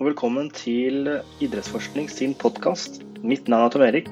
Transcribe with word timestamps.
og 0.00 0.06
velkommen 0.06 0.46
til 0.56 1.10
Idrettsforskning 1.44 2.06
sin 2.08 2.30
podkast. 2.40 3.02
Mitt 3.20 3.50
navn 3.52 3.66
er 3.66 3.72
Tom 3.74 3.82
Erik, 3.84 4.08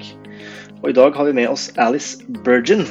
og 0.83 0.91
i 0.91 0.93
dag 0.93 1.15
har 1.17 1.25
vi 1.25 1.33
med 1.33 1.49
oss 1.49 1.71
Alice 1.81 2.21
Burgeon. 2.45 2.83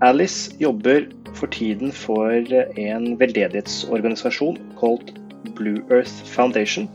Alice 0.00 0.48
jobber 0.56 1.04
for 1.36 1.52
tiden 1.52 1.92
for 1.92 2.32
en 2.80 3.10
veldedighetsorganisasjon 3.20 4.56
kalt 4.80 5.12
Blue 5.58 5.84
Earth 5.92 6.24
Foundation. 6.32 6.88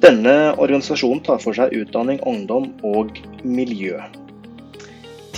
Denne 0.00 0.54
organisasjonen 0.56 1.20
tar 1.28 1.44
for 1.44 1.52
seg 1.52 1.76
utdanning, 1.76 2.24
ungdom 2.24 2.70
og 2.80 3.20
miljø. 3.44 4.00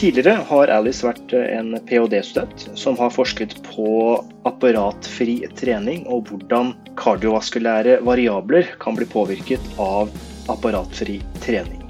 Tidligere 0.00 0.46
har 0.48 0.70
Alice 0.72 1.04
vært 1.04 1.32
en 1.36 1.74
ph.d.-student 1.84 2.62
som 2.80 2.94
har 2.96 3.10
forsket 3.12 3.52
på 3.66 4.14
apparatfri 4.48 5.34
trening 5.58 6.06
og 6.08 6.30
hvordan 6.30 6.70
kardiovaskulære 6.96 7.98
variabler 8.08 8.70
kan 8.80 8.96
bli 8.96 9.04
påvirket 9.12 9.66
av 9.76 10.08
apparatfri 10.48 11.18
trening. 11.44 11.82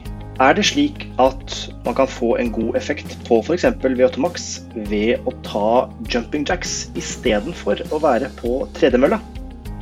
Er 0.42 0.56
det 0.58 0.64
slik 0.72 1.04
at 1.22 1.54
man 1.84 1.94
kan 2.00 2.10
få 2.10 2.32
en 2.42 2.50
god 2.56 2.80
effekt 2.80 3.14
på 3.28 3.38
f.eks. 3.44 3.68
VO2max 3.78 4.48
ved 4.90 5.22
å 5.30 5.36
ta 5.46 5.70
jumping 6.10 6.48
jacks 6.50 6.88
istedenfor 6.98 7.84
å 7.94 8.02
være 8.02 8.32
på 8.40 8.56
tredemølla? 8.80 9.20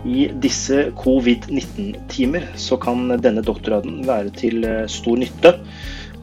I 0.05 0.29
disse 0.45 0.91
covid-19-timer 1.01 2.45
så 2.61 2.77
kan 2.77 3.09
denne 3.25 3.41
doktorgraden 3.41 4.05
være 4.05 4.37
til 4.37 4.69
stor 4.85 5.17
nytte, 5.25 5.57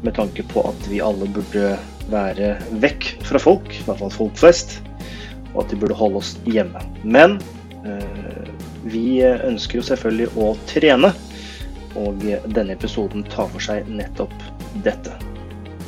med 0.06 0.14
tanke 0.14 0.46
på 0.54 0.62
at 0.70 0.86
vi 0.92 1.02
alle 1.02 1.26
burde 1.34 1.74
være 2.12 2.56
vekk 2.84 3.12
fra 3.26 3.42
folk, 3.42 3.70
i 3.72 3.86
hvert 3.88 4.02
fall 4.02 4.14
folk 4.14 4.40
flest, 4.40 4.80
og 5.54 5.64
at 5.64 5.72
de 5.72 5.80
burde 5.82 5.98
holde 5.98 6.22
oss 6.22 6.36
hjemme. 6.50 6.82
Men 7.04 7.40
øh, 7.86 8.50
vi 8.92 9.24
ønsker 9.26 9.80
jo 9.80 9.88
selvfølgelig 9.88 10.32
å 10.38 10.52
trene, 10.70 11.14
og 11.96 12.26
denne 12.52 12.76
episoden 12.76 13.24
tar 13.32 13.48
for 13.54 13.64
seg 13.64 13.88
nettopp 13.88 14.34
dette. 14.84 15.14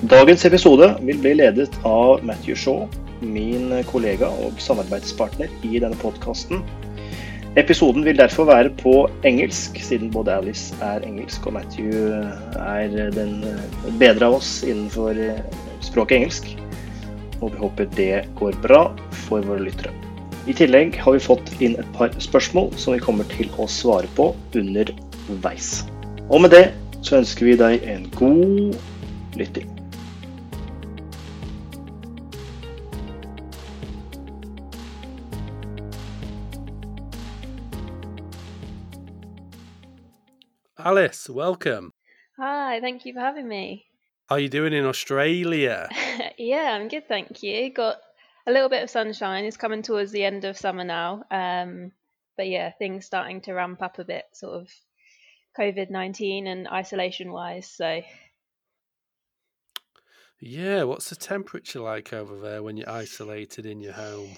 Dagens 0.08 0.46
episode 0.46 0.92
vil 1.04 1.20
bli 1.20 1.34
ledet 1.40 1.74
av 1.88 2.24
Matthew 2.26 2.56
Shaw, 2.56 2.86
min 3.22 3.72
kollega 3.90 4.30
og 4.46 4.60
samarbeidspartner 4.62 5.50
i 5.66 5.82
denne 5.82 5.98
podkasten. 5.98 6.62
Episoden 7.58 8.06
vil 8.06 8.20
derfor 8.20 8.46
være 8.46 8.70
på 8.78 8.92
engelsk, 9.26 9.80
siden 9.82 10.12
både 10.14 10.36
Alice 10.36 10.76
er 10.86 11.02
engelsk 11.02 11.48
og 11.50 11.56
Matthew 11.58 11.90
er 12.62 12.94
den 13.16 13.40
bedre 13.98 14.30
av 14.30 14.38
oss 14.38 14.52
innenfor 14.62 15.18
språket 15.86 16.22
engelsk. 16.22 16.50
Og 17.42 17.54
vi 17.54 17.62
håper 17.62 17.90
det 17.98 18.26
går 18.40 18.58
bra 18.64 18.82
for 19.28 19.46
våre 19.46 19.68
lyttere. 19.68 19.94
I 20.48 20.56
tillegg 20.56 20.96
har 21.04 21.18
vi 21.18 21.20
fått 21.20 21.50
inn 21.60 21.76
et 21.76 21.88
par 21.98 22.14
spørsmål 22.24 22.72
som 22.80 22.96
vi 22.96 23.04
kommer 23.04 23.28
til 23.34 23.50
å 23.60 23.68
svare 23.68 24.08
på 24.16 24.30
underveis. 24.56 25.84
Og 26.32 26.46
med 26.46 26.56
det 26.56 26.66
så 27.04 27.20
ønsker 27.20 27.50
vi 27.50 27.58
deg 27.60 27.84
en 27.88 28.08
god 28.16 28.78
lytting. 29.38 29.68
Alice, 40.80 41.30
welcome. 41.30 41.92
Hi, 42.38 42.80
thank 42.80 43.06
you 43.06 43.14
for 43.14 43.20
having 43.20 43.50
me. 43.50 43.87
How 44.28 44.36
are 44.36 44.40
you 44.40 44.50
doing 44.50 44.74
in 44.74 44.86
Australia? 44.86 45.88
yeah, 46.38 46.74
I'm 46.76 46.90
good, 46.90 47.08
thank 47.08 47.44
you. 47.44 47.70
Got 47.72 47.98
a 48.46 48.52
little 48.52 48.70
bit 48.70 48.84
of 48.84 48.90
sunshine. 48.90 49.46
It's 49.46 49.58
coming 49.58 49.82
towards 49.82 50.12
the 50.12 50.24
end 50.26 50.44
of 50.44 50.58
summer 50.58 50.84
now. 50.84 51.24
Um, 51.32 51.94
but 52.36 52.48
yeah, 52.50 52.72
things 52.72 53.06
starting 53.06 53.42
to 53.42 53.54
ramp 53.54 53.82
up 53.82 54.00
a 54.00 54.04
bit, 54.04 54.26
sort 54.34 54.62
of 54.62 54.70
COVID 55.58 55.90
19 55.90 56.46
and 56.46 56.68
isolation 56.68 57.32
wise. 57.32 57.70
So, 57.70 58.02
Yeah, 60.40 60.84
what's 60.84 61.10
the 61.10 61.16
temperature 61.16 61.80
like 61.80 62.14
over 62.14 62.40
there 62.40 62.62
when 62.62 62.78
you're 62.78 62.90
isolated 62.90 63.66
in 63.66 63.80
your 63.82 63.94
home? 63.94 64.38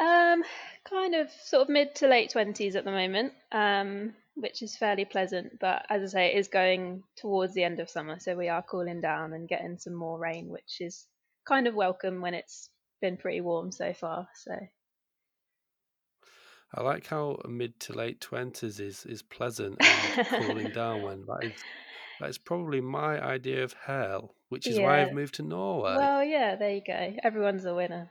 um, 0.00 0.42
kind 0.84 1.14
of 1.14 1.30
sort 1.30 1.62
of 1.62 1.68
mid 1.68 1.94
to 1.96 2.08
late 2.08 2.32
20s 2.32 2.74
at 2.76 2.84
the 2.84 2.90
moment, 2.90 3.32
um, 3.52 4.14
which 4.40 4.62
is 4.62 4.76
fairly 4.76 5.04
pleasant. 5.04 5.58
But 5.60 5.84
as 5.90 6.02
I 6.02 6.06
say, 6.06 6.26
it 6.32 6.38
is 6.38 6.48
going 6.48 7.02
towards 7.16 7.54
the 7.54 7.64
end 7.64 7.80
of 7.80 7.90
summer. 7.90 8.18
So 8.20 8.36
we 8.36 8.48
are 8.48 8.62
cooling 8.62 9.00
down 9.00 9.32
and 9.32 9.48
getting 9.48 9.78
some 9.78 9.94
more 9.94 10.18
rain, 10.18 10.48
which 10.48 10.80
is 10.80 11.06
kind 11.46 11.66
of 11.66 11.74
welcome 11.74 12.20
when 12.20 12.34
it's 12.34 12.70
been 13.00 13.16
pretty 13.16 13.40
warm 13.40 13.72
so 13.72 13.92
far. 13.92 14.28
So, 14.34 14.52
I 16.74 16.82
like 16.82 17.06
how 17.06 17.38
mid 17.48 17.78
to 17.80 17.92
late 17.94 18.20
twenties 18.20 18.80
is 18.80 19.06
is 19.06 19.22
pleasant 19.22 19.76
and 20.16 20.26
cooling 20.26 20.70
down 20.70 21.02
when 21.02 21.24
that 21.26 21.44
is 21.44 21.52
that 22.20 22.28
is 22.28 22.38
probably 22.38 22.80
my 22.80 23.22
idea 23.22 23.64
of 23.64 23.74
hell, 23.84 24.34
which 24.48 24.66
is 24.66 24.78
why 24.78 25.02
I've 25.02 25.12
moved 25.12 25.34
to 25.36 25.42
Norway. 25.42 25.96
Well, 25.96 26.24
yeah, 26.24 26.56
there 26.56 26.74
you 26.74 26.82
go. 26.86 27.14
Everyone's 27.22 27.64
a 27.64 27.74
winner. 27.74 28.10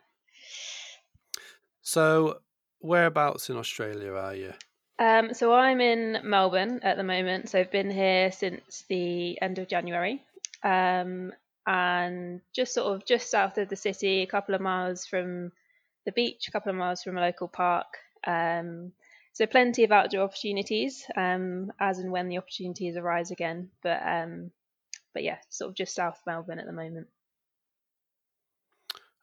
So 1.81 2.39
whereabouts 2.79 3.49
in 3.49 3.57
Australia 3.57 4.13
are 4.13 4.35
you? 4.35 4.53
Um, 4.99 5.33
so 5.33 5.53
I'm 5.53 5.79
in 5.79 6.19
Melbourne 6.23 6.79
at 6.83 6.97
the 6.97 7.03
moment. 7.03 7.49
So 7.49 7.59
I've 7.59 7.71
been 7.71 7.91
here 7.91 8.31
since 8.31 8.83
the 8.89 9.39
end 9.41 9.59
of 9.59 9.67
January, 9.67 10.23
um, 10.63 11.33
and 11.65 12.41
just 12.53 12.73
sort 12.73 12.95
of 12.95 13.05
just 13.05 13.29
south 13.29 13.57
of 13.57 13.69
the 13.69 13.75
city, 13.75 14.21
a 14.21 14.27
couple 14.27 14.55
of 14.55 14.61
miles 14.61 15.05
from 15.05 15.51
the 16.05 16.11
beach, 16.11 16.47
a 16.47 16.51
couple 16.51 16.71
of 16.71 16.77
miles 16.77 17.03
from 17.03 17.17
a 17.17 17.21
local 17.21 17.47
park. 17.47 17.87
Um, 18.25 18.93
so 19.33 19.45
plenty 19.45 19.83
of 19.83 19.91
outdoor 19.91 20.23
opportunities, 20.23 21.05
um, 21.15 21.71
as 21.79 21.99
and 21.99 22.11
when 22.11 22.27
the 22.27 22.39
opportunities 22.39 22.97
arise 22.97 23.29
again. 23.29 23.69
But 23.83 24.01
um, 24.03 24.51
but 25.13 25.23
yeah, 25.23 25.37
sort 25.49 25.69
of 25.69 25.75
just 25.75 25.93
south 25.93 26.19
Melbourne 26.25 26.59
at 26.59 26.65
the 26.65 26.71
moment. 26.73 27.07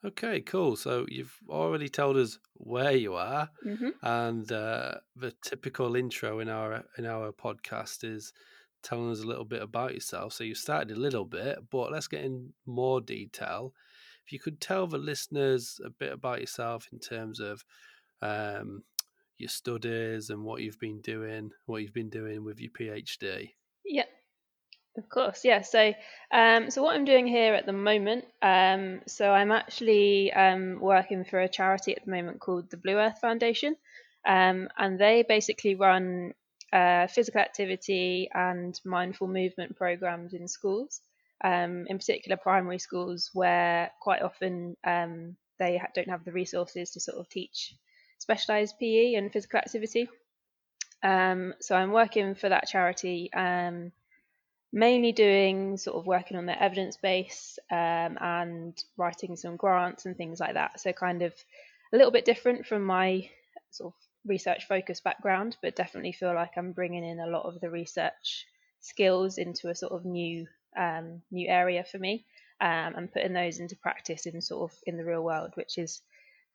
Okay, 0.05 0.41
cool. 0.41 0.77
So 0.77 1.07
you've 1.09 1.35
already 1.49 1.89
told 1.89 2.17
us 2.17 2.39
where 2.55 2.93
you 2.93 3.15
are, 3.15 3.49
hmm 3.63 3.91
and 4.03 4.51
uh, 4.53 4.97
the 5.17 5.33
typical 5.43 5.97
intro 5.97 6.41
in 6.41 6.49
our 6.49 6.85
in 6.99 7.07
our 7.07 7.33
podcast 7.33 8.05
is 8.05 8.33
telling 8.83 9.11
us 9.11 9.23
a 9.23 9.27
little 9.27 9.47
bit 9.47 9.63
about 9.63 9.95
yourself. 9.95 10.35
So 10.35 10.45
you 10.45 10.55
started 10.55 10.95
a 10.95 11.01
little 11.01 11.25
bit, 11.25 11.59
but 11.71 11.91
let's 11.91 12.07
get 12.07 12.23
in 12.23 12.53
more 12.67 13.01
detail. 13.01 13.73
If 14.27 14.33
you 14.33 14.39
could 14.39 14.61
tell 14.61 14.87
the 14.87 14.99
listeners 14.99 15.81
a 15.85 15.91
bit 15.91 16.13
about 16.13 16.41
yourself 16.41 16.89
in 16.93 16.99
terms 16.99 17.41
of 17.41 17.65
um, 18.21 18.83
your 19.39 19.49
studies 19.49 20.31
and 20.31 20.43
what 20.45 20.61
you've 20.61 20.81
been 20.81 21.01
doing, 21.01 21.51
what 21.67 21.83
you've 21.83 21.95
been 21.95 22.11
doing 22.11 22.45
with 22.45 22.61
your 22.61 22.71
PhD. 22.71 23.51
Yeah. 23.85 24.05
Of 24.97 25.09
course, 25.09 25.45
yeah. 25.45 25.63
So, 25.63 25.93
um, 26.31 26.71
so 26.71 26.83
what 26.83 26.95
I'm 26.95 27.05
doing 27.05 27.27
here 27.27 27.55
at 27.55 27.67
the 27.67 27.73
moment, 27.73 28.27
um, 28.43 29.01
so 29.07 29.31
I'm 29.31 29.51
actually 29.51 30.33
um, 30.33 30.79
working 30.81 31.25
for 31.25 31.41
a 31.41 31.49
charity 31.49 31.97
at 31.97 32.05
the 32.05 32.11
moment 32.13 32.39
called 32.41 32.71
the 32.71 32.77
Blue 32.77 32.97
Earth 32.97 33.19
Foundation, 33.21 33.77
um, 34.25 34.69
and 34.79 34.99
they 34.99 35.25
basically 35.29 35.75
run 35.75 36.33
uh, 36.73 37.09
physical 37.09 37.41
activity 37.41 38.29
and 38.33 38.81
mindful 38.85 39.27
movement 39.27 39.77
programs 39.77 40.33
in 40.33 40.47
schools, 40.47 41.01
um, 41.43 41.87
in 41.89 41.99
particular 41.99 42.37
primary 42.37 42.79
schools, 42.79 43.31
where 43.35 43.91
quite 44.01 44.23
often 44.23 44.77
um, 44.85 45.37
they 45.59 45.81
don't 45.97 46.09
have 46.11 46.25
the 46.25 46.33
resources 46.33 46.93
to 46.93 47.01
sort 47.01 47.19
of 47.19 47.29
teach 47.29 47.75
specialised 48.19 48.79
PE 48.79 49.15
and 49.15 49.33
physical 49.33 49.59
activity. 49.59 50.09
So 51.03 51.75
I'm 51.75 51.91
working 51.93 52.35
for 52.37 52.49
that 52.49 52.69
charity. 52.69 53.31
Mainly 54.77 55.13
doing 55.13 55.77
sort 55.77 55.97
of 55.97 56.05
working 56.05 56.37
on 56.37 56.47
their 56.47 56.61
evidence 56.61 56.97
base 56.97 57.61
um, 57.71 58.19
and 58.21 58.85
writing 58.97 59.37
some 59.37 59.55
grants 59.55 60.05
and 60.05 60.17
things 60.17 60.41
like 60.41 60.55
that. 60.55 60.81
So 60.81 60.93
kind 60.93 61.23
of 61.23 61.33
a 61.93 61.97
little 61.97 62.11
bit 62.11 62.25
different 62.25 62.67
from 62.67 62.83
my 62.83 63.31
sort 63.71 63.95
of 63.95 64.01
research 64.27 64.67
focused 64.67 65.05
background, 65.05 65.57
but 65.63 65.77
definitely 65.77 66.11
feel 66.11 66.35
like 66.35 66.57
I'm 66.57 66.73
bringing 66.73 67.05
in 67.05 67.21
a 67.21 67.29
lot 67.29 67.45
of 67.45 67.61
the 67.61 67.71
research 67.71 68.47
skills 68.81 69.39
into 69.39 69.69
a 69.69 69.77
sort 69.77 69.93
of 69.93 70.05
new 70.05 70.49
um, 70.77 71.23
new 71.31 71.49
area 71.49 71.85
for 71.85 71.99
me 71.99 72.25
um, 72.61 72.95
and 72.97 73.13
putting 73.13 73.33
those 73.33 73.61
into 73.61 73.77
practice 73.77 74.27
in 74.27 74.41
sort 74.43 74.73
of 74.73 74.79
in 74.87 74.97
the 74.97 75.05
real 75.05 75.23
world, 75.23 75.53
which 75.55 75.79
is 75.79 76.03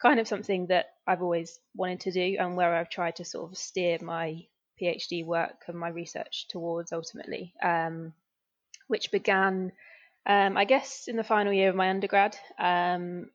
kind 0.01 0.19
of 0.19 0.27
something 0.27 0.67
that 0.67 0.87
I've 1.07 1.21
always 1.21 1.57
wanted 1.73 2.01
to 2.01 2.11
do 2.11 2.35
and 2.37 2.57
where 2.57 2.75
I've 2.75 2.89
tried 2.89 3.15
to 3.17 3.25
sort 3.25 3.49
of 3.49 3.57
steer 3.57 3.97
my 4.01 4.45
PhD 4.79 5.25
work 5.25 5.63
and 5.67 5.77
my 5.77 5.89
research 5.89 6.47
towards 6.49 6.91
ultimately, 6.91 7.53
um, 7.61 8.13
which 8.87 9.11
began, 9.11 9.71
um, 10.25 10.57
I 10.57 10.65
guess, 10.65 11.07
in 11.07 11.15
the 11.15 11.23
final 11.23 11.53
year 11.53 11.69
of 11.69 11.75
my 11.75 11.89
undergrad. 11.89 12.37
Um, 12.57 13.29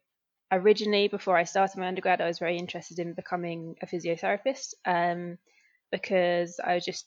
originally, 0.50 1.08
before 1.08 1.36
I 1.36 1.44
started 1.44 1.78
my 1.78 1.88
undergrad, 1.88 2.20
I 2.20 2.26
was 2.26 2.38
very 2.38 2.58
interested 2.58 2.98
in 2.98 3.14
becoming 3.14 3.76
a 3.82 3.86
physiotherapist 3.86 4.74
um, 4.86 5.38
because 5.90 6.60
I 6.64 6.74
was 6.74 6.84
just 6.84 7.06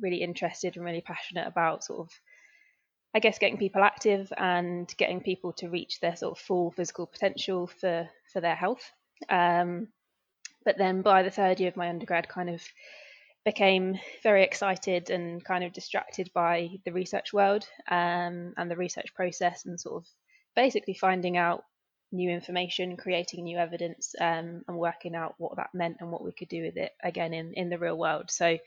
really 0.00 0.22
interested 0.22 0.76
and 0.76 0.84
really 0.84 1.00
passionate 1.00 1.46
about 1.46 1.84
sort 1.84 2.00
of, 2.00 2.10
I 3.14 3.20
guess, 3.20 3.38
getting 3.38 3.58
people 3.58 3.82
active 3.82 4.32
and 4.36 4.92
getting 4.96 5.20
people 5.20 5.52
to 5.54 5.68
reach 5.68 6.00
their 6.00 6.16
sort 6.16 6.38
of 6.38 6.44
full 6.44 6.70
physical 6.70 7.06
potential 7.06 7.66
for 7.66 8.08
for 8.32 8.40
their 8.40 8.56
health. 8.56 8.92
Um, 9.28 9.88
but 10.64 10.78
then 10.78 11.02
by 11.02 11.22
the 11.22 11.30
third 11.30 11.60
year 11.60 11.68
of 11.68 11.76
my 11.76 11.88
undergrad, 11.88 12.28
kind 12.28 12.50
of 12.50 12.62
became 13.46 13.96
very 14.24 14.42
excited 14.42 15.08
and 15.08 15.42
kind 15.44 15.62
of 15.62 15.72
distracted 15.72 16.28
by 16.34 16.68
the 16.84 16.92
research 16.92 17.32
world 17.32 17.64
um, 17.88 18.52
and 18.56 18.68
the 18.68 18.76
research 18.76 19.14
process 19.14 19.64
and 19.64 19.80
sort 19.80 20.02
of 20.02 20.08
basically 20.56 20.94
finding 20.94 21.36
out 21.36 21.62
new 22.10 22.28
information, 22.28 22.96
creating 22.96 23.44
new 23.44 23.56
evidence, 23.56 24.16
um, 24.20 24.62
and 24.66 24.76
working 24.76 25.14
out 25.14 25.36
what 25.38 25.54
that 25.56 25.70
meant 25.72 25.98
and 26.00 26.10
what 26.10 26.24
we 26.24 26.32
could 26.32 26.48
do 26.48 26.62
with 26.62 26.76
it 26.76 26.90
again 27.04 27.32
in, 27.32 27.52
in 27.54 27.68
the 27.68 27.78
real 27.78 27.96
world. 27.96 28.32
So, 28.32 28.58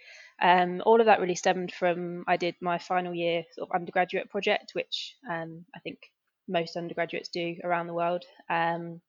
um, 0.42 0.82
all 0.86 1.02
of 1.02 1.08
that 1.08 1.20
really 1.20 1.36
stemmed 1.36 1.74
from 1.74 2.24
I 2.26 2.38
did 2.38 2.56
my 2.62 2.78
final 2.78 3.14
year 3.14 3.44
sort 3.52 3.70
of 3.70 3.76
undergraduate 3.76 4.30
project, 4.30 4.72
which 4.74 5.16
um, 5.30 5.66
I 5.76 5.80
think 5.80 6.00
most 6.48 6.78
undergraduates 6.78 7.28
do 7.28 7.58
around 7.66 7.88
the 7.88 7.94
world. 7.94 8.24
Um, 8.50 9.02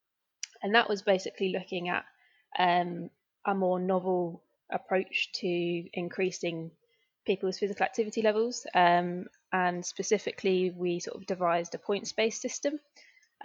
and 0.64 0.74
that 0.74 0.88
was 0.88 1.02
basically 1.02 1.52
looking 1.52 1.88
at 1.88 2.04
um, 2.58 3.08
a 3.46 3.54
more 3.54 3.78
novel 3.78 4.42
approach 4.72 5.30
to 5.32 5.48
increasing 5.92 6.70
people's 7.26 7.58
physical 7.58 7.84
activity 7.84 8.22
levels. 8.22 8.66
Um, 8.74 9.26
and 9.52 9.84
specifically, 9.84 10.70
we 10.70 11.00
sort 11.00 11.16
of 11.16 11.26
devised 11.26 11.74
a 11.74 11.78
points 11.78 12.12
based 12.12 12.42
system 12.42 12.78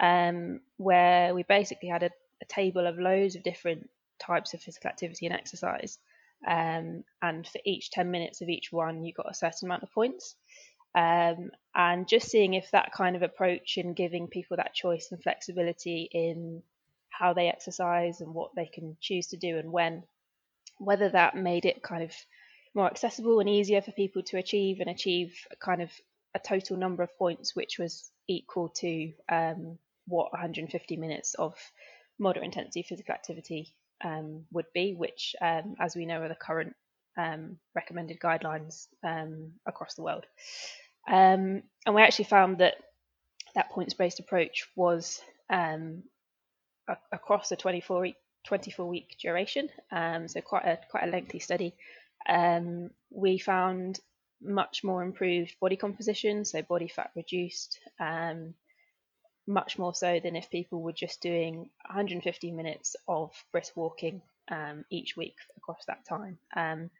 um, 0.00 0.60
where 0.76 1.34
we 1.34 1.42
basically 1.42 1.88
had 1.88 2.02
a, 2.02 2.10
a, 2.42 2.44
table 2.46 2.86
of 2.86 2.98
loads 2.98 3.34
of 3.34 3.42
different 3.42 3.88
types 4.18 4.54
of 4.54 4.60
physical 4.60 4.88
activity 4.88 5.26
and 5.26 5.34
exercise. 5.34 5.98
Um, 6.46 7.04
and 7.22 7.46
for 7.46 7.60
each 7.64 7.90
10 7.90 8.10
minutes 8.10 8.40
of 8.40 8.48
each 8.48 8.70
one, 8.70 9.04
you 9.04 9.12
got 9.12 9.30
a 9.30 9.34
certain 9.34 9.68
amount 9.68 9.82
of 9.82 9.92
points. 9.92 10.36
Um, 10.94 11.50
and 11.74 12.08
just 12.08 12.30
seeing 12.30 12.54
if 12.54 12.70
that 12.70 12.92
kind 12.92 13.16
of 13.16 13.22
approach 13.22 13.76
and 13.76 13.94
giving 13.94 14.28
people 14.28 14.56
that 14.56 14.74
choice 14.74 15.08
and 15.10 15.22
flexibility 15.22 16.08
in 16.10 16.62
how 17.10 17.32
they 17.32 17.48
exercise 17.48 18.20
and 18.20 18.34
what 18.34 18.54
they 18.54 18.66
can 18.66 18.96
choose 19.00 19.28
to 19.28 19.36
do 19.36 19.58
and 19.58 19.72
when, 19.72 20.04
whether 20.78 21.08
that 21.08 21.36
made 21.36 21.64
it 21.64 21.82
kind 21.82 22.02
of 22.02 22.12
more 22.74 22.86
accessible 22.86 23.40
and 23.40 23.48
easier 23.48 23.80
for 23.80 23.92
people 23.92 24.22
to 24.22 24.38
achieve 24.38 24.80
and 24.80 24.90
achieve 24.90 25.34
kind 25.60 25.82
of 25.82 25.90
a 26.34 26.38
total 26.38 26.76
number 26.76 27.02
of 27.02 27.16
points 27.18 27.56
which 27.56 27.78
was 27.78 28.10
equal 28.28 28.68
to 28.68 29.12
um, 29.30 29.78
what 30.06 30.32
150 30.32 30.96
minutes 30.96 31.34
of 31.34 31.54
moderate 32.18 32.44
intensity 32.44 32.82
physical 32.82 33.14
activity 33.14 33.74
um, 34.04 34.44
would 34.52 34.66
be, 34.74 34.94
which, 34.94 35.34
um, 35.40 35.74
as 35.80 35.96
we 35.96 36.06
know, 36.06 36.20
are 36.20 36.28
the 36.28 36.34
current 36.34 36.74
um, 37.16 37.56
recommended 37.74 38.20
guidelines 38.20 38.86
um, 39.02 39.52
across 39.66 39.94
the 39.94 40.02
world. 40.02 40.26
Um, 41.08 41.62
and 41.86 41.94
we 41.94 42.02
actually 42.02 42.26
found 42.26 42.58
that 42.58 42.74
that 43.54 43.70
points 43.70 43.94
based 43.94 44.20
approach 44.20 44.66
was 44.76 45.20
a- 46.88 46.96
across 47.12 47.50
a 47.52 47.56
24 47.56 48.00
week, 48.00 48.16
24 48.46 48.88
week 48.88 49.16
duration, 49.20 49.68
so 49.90 50.40
quite 50.40 50.64
a 50.64 50.78
quite 50.90 51.04
a 51.04 51.10
lengthy 51.10 51.38
study. 51.38 51.74
we 53.10 53.38
found 53.38 54.00
much 54.42 54.84
more 54.84 55.02
improved 55.02 55.54
body 55.60 55.76
composition, 55.76 56.44
so 56.44 56.62
body 56.62 56.88
fat 56.88 57.10
reduced, 57.14 57.78
um, 58.00 58.54
much 59.46 59.78
more 59.78 59.94
so 59.94 60.20
than 60.22 60.36
if 60.36 60.50
people 60.50 60.82
were 60.82 60.92
just 60.92 61.20
doing 61.20 61.70
150 61.88 62.50
minutes 62.52 62.96
of 63.08 63.32
brisk 63.52 63.76
walking 63.76 64.22
um, 64.50 64.84
each 64.90 65.16
week 65.16 65.36
across 65.56 65.84
that 65.86 66.04
time. 66.04 66.38
Um, 66.54 66.90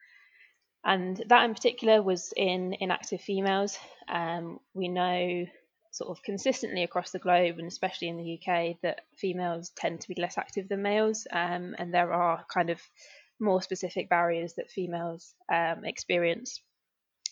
and 0.84 1.22
that 1.28 1.44
in 1.44 1.54
particular 1.54 2.00
was 2.00 2.32
in 2.36 2.76
inactive 2.78 3.20
females. 3.20 3.76
Um, 4.08 4.60
we 4.72 4.88
know 4.88 5.46
sort 5.96 6.10
of 6.10 6.22
consistently 6.22 6.82
across 6.82 7.10
the 7.10 7.18
globe 7.18 7.58
and 7.58 7.66
especially 7.66 8.08
in 8.08 8.18
the 8.18 8.38
UK 8.38 8.76
that 8.82 9.00
females 9.16 9.70
tend 9.70 10.00
to 10.00 10.08
be 10.08 10.20
less 10.20 10.36
active 10.36 10.68
than 10.68 10.82
males, 10.82 11.26
um, 11.32 11.74
and 11.78 11.92
there 11.92 12.12
are 12.12 12.44
kind 12.52 12.70
of 12.70 12.80
more 13.40 13.62
specific 13.62 14.08
barriers 14.08 14.54
that 14.54 14.70
females 14.70 15.34
um, 15.52 15.84
experience, 15.84 16.60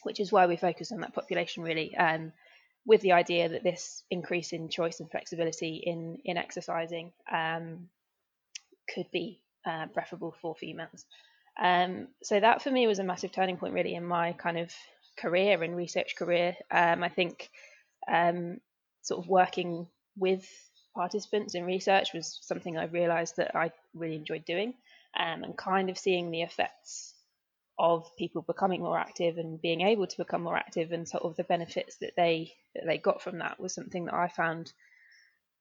which 0.02 0.18
is 0.18 0.32
why 0.32 0.46
we 0.46 0.56
focus 0.56 0.92
on 0.92 1.00
that 1.00 1.14
population 1.14 1.62
really. 1.62 1.94
Um, 1.96 2.32
with 2.86 3.00
the 3.00 3.12
idea 3.12 3.48
that 3.48 3.62
this 3.62 4.02
increase 4.10 4.52
in 4.52 4.68
choice 4.68 5.00
and 5.00 5.10
flexibility 5.10 5.82
in 5.86 6.18
in 6.24 6.36
exercising 6.36 7.12
um, 7.32 7.88
could 8.94 9.10
be 9.10 9.40
uh, 9.66 9.86
preferable 9.86 10.34
for 10.42 10.54
females. 10.54 11.06
Um, 11.60 12.08
so 12.22 12.40
that 12.40 12.62
for 12.62 12.70
me 12.70 12.86
was 12.86 12.98
a 12.98 13.04
massive 13.04 13.32
turning 13.32 13.56
point 13.56 13.74
really 13.74 13.94
in 13.94 14.04
my 14.04 14.32
kind 14.32 14.58
of 14.58 14.72
career 15.16 15.62
and 15.62 15.76
research 15.76 16.16
career. 16.16 16.56
Um, 16.70 17.02
I 17.02 17.08
think 17.08 17.50
um, 18.08 18.58
sort 19.02 19.22
of 19.22 19.28
working 19.28 19.86
with 20.16 20.46
participants 20.94 21.54
in 21.54 21.64
research 21.64 22.12
was 22.14 22.38
something 22.42 22.76
I 22.76 22.84
realised 22.84 23.36
that 23.36 23.56
I 23.56 23.72
really 23.94 24.16
enjoyed 24.16 24.44
doing, 24.44 24.74
um, 25.18 25.44
and 25.44 25.56
kind 25.56 25.90
of 25.90 25.98
seeing 25.98 26.30
the 26.30 26.42
effects 26.42 27.14
of 27.78 28.08
people 28.16 28.42
becoming 28.42 28.80
more 28.82 28.98
active 28.98 29.36
and 29.36 29.60
being 29.60 29.80
able 29.80 30.06
to 30.06 30.16
become 30.16 30.42
more 30.42 30.56
active 30.56 30.92
and 30.92 31.08
sort 31.08 31.24
of 31.24 31.34
the 31.36 31.42
benefits 31.42 31.96
that 31.96 32.12
they 32.16 32.52
that 32.74 32.86
they 32.86 32.98
got 32.98 33.20
from 33.20 33.38
that 33.38 33.58
was 33.58 33.74
something 33.74 34.04
that 34.04 34.14
I 34.14 34.28
found 34.28 34.72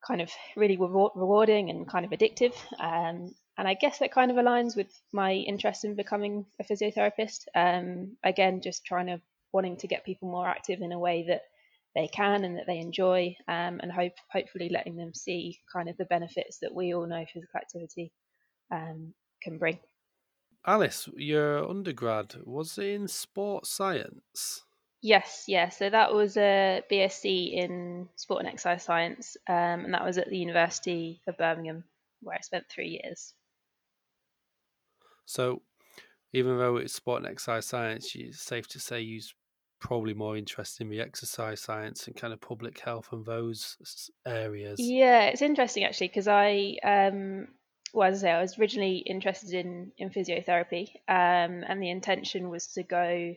kind 0.05 0.21
of 0.21 0.29
really 0.55 0.77
rewarding 0.77 1.69
and 1.69 1.87
kind 1.87 2.05
of 2.05 2.11
addictive. 2.11 2.53
Um, 2.79 3.33
and 3.57 3.67
I 3.67 3.73
guess 3.75 3.99
that 3.99 4.11
kind 4.11 4.31
of 4.31 4.37
aligns 4.37 4.75
with 4.75 4.87
my 5.11 5.33
interest 5.33 5.85
in 5.85 5.95
becoming 5.95 6.45
a 6.59 6.63
physiotherapist. 6.63 7.45
Um, 7.55 8.17
again, 8.23 8.61
just 8.61 8.85
trying 8.85 9.07
to 9.07 9.21
wanting 9.51 9.77
to 9.77 9.87
get 9.87 10.05
people 10.05 10.29
more 10.29 10.47
active 10.47 10.81
in 10.81 10.91
a 10.91 10.99
way 10.99 11.25
that 11.27 11.43
they 11.95 12.07
can 12.07 12.43
and 12.43 12.57
that 12.57 12.65
they 12.67 12.79
enjoy, 12.79 13.35
um, 13.47 13.79
and 13.81 13.91
hope 13.91 14.13
hopefully 14.31 14.69
letting 14.69 14.95
them 14.95 15.13
see 15.13 15.59
kind 15.71 15.89
of 15.89 15.97
the 15.97 16.05
benefits 16.05 16.59
that 16.59 16.73
we 16.73 16.93
all 16.93 17.05
know 17.05 17.25
physical 17.31 17.57
activity 17.57 18.11
um, 18.71 19.13
can 19.41 19.57
bring. 19.57 19.79
Alice, 20.65 21.09
your 21.15 21.69
undergrad 21.69 22.35
was 22.45 22.77
in 22.77 23.07
sports 23.07 23.69
science? 23.69 24.63
Yes, 25.01 25.43
yeah. 25.47 25.67
So 25.67 25.89
that 25.89 26.13
was 26.13 26.37
a 26.37 26.81
BSc 26.89 27.53
in 27.53 28.07
sport 28.15 28.39
and 28.39 28.47
exercise 28.47 28.83
science, 28.83 29.35
um, 29.49 29.83
and 29.83 29.93
that 29.93 30.05
was 30.05 30.17
at 30.17 30.29
the 30.29 30.37
University 30.37 31.21
of 31.27 31.37
Birmingham, 31.37 31.83
where 32.21 32.37
I 32.37 32.39
spent 32.39 32.69
three 32.69 33.01
years. 33.03 33.33
So, 35.25 35.61
even 36.31 36.57
though 36.57 36.77
it's 36.77 36.93
sport 36.93 37.23
and 37.23 37.31
exercise 37.31 37.65
science, 37.65 38.13
it's 38.15 38.41
safe 38.41 38.67
to 38.69 38.79
say 38.79 39.01
you're 39.01 39.21
probably 39.83 40.13
more 40.13 40.37
interested 40.37 40.81
in 40.81 40.89
the 40.89 41.01
exercise 41.01 41.59
science 41.59 42.07
and 42.07 42.15
kind 42.15 42.31
of 42.31 42.39
public 42.39 42.79
health 42.79 43.09
and 43.11 43.25
those 43.25 44.09
areas. 44.25 44.79
Yeah, 44.79 45.25
it's 45.25 45.41
interesting 45.41 45.83
actually 45.83 46.07
because 46.07 46.27
I 46.27 46.77
um, 46.83 47.49
well, 47.93 48.09
as 48.09 48.23
I 48.23 48.27
say, 48.27 48.31
I 48.31 48.41
was 48.41 48.57
originally 48.57 48.97
interested 48.97 49.53
in 49.53 49.91
in 49.97 50.09
physiotherapy, 50.09 50.87
um, 51.07 51.63
and 51.67 51.83
the 51.83 51.91
intention 51.91 52.49
was 52.49 52.67
to 52.73 52.83
go 52.83 53.35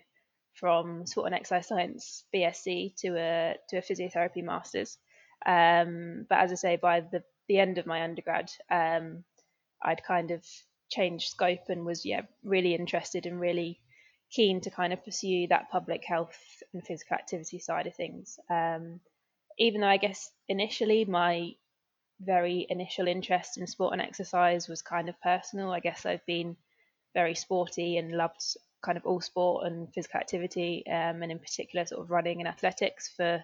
from 0.54 1.04
sport 1.04 1.26
and 1.26 1.34
exercise 1.34 1.66
science 1.66 2.24
BSc 2.34 2.94
to 3.00 3.08
a 3.18 3.56
to 3.68 3.78
a 3.78 3.82
physiotherapy 3.82 4.42
masters. 4.42 4.98
Um, 5.44 6.26
but 6.30 6.38
as 6.38 6.52
I 6.52 6.54
say, 6.54 6.76
by 6.76 7.00
the 7.00 7.24
the 7.48 7.58
end 7.58 7.78
of 7.78 7.86
my 7.86 8.02
undergrad, 8.02 8.50
um, 8.70 9.24
I'd 9.82 10.04
kind 10.04 10.30
of 10.30 10.44
changed 10.90 11.28
scope 11.30 11.68
and 11.68 11.84
was 11.84 12.06
yeah 12.06 12.22
really 12.44 12.76
interested 12.76 13.26
and 13.26 13.40
really 13.40 13.80
keen 14.36 14.60
to 14.60 14.70
kind 14.70 14.92
of 14.92 15.04
pursue 15.04 15.46
that 15.48 15.70
public 15.70 16.04
health 16.04 16.38
and 16.72 16.86
physical 16.86 17.14
activity 17.16 17.58
side 17.58 17.86
of 17.86 17.94
things. 17.94 18.38
Um, 18.50 19.00
even 19.58 19.80
though 19.80 19.88
I 19.88 19.96
guess 19.96 20.30
initially 20.48 21.06
my 21.06 21.54
very 22.20 22.66
initial 22.68 23.08
interest 23.08 23.58
in 23.58 23.66
sport 23.66 23.92
and 23.92 24.02
exercise 24.02 24.68
was 24.68 24.82
kind 24.82 25.08
of 25.08 25.20
personal. 25.20 25.70
I 25.70 25.80
guess 25.80 26.06
I've 26.06 26.24
been 26.26 26.56
very 27.14 27.34
sporty 27.34 27.98
and 27.98 28.12
loved 28.12 28.40
kind 28.82 28.96
of 28.96 29.06
all 29.06 29.20
sport 29.20 29.66
and 29.66 29.92
physical 29.92 30.20
activity, 30.20 30.84
um, 30.86 31.22
and 31.22 31.32
in 31.32 31.38
particular, 31.38 31.86
sort 31.86 32.02
of 32.02 32.10
running 32.10 32.40
and 32.40 32.48
athletics 32.48 33.12
for 33.16 33.42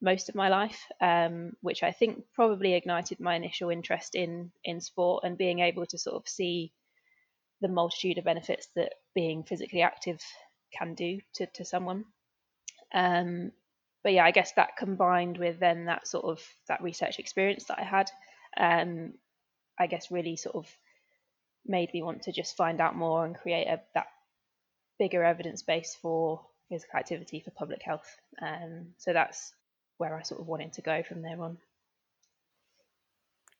most 0.00 0.28
of 0.28 0.34
my 0.34 0.48
life, 0.48 0.86
um, 1.00 1.56
which 1.62 1.82
I 1.82 1.92
think 1.92 2.24
probably 2.34 2.74
ignited 2.74 3.20
my 3.20 3.34
initial 3.34 3.70
interest 3.70 4.14
in 4.14 4.50
in 4.64 4.80
sport 4.80 5.24
and 5.24 5.38
being 5.38 5.60
able 5.60 5.86
to 5.86 5.98
sort 5.98 6.16
of 6.16 6.28
see 6.28 6.72
the 7.60 7.68
multitude 7.68 8.18
of 8.18 8.24
benefits 8.24 8.68
that 8.76 8.92
being 9.14 9.42
physically 9.42 9.82
active 9.82 10.20
can 10.76 10.94
do 10.94 11.20
to, 11.34 11.46
to 11.54 11.64
someone. 11.64 12.04
Um, 12.94 13.52
but 14.02 14.12
yeah, 14.12 14.24
I 14.24 14.30
guess 14.30 14.52
that 14.52 14.76
combined 14.76 15.38
with 15.38 15.58
then 15.58 15.86
that 15.86 16.06
sort 16.06 16.26
of 16.26 16.40
that 16.68 16.82
research 16.82 17.18
experience 17.18 17.64
that 17.64 17.78
I 17.78 17.84
had, 17.84 18.10
um, 18.56 19.14
I 19.78 19.86
guess 19.86 20.10
really 20.10 20.36
sort 20.36 20.54
of 20.54 20.70
made 21.66 21.92
me 21.92 22.02
want 22.02 22.22
to 22.22 22.32
just 22.32 22.56
find 22.56 22.80
out 22.80 22.94
more 22.94 23.24
and 23.24 23.34
create 23.34 23.66
a, 23.66 23.80
that 23.94 24.06
bigger 24.98 25.24
evidence 25.24 25.62
base 25.62 25.96
for 26.00 26.40
physical 26.68 26.98
activity 26.98 27.40
for 27.40 27.50
public 27.50 27.82
health. 27.82 28.06
Um, 28.40 28.88
so 28.98 29.12
that's 29.12 29.52
where 29.98 30.16
I 30.16 30.22
sort 30.22 30.40
of 30.40 30.46
wanted 30.46 30.74
to 30.74 30.82
go 30.82 31.02
from 31.02 31.22
there 31.22 31.40
on. 31.40 31.58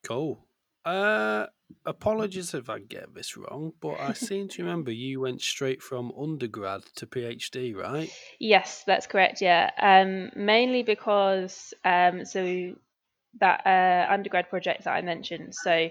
Cool. 0.05 0.39
Uh, 0.85 1.47
apologies 1.85 2.55
if 2.55 2.69
I 2.69 2.79
get 2.79 3.15
this 3.15 3.37
wrong, 3.37 3.73
but 3.81 4.01
I 4.01 4.13
seem 4.13 4.49
to 4.49 4.63
remember 4.63 4.91
you 4.91 5.21
went 5.21 5.41
straight 5.41 5.83
from 5.83 6.13
undergrad 6.19 6.83
to 6.97 7.07
PhD, 7.07 7.75
right? 7.77 8.11
Yes, 8.39 8.85
that's 8.87 9.07
correct. 9.07 9.41
Yeah, 9.41 9.71
um, 9.81 10.31
mainly 10.35 10.83
because 10.83 11.75
um, 11.85 12.25
so 12.25 12.75
that 13.41 13.67
uh, 13.67 14.13
undergrad 14.13 14.49
project 14.49 14.85
that 14.85 14.95
I 14.95 15.03
mentioned. 15.03 15.55
So 15.55 15.91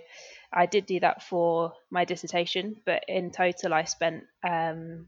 I 0.52 0.66
did 0.66 0.86
do 0.86 1.00
that 1.02 1.24
for 1.24 1.74
my 1.90 2.06
dissertation, 2.06 2.78
but 2.86 3.04
in 3.08 3.32
total, 3.32 3.74
I 3.74 3.84
spent 3.84 4.24
um, 4.48 5.08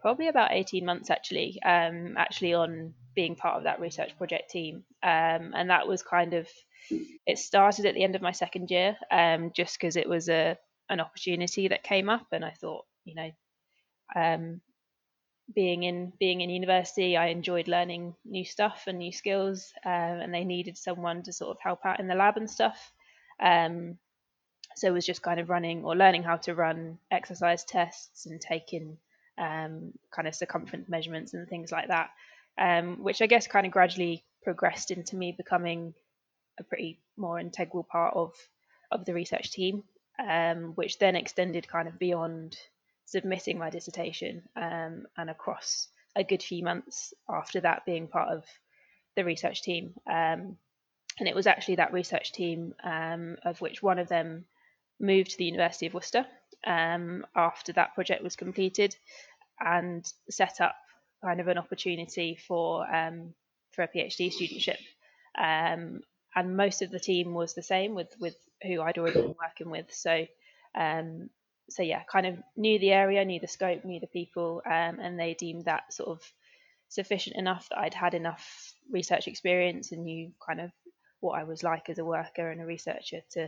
probably 0.00 0.28
about 0.28 0.52
18 0.52 0.84
months 0.84 1.10
actually, 1.10 1.60
um, 1.62 2.14
actually 2.16 2.54
on 2.54 2.94
being 3.14 3.36
part 3.36 3.56
of 3.56 3.64
that 3.64 3.80
research 3.80 4.16
project 4.16 4.50
team. 4.50 4.84
Um, 5.02 5.52
and 5.54 5.70
that 5.70 5.86
was 5.86 6.02
kind 6.02 6.34
of, 6.34 6.48
it 6.90 7.38
started 7.38 7.86
at 7.86 7.94
the 7.94 8.04
end 8.04 8.14
of 8.14 8.22
my 8.22 8.32
second 8.32 8.70
year, 8.70 8.96
um, 9.10 9.52
just 9.54 9.78
because 9.78 9.96
it 9.96 10.08
was 10.08 10.28
a 10.28 10.56
an 10.88 11.00
opportunity 11.00 11.68
that 11.68 11.82
came 11.82 12.08
up, 12.08 12.26
and 12.32 12.44
I 12.44 12.50
thought, 12.50 12.84
you 13.04 13.14
know, 13.14 13.30
um, 14.14 14.60
being 15.54 15.82
in 15.82 16.12
being 16.18 16.40
in 16.40 16.50
university, 16.50 17.16
I 17.16 17.26
enjoyed 17.26 17.68
learning 17.68 18.14
new 18.24 18.44
stuff 18.44 18.84
and 18.86 18.98
new 18.98 19.12
skills, 19.12 19.72
um, 19.84 19.92
and 19.92 20.34
they 20.34 20.44
needed 20.44 20.76
someone 20.76 21.22
to 21.24 21.32
sort 21.32 21.50
of 21.50 21.60
help 21.62 21.84
out 21.84 22.00
in 22.00 22.08
the 22.08 22.14
lab 22.14 22.36
and 22.36 22.50
stuff. 22.50 22.92
Um, 23.40 23.98
so 24.76 24.88
it 24.88 24.92
was 24.92 25.06
just 25.06 25.22
kind 25.22 25.40
of 25.40 25.50
running 25.50 25.84
or 25.84 25.94
learning 25.94 26.22
how 26.22 26.36
to 26.36 26.54
run 26.54 26.98
exercise 27.10 27.64
tests 27.64 28.26
and 28.26 28.40
taking 28.40 28.96
um, 29.38 29.92
kind 30.14 30.28
of 30.28 30.34
circumference 30.34 30.88
measurements 30.88 31.34
and 31.34 31.48
things 31.48 31.70
like 31.72 31.88
that, 31.88 32.10
um, 32.58 33.02
which 33.02 33.20
I 33.20 33.26
guess 33.26 33.46
kind 33.46 33.66
of 33.66 33.72
gradually 33.72 34.24
progressed 34.42 34.90
into 34.90 35.16
me 35.16 35.34
becoming 35.36 35.94
a 36.58 36.64
pretty 36.64 37.00
more 37.16 37.38
integral 37.38 37.84
part 37.84 38.14
of 38.14 38.34
of 38.90 39.04
the 39.04 39.14
research 39.14 39.50
team, 39.50 39.84
um, 40.18 40.72
which 40.74 40.98
then 40.98 41.16
extended 41.16 41.66
kind 41.66 41.88
of 41.88 41.98
beyond 41.98 42.56
submitting 43.06 43.58
my 43.58 43.70
dissertation 43.70 44.42
um, 44.56 45.06
and 45.16 45.30
across 45.30 45.88
a 46.14 46.24
good 46.24 46.42
few 46.42 46.62
months 46.62 47.14
after 47.28 47.60
that 47.60 47.86
being 47.86 48.06
part 48.06 48.28
of 48.28 48.44
the 49.16 49.24
research 49.24 49.62
team. 49.62 49.94
Um, 50.06 50.56
and 51.18 51.28
it 51.28 51.34
was 51.34 51.46
actually 51.46 51.76
that 51.76 51.92
research 51.92 52.32
team 52.32 52.74
um, 52.84 53.36
of 53.44 53.60
which 53.60 53.82
one 53.82 53.98
of 53.98 54.08
them 54.08 54.44
moved 55.00 55.32
to 55.32 55.38
the 55.38 55.44
University 55.44 55.86
of 55.86 55.94
Worcester 55.94 56.26
um, 56.66 57.26
after 57.34 57.72
that 57.72 57.94
project 57.94 58.22
was 58.22 58.36
completed 58.36 58.96
and 59.60 60.10
set 60.30 60.60
up 60.60 60.76
kind 61.22 61.40
of 61.40 61.48
an 61.48 61.58
opportunity 61.58 62.38
for 62.48 62.86
um, 62.94 63.34
for 63.72 63.82
a 63.82 63.88
PhD 63.88 64.32
studentship. 64.32 64.78
And 66.34 66.56
most 66.56 66.82
of 66.82 66.90
the 66.90 67.00
team 67.00 67.34
was 67.34 67.54
the 67.54 67.62
same 67.62 67.94
with 67.94 68.14
with 68.18 68.36
who 68.62 68.80
I'd 68.80 68.98
already 68.98 69.20
been 69.20 69.34
working 69.40 69.70
with. 69.70 69.92
So 69.92 70.26
um, 70.74 71.28
so 71.70 71.82
yeah, 71.82 72.02
kind 72.04 72.26
of 72.26 72.38
knew 72.56 72.78
the 72.78 72.92
area, 72.92 73.24
knew 73.24 73.40
the 73.40 73.48
scope, 73.48 73.84
knew 73.84 74.00
the 74.00 74.06
people, 74.06 74.62
um, 74.66 74.98
and 75.00 75.18
they 75.18 75.34
deemed 75.34 75.64
that 75.66 75.92
sort 75.92 76.10
of 76.10 76.22
sufficient 76.88 77.36
enough 77.36 77.68
that 77.70 77.78
I'd 77.78 77.94
had 77.94 78.14
enough 78.14 78.74
research 78.90 79.26
experience 79.26 79.92
and 79.92 80.04
knew 80.04 80.32
kind 80.46 80.60
of 80.60 80.70
what 81.20 81.38
I 81.38 81.44
was 81.44 81.62
like 81.62 81.88
as 81.88 81.98
a 81.98 82.04
worker 82.04 82.50
and 82.50 82.60
a 82.60 82.66
researcher 82.66 83.20
to 83.32 83.46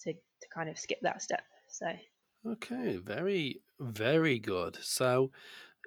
to, 0.00 0.12
to 0.12 0.48
kind 0.54 0.68
of 0.68 0.78
skip 0.78 1.00
that 1.02 1.22
step. 1.22 1.42
So 1.68 1.86
okay, 2.46 2.96
very 2.96 3.62
very 3.80 4.38
good. 4.38 4.78
So 4.82 5.32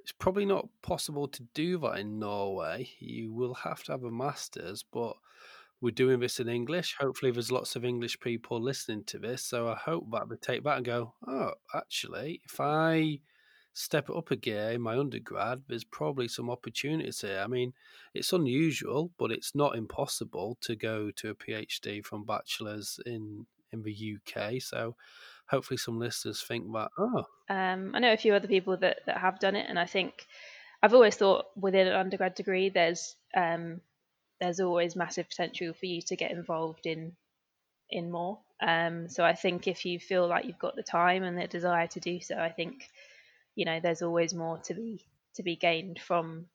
it's 0.02 0.12
probably 0.12 0.46
not 0.46 0.68
possible 0.82 1.28
to 1.28 1.44
do 1.54 1.78
that 1.80 2.00
in 2.00 2.20
Norway. 2.20 2.90
You 3.00 3.32
will 3.32 3.54
have 3.54 3.84
to 3.84 3.92
have 3.94 4.04
a 4.04 4.12
master's, 4.12 4.84
but 4.84 5.16
we're 5.82 5.92
doing 5.92 6.20
this 6.20 6.40
in 6.40 6.50
English. 6.50 6.96
Hopefully, 7.00 7.32
there's 7.32 7.52
lots 7.52 7.76
of 7.76 7.86
English 7.86 8.20
people 8.20 8.62
listening 8.62 9.04
to 9.06 9.20
this. 9.20 9.44
So 9.44 9.70
I 9.70 9.76
hope 9.76 10.12
that 10.12 10.30
they 10.30 10.36
take 10.36 10.64
that 10.64 10.78
and 10.78 10.86
go, 10.86 11.14
oh, 11.28 11.52
actually, 11.74 12.42
if 12.46 12.60
I 12.60 13.20
step 13.74 14.10
it 14.10 14.16
up 14.16 14.32
a 14.32 14.36
gear 14.36 14.72
in 14.72 14.82
my 14.82 14.98
undergrad, 14.98 15.62
there's 15.68 15.86
probably 15.86 16.28
some 16.28 16.50
opportunities 16.50 17.22
here. 17.22 17.42
I 17.44 17.48
mean, 17.48 17.74
it's 18.14 18.34
unusual, 18.34 19.12
but 19.18 19.32
it's 19.32 19.56
not 19.56 19.76
impossible 19.76 20.58
to 20.62 20.76
go 20.76 21.12
to 21.12 21.30
a 21.30 21.36
PhD 21.36 22.04
from 22.04 22.26
bachelor's 22.26 23.00
in 23.06 23.46
in 23.72 23.84
the 23.84 24.18
UK. 24.18 24.62
So 24.62 24.96
hopefully, 25.48 25.78
some 25.78 26.00
listeners 26.00 26.42
think 26.42 26.66
that, 26.74 26.90
oh. 26.98 27.26
Um, 27.50 27.92
I 27.94 28.00
know 28.00 28.14
a 28.14 28.18
few 28.18 28.34
other 28.34 28.48
people 28.48 28.78
that, 28.78 29.00
that 29.06 29.18
have 29.18 29.40
done 29.40 29.56
it, 29.56 29.68
and 29.70 29.80
I 29.80 29.86
think 29.86 30.26
I've 30.82 30.94
always 30.94 31.16
thought 31.16 31.46
within 31.56 31.88
an 31.88 31.94
undergrad 31.94 32.36
degree, 32.36 32.70
there's 32.70 33.16
um, 33.36 33.82
there's 34.40 34.60
always 34.60 34.96
massive 34.96 35.30
potential 35.30 35.74
for 35.74 35.86
you 35.86 36.02
to 36.04 36.16
get 36.16 36.32
involved 36.32 36.86
in 36.86 37.14
in 37.90 38.12
more. 38.12 38.40
Um, 38.62 39.10
so 39.10 39.24
I 39.24 39.34
think 39.34 39.68
if 39.68 39.86
you 39.86 40.00
feel 40.00 40.28
like 40.28 40.46
you've 40.46 40.60
got 40.60 40.76
the 40.76 40.84
time 40.84 41.24
and 41.24 41.38
the 41.38 41.48
desire 41.48 41.88
to 41.88 42.00
do 42.00 42.20
so, 42.20 42.36
I 42.36 42.50
think 42.52 42.88
you 43.56 43.66
know 43.66 43.80
there's 43.80 44.02
always 44.02 44.34
more 44.34 44.60
to 44.66 44.74
be 44.74 45.06
to 45.36 45.44
be 45.44 45.56
gained 45.56 46.00
from 46.00 46.46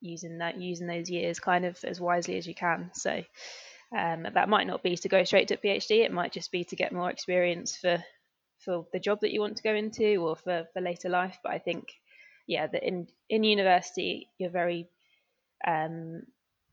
using 0.00 0.38
that 0.38 0.60
using 0.60 0.86
those 0.86 1.10
years 1.10 1.40
kind 1.40 1.64
of 1.64 1.82
as 1.84 2.00
wisely 2.00 2.36
as 2.36 2.46
you 2.46 2.54
can. 2.54 2.90
So 2.94 3.22
um, 3.96 4.26
that 4.34 4.48
might 4.48 4.66
not 4.66 4.82
be 4.82 4.96
to 4.96 5.08
go 5.08 5.24
straight 5.24 5.48
to 5.48 5.56
PhD. 5.56 6.04
It 6.04 6.12
might 6.12 6.32
just 6.32 6.52
be 6.52 6.64
to 6.64 6.76
get 6.76 6.92
more 6.92 7.10
experience 7.10 7.76
for 7.76 8.02
for 8.58 8.86
the 8.92 9.00
job 9.00 9.20
that 9.20 9.32
you 9.32 9.40
want 9.40 9.56
to 9.56 9.62
go 9.62 9.74
into 9.74 10.16
or 10.16 10.36
for, 10.36 10.66
for 10.72 10.80
later 10.80 11.08
life. 11.08 11.38
But 11.42 11.52
I 11.52 11.58
think 11.58 11.88
yeah, 12.46 12.66
that 12.66 12.86
in 12.86 13.08
in 13.28 13.44
university 13.44 14.28
you're 14.38 14.50
very 14.50 14.88
um, 15.66 16.22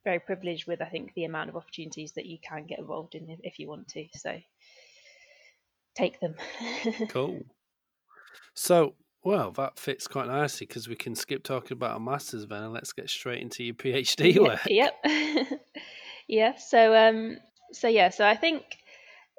very 0.04 0.20
privileged 0.20 0.68
with 0.68 0.82
I 0.82 0.86
think 0.86 1.14
the 1.14 1.26
amount 1.26 1.50
of 1.50 1.56
opportunities 1.56 2.14
that 2.14 2.26
you 2.26 2.38
can 2.40 2.66
get 2.66 2.80
involved 2.80 3.16
in 3.16 3.38
if, 3.44 3.60
you 3.60 3.68
want 3.68 3.88
to. 3.90 4.08
So 4.14 4.38
take 5.96 6.20
them. 6.20 6.36
cool. 7.10 7.42
So 8.54 8.96
well, 9.24 9.52
that 9.52 9.78
fits 9.78 10.08
quite 10.08 10.28
nicely 10.28 10.66
because 10.66 10.88
we 10.88 10.96
can 10.96 11.14
skip 11.14 11.44
talking 11.44 11.74
about 11.74 11.98
a 11.98 12.00
master's 12.00 12.48
then 12.48 12.64
and 12.64 12.74
let's 12.74 12.94
get 12.94 13.10
straight 13.10 13.42
into 13.42 13.64
your 13.64 13.76
PhD 13.76 14.40
work. 14.48 14.62
Yep. 14.66 15.06
yeah. 16.28 16.56
So 16.58 16.96
um 16.96 17.38
so 17.72 17.88
yeah, 17.88 18.10
so 18.10 18.26
I 18.26 18.36
think 18.36 18.64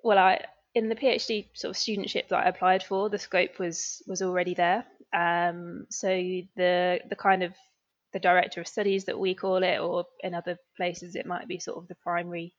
well 0.04 0.18
I 0.18 0.44
in 0.74 0.88
the 0.88 0.94
PhD 0.94 1.48
sort 1.52 1.76
of 1.76 1.76
studentship 1.76 2.28
that 2.28 2.46
I 2.46 2.48
applied 2.48 2.82
for, 2.82 3.10
the 3.10 3.18
scope 3.18 3.58
was 3.58 4.02
was 4.06 4.22
already 4.22 4.54
there. 4.54 4.84
Um 5.12 5.86
so 5.90 6.08
the 6.08 7.00
the 7.08 7.16
kind 7.16 7.42
of 7.42 7.52
the 8.12 8.20
director 8.20 8.60
of 8.60 8.68
studies 8.68 9.04
that 9.06 9.18
we 9.18 9.34
call 9.34 9.62
it, 9.62 9.78
or 9.78 10.04
in 10.22 10.34
other 10.34 10.58
places 10.76 11.16
it 11.16 11.26
might 11.26 11.48
be 11.48 11.58
sort 11.58 11.78
of 11.78 11.88
the 11.88 11.94
primary 11.96 12.54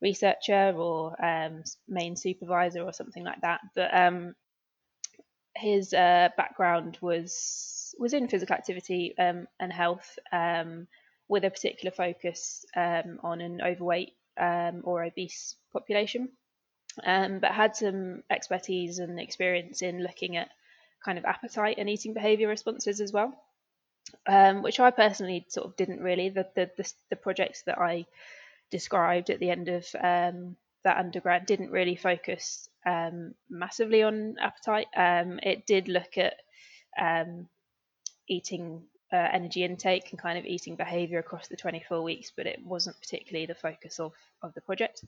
researcher 0.00 0.72
or 0.76 1.16
um, 1.24 1.62
main 1.88 2.16
supervisor 2.16 2.82
or 2.82 2.92
something 2.92 3.24
like 3.24 3.40
that. 3.42 3.60
But 3.74 3.94
um, 3.94 4.34
his 5.56 5.92
uh, 5.92 6.28
background 6.36 6.98
was 7.00 7.94
was 7.98 8.12
in 8.12 8.28
physical 8.28 8.54
activity 8.54 9.14
um, 9.18 9.46
and 9.58 9.72
health, 9.72 10.18
um, 10.32 10.86
with 11.28 11.44
a 11.44 11.50
particular 11.50 11.90
focus 11.90 12.64
um, 12.76 13.18
on 13.22 13.40
an 13.40 13.60
overweight 13.60 14.12
um, 14.38 14.82
or 14.84 15.04
obese 15.04 15.56
population, 15.72 16.28
but 17.04 17.50
had 17.50 17.74
some 17.74 18.22
expertise 18.30 18.98
and 18.98 19.18
experience 19.18 19.82
in 19.82 20.02
looking 20.02 20.36
at 20.36 20.48
kind 21.04 21.18
of 21.18 21.24
appetite 21.24 21.76
and 21.78 21.88
eating 21.88 22.14
behaviour 22.14 22.48
responses 22.48 23.00
as 23.00 23.12
well 23.12 23.32
um, 24.26 24.62
which 24.62 24.80
I 24.80 24.90
personally 24.90 25.46
sort 25.48 25.66
of 25.66 25.76
didn't 25.76 26.00
really. 26.00 26.28
The, 26.28 26.46
the, 26.54 26.70
the, 26.76 26.92
the 27.10 27.16
projects 27.16 27.62
that 27.62 27.78
I 27.78 28.06
described 28.70 29.30
at 29.30 29.40
the 29.40 29.50
end 29.50 29.68
of 29.68 29.86
um, 30.00 30.56
that 30.84 30.98
undergrad 30.98 31.46
didn't 31.46 31.70
really 31.70 31.96
focus 31.96 32.68
um, 32.86 33.34
massively 33.50 34.02
on 34.02 34.36
appetite. 34.40 34.86
Um, 34.96 35.40
it 35.42 35.66
did 35.66 35.88
look 35.88 36.16
at 36.16 36.34
um, 37.00 37.48
eating 38.28 38.82
uh, 39.12 39.28
energy 39.32 39.64
intake 39.64 40.10
and 40.10 40.20
kind 40.20 40.38
of 40.38 40.44
eating 40.44 40.76
behavior 40.76 41.18
across 41.18 41.48
the 41.48 41.56
24 41.56 42.02
weeks, 42.02 42.32
but 42.36 42.46
it 42.46 42.60
wasn't 42.64 43.00
particularly 43.00 43.46
the 43.46 43.54
focus 43.54 43.98
of, 43.98 44.12
of 44.42 44.54
the 44.54 44.60
project. 44.60 45.04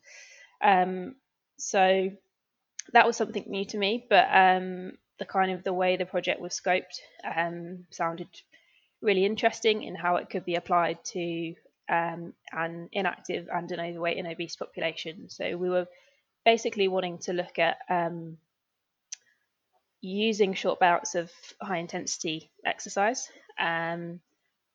Um, 0.63 1.15
so 1.57 2.11
that 2.93 3.05
was 3.05 3.15
something 3.15 3.45
new 3.47 3.65
to 3.65 3.77
me, 3.77 4.05
but 4.09 4.27
the 5.19 5.25
kind 5.25 5.51
of 5.51 5.63
the 5.63 5.73
way 5.73 5.97
the 5.97 6.05
project 6.05 6.41
was 6.41 6.59
scoped 6.59 6.99
sounded 7.91 8.27
really 9.01 9.25
interesting 9.25 9.83
in 9.83 9.95
how 9.95 10.17
it 10.17 10.29
could 10.29 10.45
be 10.45 10.55
applied 10.55 11.03
to 11.03 11.55
um, 11.89 12.33
an 12.51 12.89
inactive 12.91 13.47
and 13.51 13.71
an 13.71 13.79
overweight 13.79 14.17
and 14.17 14.27
obese 14.27 14.55
population. 14.55 15.29
So 15.29 15.57
we 15.57 15.69
were 15.69 15.87
basically 16.45 16.87
wanting 16.87 17.19
to 17.19 17.33
look 17.33 17.59
at 17.59 17.79
um, 17.89 18.37
using 20.01 20.53
short 20.53 20.79
bouts 20.79 21.15
of 21.15 21.31
high 21.61 21.77
intensity 21.77 22.49
exercise 22.65 23.29
um, 23.59 24.19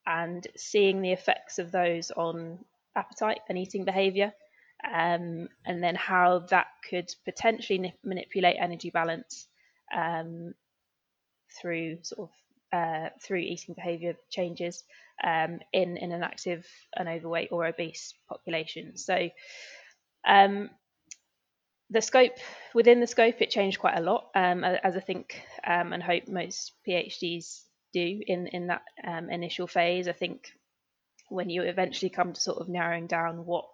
and 0.06 0.46
seeing 0.56 1.02
the 1.02 1.12
effects 1.12 1.58
of 1.58 1.72
those 1.72 2.10
on 2.10 2.58
appetite 2.94 3.40
and 3.48 3.58
eating 3.58 3.84
behavior, 3.84 4.32
um, 4.84 5.48
and 5.64 5.82
then 5.82 5.94
how 5.94 6.40
that 6.50 6.66
could 6.88 7.12
potentially 7.24 7.94
manipulate 8.04 8.56
energy 8.58 8.90
balance 8.90 9.48
um, 9.94 10.54
through 11.60 11.98
sort 12.02 12.30
of 12.30 12.36
uh, 12.72 13.08
through 13.22 13.38
eating 13.38 13.74
behaviour 13.74 14.14
changes 14.30 14.84
um, 15.24 15.60
in, 15.72 15.96
in 15.96 16.12
an 16.12 16.22
active 16.22 16.66
and 16.96 17.08
overweight 17.08 17.48
or 17.52 17.66
obese 17.66 18.14
population. 18.28 18.96
So 18.96 19.30
um, 20.26 20.70
the 21.90 22.02
scope 22.02 22.36
within 22.74 23.00
the 23.00 23.06
scope 23.06 23.40
it 23.40 23.50
changed 23.50 23.78
quite 23.78 23.96
a 23.96 24.02
lot 24.02 24.26
um, 24.34 24.64
as 24.64 24.96
I 24.96 25.00
think 25.00 25.40
um, 25.66 25.92
and 25.92 26.02
hope 26.02 26.28
most 26.28 26.72
PhDs 26.86 27.62
do 27.92 28.20
in 28.26 28.48
in 28.48 28.66
that 28.68 28.82
um, 29.06 29.30
initial 29.30 29.66
phase. 29.66 30.08
I 30.08 30.12
think 30.12 30.52
when 31.28 31.48
you 31.48 31.62
eventually 31.62 32.10
come 32.10 32.32
to 32.32 32.40
sort 32.40 32.58
of 32.58 32.68
narrowing 32.68 33.06
down 33.06 33.46
what 33.46 33.64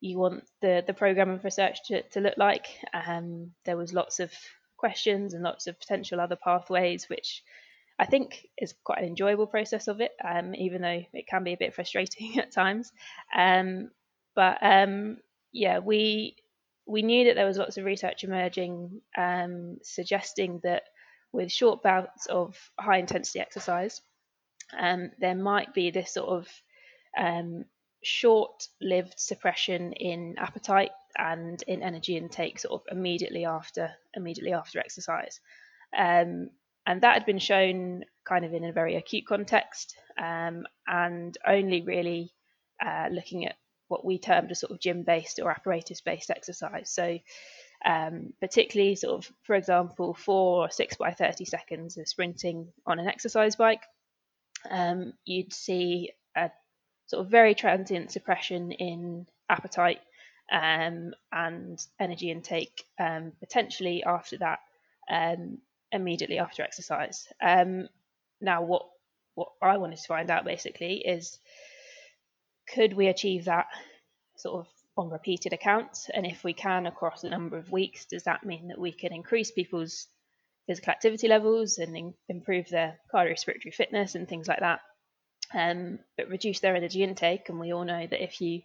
you 0.00 0.18
want 0.18 0.44
the 0.62 0.82
the 0.86 0.94
program 0.94 1.30
of 1.30 1.44
research 1.44 1.78
to, 1.86 2.02
to 2.10 2.20
look 2.20 2.36
like, 2.38 2.66
um, 2.94 3.52
there 3.64 3.76
was 3.76 3.92
lots 3.92 4.18
of 4.20 4.32
questions 4.76 5.34
and 5.34 5.42
lots 5.42 5.66
of 5.66 5.78
potential 5.78 6.20
other 6.20 6.36
pathways 6.36 7.08
which 7.08 7.42
I 7.98 8.06
think 8.06 8.46
is 8.58 8.74
quite 8.84 8.98
an 8.98 9.08
enjoyable 9.08 9.46
process 9.46 9.88
of 9.88 10.00
it, 10.00 10.12
um, 10.22 10.54
even 10.54 10.82
though 10.82 11.02
it 11.12 11.26
can 11.26 11.44
be 11.44 11.54
a 11.54 11.58
bit 11.58 11.74
frustrating 11.74 12.38
at 12.38 12.52
times. 12.52 12.92
Um, 13.36 13.90
but 14.34 14.58
um, 14.60 15.18
yeah, 15.52 15.78
we 15.78 16.36
we 16.86 17.02
knew 17.02 17.26
that 17.26 17.34
there 17.34 17.46
was 17.46 17.58
lots 17.58 17.78
of 17.78 17.84
research 17.84 18.22
emerging 18.22 19.00
um, 19.16 19.78
suggesting 19.82 20.60
that 20.62 20.84
with 21.32 21.50
short 21.50 21.82
bouts 21.82 22.26
of 22.26 22.56
high 22.78 22.98
intensity 22.98 23.40
exercise, 23.40 24.00
um, 24.78 25.10
there 25.18 25.34
might 25.34 25.74
be 25.74 25.90
this 25.90 26.12
sort 26.12 26.28
of 26.28 26.48
um, 27.18 27.64
short 28.04 28.68
lived 28.80 29.14
suppression 29.16 29.92
in 29.94 30.36
appetite 30.38 30.92
and 31.18 31.62
in 31.66 31.82
energy 31.82 32.16
intake 32.16 32.58
sort 32.58 32.80
of 32.80 32.96
immediately 32.96 33.44
after 33.44 33.90
immediately 34.14 34.52
after 34.52 34.78
exercise. 34.78 35.40
Um, 35.96 36.50
and 36.86 37.02
that 37.02 37.14
had 37.14 37.26
been 37.26 37.38
shown 37.38 38.04
kind 38.24 38.44
of 38.44 38.54
in 38.54 38.64
a 38.64 38.72
very 38.72 38.96
acute 38.96 39.26
context 39.26 39.96
um, 40.18 40.64
and 40.86 41.36
only 41.46 41.82
really 41.82 42.32
uh, 42.84 43.08
looking 43.10 43.46
at 43.46 43.56
what 43.88 44.04
we 44.04 44.18
termed 44.18 44.50
a 44.50 44.54
sort 44.54 44.72
of 44.72 44.80
gym 44.80 45.02
based 45.02 45.38
or 45.40 45.50
apparatus 45.50 46.00
based 46.00 46.30
exercise. 46.30 46.90
So, 46.90 47.18
um, 47.84 48.32
particularly, 48.40 48.96
sort 48.96 49.18
of, 49.18 49.32
for 49.42 49.54
example, 49.54 50.14
four 50.14 50.64
or 50.64 50.70
six 50.70 50.96
by 50.96 51.12
30 51.12 51.44
seconds 51.44 51.96
of 51.96 52.08
sprinting 52.08 52.72
on 52.86 52.98
an 52.98 53.06
exercise 53.06 53.56
bike, 53.56 53.82
um, 54.70 55.12
you'd 55.24 55.52
see 55.52 56.10
a 56.36 56.50
sort 57.06 57.24
of 57.24 57.30
very 57.30 57.54
transient 57.54 58.10
suppression 58.10 58.72
in 58.72 59.26
appetite 59.48 60.00
um, 60.50 61.12
and 61.32 61.84
energy 62.00 62.30
intake, 62.30 62.84
um, 62.98 63.32
potentially 63.40 64.02
after 64.04 64.38
that, 64.38 64.60
um, 65.10 65.58
immediately 65.92 66.38
after 66.38 66.62
exercise. 66.62 67.28
Um, 67.40 67.88
now, 68.40 68.62
what 68.62 68.86
what 69.34 69.48
I 69.60 69.76
wanted 69.76 69.98
to 69.98 70.08
find 70.08 70.30
out 70.30 70.44
basically 70.44 70.98
is 71.06 71.38
could 72.74 72.94
we 72.94 73.08
achieve 73.08 73.44
that 73.44 73.66
sort 74.36 74.60
of 74.60 74.68
on 74.96 75.10
repeated 75.10 75.52
accounts? 75.52 76.10
And 76.12 76.26
if 76.26 76.42
we 76.42 76.54
can 76.54 76.86
across 76.86 77.22
a 77.22 77.28
number 77.30 77.56
of 77.56 77.70
weeks, 77.70 78.06
does 78.06 78.24
that 78.24 78.44
mean 78.44 78.68
that 78.68 78.78
we 78.78 78.92
can 78.92 79.12
increase 79.12 79.50
people's 79.50 80.08
physical 80.66 80.90
activity 80.90 81.28
levels 81.28 81.78
and 81.78 81.96
in, 81.96 82.14
improve 82.28 82.68
their 82.68 82.98
cardiorespiratory 83.12 83.74
fitness 83.74 84.14
and 84.14 84.26
things 84.26 84.48
like 84.48 84.60
that? 84.60 84.80
Um, 85.54 86.00
but 86.16 86.28
reduce 86.28 86.60
their 86.60 86.74
energy 86.74 87.02
intake. 87.02 87.48
And 87.48 87.60
we 87.60 87.72
all 87.72 87.84
know 87.84 88.06
that 88.06 88.22
if 88.22 88.40
you 88.40 88.62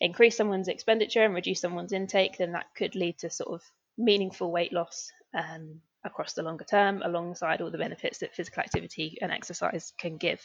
increase 0.00 0.36
someone's 0.36 0.68
expenditure 0.68 1.24
and 1.24 1.34
reduce 1.34 1.60
someone's 1.60 1.92
intake, 1.92 2.36
then 2.36 2.52
that 2.52 2.66
could 2.76 2.94
lead 2.94 3.18
to 3.18 3.30
sort 3.30 3.54
of 3.54 3.62
meaningful 3.96 4.52
weight 4.52 4.72
loss 4.72 5.10
um, 5.34 5.80
across 6.04 6.32
the 6.32 6.42
longer 6.42 6.64
term, 6.64 7.02
alongside 7.04 7.60
all 7.60 7.70
the 7.70 7.78
benefits 7.78 8.18
that 8.18 8.34
physical 8.34 8.60
activity 8.62 9.18
and 9.22 9.32
exercise 9.32 9.92
can 9.98 10.16
give. 10.16 10.40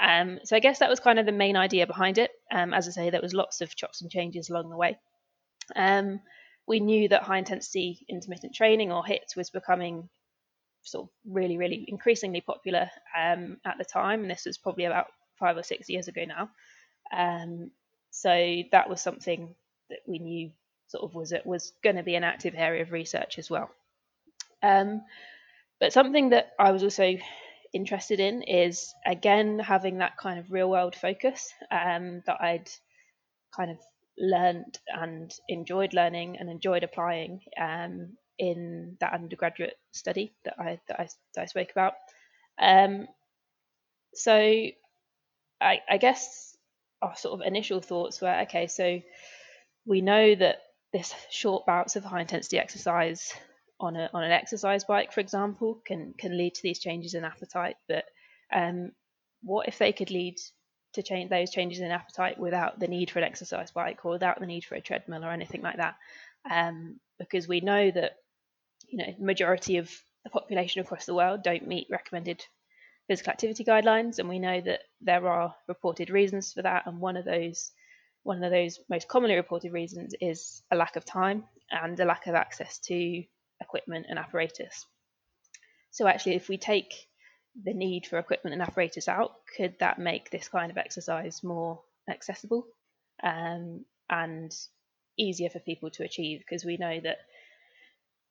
Um, 0.00 0.38
so 0.44 0.56
I 0.56 0.60
guess 0.60 0.78
that 0.78 0.90
was 0.90 1.00
kind 1.00 1.18
of 1.18 1.26
the 1.26 1.32
main 1.32 1.56
idea 1.56 1.86
behind 1.86 2.18
it. 2.18 2.30
Um, 2.52 2.72
as 2.72 2.86
I 2.88 2.92
say, 2.92 3.10
there 3.10 3.20
was 3.20 3.34
lots 3.34 3.60
of 3.60 3.74
chops 3.74 4.00
and 4.00 4.10
changes 4.10 4.48
along 4.50 4.70
the 4.70 4.76
way. 4.76 4.98
Um, 5.74 6.20
we 6.66 6.80
knew 6.80 7.08
that 7.08 7.22
high 7.22 7.38
intensity 7.38 8.04
intermittent 8.08 8.54
training 8.54 8.92
or 8.92 9.02
HIIT 9.02 9.36
was 9.36 9.50
becoming 9.50 10.08
sort 10.82 11.04
of 11.04 11.10
really, 11.26 11.58
really 11.58 11.84
increasingly 11.88 12.40
popular 12.40 12.90
um, 13.18 13.58
at 13.64 13.78
the 13.78 13.84
time, 13.84 14.22
and 14.22 14.30
this 14.30 14.44
was 14.46 14.58
probably 14.58 14.84
about 14.84 15.06
five 15.38 15.56
or 15.56 15.62
six 15.62 15.88
years 15.88 16.08
ago 16.08 16.24
now. 16.24 16.50
Um, 17.12 17.70
so 18.10 18.62
that 18.72 18.88
was 18.88 19.00
something 19.00 19.54
that 19.90 20.00
we 20.06 20.18
knew 20.18 20.50
sort 20.88 21.04
of 21.04 21.14
was 21.14 21.32
was 21.44 21.72
going 21.82 21.96
to 21.96 22.02
be 22.02 22.14
an 22.14 22.24
active 22.24 22.54
area 22.56 22.82
of 22.82 22.92
research 22.92 23.38
as 23.38 23.50
well. 23.50 23.70
Um, 24.62 25.02
but 25.80 25.92
something 25.92 26.30
that 26.30 26.52
I 26.58 26.72
was 26.72 26.82
also 26.82 27.14
interested 27.72 28.18
in 28.18 28.42
is 28.42 28.94
again 29.06 29.58
having 29.58 29.98
that 29.98 30.16
kind 30.16 30.38
of 30.38 30.50
real 30.50 30.70
world 30.70 30.96
focus 30.96 31.52
um, 31.70 32.22
that 32.26 32.40
I'd 32.40 32.68
kind 33.54 33.70
of 33.70 33.78
learned 34.18 34.78
and 34.88 35.32
enjoyed 35.48 35.94
learning 35.94 36.36
and 36.38 36.50
enjoyed 36.50 36.82
applying 36.82 37.40
um, 37.60 38.16
in 38.38 38.96
that 39.00 39.12
undergraduate 39.12 39.74
study 39.92 40.34
that 40.44 40.54
I 40.58 40.80
that 40.88 41.00
I, 41.00 41.08
that 41.34 41.42
I 41.42 41.46
spoke 41.46 41.70
about. 41.70 41.94
Um, 42.60 43.06
so 44.14 44.34
I, 45.60 45.80
I 45.88 45.98
guess 45.98 46.56
our 47.02 47.16
sort 47.16 47.40
of 47.40 47.46
initial 47.46 47.80
thoughts 47.80 48.20
were 48.20 48.40
okay, 48.42 48.66
so 48.66 49.00
we 49.86 50.00
know 50.00 50.34
that 50.34 50.58
this 50.92 51.14
short 51.30 51.66
bouts 51.66 51.96
of 51.96 52.04
high 52.04 52.20
intensity 52.20 52.58
exercise 52.58 53.32
on 53.80 53.96
a 53.96 54.10
on 54.12 54.24
an 54.24 54.32
exercise 54.32 54.84
bike, 54.84 55.12
for 55.12 55.20
example, 55.20 55.80
can 55.84 56.14
can 56.18 56.36
lead 56.36 56.54
to 56.54 56.62
these 56.62 56.78
changes 56.78 57.14
in 57.14 57.24
appetite. 57.24 57.76
But 57.86 58.04
um, 58.52 58.92
what 59.42 59.68
if 59.68 59.78
they 59.78 59.92
could 59.92 60.10
lead 60.10 60.36
to 60.94 61.02
change 61.02 61.30
those 61.30 61.50
changes 61.50 61.80
in 61.80 61.90
appetite 61.90 62.38
without 62.38 62.80
the 62.80 62.88
need 62.88 63.10
for 63.10 63.18
an 63.18 63.24
exercise 63.24 63.70
bike 63.70 64.04
or 64.04 64.12
without 64.12 64.40
the 64.40 64.46
need 64.46 64.64
for 64.64 64.74
a 64.74 64.80
treadmill 64.80 65.24
or 65.24 65.30
anything 65.30 65.62
like 65.62 65.76
that? 65.76 65.96
Um, 66.50 66.98
because 67.18 67.46
we 67.46 67.60
know 67.60 67.90
that 67.90 68.12
you 68.88 68.98
know 68.98 69.14
majority 69.18 69.76
of 69.76 69.90
the 70.24 70.30
population 70.30 70.80
across 70.80 71.06
the 71.06 71.14
world 71.14 71.42
don't 71.42 71.66
meet 71.66 71.86
recommended 71.90 72.44
physical 73.06 73.32
activity 73.32 73.64
guidelines, 73.64 74.18
and 74.18 74.28
we 74.28 74.38
know 74.38 74.60
that 74.60 74.80
there 75.00 75.26
are 75.28 75.54
reported 75.68 76.10
reasons 76.10 76.52
for 76.52 76.62
that, 76.62 76.86
and 76.86 77.00
one 77.00 77.16
of 77.16 77.24
those 77.24 77.70
one 78.24 78.42
of 78.42 78.50
those 78.50 78.80
most 78.90 79.08
commonly 79.08 79.36
reported 79.36 79.72
reasons 79.72 80.14
is 80.20 80.62
a 80.70 80.76
lack 80.76 80.96
of 80.96 81.04
time 81.04 81.44
and 81.70 81.98
a 82.00 82.04
lack 82.04 82.26
of 82.26 82.34
access 82.34 82.78
to 82.78 83.24
equipment 83.60 84.06
and 84.08 84.18
apparatus. 84.18 84.86
So 85.90 86.06
actually, 86.06 86.36
if 86.36 86.48
we 86.48 86.58
take 86.58 87.08
the 87.64 87.74
need 87.74 88.06
for 88.06 88.18
equipment 88.18 88.54
and 88.54 88.62
apparatus 88.62 89.08
out, 89.08 89.32
could 89.56 89.74
that 89.80 89.98
make 89.98 90.30
this 90.30 90.48
kind 90.48 90.70
of 90.70 90.78
exercise 90.78 91.42
more 91.42 91.80
accessible 92.08 92.66
um, 93.22 93.84
and 94.08 94.54
easier 95.18 95.50
for 95.50 95.58
people 95.58 95.90
to 95.90 96.04
achieve? 96.04 96.40
Because 96.40 96.64
we 96.64 96.76
know 96.76 97.00
that 97.00 97.18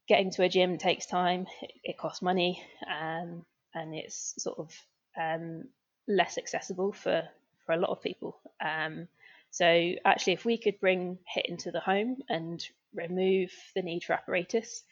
getting 0.07 0.31
to 0.31 0.43
a 0.43 0.49
gym 0.49 0.77
takes 0.77 1.05
time, 1.05 1.47
it, 1.83 1.97
costs 1.97 2.21
money, 2.21 2.63
um, 2.87 3.45
and 3.73 3.93
it's 3.93 4.33
sort 4.37 4.59
of 4.59 4.73
um, 5.19 5.65
less 6.07 6.37
accessible 6.37 6.93
for, 6.93 7.23
for 7.65 7.73
a 7.73 7.77
lot 7.77 7.89
of 7.89 8.01
people. 8.01 8.39
Um, 8.63 9.07
so 9.51 9.93
actually, 10.05 10.33
if 10.33 10.45
we 10.45 10.57
could 10.57 10.79
bring 10.79 11.17
HIIT 11.35 11.45
into 11.45 11.71
the 11.71 11.79
home 11.79 12.17
and 12.29 12.63
remove 12.93 13.51
the 13.75 13.81
need 13.81 14.03
for 14.03 14.13
apparatus, 14.13 14.83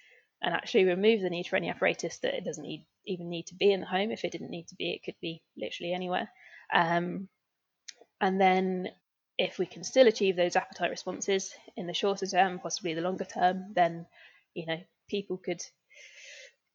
and 0.42 0.54
actually 0.54 0.86
remove 0.86 1.22
the 1.22 1.30
need 1.30 1.48
for 1.48 1.56
any 1.56 1.70
apparatus 1.70 2.18
that 2.20 2.34
it 2.34 2.46
doesn't 2.46 2.64
need, 2.64 2.86
even 3.06 3.30
need 3.30 3.48
to 3.48 3.56
be 3.56 3.72
in 3.72 3.80
the 3.80 3.86
home. 3.86 4.12
If 4.12 4.24
it 4.24 4.32
didn't 4.32 4.52
need 4.52 4.68
to 4.68 4.76
be, 4.76 4.92
it 4.92 5.04
could 5.04 5.20
be 5.22 5.42
literally 5.58 5.94
anywhere. 5.94 6.30
Um, 6.74 7.30
and 8.22 8.40
then 8.40 8.90
if 9.38 9.58
we 9.60 9.66
can 9.66 9.84
still 9.84 10.08
achieve 10.08 10.36
those 10.36 10.56
appetite 10.56 10.90
responses 10.90 11.54
in 11.76 11.88
the 11.88 11.94
shorter 11.94 12.26
term, 12.26 12.60
possibly 12.60 12.94
the 12.94 13.02
longer 13.02 13.26
term, 13.26 13.74
then 13.74 14.06
you 14.54 14.66
know 14.66 14.80
people 15.10 15.38
could 15.38 15.62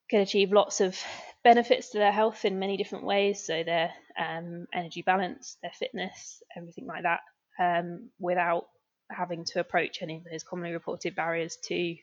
can 0.09 0.21
achieve 0.21 0.53
lots 0.53 0.81
of 0.81 0.99
benefits 1.45 1.91
to 1.91 1.99
their 1.99 2.13
health 2.13 2.45
in 2.45 2.59
many 2.59 2.77
different 2.77 3.05
ways. 3.05 3.45
So 3.47 3.63
their 3.63 3.93
um, 4.19 4.67
energy 4.75 5.03
balance, 5.03 5.57
their 5.63 5.73
fitness, 5.73 6.43
everything 6.57 6.87
like 6.87 7.05
that, 7.05 7.21
um, 7.59 8.11
without 8.19 8.67
having 9.09 9.45
to 9.45 9.61
approach 9.61 10.03
any 10.03 10.17
of 10.17 10.25
those 10.31 10.45
commonly 10.45 10.73
reported 10.73 11.15
barriers 11.15 11.57
to 11.65 11.97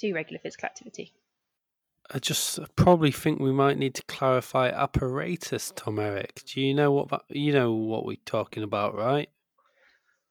to 0.00 0.12
regular 0.12 0.40
physical 0.40 0.66
activity. 0.66 1.12
I 2.12 2.18
just 2.18 2.58
probably 2.74 3.12
think 3.12 3.38
we 3.38 3.52
might 3.52 3.78
need 3.78 3.94
to 3.94 4.02
clarify 4.02 4.68
apparatus, 4.68 5.72
Tom 5.76 6.00
Erik. 6.00 6.42
Do 6.44 6.60
you 6.60 6.74
know 6.74 6.90
what 6.90 7.08
that, 7.10 7.22
you 7.28 7.52
know 7.52 7.72
what 7.72 8.04
we're 8.04 8.16
talking 8.24 8.64
about, 8.64 8.96
right? 8.96 9.28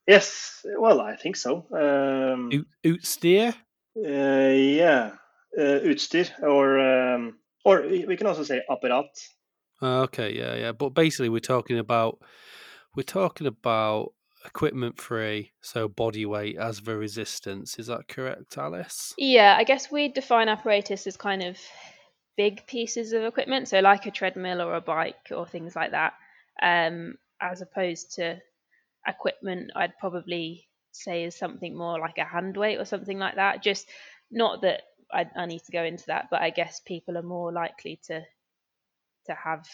Yes, 0.06 0.66
well, 0.78 1.00
I 1.00 1.16
think 1.16 1.36
so. 1.38 1.66
Um, 1.72 2.50
Ut- 2.52 2.66
Utstyr? 2.84 3.54
uh, 3.98 4.54
yeah, 4.54 5.12
uh, 5.58 5.80
utstyr, 5.84 6.32
or 6.44 6.80
um, 6.80 7.38
or 7.64 7.88
we 7.88 8.18
can 8.18 8.28
also 8.28 8.44
say 8.44 8.62
apparat. 8.70 9.08
Uh, 9.82 10.02
okay, 10.02 10.36
yeah, 10.36 10.56
yeah. 10.56 10.72
But 10.72 10.90
basically, 10.90 11.30
we're 11.30 11.40
talking 11.40 11.80
about 11.80 12.20
we're 12.96 13.04
talking 13.04 13.48
about 13.48 14.14
equipment 14.46 15.00
free, 15.00 15.52
so 15.62 15.88
body 15.88 16.26
weight 16.26 16.58
as 16.58 16.82
the 16.82 16.96
resistance. 16.96 17.78
Is 17.78 17.88
that 17.88 18.08
correct, 18.08 18.58
Alice? 18.58 19.14
Yeah, 19.18 19.56
I 19.58 19.64
guess 19.64 19.92
we 19.92 20.08
define 20.08 20.50
apparatus 20.50 21.08
as 21.08 21.18
kind 21.18 21.44
of 21.44 21.58
big 22.38 22.66
pieces 22.68 23.14
of 23.14 23.24
equipment, 23.24 23.68
so 23.68 23.80
like 23.80 24.06
a 24.06 24.12
treadmill 24.12 24.62
or 24.62 24.76
a 24.76 24.82
bike 24.82 25.32
or 25.32 25.46
things 25.46 25.76
like 25.76 25.92
that, 25.92 26.14
um, 26.62 27.16
as 27.42 27.62
opposed 27.62 28.16
to 28.16 28.40
equipment. 29.08 29.72
I'd 29.76 29.98
probably 29.98 30.68
say 30.92 31.24
is 31.24 31.36
something 31.36 31.78
more 31.78 32.00
like 32.00 32.18
a 32.18 32.26
hand 32.26 32.58
weight 32.58 32.80
or 32.80 32.86
something 32.86 33.20
like 33.20 33.36
that. 33.36 33.62
Just 33.62 33.88
not 34.32 34.62
that 34.62 34.84
I, 35.12 35.26
I 35.36 35.46
need 35.46 35.64
to 35.64 35.72
go 35.72 35.84
into 35.84 36.06
that, 36.08 36.28
but 36.32 36.42
I 36.42 36.50
guess 36.50 36.82
people 36.86 37.18
are 37.18 37.24
more 37.24 37.52
likely 37.52 38.00
to 38.08 38.22
to 39.26 39.34
have 39.36 39.68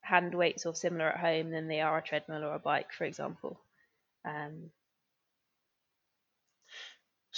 hand 0.00 0.34
weights 0.34 0.66
or 0.66 0.74
similar 0.74 1.10
at 1.10 1.20
home 1.20 1.50
than 1.50 1.68
they 1.68 1.80
are 1.80 1.98
a 1.98 2.02
treadmill 2.02 2.44
or 2.44 2.54
a 2.54 2.58
bike, 2.58 2.92
for 2.92 3.04
example. 3.04 3.60
Um, 4.28 4.70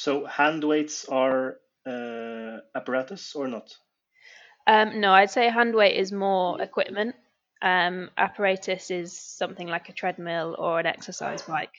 So 0.00 0.24
hand 0.24 0.64
weights 0.64 1.04
are 1.10 1.58
uh, 1.86 2.58
apparatus 2.74 3.34
or 3.34 3.48
not? 3.48 3.70
Um, 4.66 5.00
no, 5.00 5.12
I'd 5.12 5.30
say 5.30 5.50
hand 5.50 5.74
weight 5.74 5.96
is 5.96 6.10
more 6.10 6.62
equipment. 6.62 7.16
Um, 7.60 8.08
apparatus 8.16 8.90
is 8.90 9.12
something 9.12 9.68
like 9.68 9.90
a 9.90 9.92
treadmill 9.92 10.56
or 10.58 10.80
an 10.80 10.86
exercise 10.86 11.42
bike. 11.42 11.74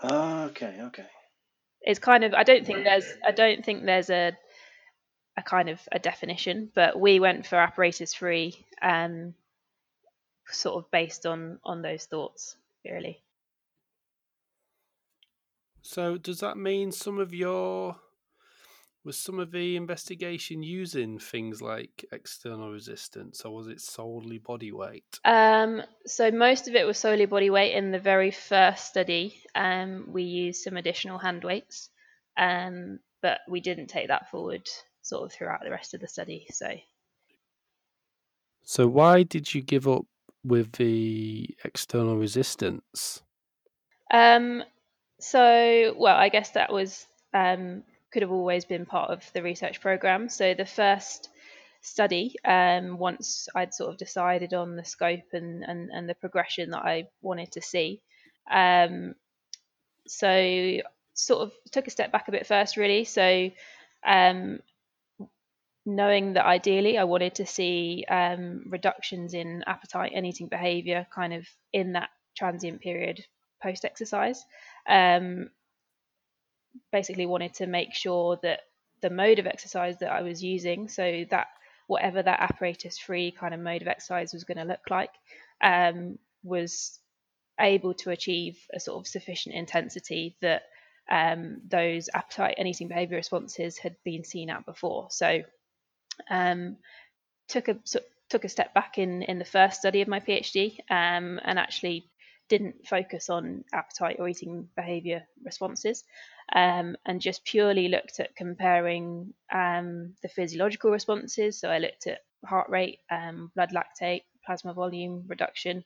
Ah, 0.00 0.44
okay, 0.44 0.76
okay. 0.82 1.06
It's 1.82 1.98
kind 1.98 2.22
of 2.22 2.32
I 2.32 2.44
don't 2.44 2.64
think 2.64 2.84
there's 2.84 3.12
I 3.26 3.32
don't 3.32 3.64
think 3.64 3.84
there's 3.84 4.10
a 4.10 4.38
a 5.36 5.42
kind 5.42 5.68
of 5.68 5.80
a 5.90 5.98
definition, 5.98 6.70
but 6.74 7.00
we 7.00 7.18
went 7.18 7.44
for 7.44 7.56
apparatus 7.56 8.14
free, 8.14 8.54
um, 8.82 9.34
sort 10.46 10.84
of 10.84 10.90
based 10.92 11.26
on 11.26 11.58
on 11.64 11.82
those 11.82 12.04
thoughts, 12.04 12.56
really. 12.84 13.20
So 15.82 16.16
does 16.18 16.40
that 16.40 16.56
mean 16.56 16.92
some 16.92 17.18
of 17.18 17.34
your 17.34 17.96
was 19.02 19.18
some 19.18 19.38
of 19.38 19.50
the 19.50 19.76
investigation 19.76 20.62
using 20.62 21.18
things 21.18 21.62
like 21.62 22.04
external 22.12 22.70
resistance, 22.70 23.44
or 23.44 23.54
was 23.54 23.66
it 23.66 23.80
solely 23.80 24.38
body 24.38 24.72
weight? 24.72 25.20
Um, 25.24 25.82
so 26.06 26.30
most 26.30 26.68
of 26.68 26.74
it 26.74 26.86
was 26.86 26.98
solely 26.98 27.26
body 27.26 27.50
weight. 27.50 27.74
In 27.74 27.92
the 27.92 27.98
very 27.98 28.30
first 28.30 28.88
study, 28.88 29.42
um, 29.54 30.06
we 30.08 30.24
used 30.24 30.62
some 30.62 30.76
additional 30.76 31.18
hand 31.18 31.44
weights, 31.44 31.88
um, 32.36 33.00
but 33.22 33.40
we 33.48 33.60
didn't 33.60 33.86
take 33.86 34.08
that 34.08 34.30
forward 34.30 34.68
sort 35.02 35.24
of 35.24 35.32
throughout 35.32 35.60
the 35.64 35.70
rest 35.70 35.94
of 35.94 36.00
the 36.00 36.08
study. 36.08 36.46
So, 36.50 36.74
so 38.62 38.86
why 38.86 39.22
did 39.22 39.54
you 39.54 39.62
give 39.62 39.88
up 39.88 40.04
with 40.44 40.72
the 40.72 41.56
external 41.64 42.16
resistance? 42.16 43.22
Um, 44.12 44.62
so 45.20 45.94
well, 45.96 46.16
I 46.16 46.28
guess 46.28 46.50
that 46.50 46.72
was 46.72 47.06
um, 47.32 47.82
could 48.12 48.22
have 48.22 48.32
always 48.32 48.64
been 48.64 48.86
part 48.86 49.10
of 49.10 49.22
the 49.32 49.42
research 49.42 49.80
program. 49.80 50.28
So 50.28 50.54
the 50.54 50.66
first 50.66 51.28
study, 51.82 52.34
um, 52.44 52.98
once 52.98 53.48
I'd 53.54 53.74
sort 53.74 53.90
of 53.90 53.98
decided 53.98 54.52
on 54.52 54.76
the 54.76 54.84
scope 54.84 55.32
and, 55.32 55.62
and, 55.62 55.90
and 55.90 56.08
the 56.08 56.14
progression 56.14 56.70
that 56.70 56.84
I 56.84 57.08
wanted 57.22 57.52
to 57.52 57.62
see, 57.62 58.02
um, 58.50 59.14
so 60.06 60.78
sort 61.14 61.42
of 61.42 61.52
took 61.70 61.86
a 61.86 61.90
step 61.90 62.12
back 62.12 62.28
a 62.28 62.32
bit 62.32 62.46
first, 62.46 62.76
really. 62.76 63.04
So 63.04 63.50
um, 64.04 64.60
knowing 65.86 66.34
that 66.34 66.46
ideally 66.46 66.98
I 66.98 67.04
wanted 67.04 67.36
to 67.36 67.46
see 67.46 68.04
um, 68.08 68.64
reductions 68.66 69.34
in 69.34 69.62
appetite 69.66 70.12
and 70.14 70.26
eating 70.26 70.48
behavior 70.48 71.06
kind 71.14 71.32
of 71.32 71.46
in 71.72 71.92
that 71.92 72.10
transient 72.36 72.80
period 72.80 73.24
post 73.62 73.84
exercise. 73.84 74.44
Um, 74.90 75.50
basically 76.92 77.26
wanted 77.26 77.54
to 77.54 77.66
make 77.66 77.94
sure 77.94 78.38
that 78.42 78.60
the 79.00 79.10
mode 79.10 79.38
of 79.38 79.46
exercise 79.46 79.98
that 80.00 80.10
I 80.10 80.22
was 80.22 80.42
using, 80.42 80.88
so 80.88 81.24
that 81.30 81.46
whatever 81.86 82.22
that 82.22 82.40
apparatus 82.40 82.98
free 82.98 83.30
kind 83.30 83.54
of 83.54 83.60
mode 83.60 83.82
of 83.82 83.88
exercise 83.88 84.32
was 84.32 84.44
going 84.44 84.58
to 84.58 84.64
look 84.64 84.90
like, 84.90 85.10
um, 85.62 86.18
was 86.42 86.98
able 87.58 87.94
to 87.94 88.10
achieve 88.10 88.58
a 88.72 88.80
sort 88.80 89.00
of 89.00 89.06
sufficient 89.06 89.54
intensity 89.54 90.36
that 90.40 90.62
um, 91.10 91.60
those 91.68 92.08
appetite 92.14 92.54
and 92.58 92.68
eating 92.68 92.88
behavior 92.88 93.16
responses 93.16 93.78
had 93.78 93.96
been 94.04 94.24
seen 94.24 94.50
at 94.50 94.64
before. 94.64 95.08
So, 95.10 95.42
um, 96.30 96.76
took 97.48 97.68
a 97.68 97.78
so, 97.84 98.00
took 98.28 98.44
a 98.44 98.48
step 98.48 98.72
back 98.74 98.98
in 98.98 99.22
in 99.22 99.38
the 99.38 99.44
first 99.44 99.80
study 99.80 100.02
of 100.02 100.08
my 100.08 100.20
PhD 100.20 100.78
um, 100.88 101.40
and 101.44 101.58
actually 101.58 102.08
didn't 102.50 102.86
focus 102.86 103.30
on 103.30 103.64
appetite 103.72 104.16
or 104.18 104.28
eating 104.28 104.68
behavior 104.76 105.22
responses 105.44 106.04
um, 106.52 106.96
and 107.06 107.20
just 107.20 107.44
purely 107.44 107.88
looked 107.88 108.18
at 108.18 108.34
comparing 108.34 109.32
um, 109.54 110.14
the 110.20 110.28
physiological 110.28 110.90
responses. 110.90 111.58
So 111.58 111.70
I 111.70 111.78
looked 111.78 112.08
at 112.08 112.18
heart 112.44 112.68
rate, 112.68 112.98
um, 113.10 113.52
blood 113.54 113.70
lactate, 113.72 114.24
plasma 114.44 114.74
volume 114.74 115.24
reduction, 115.28 115.84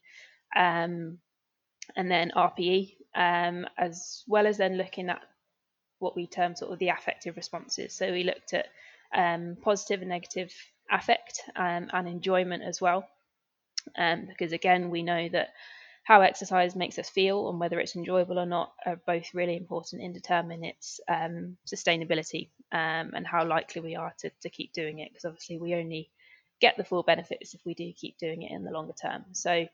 um, 0.56 1.18
and 1.96 2.10
then 2.10 2.32
RPE, 2.34 2.96
um, 3.14 3.66
as 3.76 4.24
well 4.26 4.46
as 4.46 4.56
then 4.56 4.78
looking 4.78 5.10
at 5.10 5.20
what 5.98 6.16
we 6.16 6.26
term 6.26 6.56
sort 6.56 6.72
of 6.72 6.78
the 6.78 6.88
affective 6.88 7.36
responses. 7.36 7.92
So 7.92 8.10
we 8.10 8.24
looked 8.24 8.54
at 8.54 8.68
um, 9.14 9.58
positive 9.60 10.00
and 10.00 10.08
negative 10.08 10.50
affect 10.90 11.42
and 11.56 11.90
enjoyment 11.92 12.62
as 12.62 12.80
well. 12.80 13.06
because 13.94 14.52
again, 14.52 14.88
we 14.88 15.02
know 15.02 15.28
that 15.28 15.48
how 16.04 16.20
exercise 16.20 16.76
makes 16.76 16.98
us 16.98 17.08
feel 17.08 17.48
and 17.48 17.58
whether 17.58 17.80
it's 17.80 17.96
enjoyable 17.96 18.38
or 18.38 18.46
not 18.46 18.72
are 18.84 19.00
both 19.06 19.34
really 19.34 19.56
important 19.56 20.02
in 20.02 20.12
determining 20.12 20.64
its 20.64 21.00
um, 21.08 21.56
sustainability 21.66 22.48
um, 22.72 23.12
and 23.14 23.26
how 23.26 23.44
likely 23.44 23.80
we 23.80 23.96
are 23.96 24.12
to, 24.18 24.30
to 24.42 24.50
keep 24.50 24.72
doing 24.72 24.98
it 24.98 25.10
because 25.10 25.24
obviously 25.24 25.58
we 25.58 25.74
only 25.74 26.10
get 26.60 26.76
the 26.76 26.84
full 26.84 27.02
benefits 27.02 27.54
if 27.54 27.60
we 27.64 27.74
do 27.74 27.90
keep 27.92 28.18
doing 28.18 28.42
it 28.42 28.52
in 28.52 28.64
the 28.64 28.70
longer 28.70 28.92
term. 28.92 29.24
So 29.32 29.66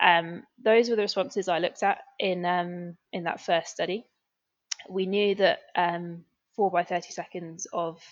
um, 0.00 0.42
those 0.62 0.88
were 0.88 0.96
the 0.96 1.02
responses 1.02 1.48
I 1.48 1.58
looked 1.58 1.82
at 1.82 1.98
in 2.18 2.44
um, 2.44 2.96
in 3.12 3.24
that 3.24 3.40
first 3.40 3.68
study. 3.68 4.06
We 4.88 5.06
knew 5.06 5.34
that 5.36 5.60
um, 5.76 6.24
4 6.56 6.70
by 6.70 6.84
30 6.84 7.10
seconds 7.12 7.66
of 7.72 8.02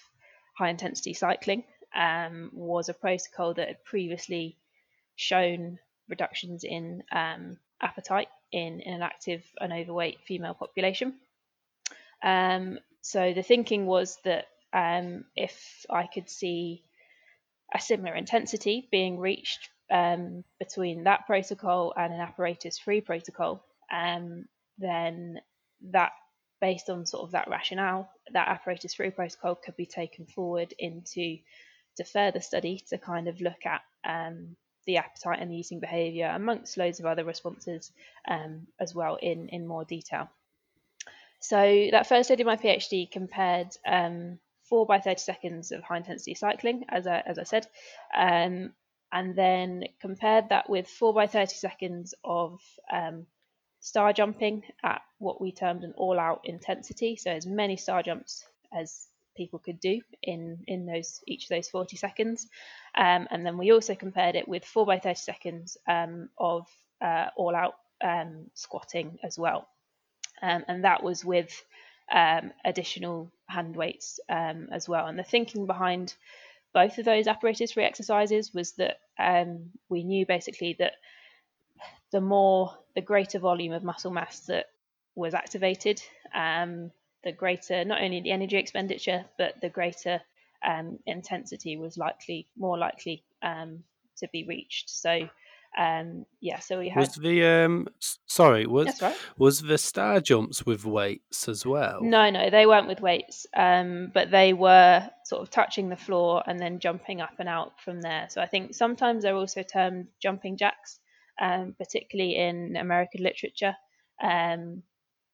high 0.57 0.71
intensity 0.71 1.15
cycling 1.15 1.65
um, 1.95 2.51
was 2.53 2.89
a 2.89 2.95
protocol 2.95 3.55
that 3.55 3.69
had 3.69 3.85
previously 3.85 4.57
shown 5.17 5.79
reductions 6.09 6.65
in 6.65 7.03
um, 7.13 7.57
appetite 7.81 8.29
in, 8.51 8.81
in, 8.81 8.95
an 8.95 9.03
active 9.03 9.43
and 9.61 9.73
overweight 9.73 10.19
female 10.27 10.55
population. 10.55 11.15
Um, 12.23 12.79
so 13.01 13.33
the 13.33 13.43
thinking 13.43 13.87
was 13.87 14.19
that 14.25 14.47
um, 14.73 15.25
if 15.37 15.85
I 15.91 16.07
could 16.07 16.31
see 16.31 16.85
a 17.75 17.81
similar 17.81 18.15
intensity 18.15 18.89
being 18.91 19.19
reached 19.19 19.71
um, 19.91 20.45
between 20.59 21.05
that 21.05 21.27
protocol 21.27 21.93
and 21.97 22.13
an 22.13 22.21
apparatus-free 22.21 23.03
protocol, 23.03 23.65
um, 23.93 24.47
then 24.79 25.41
that, 25.91 26.13
based 26.61 26.89
on 26.89 27.07
sort 27.07 27.25
of 27.25 27.33
that 27.33 27.49
rationale, 27.49 28.09
that 28.33 28.49
apparatus-free 28.49 29.11
protocol 29.11 29.55
could 29.55 29.77
be 29.77 29.87
taken 29.87 30.27
forward 30.27 30.73
into 30.79 31.39
to 31.97 32.05
further 32.05 32.41
study 32.41 32.83
to 32.89 32.99
kind 32.99 33.29
of 33.29 33.41
look 33.41 33.67
at 33.67 33.83
um, 34.05 34.57
the 34.87 34.99
appetite 34.99 35.39
and 35.41 35.51
the 35.51 35.57
eating 35.57 35.81
behaviour, 35.81 36.31
amongst 36.35 36.77
loads 36.77 37.01
of 37.01 37.07
other 37.07 37.25
responses 37.25 37.93
um, 38.29 38.67
as 38.81 38.95
well 38.95 39.17
in, 39.17 39.49
in 39.49 39.67
more 39.67 39.85
detail. 39.85 40.29
So 41.41 41.89
that 41.91 42.07
first 42.07 42.29
study 42.29 42.43
of 42.43 42.47
my 42.47 42.57
PhD 42.57 43.11
compared 43.11 43.69
um, 43.87 44.39
4 44.69 44.87
by 44.87 45.01
30 45.01 45.19
seconds 45.19 45.73
of 45.73 45.83
high 45.83 45.97
intensity 45.97 46.35
cycling, 46.35 46.85
as 46.89 47.07
I, 47.07 47.21
as 47.21 47.39
I 47.39 47.43
said, 47.43 47.67
um, 48.17 48.73
and 49.13 49.37
then 49.37 49.85
compared 50.01 50.49
that 50.51 50.71
with 50.71 50.87
4 50.87 51.13
by 51.13 51.27
30 51.27 51.55
seconds 51.57 52.15
of 52.25 52.61
um, 52.91 53.27
star 53.81 54.13
jumping 54.13 54.63
at 54.85 55.03
what 55.19 55.41
we 55.41 55.53
termed 55.53 55.83
an 55.83 55.95
all 55.97 56.19
out 56.19 56.43
intensity, 56.45 57.17
so 57.17 57.31
as 57.31 57.45
many 57.45 57.77
star 57.77 58.03
jumps 58.03 58.45
as 58.73 59.09
people 59.37 59.59
could 59.59 59.81
do 59.81 60.01
in 60.23 60.65
in 60.67 60.87
those 60.87 61.21
each 61.27 61.45
of 61.45 61.49
those 61.51 61.69
40 61.69 61.97
seconds. 61.97 62.47
Um, 62.95 63.27
and 63.31 63.45
then 63.45 63.59
we 63.59 63.73
also 63.73 63.95
compared 63.95 64.37
it 64.37 64.49
with 64.49 64.65
4 64.65 64.87
by 64.87 64.99
30 64.99 65.15
seconds 65.17 65.77
um, 65.89 66.29
of 66.39 66.67
uh, 67.01 67.27
all 67.37 67.55
out 67.55 67.75
um, 68.03 68.47
squatting 68.55 69.19
as 69.23 69.39
well. 69.39 69.69
Um, 70.43 70.65
and 70.69 70.85
that 70.85 71.03
was 71.03 71.25
with 71.25 71.63
um, 72.13 72.53
additional 72.65 73.33
hand 73.47 73.77
weights 73.77 74.21
um, 74.29 74.69
as 74.73 74.89
well. 74.89 75.07
And 75.07 75.19
the 75.19 75.23
thinking 75.23 75.67
behind 75.67 76.15
both 76.75 76.99
of 76.99 77.05
those 77.05 77.27
apparatus 77.27 77.73
free 77.73 77.85
exercises 77.85 78.53
was 78.53 78.73
that 78.73 78.99
we 79.89 80.05
knew 80.05 80.27
basically 80.27 80.75
that 80.79 80.95
the 82.13 82.21
more 82.21 82.77
the 82.95 83.01
greater 83.01 83.39
volume 83.39 83.73
of 83.73 83.83
muscle 83.83 84.11
mass 84.11 84.41
that 84.41 84.67
was 85.15 85.35
activated 85.35 86.03
um, 86.35 86.91
the 87.25 87.33
greater 87.33 87.85
not 87.85 88.03
only 88.03 88.21
the 88.21 88.31
energy 88.31 88.57
expenditure 88.57 89.25
but 89.39 89.61
the 89.61 89.69
greater 89.69 90.21
um, 90.65 90.99
intensity 91.07 91.77
was 91.77 91.97
likely 91.97 92.47
more 92.57 92.79
likely 92.79 93.25
um, 93.43 93.83
to 94.19 94.29
be 94.33 94.45
reached. 94.45 94.91
So 94.91 95.29
um, 95.79 96.27
yeah, 96.41 96.59
so 96.59 96.79
we 96.79 96.91
had 96.91 97.01
was 97.01 97.15
the 97.15 97.45
um 97.45 97.89
sorry 98.27 98.67
was 98.67 99.01
right. 99.01 99.17
was 99.39 99.63
the 99.63 99.79
star 99.79 100.21
jumps 100.21 100.67
with 100.67 100.85
weights 100.85 101.49
as 101.49 101.65
well? 101.65 102.01
No, 102.03 102.29
no, 102.29 102.51
they 102.51 102.67
weren't 102.67 102.89
with 102.89 103.01
weights, 103.01 103.47
um, 103.57 104.11
but 104.13 104.31
they 104.31 104.53
were 104.53 105.09
sort 105.25 105.41
of 105.41 105.49
touching 105.49 105.89
the 105.89 105.97
floor 105.97 106.43
and 106.47 106.61
then 106.61 106.79
jumping 106.79 107.23
up 107.23 107.35
and 107.39 107.49
out 107.49 107.81
from 107.81 108.03
there. 108.03 108.27
So 108.29 108.43
I 108.43 108.47
think 108.47 108.75
sometimes 108.75 109.23
they're 109.23 109.35
also 109.35 109.63
termed 109.63 110.09
jumping 110.21 110.59
jacks, 110.59 111.01
um, 111.41 111.75
particularly 111.79 112.37
in 112.37 112.77
American 112.77 113.23
literature. 113.23 113.75
Um, 114.23 114.83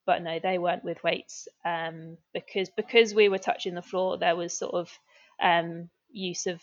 but 0.08 0.22
no, 0.22 0.38
they 0.42 0.56
weren't 0.56 0.84
with 0.84 1.04
weights 1.04 1.48
um, 1.66 2.16
because 2.32 2.70
because 2.70 3.12
we 3.12 3.28
were 3.28 3.38
touching 3.38 3.74
the 3.74 3.82
floor. 3.82 4.16
There 4.16 4.34
was 4.34 4.56
sort 4.56 4.72
of 4.72 4.90
um, 5.38 5.90
use 6.10 6.46
of 6.46 6.62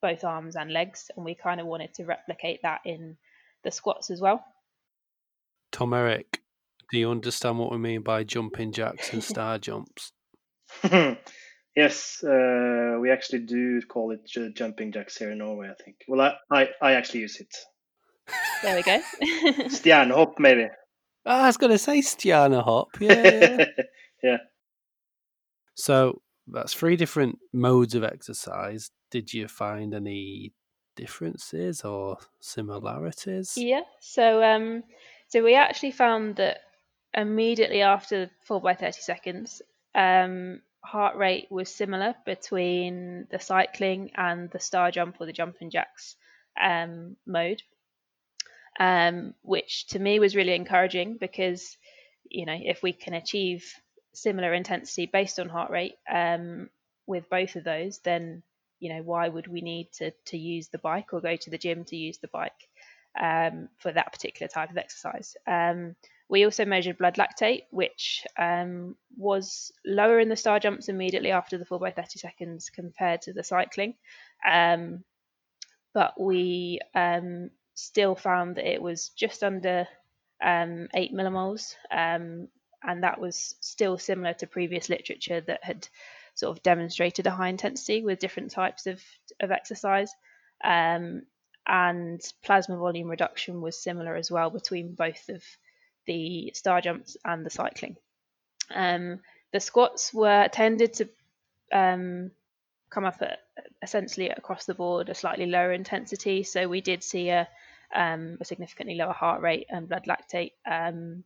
both 0.00 0.24
arms 0.24 0.56
and 0.56 0.72
legs, 0.72 1.10
and 1.14 1.22
we 1.22 1.34
kind 1.34 1.60
of 1.60 1.66
wanted 1.66 1.92
to 1.96 2.06
replicate 2.06 2.60
that 2.62 2.80
in 2.86 3.18
the 3.62 3.70
squats 3.70 4.10
as 4.10 4.22
well. 4.22 4.42
Tom 5.70 5.92
Erik, 5.92 6.40
do 6.90 6.98
you 6.98 7.10
understand 7.10 7.58
what 7.58 7.70
we 7.70 7.76
mean 7.76 8.00
by 8.00 8.24
jumping 8.24 8.72
jacks 8.72 9.12
and 9.12 9.22
star 9.32 9.58
jumps? 9.58 10.12
Yes, 11.76 12.24
uh, 12.24 12.96
we 13.00 13.12
actually 13.12 13.42
do 13.42 13.80
call 13.82 14.10
it 14.10 14.28
jumping 14.56 14.90
jacks 14.90 15.16
here 15.16 15.30
in 15.30 15.38
Norway. 15.38 15.68
I 15.68 15.80
think. 15.80 15.98
Well, 16.08 16.20
I 16.20 16.34
I, 16.50 16.68
I 16.82 16.92
actually 16.94 17.20
use 17.20 17.38
it. 17.38 17.54
There 18.64 18.74
we 18.74 18.82
go. 18.82 19.00
Stjernehop, 19.68 20.40
maybe. 20.40 20.66
Oh, 21.28 21.42
I 21.42 21.46
was 21.46 21.58
going 21.58 21.72
to 21.72 21.78
say 21.78 21.98
Stjernehop. 21.98 22.86
Yeah, 23.00 23.12
yeah. 23.22 23.64
yeah. 24.22 24.36
So 25.74 26.22
that's 26.46 26.72
three 26.72 26.96
different 26.96 27.38
modes 27.52 27.94
of 27.94 28.02
exercise. 28.02 28.90
Did 29.10 29.34
you 29.34 29.46
find 29.46 29.92
any 29.92 30.54
differences 30.96 31.82
or 31.82 32.16
similarities? 32.40 33.52
Yeah. 33.58 33.82
So 34.00 34.42
um, 34.42 34.84
so 35.28 35.44
we 35.44 35.54
actually 35.54 35.90
found 35.90 36.36
that 36.36 36.60
immediately 37.12 37.82
after 37.82 38.30
four 38.46 38.62
by 38.62 38.72
thirty 38.72 39.02
seconds, 39.02 39.60
um, 39.94 40.62
heart 40.82 41.16
rate 41.16 41.48
was 41.50 41.68
similar 41.68 42.14
between 42.24 43.26
the 43.30 43.38
cycling 43.38 44.12
and 44.16 44.50
the 44.50 44.60
star 44.60 44.90
jump 44.90 45.16
or 45.20 45.26
the 45.26 45.32
jumping 45.34 45.68
jacks 45.68 46.16
um, 46.58 47.16
mode, 47.26 47.62
um, 48.78 49.34
which 49.42 49.86
to 49.88 49.98
me 49.98 50.20
was 50.20 50.36
really 50.36 50.54
encouraging 50.54 51.16
because 51.18 51.76
you 52.24 52.46
know 52.46 52.56
if 52.58 52.82
we 52.82 52.92
can 52.92 53.14
achieve 53.14 53.72
similar 54.14 54.52
intensity 54.52 55.06
based 55.06 55.38
on 55.38 55.48
heart 55.48 55.70
rate 55.70 55.94
um, 56.12 56.68
with 57.06 57.28
both 57.30 57.56
of 57.56 57.64
those, 57.64 57.98
then 58.00 58.42
you 58.80 58.94
know 58.94 59.02
why 59.02 59.28
would 59.28 59.48
we 59.48 59.60
need 59.60 59.90
to 59.94 60.12
to 60.26 60.38
use 60.38 60.68
the 60.68 60.78
bike 60.78 61.12
or 61.12 61.20
go 61.20 61.36
to 61.36 61.50
the 61.50 61.58
gym 61.58 61.84
to 61.84 61.96
use 61.96 62.18
the 62.18 62.28
bike 62.28 62.68
um, 63.20 63.68
for 63.78 63.92
that 63.92 64.12
particular 64.12 64.48
type 64.48 64.70
of 64.70 64.78
exercise? 64.78 65.36
Um, 65.46 65.96
we 66.28 66.44
also 66.44 66.66
measured 66.66 66.98
blood 66.98 67.14
lactate, 67.14 67.62
which 67.70 68.26
um, 68.38 68.96
was 69.16 69.72
lower 69.86 70.20
in 70.20 70.28
the 70.28 70.36
star 70.36 70.60
jumps 70.60 70.88
immediately 70.88 71.30
after 71.30 71.56
the 71.56 71.64
4 71.64 71.78
by 71.78 71.90
30 71.90 72.18
seconds 72.18 72.68
compared 72.68 73.22
to 73.22 73.32
the 73.32 73.42
cycling. 73.42 73.94
Um, 74.46 75.04
but 75.94 76.20
we 76.20 76.80
um, 76.94 77.50
still 77.78 78.16
found 78.16 78.56
that 78.56 78.70
it 78.70 78.82
was 78.82 79.10
just 79.10 79.44
under 79.44 79.86
um, 80.42 80.88
8 80.94 81.14
millimoles, 81.14 81.76
um, 81.90 82.48
and 82.82 83.02
that 83.04 83.20
was 83.20 83.54
still 83.60 83.98
similar 83.98 84.34
to 84.34 84.46
previous 84.46 84.88
literature 84.88 85.40
that 85.42 85.62
had 85.62 85.88
sort 86.34 86.56
of 86.56 86.62
demonstrated 86.62 87.26
a 87.26 87.30
high 87.30 87.48
intensity 87.48 88.02
with 88.02 88.18
different 88.18 88.50
types 88.50 88.86
of, 88.86 89.00
of 89.40 89.52
exercise. 89.52 90.12
Um, 90.62 91.22
and 91.66 92.20
plasma 92.42 92.76
volume 92.76 93.08
reduction 93.08 93.60
was 93.60 93.80
similar 93.80 94.16
as 94.16 94.30
well 94.30 94.50
between 94.50 94.94
both 94.94 95.28
of 95.28 95.44
the 96.06 96.50
star 96.54 96.80
jumps 96.80 97.16
and 97.24 97.46
the 97.46 97.50
cycling. 97.50 97.96
Um, 98.74 99.20
the 99.52 99.60
squats 99.60 100.12
were 100.12 100.48
tended 100.48 100.94
to 100.94 101.08
um, 101.72 102.32
come 102.90 103.04
up 103.04 103.20
at 103.20 103.38
essentially 103.82 104.30
across 104.30 104.64
the 104.64 104.74
board 104.74 105.08
a 105.08 105.14
slightly 105.14 105.46
lower 105.46 105.72
intensity. 105.72 106.42
So 106.42 106.68
we 106.68 106.80
did 106.80 107.02
see 107.02 107.28
a, 107.28 107.48
um, 107.94 108.38
a 108.40 108.44
significantly 108.44 108.96
lower 108.96 109.12
heart 109.12 109.40
rate 109.40 109.66
and 109.70 109.88
blood 109.88 110.06
lactate 110.06 110.52
um, 110.70 111.24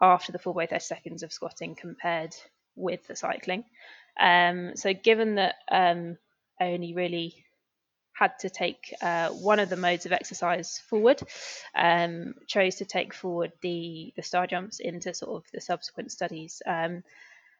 after 0.00 0.32
the 0.32 0.38
full 0.38 0.54
by 0.54 0.66
30 0.66 0.80
seconds 0.80 1.22
of 1.22 1.32
squatting 1.32 1.74
compared 1.74 2.34
with 2.76 3.06
the 3.06 3.16
cycling. 3.16 3.64
Um, 4.20 4.76
so 4.76 4.92
given 4.92 5.36
that 5.36 5.56
um, 5.70 6.18
I 6.60 6.72
only 6.72 6.94
really 6.94 7.44
had 8.12 8.38
to 8.40 8.50
take 8.50 8.94
uh, 9.02 9.30
one 9.30 9.58
of 9.58 9.68
the 9.68 9.76
modes 9.76 10.06
of 10.06 10.12
exercise 10.12 10.80
forward, 10.88 11.20
um, 11.74 12.34
chose 12.46 12.76
to 12.76 12.84
take 12.84 13.12
forward 13.12 13.52
the 13.60 14.12
the 14.16 14.22
star 14.22 14.46
jumps 14.46 14.78
into 14.78 15.12
sort 15.12 15.42
of 15.42 15.50
the 15.52 15.60
subsequent 15.60 16.12
studies. 16.12 16.62
Um, 16.64 17.02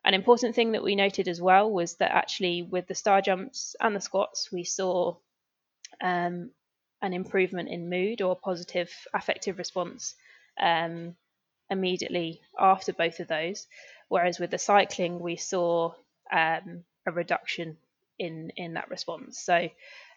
an 0.05 0.15
important 0.15 0.55
thing 0.55 0.73
that 0.73 0.83
we 0.83 0.97
noted 0.97 1.29
as 1.29 1.41
well 1.41 1.71
was 1.71 1.95
that 1.97 2.13
actually 2.13 2.63
with 2.63 2.87
the 2.87 2.95
star 2.95 3.21
jumps 3.23 3.75
and 3.81 3.97
the 3.97 4.01
squats, 4.01 4.53
we 4.53 4.63
saw 4.63 5.17
um, 6.01 6.51
an 7.03 7.13
improvement 7.13 7.69
in 7.69 7.91
mood 7.91 8.23
or 8.23 8.37
positive 8.37 8.91
affective 9.13 9.59
response 9.59 10.15
um, 10.61 11.15
immediately 11.71 12.41
after 12.59 12.93
both 12.93 13.21
of 13.21 13.29
those. 13.29 13.67
Whereas 14.09 14.39
with 14.39 14.51
the 14.51 14.59
cycling, 14.59 15.21
we 15.21 15.37
saw 15.37 15.93
um, 16.33 16.85
a 17.07 17.13
reduction 17.13 17.77
in 18.19 18.53
in 18.57 18.75
that 18.75 18.91
response. 18.91 19.39
So 19.39 19.69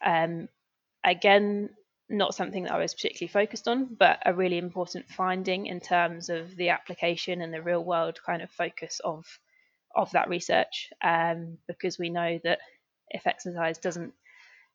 um, 0.05 0.49
again, 1.03 1.69
not 2.09 2.35
something 2.35 2.63
that 2.63 2.71
I 2.71 2.79
was 2.79 2.93
particularly 2.93 3.31
focused 3.31 3.67
on, 3.67 3.95
but 3.99 4.19
a 4.25 4.33
really 4.33 4.57
important 4.57 5.09
finding 5.09 5.65
in 5.65 5.79
terms 5.79 6.29
of 6.29 6.55
the 6.55 6.69
application 6.69 7.41
and 7.41 7.53
the 7.53 7.61
real 7.61 7.83
world 7.83 8.19
kind 8.25 8.41
of 8.41 8.49
focus 8.51 9.01
of 9.03 9.25
of 9.95 10.11
that 10.11 10.29
research, 10.29 10.91
um, 11.01 11.57
because 11.67 11.97
we 11.97 12.09
know 12.09 12.39
that 12.43 12.59
if 13.09 13.25
exercise 13.25 13.77
doesn't 13.77 14.13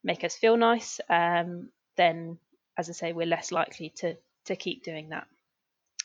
make 0.02 0.24
us 0.24 0.34
feel 0.36 0.56
nice, 0.56 1.00
um, 1.08 1.68
then 1.96 2.38
as 2.78 2.88
I 2.88 2.92
say, 2.92 3.12
we're 3.12 3.26
less 3.26 3.52
likely 3.52 3.90
to 3.96 4.16
to 4.46 4.56
keep 4.56 4.82
doing 4.82 5.10
that. 5.10 5.26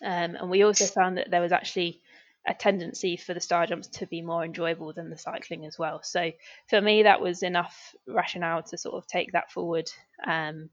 Um, 0.03 0.35
and 0.35 0.49
we 0.49 0.63
also 0.63 0.85
found 0.85 1.17
that 1.17 1.31
there 1.31 1.41
was 1.41 1.51
actually 1.51 2.01
a 2.47 2.53
tendency 2.53 3.17
for 3.17 3.33
the 3.33 3.41
star 3.41 3.65
jumps 3.65 3.87
to 3.87 4.05
be 4.05 4.21
more 4.21 4.45
enjoyable 4.45 4.93
than 4.93 5.09
the 5.09 5.17
cycling 5.17 5.65
as 5.65 5.77
well. 5.77 6.01
So 6.03 6.31
for 6.69 6.79
me, 6.79 7.03
that 7.03 7.19
was 7.19 7.43
enough 7.43 7.95
rationale 8.07 8.63
to 8.63 8.77
sort 8.77 8.95
of 8.95 9.07
take 9.07 9.31
that 9.33 9.51
forward 9.51 9.91
um, 10.25 10.69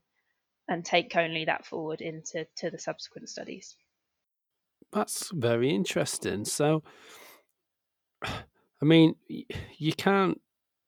and 0.68 0.84
take 0.84 1.16
only 1.16 1.46
that 1.46 1.66
forward 1.66 2.00
into 2.00 2.46
to 2.56 2.70
the 2.70 2.78
subsequent 2.78 3.28
studies. 3.28 3.74
That's 4.92 5.30
very 5.32 5.74
interesting. 5.74 6.44
So, 6.44 6.84
I 8.22 8.82
mean, 8.82 9.16
you 9.28 9.92
can't. 9.94 10.40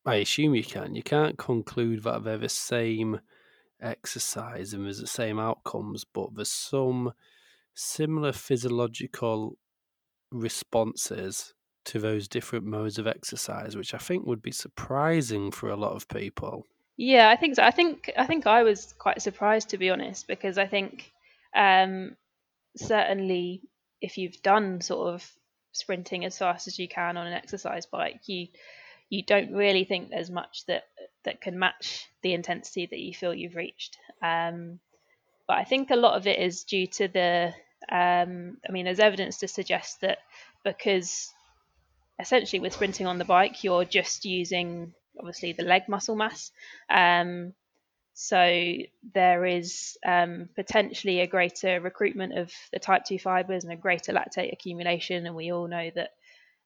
I 0.04 0.16
assume 0.16 0.54
you 0.54 0.62
can. 0.62 0.94
You 0.94 1.02
can't 1.02 1.36
conclude 1.36 2.04
that 2.04 2.22
they're 2.22 2.38
the 2.38 2.48
same 2.48 3.20
exercise 3.80 4.72
and 4.72 4.84
there's 4.84 5.00
the 5.00 5.06
same 5.06 5.38
outcomes, 5.38 6.04
but 6.04 6.34
there's 6.34 6.50
some 6.50 7.12
similar 7.74 8.32
physiological 8.32 9.58
responses 10.32 11.54
to 11.84 11.98
those 12.00 12.26
different 12.26 12.64
modes 12.64 12.98
of 12.98 13.06
exercise, 13.06 13.76
which 13.76 13.94
I 13.94 13.98
think 13.98 14.26
would 14.26 14.42
be 14.42 14.52
surprising 14.52 15.50
for 15.50 15.70
a 15.70 15.76
lot 15.76 15.92
of 15.92 16.08
people. 16.08 16.64
Yeah, 16.96 17.28
I 17.28 17.36
think 17.36 17.56
so. 17.56 17.62
I 17.62 17.70
think 17.70 18.10
I 18.16 18.26
think 18.26 18.46
I 18.46 18.62
was 18.62 18.94
quite 18.98 19.22
surprised 19.22 19.70
to 19.70 19.78
be 19.78 19.90
honest, 19.90 20.26
because 20.26 20.58
I 20.58 20.66
think 20.66 21.12
um, 21.54 22.16
certainly 22.76 23.62
if 24.00 24.18
you've 24.18 24.42
done 24.42 24.80
sort 24.80 25.14
of 25.14 25.30
sprinting 25.72 26.24
as 26.24 26.38
fast 26.38 26.66
as 26.66 26.78
you 26.78 26.88
can 26.88 27.16
on 27.16 27.26
an 27.26 27.34
exercise 27.34 27.86
bike, 27.86 28.20
you 28.26 28.48
you 29.10 29.22
don't 29.22 29.52
really 29.52 29.84
think 29.84 30.08
there's 30.10 30.30
much 30.30 30.64
that 30.66 30.84
that 31.26 31.40
can 31.40 31.58
match 31.58 32.06
the 32.22 32.32
intensity 32.32 32.86
that 32.86 32.98
you 32.98 33.14
feel 33.14 33.34
you've 33.34 33.54
reached. 33.54 33.98
Um, 34.22 34.80
but 35.46 35.58
I 35.58 35.64
think 35.64 35.90
a 35.90 35.96
lot 35.96 36.16
of 36.16 36.26
it 36.26 36.40
is 36.40 36.64
due 36.64 36.86
to 36.88 37.08
the 37.08 37.52
um, 37.88 38.56
I 38.68 38.72
mean, 38.72 38.84
there's 38.86 38.98
evidence 38.98 39.38
to 39.38 39.48
suggest 39.48 40.00
that 40.00 40.18
because 40.64 41.32
essentially 42.18 42.60
with 42.60 42.72
sprinting 42.72 43.06
on 43.06 43.18
the 43.18 43.24
bike, 43.24 43.62
you're 43.62 43.84
just 43.84 44.24
using 44.24 44.92
obviously 45.18 45.52
the 45.52 45.62
leg 45.62 45.82
muscle 45.88 46.16
mass. 46.16 46.50
Um, 46.90 47.52
so 48.14 48.72
there 49.14 49.44
is 49.44 49.98
um, 50.04 50.48
potentially 50.56 51.20
a 51.20 51.26
greater 51.26 51.80
recruitment 51.80 52.36
of 52.36 52.50
the 52.72 52.78
type 52.78 53.04
2 53.04 53.18
fibers 53.18 53.64
and 53.64 53.72
a 53.72 53.76
greater 53.76 54.12
lactate 54.12 54.52
accumulation. 54.52 55.26
And 55.26 55.36
we 55.36 55.52
all 55.52 55.68
know 55.68 55.90
that 55.94 56.10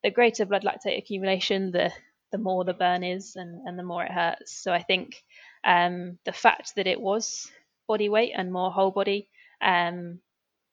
the 0.03 0.11
greater 0.11 0.47
blood 0.47 0.63
lactate 0.63 0.97
accumulation, 0.97 1.73
the 1.73 1.93
the 2.33 2.39
more 2.39 2.65
the 2.65 2.75
burn 2.75 3.03
is 3.03 3.37
and, 3.37 3.67
and 3.67 3.79
the 3.79 3.83
more 3.83 4.05
it 4.05 4.13
hurts. 4.13 4.53
So 4.53 4.73
I 4.73 4.83
think 4.83 5.23
um, 5.65 6.19
the 6.25 6.33
fact 6.33 6.75
that 6.77 6.87
it 6.87 7.01
was 7.01 7.51
body 7.89 8.09
weight 8.09 8.33
and 8.37 8.53
more 8.53 8.71
whole 8.71 8.91
body 8.91 9.29
um, 9.61 10.21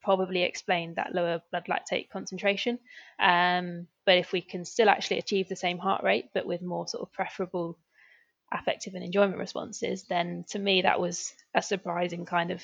probably 0.03 0.43
explained 0.43 0.95
that 0.95 1.13
lower 1.13 1.41
blood 1.51 1.65
lactate 1.67 2.09
concentration. 2.09 2.79
Um, 3.19 3.87
but 4.05 4.17
if 4.17 4.31
we 4.31 4.41
can 4.41 4.65
still 4.65 4.89
actually 4.89 5.19
achieve 5.19 5.49
the 5.49 5.55
same 5.55 5.77
heart 5.77 6.03
rate, 6.03 6.29
but 6.33 6.45
with 6.45 6.61
more 6.61 6.87
sort 6.87 7.01
of 7.01 7.11
preferable 7.11 7.77
affective 8.53 8.95
and 8.95 9.03
enjoyment 9.03 9.37
responses, 9.37 10.03
then 10.03 10.45
to 10.49 10.59
me 10.59 10.83
that 10.83 10.99
was 10.99 11.33
a 11.53 11.61
surprising 11.61 12.25
kind 12.25 12.51
of 12.51 12.63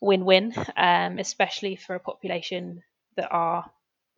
win-win, 0.00 0.54
um, 0.76 1.18
especially 1.18 1.74
for 1.76 1.96
a 1.96 2.00
population 2.00 2.82
that 3.16 3.28
are 3.32 3.68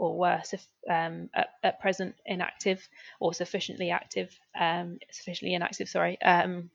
or 0.00 0.16
were 0.16 0.42
um, 0.90 1.28
at, 1.34 1.48
at, 1.62 1.78
present 1.78 2.14
inactive 2.24 2.88
or 3.20 3.34
sufficiently 3.34 3.90
active, 3.90 4.34
um, 4.58 4.98
sufficiently 5.12 5.54
inactive, 5.54 5.90
sorry, 5.90 6.20
um, 6.22 6.70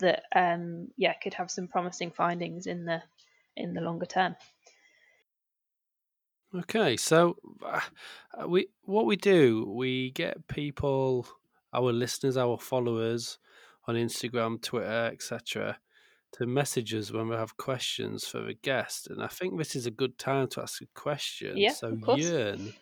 that 0.00 0.24
um, 0.34 0.88
yeah 0.96 1.14
could 1.22 1.34
have 1.34 1.52
some 1.52 1.68
promising 1.68 2.10
findings 2.10 2.66
in 2.66 2.84
the 2.84 3.00
in 3.56 3.74
the 3.74 3.80
longer 3.80 4.06
term. 4.06 4.34
Okay, 6.52 6.96
so 6.96 7.36
uh, 7.64 7.80
we 8.48 8.66
what 8.82 9.06
we 9.06 9.14
do, 9.14 9.64
we 9.64 10.10
get 10.10 10.48
people, 10.48 11.28
our 11.72 11.92
listeners, 11.92 12.36
our 12.36 12.58
followers 12.58 13.38
on 13.86 13.94
Instagram, 13.94 14.60
Twitter, 14.60 15.10
etc., 15.12 15.78
to 16.34 16.46
message 16.46 16.94
us 16.94 17.12
when 17.12 17.28
we 17.28 17.36
have 17.36 17.56
questions 17.56 18.26
for 18.26 18.46
a 18.46 18.54
guest, 18.54 19.08
and 19.08 19.22
I 19.22 19.28
think 19.28 19.56
this 19.56 19.76
is 19.76 19.86
a 19.86 19.90
good 19.90 20.18
time 20.18 20.48
to 20.48 20.62
ask 20.62 20.82
a 20.82 20.86
question. 20.94 21.56
Yeah, 21.56 21.72
so. 21.72 21.92
Jörn, 21.92 22.74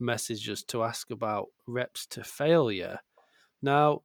messaged 0.00 0.48
us 0.48 0.62
to 0.64 0.82
ask 0.82 1.10
about 1.10 1.48
reps 1.66 2.06
to 2.08 2.24
failure. 2.24 3.00
Now, 3.62 4.02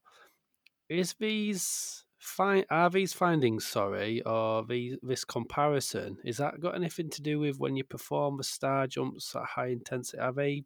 is 0.90 1.16
these 1.20 2.06
find 2.20 2.66
are 2.72 2.90
these 2.90 3.14
findings 3.14 3.66
sorry 3.66 4.22
or 4.24 4.66
these 4.66 4.98
this 5.04 5.24
comparison 5.24 6.18
is 6.26 6.38
that 6.38 6.60
got 6.60 6.74
anything 6.74 7.08
to 7.08 7.22
do 7.22 7.40
with 7.40 7.60
when 7.60 7.76
you 7.76 7.84
perform 7.84 8.38
the 8.38 8.44
star 8.44 8.88
jumps 8.88 9.36
at 9.36 9.44
high 9.44 9.68
intensity 9.68 10.18
are 10.18 10.34
they 10.34 10.64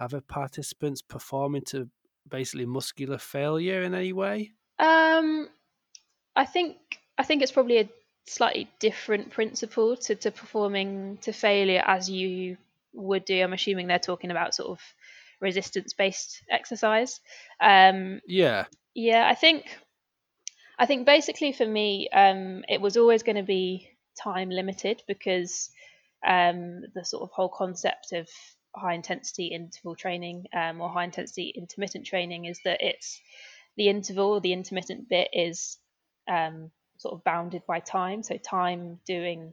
are 0.00 0.08
the 0.08 0.20
participants 0.20 1.02
performing 1.02 1.62
to 1.62 1.88
basically 2.28 2.66
muscular 2.66 3.18
failure 3.18 3.82
in 3.82 3.94
any 3.94 4.12
way 4.12 4.50
um 4.80 5.48
i 6.34 6.44
think 6.44 6.76
i 7.18 7.22
think 7.22 7.42
it's 7.42 7.52
probably 7.52 7.78
a 7.78 7.88
slightly 8.28 8.68
different 8.80 9.30
principle 9.30 9.96
to, 9.96 10.14
to 10.16 10.30
performing 10.30 11.16
to 11.18 11.32
failure 11.32 11.82
as 11.86 12.10
you 12.10 12.56
would 12.92 13.24
do. 13.24 13.40
I'm 13.40 13.52
assuming 13.52 13.86
they're 13.86 14.00
talking 14.00 14.32
about 14.32 14.54
sort 14.54 14.70
of 14.70 14.80
resistance 15.40 15.92
based 15.92 16.42
exercise. 16.50 17.20
Um 17.60 18.20
yeah. 18.26 18.64
Yeah 18.94 19.28
i 19.28 19.34
think 19.34 19.66
I 20.78 20.86
think 20.86 21.06
basically 21.06 21.52
for 21.52 21.66
me, 21.66 22.08
um, 22.10 22.64
it 22.68 22.80
was 22.80 22.96
always 22.96 23.22
going 23.22 23.36
to 23.36 23.42
be 23.42 23.88
time 24.22 24.50
limited 24.50 25.02
because 25.08 25.70
um, 26.26 26.82
the 26.94 27.04
sort 27.04 27.22
of 27.22 27.30
whole 27.30 27.48
concept 27.48 28.12
of 28.12 28.28
high 28.74 28.94
intensity 28.94 29.46
interval 29.46 29.94
training 29.94 30.46
um, 30.54 30.80
or 30.80 30.90
high 30.90 31.04
intensity 31.04 31.52
intermittent 31.56 32.04
training 32.04 32.44
is 32.44 32.60
that 32.64 32.82
it's 32.82 33.20
the 33.76 33.88
interval, 33.88 34.40
the 34.40 34.52
intermittent 34.52 35.08
bit 35.08 35.28
is 35.32 35.78
um, 36.28 36.70
sort 36.98 37.14
of 37.14 37.24
bounded 37.24 37.62
by 37.66 37.80
time. 37.80 38.22
So 38.22 38.36
time 38.36 39.00
doing 39.06 39.52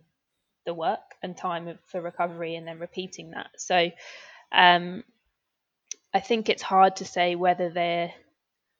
the 0.65 0.73
work 0.73 1.15
and 1.21 1.36
time 1.36 1.77
for 1.88 2.01
recovery 2.01 2.56
and 2.56 2.67
then 2.67 2.79
repeating 2.79 3.32
that. 3.32 3.49
So 3.58 3.91
um, 4.51 5.03
I 6.13 6.19
think 6.19 6.49
it's 6.49 6.62
hard 6.62 6.97
to 6.97 7.06
say 7.06 7.36
whether 7.36 7.69
they're 7.69 8.13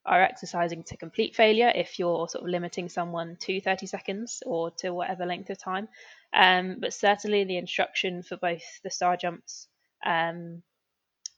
exercising 0.06 0.82
to 0.84 0.96
complete 0.96 1.34
failure 1.34 1.72
if 1.74 1.98
you're 1.98 2.28
sort 2.28 2.44
of 2.44 2.50
limiting 2.50 2.88
someone 2.88 3.36
to 3.40 3.60
30 3.60 3.86
seconds 3.86 4.42
or 4.44 4.70
to 4.70 4.90
whatever 4.90 5.24
length 5.26 5.50
of 5.50 5.58
time. 5.58 5.88
Um, 6.32 6.76
but 6.80 6.92
certainly 6.92 7.44
the 7.44 7.56
instruction 7.56 8.22
for 8.22 8.36
both 8.36 8.62
the 8.82 8.90
star 8.90 9.16
jumps 9.16 9.68
um, 10.04 10.62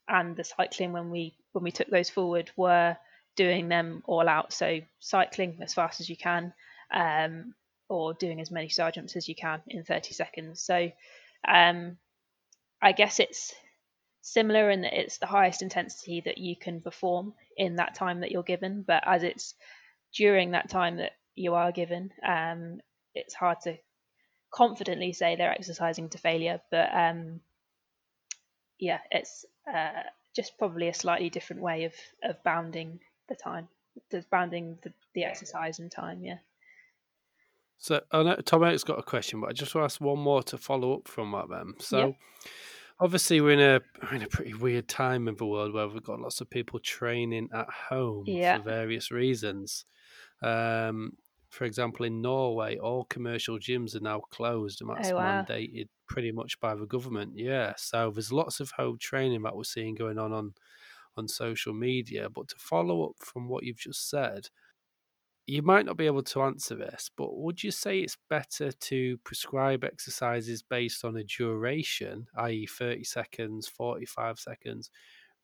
and 0.09 0.37
the 0.37 0.45
cycling 0.45 0.93
when 0.93 1.11
we 1.11 1.37
when 1.53 1.65
we 1.65 1.71
took 1.71 1.89
those 1.89 2.11
forward 2.11 2.51
were 2.57 2.97
doing 3.37 3.69
them 3.69 4.03
all 4.07 4.29
out. 4.29 4.53
So 4.53 4.81
cycling 4.99 5.59
as 5.63 5.75
fast 5.75 6.01
as 6.01 6.09
you 6.09 6.17
can, 6.17 6.53
um, 6.93 7.55
or 7.89 8.15
doing 8.15 8.41
as 8.41 8.51
many 8.51 8.69
star 8.69 8.91
jumps 8.91 9.17
as 9.17 9.29
you 9.29 9.35
can 9.35 9.63
in 9.69 9.85
30 9.85 10.13
seconds. 10.15 10.61
So 10.61 10.91
um, 11.47 11.97
I 12.83 12.93
guess 12.93 13.21
it's 13.21 13.55
similar 14.23 14.71
in 14.71 14.83
that 14.83 14.99
it's 14.99 15.19
the 15.19 15.27
highest 15.27 15.63
intensity 15.63 16.23
that 16.25 16.39
you 16.39 16.57
can 16.57 16.81
perform 16.81 17.33
in 17.57 17.77
that 17.77 17.95
time 17.95 18.21
that 18.21 18.33
you're 18.33 18.43
given. 18.43 18.83
But 18.87 19.05
as 19.07 19.23
it's 19.23 19.55
during 20.15 20.51
that 20.53 20.69
time 20.69 20.97
that 20.97 21.13
you 21.35 21.55
are 21.55 21.73
given, 21.73 22.11
um, 22.27 22.81
it's 23.15 23.35
hard 23.35 23.61
to 23.63 23.77
confidently 24.53 25.13
say 25.13 25.37
they're 25.37 25.53
exercising 25.53 26.09
to 26.11 26.19
failure. 26.19 26.61
But 26.71 26.93
um, 26.93 27.41
yeah, 28.79 28.99
it's 29.11 29.45
uh, 29.73 30.03
just 30.35 30.59
probably 30.59 30.89
a 30.89 30.95
slightly 30.95 31.31
different 31.31 31.63
way 31.63 31.85
of, 31.85 31.95
of 32.23 32.43
bounding 32.43 33.01
the 33.29 33.37
time, 33.37 33.69
bounding 34.31 34.79
the, 34.83 34.93
the 35.15 35.25
exercise 35.25 35.79
and 35.79 35.91
time. 35.91 36.25
Yeah. 36.25 36.39
So 37.79 38.01
I 38.11 38.23
know 38.23 38.37
Tom 38.37 38.63
has 38.63 38.85
got 38.85 38.99
a 38.99 39.03
question, 39.03 39.41
but 39.41 39.51
I 39.51 39.53
just 39.53 39.75
want 39.75 39.83
to 39.83 39.95
ask 39.95 40.01
one 40.01 40.19
more 40.19 40.43
to 40.45 40.59
follow 40.59 40.95
up 40.95 41.09
from 41.09 41.33
that. 41.33 41.49
Then, 41.51 41.75
so 41.79 42.15
obviously 43.01 43.41
we're 43.41 43.53
in 43.53 43.61
a 43.61 43.81
we're 44.03 44.17
in 44.17 44.23
a 44.23 44.29
pretty 44.29 44.55
weird 44.55 44.89
time 44.89 45.29
in 45.29 45.37
the 45.37 45.47
world 45.47 45.73
where 45.73 45.89
we've 45.89 46.03
got 46.03 46.21
lots 46.21 46.41
of 46.41 46.51
people 46.51 46.79
training 46.81 47.49
at 47.53 47.69
home 47.69 48.25
yeah. 48.27 48.59
for 48.59 48.63
various 48.65 49.11
reasons. 49.11 49.85
Um, 50.43 51.13
for 51.49 51.65
example, 51.65 52.05
in 52.05 52.21
Norway, 52.21 52.77
all 52.77 53.05
commercial 53.05 53.59
gyms 53.59 53.95
are 53.95 54.01
now 54.01 54.21
closed, 54.21 54.81
and 54.81 54.91
that's 54.91 55.11
oh, 55.11 55.17
wow. 55.17 55.43
mandated 55.43 55.89
pretty 56.09 56.33
much 56.33 56.61
by 56.61 56.75
the 56.75 56.87
government. 56.87 57.33
Yeah, 57.37 57.75
so 57.77 58.11
there's 58.11 58.33
lots 58.33 58.61
of 58.61 58.73
home 58.73 58.99
training 59.01 59.43
that 59.43 59.57
we're 59.57 59.65
seeing 59.65 59.95
going 59.95 60.19
on 60.19 60.33
on 60.33 60.55
on 61.17 61.29
social 61.29 61.73
media. 61.73 62.29
But 62.29 62.49
to 62.49 62.57
follow 62.59 63.05
up 63.07 63.17
from 63.21 63.49
what 63.49 63.65
you've 63.65 63.79
just 63.79 64.11
said, 64.11 64.49
you 65.47 65.63
might 65.63 65.87
not 65.87 65.97
be 65.97 66.07
able 66.07 66.25
to 66.25 66.43
answer 66.43 66.75
this, 66.75 67.11
but 67.17 67.37
would 67.37 67.63
you 67.63 67.71
say 67.71 68.01
it's 68.01 68.19
better 68.29 68.73
to 68.73 69.17
prescribe 69.19 69.85
exercises 69.85 70.63
based 70.63 71.05
on 71.05 71.17
a 71.17 71.23
duration, 71.23 72.27
i.e., 72.39 72.67
30 72.67 73.05
seconds, 73.05 73.69
45 73.69 74.41
seconds, 74.41 74.91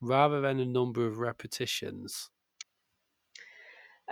rather 0.01 0.41
than 0.41 0.59
a 0.59 0.67
number 0.67 1.07
of 1.07 1.19
repetitions? 1.19 2.31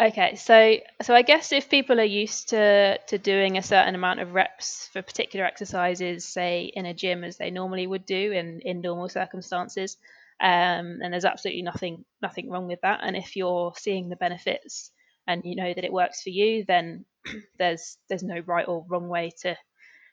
Okay, 0.00 0.36
so 0.36 0.76
so 1.02 1.14
I 1.14 1.22
guess 1.22 1.50
if 1.50 1.68
people 1.68 2.00
are 2.00 2.04
used 2.04 2.50
to 2.50 2.98
to 3.08 3.18
doing 3.18 3.58
a 3.58 3.62
certain 3.62 3.96
amount 3.96 4.20
of 4.20 4.32
reps 4.32 4.88
for 4.92 5.02
particular 5.02 5.44
exercises, 5.44 6.24
say 6.24 6.70
in 6.72 6.86
a 6.86 6.94
gym 6.94 7.24
as 7.24 7.36
they 7.36 7.50
normally 7.50 7.88
would 7.88 8.06
do 8.06 8.32
in 8.32 8.60
in 8.60 8.80
normal 8.80 9.08
circumstances, 9.08 9.96
um, 10.40 11.00
and 11.02 11.12
there's 11.12 11.24
absolutely 11.24 11.62
nothing 11.62 12.04
nothing 12.22 12.48
wrong 12.48 12.68
with 12.68 12.80
that. 12.82 13.00
And 13.02 13.16
if 13.16 13.34
you're 13.34 13.74
seeing 13.76 14.08
the 14.08 14.16
benefits 14.16 14.92
and 15.30 15.44
you 15.44 15.54
know 15.54 15.72
that 15.72 15.84
it 15.84 15.92
works 15.92 16.22
for 16.22 16.30
you, 16.30 16.64
then 16.66 17.04
there's 17.58 17.96
there's 18.08 18.22
no 18.22 18.40
right 18.40 18.66
or 18.66 18.84
wrong 18.88 19.08
way 19.08 19.30
to 19.42 19.56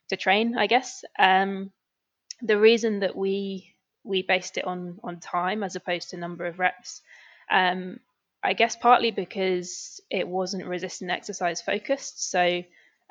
to 0.10 0.16
train, 0.16 0.58
I 0.58 0.68
guess. 0.68 1.04
Um, 1.18 1.72
the 2.42 2.60
reason 2.60 3.00
that 3.00 3.16
we 3.16 3.74
we 4.04 4.22
based 4.22 4.58
it 4.58 4.66
on 4.66 5.00
on 5.04 5.20
time 5.20 5.64
as 5.64 5.76
opposed 5.76 6.12
to 6.12 6.18
number 6.18 6.46
of 6.46 6.60
reps, 6.60 7.02
um, 7.52 8.00
I 8.44 8.54
guess 8.54 8.76
partly 8.76 9.12
because 9.12 10.00
it 10.10 10.28
wasn't 10.28 10.66
resistant 10.68 11.12
exercise 11.12 11.62
focused. 11.62 12.30
So 12.30 12.64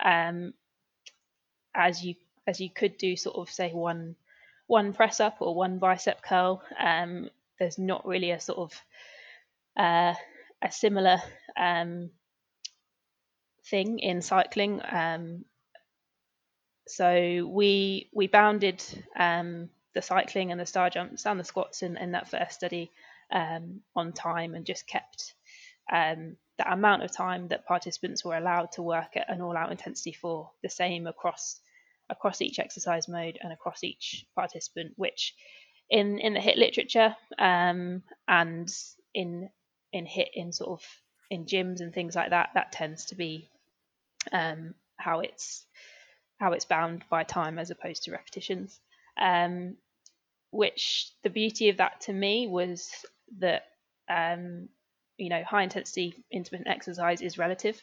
um, 0.03 0.55
as 1.75 2.05
you 2.05 2.15
as 2.47 2.61
you 2.61 2.71
could 2.71 2.97
do 2.99 3.17
sort 3.17 3.37
of 3.37 3.51
say 3.51 3.73
one 3.73 4.15
one 4.69 4.93
press 4.93 5.21
up 5.21 5.39
or 5.41 5.55
one 5.55 5.79
bicep 5.79 6.23
curl, 6.23 6.63
um, 6.79 7.31
there's 7.59 7.79
not 7.79 8.07
really 8.07 8.31
a 8.31 8.41
sort 8.41 8.59
of 8.59 8.73
uh, 9.77 10.15
a 10.67 10.73
similar 10.73 11.19
um, 11.57 12.11
thing 13.71 13.99
in 14.01 14.21
cycling. 14.21 14.81
Um, 14.91 15.45
so 16.89 17.49
we 17.53 18.11
we 18.13 18.27
bounded 18.27 18.83
um, 19.19 19.71
the 19.95 20.03
cycling 20.03 20.51
and 20.51 20.61
the 20.61 20.67
star 20.67 20.91
jumps 20.91 21.27
and 21.27 21.39
the 21.41 21.45
squats 21.45 21.83
in, 21.83 21.97
in 21.97 22.13
that 22.13 22.31
first 22.31 22.53
study 22.53 22.91
um, 23.31 23.81
on 23.95 24.13
time 24.13 24.55
and 24.55 24.67
just 24.67 24.87
kept 24.87 25.35
um, 25.93 26.37
the 26.59 26.73
amount 26.73 27.03
of 27.03 27.13
time 27.13 27.49
that 27.49 27.67
participants 27.67 28.25
were 28.25 28.37
allowed 28.37 28.73
to 28.73 28.83
work 28.83 29.17
at 29.17 29.31
an 29.31 29.41
all-out 29.41 29.71
intensity 29.71 30.13
for 30.13 30.51
the 30.63 30.69
same 30.69 31.07
across 31.07 31.61
across 32.09 32.41
each 32.41 32.59
exercise 32.59 33.09
mode 33.09 33.39
and 33.43 33.53
across 33.53 33.83
each 33.83 34.27
participant, 34.35 34.93
which 34.97 35.35
in 35.91 36.19
in 36.19 36.35
the 36.35 36.41
HIIT 36.41 36.57
literature 36.57 37.17
um, 37.39 38.03
and 38.29 38.69
in 39.15 39.49
in 39.97 40.07
HIIT 40.07 40.29
in 40.35 40.53
sort 40.53 40.71
of 40.71 40.87
in 41.31 41.45
gyms 41.45 41.81
and 41.81 41.93
things 41.93 42.15
like 42.15 42.31
that, 42.31 42.51
that 42.55 42.73
tends 42.73 43.07
to 43.07 43.15
be 43.15 43.49
um, 44.33 44.75
how 44.97 45.21
it's 45.21 45.65
how 46.39 46.53
it's 46.53 46.67
bound 46.67 47.05
by 47.09 47.25
time 47.25 47.59
as 47.59 47.71
opposed 47.71 48.05
to 48.05 48.13
repetitions. 48.13 48.79
Um, 49.21 49.77
which 50.51 51.11
the 51.23 51.31
beauty 51.31 51.69
of 51.71 51.79
that 51.79 52.03
to 52.03 52.13
me 52.13 52.47
was 52.47 52.89
that 53.39 53.65
um, 54.09 54.69
you 55.17 55.31
know 55.31 55.43
high 55.43 55.63
intensity 55.63 56.25
intermittent 56.31 56.69
exercise 56.69 57.21
is 57.21 57.39
relative, 57.39 57.83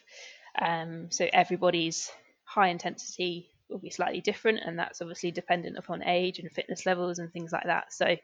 um, 0.60 1.10
so 1.10 1.26
everybody's 1.32 2.10
high 2.44 2.68
intensity 2.68 3.50
will 3.68 3.78
be 3.78 3.90
slightly 3.90 4.20
different, 4.20 4.60
and 4.64 4.78
that's 4.78 5.02
obviously 5.02 5.30
dependent 5.30 5.76
upon 5.76 6.04
age 6.04 6.38
and 6.38 6.50
fitness 6.50 6.86
levels 6.86 7.18
and 7.18 7.32
things 7.32 7.52
like 7.52 7.64
that. 7.64 7.92
So 7.92 8.16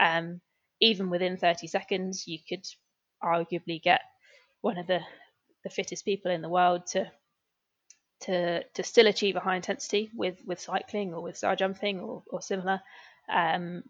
um, 0.00 0.40
even 0.80 1.10
within 1.10 1.36
30 1.36 1.66
seconds, 1.66 2.26
you 2.26 2.38
could 2.48 2.66
arguably 3.24 3.82
get 3.82 4.00
one 4.60 4.78
of 4.78 4.86
the, 4.86 5.00
the 5.64 5.70
fittest 5.70 6.04
people 6.04 6.30
in 6.30 6.42
the 6.42 6.48
world 6.48 6.86
to 6.88 7.10
to 8.20 8.62
to 8.74 8.82
still 8.82 9.06
achieve 9.06 9.36
a 9.36 9.40
high 9.40 9.56
intensity 9.56 10.10
with 10.14 10.38
with 10.46 10.60
cycling 10.60 11.12
or 11.12 11.22
with 11.22 11.36
star 11.36 11.56
jumping 11.56 12.00
or, 12.00 12.22
or 12.28 12.40
similar, 12.40 12.80
um, 13.28 13.82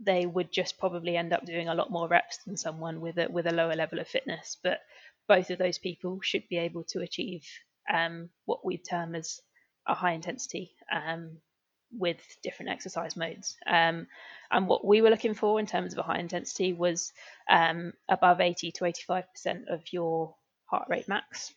they 0.00 0.26
would 0.26 0.52
just 0.52 0.78
probably 0.78 1.16
end 1.16 1.32
up 1.32 1.44
doing 1.44 1.68
a 1.68 1.74
lot 1.74 1.90
more 1.90 2.08
reps 2.08 2.38
than 2.38 2.56
someone 2.56 3.00
with 3.00 3.18
a 3.18 3.28
with 3.30 3.46
a 3.46 3.54
lower 3.54 3.74
level 3.74 3.98
of 3.98 4.08
fitness. 4.08 4.56
But 4.62 4.80
both 5.28 5.50
of 5.50 5.58
those 5.58 5.78
people 5.78 6.20
should 6.22 6.48
be 6.48 6.58
able 6.58 6.84
to 6.84 7.00
achieve 7.00 7.44
um, 7.92 8.30
what 8.44 8.64
we 8.64 8.78
term 8.78 9.14
as 9.14 9.40
a 9.86 9.94
high 9.94 10.12
intensity 10.12 10.72
um, 10.92 11.38
with 11.92 12.18
different 12.42 12.70
exercise 12.70 13.16
modes. 13.16 13.56
Um, 13.66 14.06
and 14.50 14.68
what 14.68 14.84
we 14.84 15.02
were 15.02 15.10
looking 15.10 15.34
for 15.34 15.58
in 15.58 15.66
terms 15.66 15.92
of 15.92 15.98
a 15.98 16.02
high 16.02 16.18
intensity 16.18 16.72
was 16.72 17.12
um, 17.50 17.92
above 18.08 18.40
80 18.40 18.72
to 18.72 18.84
85% 18.84 19.24
of 19.68 19.82
your 19.92 20.34
heart 20.66 20.86
rate 20.88 21.08
max. 21.08 21.52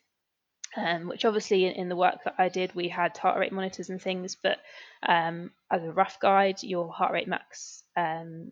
Um, 0.78 1.08
which 1.08 1.26
obviously 1.26 1.66
in, 1.66 1.74
in, 1.74 1.90
the 1.90 1.96
work 1.96 2.24
that 2.26 2.36
I 2.38 2.48
did, 2.48 2.76
we 2.76 2.90
had 2.90 3.18
heart 3.18 3.40
rate 3.40 3.52
monitors 3.52 3.90
and 3.90 4.00
things, 4.00 4.36
but 4.36 4.60
um, 5.02 5.50
as 5.72 5.84
a 5.84 5.92
rough 5.92 6.20
guide, 6.20 6.62
your 6.62 6.94
heart 6.94 7.12
rate 7.12 7.28
max 7.28 7.84
um, 7.98 8.52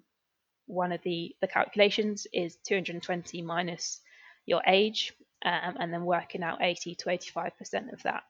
one 0.68 0.92
of 0.92 1.02
the, 1.04 1.36
the 1.42 1.48
calculations 1.48 2.28
is 2.34 2.58
220 2.68 3.42
minus 3.42 4.02
your 4.46 4.62
age, 4.68 5.14
um, 5.44 5.76
and 5.80 5.94
then 5.94 6.06
working 6.06 6.44
out 6.44 6.62
80 6.62 6.96
to 6.96 7.06
85% 7.06 7.94
of 7.94 8.04
that. 8.04 8.24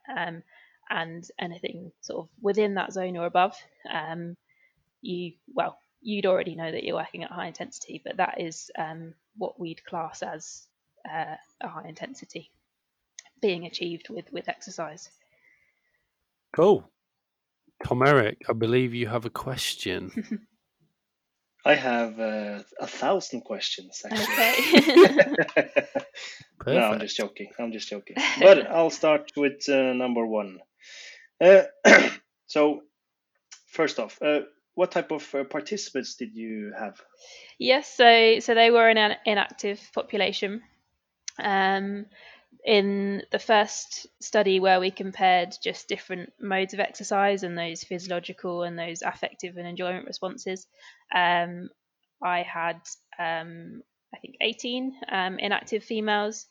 And 0.90 1.28
anything 1.40 1.92
sort 2.02 2.26
of 2.26 2.30
within 2.42 2.76
that 2.76 2.94
zone 2.94 3.18
or 3.18 3.26
above, 3.26 3.56
um, 3.92 4.38
you, 5.02 5.34
well, 5.54 5.78
you'd 6.02 6.26
already 6.26 6.56
know 6.56 6.72
that 6.72 6.84
you're 6.84 6.96
working 6.96 7.24
at 7.24 7.32
high 7.32 7.48
intensity, 7.48 8.02
but 8.04 8.18
that 8.18 8.40
is 8.40 8.72
um, 8.78 9.14
what 9.36 9.60
we'd 9.60 9.84
class 9.86 10.24
as 10.24 10.68
uh, 11.10 11.36
a 11.62 11.68
high 11.68 11.88
intensity 11.88 12.52
being 13.42 13.66
achieved 13.66 14.10
with, 14.10 14.32
with 14.32 14.50
exercise. 14.50 15.10
Cool. 16.56 16.90
Tom 17.86 18.02
Erik, 18.02 18.44
I 18.50 18.54
believe 18.54 18.94
you 18.94 19.08
have 19.08 19.26
a 19.26 19.30
question. 19.30 20.42
I 21.66 21.76
have 21.76 22.18
uh, 22.20 22.64
a 22.80 22.88
thousand 22.88 23.42
questions 23.42 24.02
actually. 24.10 25.44
Okay. 25.44 25.88
no, 26.66 26.80
I'm 26.80 27.00
just 27.00 27.18
joking. 27.18 27.52
I'm 27.60 27.74
just 27.74 27.90
joking. 27.90 28.16
But 28.40 28.68
I'll 28.68 28.90
start 28.90 29.32
with 29.36 29.68
uh, 29.68 29.94
number 29.94 30.26
one. 30.26 30.60
Uh, 31.40 31.64
so, 32.48 32.82
first 33.68 34.00
off, 34.00 34.22
uh, 34.22 34.42
what 34.76 34.92
type 34.92 35.12
of 35.12 35.34
uh, 35.34 35.44
participants 35.44 36.16
did 36.16 36.36
you 36.36 36.74
have? 36.78 37.02
Yes, 37.60 37.92
so 37.96 38.40
so 38.40 38.54
they 38.54 38.72
were 38.72 38.90
an 38.90 39.16
inactive 39.26 39.80
population. 39.94 40.62
Um, 41.40 42.06
in 42.64 43.24
the 43.32 43.40
first 43.40 44.08
study 44.22 44.60
where 44.60 44.80
we 44.80 44.92
compared 44.92 45.56
just 45.64 45.88
different 45.88 46.34
modes 46.40 46.74
of 46.74 46.80
exercise 46.80 47.44
and 47.44 47.58
those 47.58 47.84
physiological 47.84 48.64
and 48.64 48.78
those 48.78 49.02
affective 49.02 49.58
and 49.58 49.68
enjoyment 49.68 50.06
responses, 50.06 50.68
um, 51.16 51.70
I 52.22 52.42
had 52.42 52.82
um, 53.20 53.82
I 54.14 54.20
think 54.20 54.36
18 54.42 54.96
um, 55.12 55.40
inactive 55.40 55.84
females, 55.84 56.46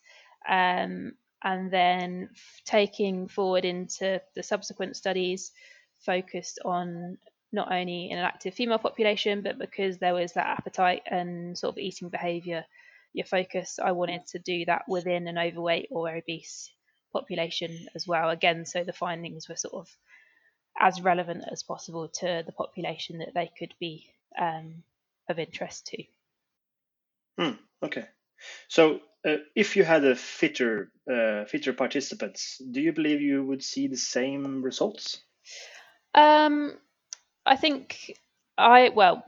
um, 0.48 1.12
and 1.42 1.70
then 1.70 2.30
taking 2.64 3.28
forward 3.28 3.64
into 3.64 4.20
the 4.34 4.42
subsequent 4.42 4.96
studies, 4.96 5.52
focused 5.98 6.58
on 6.64 7.18
not 7.52 7.72
only 7.72 8.10
in 8.10 8.18
an 8.18 8.24
active 8.24 8.54
female 8.54 8.78
population, 8.78 9.42
but 9.42 9.58
because 9.58 9.98
there 9.98 10.14
was 10.14 10.32
that 10.32 10.46
appetite 10.46 11.02
and 11.06 11.56
sort 11.56 11.74
of 11.74 11.78
eating 11.78 12.08
behaviour 12.08 12.64
your 13.16 13.26
focus. 13.26 13.78
I 13.82 13.92
wanted 13.92 14.26
to 14.28 14.38
do 14.38 14.66
that 14.66 14.82
within 14.88 15.26
an 15.26 15.38
overweight 15.38 15.88
or 15.90 16.14
obese 16.14 16.70
population 17.12 17.88
as 17.94 18.06
well. 18.06 18.28
Again, 18.28 18.66
so 18.66 18.84
the 18.84 18.92
findings 18.92 19.48
were 19.48 19.56
sort 19.56 19.74
of 19.74 19.88
as 20.78 21.00
relevant 21.00 21.44
as 21.50 21.62
possible 21.62 22.08
to 22.08 22.42
the 22.44 22.52
population 22.52 23.18
that 23.18 23.32
they 23.34 23.50
could 23.58 23.72
be 23.80 24.06
um, 24.38 24.82
of 25.28 25.38
interest 25.38 25.86
to. 25.86 26.04
Hmm, 27.38 27.56
okay. 27.82 28.04
So, 28.68 29.00
uh, 29.26 29.36
if 29.54 29.76
you 29.76 29.84
had 29.84 30.04
a 30.04 30.14
fitter 30.14 30.90
uh, 31.10 31.44
fitter 31.44 31.72
participants, 31.72 32.60
do 32.70 32.80
you 32.80 32.92
believe 32.92 33.20
you 33.20 33.44
would 33.44 33.62
see 33.62 33.88
the 33.88 33.96
same 33.96 34.62
results? 34.62 35.20
Um, 36.14 36.78
I 37.44 37.56
think 37.56 38.16
I 38.56 38.90
well 38.90 39.24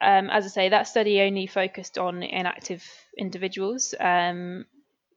um, 0.00 0.30
as 0.30 0.44
I 0.44 0.48
say, 0.48 0.68
that 0.68 0.86
study 0.86 1.20
only 1.22 1.46
focused 1.46 1.98
on 1.98 2.22
inactive 2.22 2.84
individuals, 3.16 3.94
um, 3.98 4.64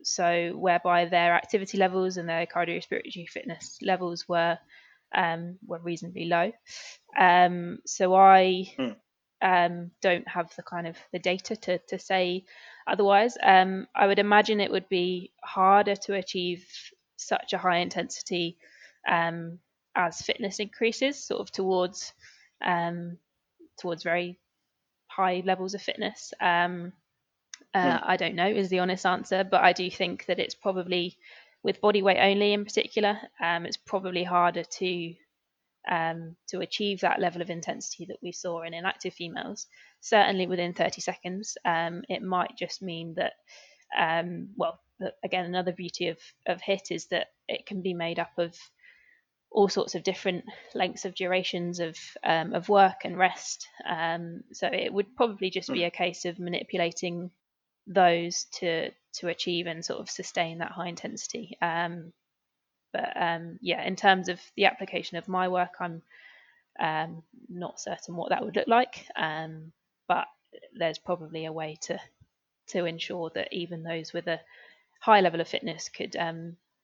so 0.04 0.54
whereby 0.56 1.06
their 1.06 1.36
activity 1.36 1.78
levels 1.78 2.18
and 2.18 2.28
their 2.28 2.48
cardiorespiratory 2.48 3.30
fitness 3.30 3.78
levels 3.82 4.28
were 4.28 4.58
um, 5.14 5.58
were 5.66 5.80
reasonably 5.80 6.26
low. 6.26 6.52
Um, 7.18 7.80
so 7.86 8.16
I. 8.16 8.76
Um, 9.44 9.90
don't 10.04 10.28
have 10.28 10.56
the 10.56 10.62
kind 10.62 10.86
of 10.86 10.96
the 11.12 11.18
data 11.18 11.56
to 11.56 11.80
to 11.88 11.98
say 11.98 12.46
otherwise. 12.88 13.38
Um, 13.42 13.88
I 13.96 14.08
would 14.08 14.20
imagine 14.20 14.60
it 14.60 14.72
would 14.72 14.90
be 14.90 15.32
harder 15.44 15.96
to 15.96 16.16
achieve 16.16 16.66
such 17.18 17.54
a 17.54 17.58
high 17.58 17.78
intensity 17.78 18.58
as 19.08 20.22
fitness 20.22 20.60
increases, 20.60 21.24
sort 21.24 21.42
of 21.42 21.52
towards 21.52 22.14
towards 23.80 24.04
very 24.04 24.40
high 25.08 25.42
levels 25.46 25.74
of 25.74 25.82
fitness. 25.82 26.34
Um, 26.40 26.94
uh, 27.74 27.98
hmm. 27.98 28.04
I 28.06 28.18
don't 28.18 28.36
know 28.36 28.48
is 28.48 28.70
the 28.70 28.80
honest 28.80 29.06
answer, 29.06 29.44
but 29.44 29.62
I 29.62 29.74
do 29.74 29.90
think 29.90 30.26
that 30.26 30.40
it's 30.40 30.56
probably 30.56 31.18
with 31.64 31.82
body 31.82 32.02
weight 32.02 32.20
only 32.20 32.54
in 32.54 32.66
particular, 32.66 33.20
um, 33.40 33.66
it's 33.66 33.78
probably 33.78 34.24
harder 34.24 34.64
to 34.64 35.14
um, 35.90 36.36
to 36.50 36.60
achieve 36.60 37.02
that 37.02 37.20
level 37.20 37.42
of 37.42 37.50
intensity 37.50 38.06
that 38.06 38.20
we 38.22 38.32
saw 38.32 38.62
in 38.62 38.74
inactive 38.74 39.14
females. 39.14 39.68
Certainly 40.02 40.48
within 40.48 40.74
30 40.74 41.02
seconds, 41.02 41.58
um, 41.66 42.04
it 42.10 42.22
might 42.22 42.58
just 42.58 42.82
mean 42.82 43.16
that. 43.16 43.34
Um, 43.98 44.50
well, 44.56 44.80
again, 45.24 45.46
another 45.46 45.74
beauty 45.74 46.08
of 46.08 46.18
of 46.48 46.62
HIIT 46.62 46.92
is 46.92 47.08
that 47.08 47.28
it 47.48 47.66
can 47.66 47.82
be 47.82 47.94
made 47.94 48.20
up 48.20 48.32
of 48.38 48.56
all 49.52 49.68
sorts 49.68 49.96
of 49.96 50.04
different 50.04 50.46
lengths 50.74 51.04
of 51.04 51.14
durations 51.14 51.80
of 51.80 51.98
um, 52.24 52.54
of 52.54 52.70
work 52.70 53.04
and 53.04 53.18
rest. 53.18 53.68
Um, 53.88 54.44
so 54.54 54.68
it 54.68 54.94
would 54.94 55.16
probably 55.16 55.50
just 55.50 55.72
be 55.72 55.84
a 55.84 55.92
case 55.92 56.26
of 56.26 56.40
manipulating 56.40 57.32
those 57.86 58.46
to 58.60 58.92
to 59.16 59.28
achieve 59.28 59.68
and 59.68 59.84
sort 59.84 60.00
of 60.00 60.10
sustain 60.10 60.60
that 60.60 60.72
high 60.72 60.88
intensity. 60.88 61.58
Um, 61.62 62.14
but 62.94 63.12
um, 63.16 63.58
yeah, 63.62 63.84
in 63.84 63.96
terms 63.96 64.30
of 64.30 64.40
the 64.56 64.66
application 64.66 65.18
of 65.18 65.28
my 65.28 65.48
work, 65.48 65.76
I'm 65.80 66.02
um, 66.80 67.24
not 67.50 67.80
certain 67.80 68.16
what 68.16 68.30
that 68.30 68.44
would 68.44 68.56
look 68.56 68.68
like. 68.68 69.06
Um, 69.16 69.72
but 70.08 70.28
there's 70.78 71.00
probably 71.00 71.46
a 71.46 71.54
way 71.54 71.78
to 71.82 72.00
to 72.68 72.86
ensure 72.86 73.32
that 73.36 73.52
even 73.52 73.84
those 73.84 74.14
with 74.14 74.28
a 74.28 74.40
high 75.02 75.22
level 75.22 75.42
of 75.42 75.48
fitness 75.48 75.90
could 75.90 76.16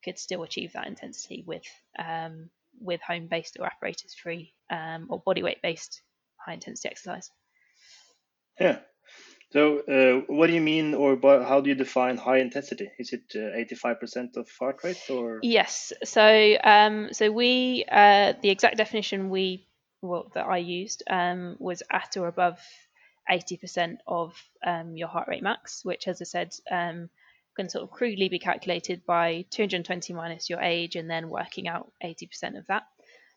could 0.03 0.19
still 0.19 0.43
achieve 0.43 0.73
that 0.73 0.87
intensity 0.87 1.43
with 1.45 1.63
um, 1.99 2.49
with 2.79 3.01
home 3.01 3.27
based 3.27 3.57
or 3.59 3.65
apparatus 3.65 4.15
free 4.15 4.53
um, 4.69 5.07
or 5.09 5.19
body 5.19 5.43
weight 5.43 5.61
based 5.61 6.01
high 6.37 6.53
intensity 6.53 6.89
exercise. 6.89 7.31
Yeah. 8.59 8.79
So, 9.49 9.79
uh, 9.79 10.25
what 10.27 10.47
do 10.47 10.53
you 10.53 10.61
mean, 10.61 10.93
or 10.93 11.17
how 11.21 11.61
do 11.61 11.69
you 11.69 11.75
define 11.75 12.17
high 12.17 12.39
intensity? 12.39 12.89
Is 12.99 13.13
it 13.13 13.23
uh, 13.33 13.55
eighty-five 13.57 13.99
percent 13.99 14.35
of 14.35 14.49
heart 14.59 14.83
rate, 14.83 15.01
or 15.09 15.39
yes? 15.41 15.93
So, 16.03 16.57
um, 16.63 17.13
so 17.13 17.31
we 17.31 17.85
uh, 17.89 18.33
the 18.41 18.49
exact 18.49 18.75
definition 18.75 19.29
we 19.29 19.67
well 20.01 20.29
that 20.35 20.45
I 20.45 20.57
used 20.57 21.03
um, 21.09 21.55
was 21.59 21.81
at 21.89 22.17
or 22.17 22.27
above 22.27 22.59
eighty 23.29 23.55
percent 23.55 23.99
of 24.05 24.35
um, 24.65 24.97
your 24.97 25.07
heart 25.07 25.29
rate 25.29 25.43
max, 25.43 25.85
which, 25.85 26.09
as 26.09 26.21
I 26.21 26.25
said, 26.25 26.53
um, 26.69 27.09
can 27.57 27.67
sort 27.67 27.83
of 27.83 27.91
crudely 27.91 28.29
be 28.29 28.39
calculated 28.39 29.05
by 29.05 29.45
220 29.49 30.13
minus 30.13 30.49
your 30.49 30.61
age 30.61 30.95
and 30.95 31.09
then 31.09 31.29
working 31.29 31.67
out 31.67 31.91
80% 32.03 32.57
of 32.57 32.67
that. 32.67 32.83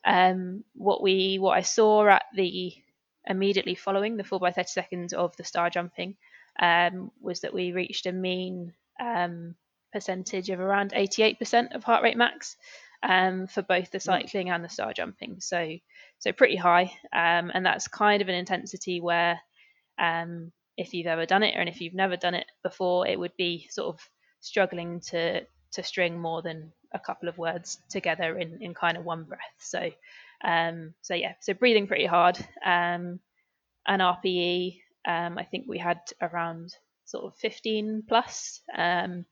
Um, 0.05 0.63
what 0.75 1.03
we 1.03 1.39
what 1.39 1.59
I 1.59 1.63
saw 1.63 2.07
at 2.09 2.25
the 2.35 2.73
immediately 3.27 3.75
following 3.75 4.17
the 4.17 4.25
4 4.25 4.39
by 4.39 4.51
30 4.51 4.69
seconds 4.69 5.13
of 5.13 5.37
the 5.37 5.45
star 5.45 5.71
jumping 5.71 6.17
um, 6.61 7.11
was 7.21 7.41
that 7.41 7.55
we 7.55 7.73
reached 7.73 8.07
a 8.07 8.13
mean 8.13 8.73
um, 9.01 9.55
percentage 9.93 10.51
of 10.51 10.61
around 10.61 10.93
88% 10.93 11.75
of 11.75 11.85
heart 11.85 12.03
rate 12.03 12.17
max 12.17 12.57
um, 13.03 13.47
for 13.47 13.63
both 13.63 13.91
the 13.91 14.01
cycling 14.01 14.51
and 14.51 14.65
the 14.65 14.69
star 14.69 14.93
jumping. 14.93 15.41
So 15.41 15.77
so 16.19 16.33
pretty 16.33 16.57
high, 16.57 16.93
um, 17.13 17.51
and 17.55 17.65
that's 17.65 17.89
kind 17.89 18.21
of 18.21 18.29
an 18.29 18.35
intensity 18.35 19.01
where 19.01 19.41
um, 19.99 20.53
if 20.77 20.93
you've 20.93 21.07
ever 21.07 21.27
done 21.27 21.43
it 21.43 21.55
and 21.57 21.69
if 21.69 21.81
you've 21.81 21.95
never 21.95 22.17
done 22.17 22.35
it 22.35 22.47
before, 22.63 23.07
it 23.07 23.19
would 23.19 23.37
be 23.37 23.67
sort 23.71 23.95
of 23.95 24.01
struggling 24.41 25.01
to 25.01 25.43
to 25.73 25.83
string 25.83 26.19
more 26.19 26.43
than 26.43 26.73
a 26.93 26.99
couple 26.99 27.29
of 27.29 27.39
words 27.39 27.79
together 27.89 28.37
in, 28.37 28.59
in 28.61 28.75
kind 28.75 28.97
of 28.97 29.05
one 29.05 29.23
breath. 29.23 29.41
So 29.59 29.91
um, 30.43 30.95
so 31.03 31.15
yeah, 31.15 31.35
so 31.41 31.55
breathing 31.55 31.87
pretty 31.87 32.07
hard. 32.07 32.39
Um, 32.65 33.21
and 33.87 34.03
RPE, 34.03 34.81
um, 35.07 35.39
I 35.39 35.45
think 35.45 35.67
we 35.67 35.79
had 35.79 36.01
around 36.21 36.75
sort 37.05 37.25
of 37.25 37.37
15 37.37 38.05
plus. 38.07 38.61
Um, 38.77 39.25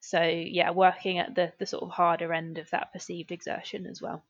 so 0.00 0.20
yeah, 0.22 0.70
working 0.72 1.18
at 1.18 1.34
the 1.34 1.52
the 1.58 1.66
sort 1.66 1.84
of 1.84 1.90
harder 1.90 2.32
end 2.32 2.58
of 2.58 2.68
that 2.70 2.92
perceived 2.92 3.30
exertion 3.30 3.86
as 3.86 4.02
well, 4.02 4.24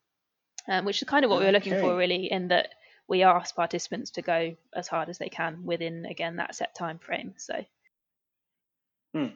um, 0.68 0.84
which 0.84 1.00
is 1.00 1.08
kind 1.08 1.24
of 1.24 1.30
what 1.30 1.40
we 1.40 1.46
were 1.46 1.52
looking 1.52 1.80
for 1.80 1.96
really. 1.96 2.30
In 2.30 2.48
that 2.48 2.74
we 3.08 3.22
asked 3.22 3.56
participants 3.56 4.10
to 4.12 4.22
go 4.22 4.54
as 4.74 4.86
hard 4.86 5.08
as 5.08 5.18
they 5.18 5.30
can 5.30 5.64
within 5.64 6.04
again 6.04 6.36
that 6.36 6.54
set 6.54 6.74
time 6.74 6.98
frame. 6.98 7.34
So. 7.38 7.64
Hmm. 9.14 9.26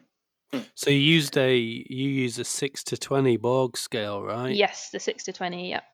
So 0.74 0.90
you 0.90 0.98
used 0.98 1.36
a 1.36 1.56
you 1.56 2.08
use 2.08 2.38
a 2.38 2.44
six 2.44 2.84
to 2.84 2.96
twenty 2.96 3.36
Borg 3.36 3.76
scale, 3.76 4.22
right? 4.22 4.54
Yes, 4.54 4.90
the 4.90 5.00
six 5.00 5.24
to 5.24 5.32
twenty. 5.32 5.70
Yep. 5.70 5.84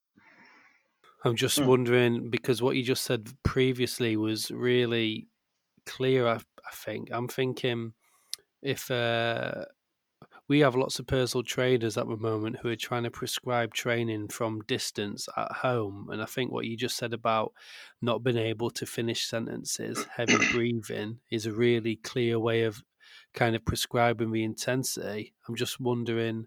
I'm 1.25 1.37
just 1.37 1.59
hmm. 1.59 1.67
wondering 1.67 2.31
because 2.31 2.63
what 2.63 2.77
you 2.77 2.83
just 2.83 3.05
said 3.05 3.29
previously 3.43 4.17
was 4.17 4.51
really 4.51 5.29
clear. 5.87 6.27
I, 6.27 6.35
I 6.35 6.75
think 6.75 7.09
I'm 7.13 7.29
thinking 7.29 7.93
if 8.63 8.91
uh, 8.91 9.65
we 10.49 10.61
have 10.61 10.75
lots 10.75 10.99
of 10.99 11.07
personal 11.07 11.43
trainers 11.43 11.97
at 11.97 12.09
the 12.09 12.17
moment 12.17 12.59
who 12.61 12.69
are 12.69 12.77
trying 12.77 13.05
to 13.05 13.11
prescribe 13.11 13.73
training 13.73 14.29
from 14.29 14.63
distance 14.67 15.29
at 15.37 15.53
home. 15.53 16.09
And 16.11 16.21
I 16.21 16.27
think 16.27 16.51
what 16.51 16.67
you 16.67 16.77
just 16.77 16.97
said 16.97 17.13
about 17.13 17.53
not 18.01 18.23
being 18.23 18.37
able 18.37 18.71
to 18.71 18.87
finish 18.87 19.27
sentences, 19.27 20.07
heavy 20.17 20.37
breathing, 20.53 21.21
is 21.31 21.47
a 21.47 21.53
really 21.53 21.97
clear 21.97 22.39
way 22.39 22.63
of 22.63 22.83
kind 23.35 23.57
of 23.57 23.65
prescribing 23.65 24.33
the 24.33 24.45
intensity. 24.45 25.35
I'm 25.49 25.57
just 25.57 25.81
wondering 25.81 26.47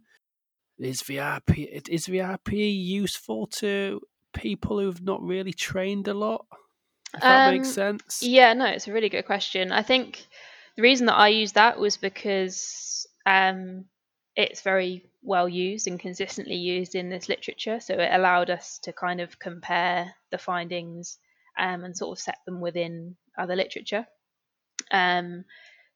is 0.77 1.01
VRP 1.03 1.87
is 1.89 2.07
VRP 2.07 2.85
useful 2.85 3.47
to 3.47 4.01
people 4.35 4.79
who've 4.79 5.01
not 5.01 5.21
really 5.21 5.53
trained 5.53 6.07
a 6.07 6.13
lot? 6.13 6.45
If 7.13 7.21
that 7.21 7.47
um, 7.47 7.55
makes 7.55 7.71
sense. 7.71 8.21
Yeah, 8.21 8.53
no, 8.53 8.65
it's 8.65 8.87
a 8.87 8.93
really 8.93 9.09
good 9.09 9.25
question. 9.25 9.71
I 9.71 9.81
think 9.81 10.27
the 10.75 10.83
reason 10.83 11.07
that 11.07 11.15
I 11.15 11.29
used 11.29 11.55
that 11.55 11.79
was 11.79 11.97
because 11.97 13.07
um, 13.25 13.85
it's 14.35 14.61
very 14.61 15.09
well 15.23 15.49
used 15.49 15.87
and 15.87 15.99
consistently 15.99 16.55
used 16.55 16.93
in 16.93 17.09
this 17.09 17.29
literature. 17.29 17.79
So 17.79 17.95
it 17.95 18.09
allowed 18.11 18.49
us 18.49 18.79
to 18.83 18.93
kind 18.93 19.21
of 19.21 19.39
compare 19.39 20.13
the 20.31 20.37
findings 20.37 21.17
um, 21.57 21.83
and 21.83 21.97
sort 21.97 22.17
of 22.17 22.21
set 22.21 22.37
them 22.45 22.59
within 22.59 23.15
other 23.37 23.55
literature. 23.55 24.05
Um, 24.91 25.45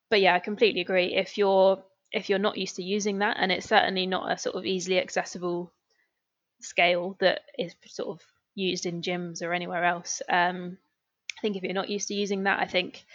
but 0.09 0.21
yeah, 0.21 0.33
I 0.33 0.39
completely 0.39 0.81
agree. 0.81 1.15
If 1.15 1.37
you're 1.37 1.83
if 2.11 2.27
you're 2.27 2.39
not 2.39 2.57
used 2.57 2.77
to 2.77 2.83
using 2.83 3.19
that, 3.19 3.37
and 3.39 3.51
it's 3.51 3.67
certainly 3.67 4.07
not 4.07 4.31
a 4.31 4.37
sort 4.37 4.55
of 4.55 4.65
easily 4.65 4.99
accessible 4.99 5.71
scale 6.61 7.17
that 7.19 7.41
is 7.57 7.75
sort 7.87 8.09
of 8.09 8.21
used 8.55 8.85
in 8.85 9.01
gyms 9.01 9.41
or 9.41 9.53
anywhere 9.53 9.85
else. 9.85 10.21
Um, 10.29 10.77
I 11.37 11.41
think 11.41 11.55
if 11.55 11.63
you're 11.63 11.73
not 11.73 11.89
used 11.89 12.09
to 12.09 12.13
using 12.13 12.43
that, 12.43 12.59
I 12.59 12.65
think 12.65 13.05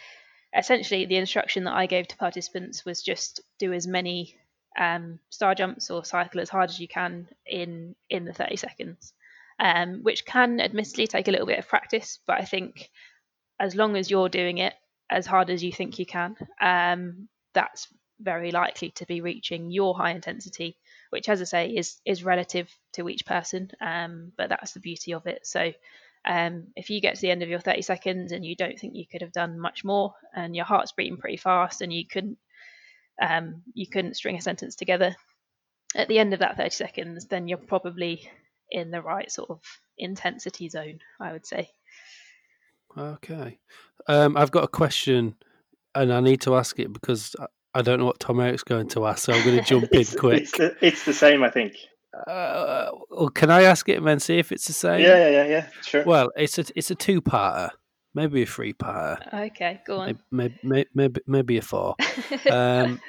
essentially 0.56 1.04
the 1.04 1.16
instruction 1.16 1.64
that 1.64 1.74
I 1.74 1.86
gave 1.86 2.08
to 2.08 2.16
participants 2.16 2.84
was 2.84 3.02
just 3.02 3.40
do 3.58 3.72
as 3.72 3.86
many 3.86 4.36
um, 4.78 5.18
star 5.30 5.54
jumps 5.54 5.90
or 5.90 6.04
cycle 6.04 6.40
as 6.40 6.48
hard 6.48 6.70
as 6.70 6.80
you 6.80 6.88
can 6.88 7.28
in 7.46 7.94
in 8.08 8.24
the 8.24 8.32
30 8.32 8.56
seconds, 8.56 9.12
um, 9.58 10.02
which 10.02 10.24
can 10.24 10.60
admittedly 10.60 11.06
take 11.06 11.28
a 11.28 11.30
little 11.30 11.46
bit 11.46 11.58
of 11.58 11.68
practice. 11.68 12.18
But 12.26 12.40
I 12.40 12.44
think 12.44 12.90
as 13.60 13.74
long 13.74 13.96
as 13.96 14.10
you're 14.10 14.28
doing 14.28 14.58
it 14.58 14.74
as 15.10 15.26
hard 15.26 15.50
as 15.50 15.62
you 15.62 15.72
think 15.72 15.98
you 15.98 16.06
can, 16.06 16.36
um, 16.60 17.28
that's 17.52 17.88
very 18.20 18.50
likely 18.50 18.90
to 18.90 19.06
be 19.06 19.20
reaching 19.20 19.70
your 19.70 19.94
high 19.96 20.12
intensity, 20.12 20.76
which, 21.14 21.28
as 21.30 21.40
I 21.40 21.44
say, 21.44 21.68
is 21.70 22.00
is 22.04 22.24
relative 22.24 22.68
to 22.94 23.08
each 23.08 23.24
person. 23.24 23.70
Um, 23.80 24.32
but 24.36 24.48
that's 24.50 24.72
the 24.72 24.80
beauty 24.80 25.14
of 25.14 25.26
it. 25.26 25.46
So. 25.46 25.72
Um, 26.26 26.68
if 26.74 26.88
you 26.88 27.02
get 27.02 27.16
to 27.16 27.20
the 27.20 27.30
end 27.30 27.42
of 27.42 27.50
your 27.50 27.60
30 27.60 27.82
seconds 27.82 28.32
and 28.32 28.46
you 28.46 28.56
don't 28.56 28.78
think 28.78 28.94
you 28.94 29.04
could 29.06 29.20
have 29.20 29.32
done 29.32 29.58
much 29.60 29.84
more, 29.84 30.14
and 30.34 30.56
your 30.56 30.64
heart's 30.64 30.92
beating 30.92 31.18
pretty 31.18 31.36
fast, 31.36 31.82
and 31.82 31.92
you 31.92 32.06
couldn't 32.06 32.38
um, 33.20 33.60
you 33.74 33.86
couldn't 33.86 34.16
string 34.16 34.36
a 34.36 34.40
sentence 34.40 34.74
together 34.74 35.14
at 35.94 36.08
the 36.08 36.18
end 36.18 36.32
of 36.32 36.40
that 36.40 36.56
30 36.56 36.70
seconds, 36.70 37.26
then 37.26 37.48
you're 37.48 37.58
probably 37.58 38.28
in 38.70 38.90
the 38.90 39.02
right 39.02 39.30
sort 39.30 39.50
of 39.50 39.60
intensity 39.96 40.68
zone, 40.68 40.98
I 41.20 41.32
would 41.32 41.46
say. 41.46 41.70
Okay. 42.96 43.58
Um, 44.08 44.36
I've 44.36 44.50
got 44.50 44.64
a 44.64 44.68
question 44.68 45.36
and 45.94 46.12
I 46.12 46.20
need 46.20 46.40
to 46.42 46.56
ask 46.56 46.78
it 46.78 46.92
because 46.92 47.36
I 47.74 47.82
don't 47.82 47.98
know 47.98 48.06
what 48.06 48.20
Tom 48.20 48.40
Erik's 48.40 48.62
going 48.62 48.88
to 48.88 49.06
ask, 49.06 49.24
so 49.24 49.32
I'm 49.32 49.44
going 49.44 49.58
to 49.58 49.64
jump 49.64 49.92
in 49.92 50.04
quick. 50.18 50.42
It's 50.42 50.52
the, 50.52 50.76
it's 50.80 51.04
the 51.04 51.12
same, 51.12 51.42
I 51.42 51.50
think. 51.50 51.74
Uh, 52.26 52.90
well, 53.10 53.28
can 53.28 53.50
I 53.50 53.62
ask 53.64 53.88
it 53.88 53.98
and 53.98 54.06
then 54.06 54.20
see 54.20 54.38
if 54.38 54.52
it's 54.52 54.66
the 54.66 54.72
same? 54.72 55.00
Yeah, 55.00 55.16
yeah, 55.16 55.30
yeah, 55.30 55.46
yeah. 55.46 55.66
Sure. 55.82 56.04
Well, 56.04 56.30
it's 56.36 56.58
a 56.58 56.64
it's 56.76 56.90
a 56.90 56.94
two 56.94 57.20
parter 57.20 57.70
maybe 58.14 58.42
a 58.42 58.46
three 58.46 58.72
parter. 58.72 59.50
Okay, 59.50 59.80
go 59.86 59.98
on. 59.98 60.18
Maybe 60.30 60.54
maybe 60.62 60.88
maybe, 60.94 61.20
maybe 61.26 61.58
a 61.58 61.62
four. 61.62 61.96
um, 62.50 63.00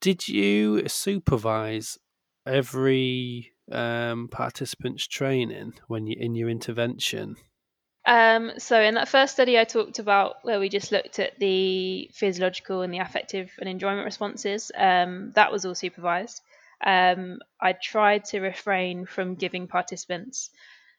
did 0.00 0.28
you 0.28 0.88
supervise 0.88 1.98
every 2.46 3.52
um, 3.72 4.28
participant's 4.28 5.06
training 5.06 5.74
when 5.88 6.06
you 6.06 6.16
in 6.18 6.34
your 6.34 6.48
intervention? 6.48 7.36
Um, 8.06 8.52
so 8.58 8.80
in 8.80 8.94
that 8.94 9.08
first 9.08 9.34
study 9.34 9.58
I 9.58 9.64
talked 9.64 9.98
about 9.98 10.36
where 10.42 10.58
we 10.58 10.68
just 10.68 10.90
looked 10.90 11.18
at 11.18 11.38
the 11.38 12.10
physiological 12.14 12.82
and 12.82 12.92
the 12.92 12.98
affective 12.98 13.50
and 13.58 13.68
enjoyment 13.68 14.04
responses, 14.04 14.72
um, 14.74 15.32
that 15.34 15.52
was 15.52 15.64
all 15.66 15.74
supervised. 15.74 16.40
Um, 16.84 17.40
I 17.60 17.74
tried 17.74 18.24
to 18.26 18.40
refrain 18.40 19.04
from 19.04 19.34
giving 19.34 19.66
participants 19.66 20.50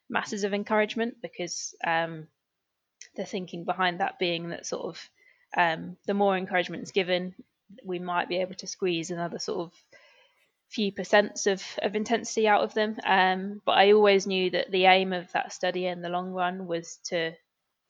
masses 0.10 0.43
of 0.43 0.54
encouragement 0.54 1.16
because 1.22 1.74
um, 1.86 2.28
the 3.16 3.26
thinking 3.26 3.64
behind 3.64 3.99
that 3.99 4.20
being 4.20 4.49
that 4.49 4.66
sort 4.66 4.86
of 4.86 5.10
um, 5.58 5.97
the 6.06 6.14
more 6.14 6.38
encouragement 6.38 6.84
is 6.84 6.91
given, 6.91 7.34
we 7.84 7.99
might 7.99 8.30
be 8.30 8.38
able 8.38 8.56
to 8.56 8.68
squeeze 8.68 9.12
another 9.12 9.39
sort 9.39 9.60
of 9.60 9.74
few 10.72 10.92
percents 10.92 11.48
of, 11.48 11.64
of 11.82 11.96
intensity 11.96 12.48
out 12.48 12.64
of 12.64 12.74
them. 12.74 12.98
Um, 13.06 13.62
but 13.66 13.74
I 13.74 13.92
always 13.92 14.26
knew 14.26 14.50
that 14.52 14.72
the 14.72 14.86
aim 14.86 15.14
of 15.14 15.32
that 15.34 15.54
study 15.54 15.86
in 15.86 16.02
the 16.02 16.10
long 16.10 16.32
run 16.32 16.66
was 16.68 16.98
to 17.06 17.34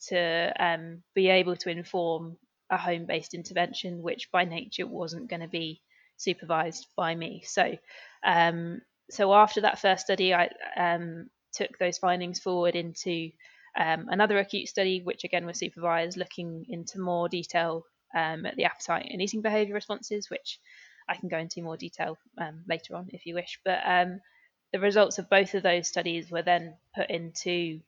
to 0.08 0.52
um, 0.60 1.04
be 1.14 1.28
able 1.30 1.56
to 1.56 1.70
inform 1.70 2.36
a 2.72 2.78
home 2.78 3.06
based 3.06 3.36
intervention, 3.36 4.02
which 4.02 4.32
by 4.32 4.46
nature 4.46 4.88
wasn't 4.88 5.30
going 5.30 5.42
to 5.42 5.48
be 5.48 5.82
supervised 6.18 6.88
by 6.98 7.14
me. 7.14 7.44
So 7.46 7.78
um, 8.24 8.82
so 9.12 9.34
after 9.34 9.62
that 9.62 9.80
first 9.80 10.06
study, 10.06 10.34
I 10.34 10.50
um, 10.76 11.30
took 11.54 11.78
those 11.78 11.98
findings 11.98 12.40
forward 12.40 12.76
into 12.76 13.30
um, 13.78 14.08
another 14.10 14.40
acute 14.40 14.70
study, 14.70 15.02
which 15.04 15.24
again 15.24 15.46
was 15.46 15.60
supervised, 15.60 16.18
looking 16.18 16.66
into 16.70 17.00
more 17.00 17.30
detail 17.30 17.86
um, 18.16 18.46
at 18.46 18.56
the 18.56 18.66
appetite 18.66 19.08
and 19.12 19.22
eating 19.22 19.42
behaviour 19.42 19.74
responses, 19.74 20.30
which 20.30 20.60
I 21.12 21.16
can 21.16 21.30
go 21.30 21.38
into 21.38 21.62
more 21.62 21.78
detail 21.78 22.18
um, 22.38 22.64
later 22.68 22.96
on 22.96 23.10
if 23.12 23.26
you 23.26 23.36
wish. 23.36 23.60
But 23.66 23.80
um, 23.86 24.22
the 24.72 24.80
results 24.80 25.20
of 25.20 25.30
both 25.30 25.54
of 25.54 25.64
those 25.64 25.88
studies 25.88 26.32
were 26.32 26.42
then 26.42 26.76
put 26.96 27.10
into 27.10 27.82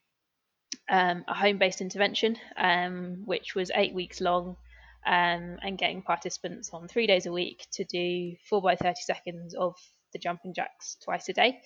um, 0.90 1.24
a 1.28 1.34
home 1.34 1.58
based 1.58 1.80
intervention, 1.80 2.36
um, 2.58 3.24
which 3.26 3.56
was 3.56 3.72
eight 3.74 3.94
weeks 3.94 4.20
long. 4.20 4.58
and 5.06 5.78
getting 5.78 6.02
participants 6.02 6.70
on 6.74 6.88
three 6.88 7.08
days 7.08 7.26
a 7.26 7.32
week 7.32 7.68
to 7.72 7.84
do 7.86 8.36
four 8.50 8.62
by 8.62 8.76
30 8.76 9.02
seconds 9.02 9.54
of 9.54 9.76
the 10.14 10.20
jumping 10.20 10.54
jacks 10.54 10.98
twice 11.04 11.30
a 11.30 11.34
day. 11.34 11.62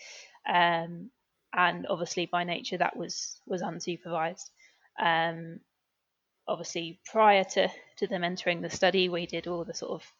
Um, 0.47 1.11
and 1.53 1.87
obviously 1.89 2.25
by 2.25 2.43
nature 2.43 2.77
that 2.77 2.95
was 2.95 3.41
was 3.47 3.61
unsupervised. 3.61 4.49
Um, 4.99 5.59
obviously, 6.47 6.99
prior 7.05 7.43
to 7.43 7.69
to 7.97 8.07
them 8.07 8.23
entering 8.23 8.61
the 8.61 8.69
study, 8.69 9.09
we 9.09 9.25
did 9.25 9.47
all 9.47 9.65
the 9.65 9.73
sort 9.73 9.91
of 9.91 10.13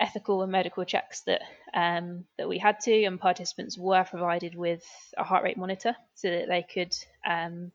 ethical 0.00 0.42
and 0.42 0.52
medical 0.52 0.84
checks 0.84 1.22
that 1.22 1.42
um, 1.74 2.24
that 2.36 2.48
we 2.48 2.58
had 2.58 2.80
to, 2.80 3.04
and 3.04 3.20
participants 3.20 3.76
were 3.78 4.04
provided 4.04 4.54
with 4.54 4.84
a 5.16 5.24
heart 5.24 5.44
rate 5.44 5.56
monitor 5.56 5.96
so 6.14 6.30
that 6.30 6.48
they 6.48 6.62
could 6.62 6.94
um, 7.28 7.72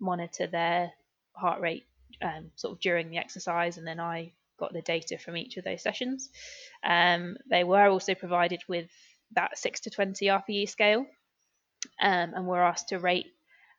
monitor 0.00 0.46
their 0.46 0.92
heart 1.32 1.60
rate 1.60 1.84
um, 2.22 2.50
sort 2.56 2.72
of 2.72 2.80
during 2.80 3.10
the 3.10 3.18
exercise, 3.18 3.78
and 3.78 3.86
then 3.86 4.00
I 4.00 4.32
got 4.58 4.72
the 4.72 4.82
data 4.82 5.18
from 5.18 5.36
each 5.36 5.56
of 5.56 5.64
those 5.64 5.82
sessions. 5.82 6.30
Um, 6.84 7.36
they 7.50 7.64
were 7.64 7.88
also 7.88 8.14
provided 8.14 8.62
with 8.68 8.88
that 9.32 9.58
six 9.58 9.80
to 9.80 9.90
twenty 9.90 10.26
RPE 10.26 10.68
scale, 10.68 11.06
um, 12.00 12.32
and 12.34 12.46
were 12.46 12.62
asked 12.62 12.88
to 12.90 12.98
rate 12.98 13.26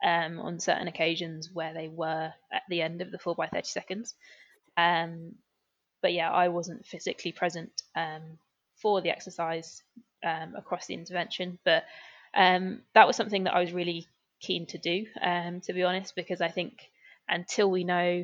um, 0.04 0.40
on 0.40 0.60
certain 0.60 0.88
occasions 0.88 1.50
where 1.52 1.74
they 1.74 1.88
were 1.88 2.32
at 2.52 2.64
the 2.70 2.82
end 2.82 3.02
of 3.02 3.12
the 3.12 3.18
4 3.18 3.36
by 3.36 3.48
30 3.48 3.68
seconds. 3.68 4.14
Um, 4.78 5.36
but 6.06 6.14
yeah, 6.14 6.30
I 6.30 6.50
wasn't 6.50 6.86
physically 6.86 7.32
present 7.32 7.82
um, 7.96 8.38
for 8.76 9.02
the 9.02 9.10
exercise 9.10 9.82
um, 10.24 10.54
across 10.56 10.86
the 10.86 10.94
intervention, 10.94 11.58
but 11.66 11.84
um, 12.36 12.84
that 12.94 13.08
was 13.08 13.16
something 13.16 13.46
that 13.46 13.56
I 13.56 13.62
was 13.62 13.74
really 13.74 14.06
keen 14.40 14.68
to 14.68 14.78
do, 14.78 15.08
to 15.24 15.74
be 15.74 15.82
honest, 15.82 16.16
because 16.16 16.42
I 16.42 16.50
think 16.50 16.74
until 17.28 17.72
we 17.72 17.84
know 17.86 18.24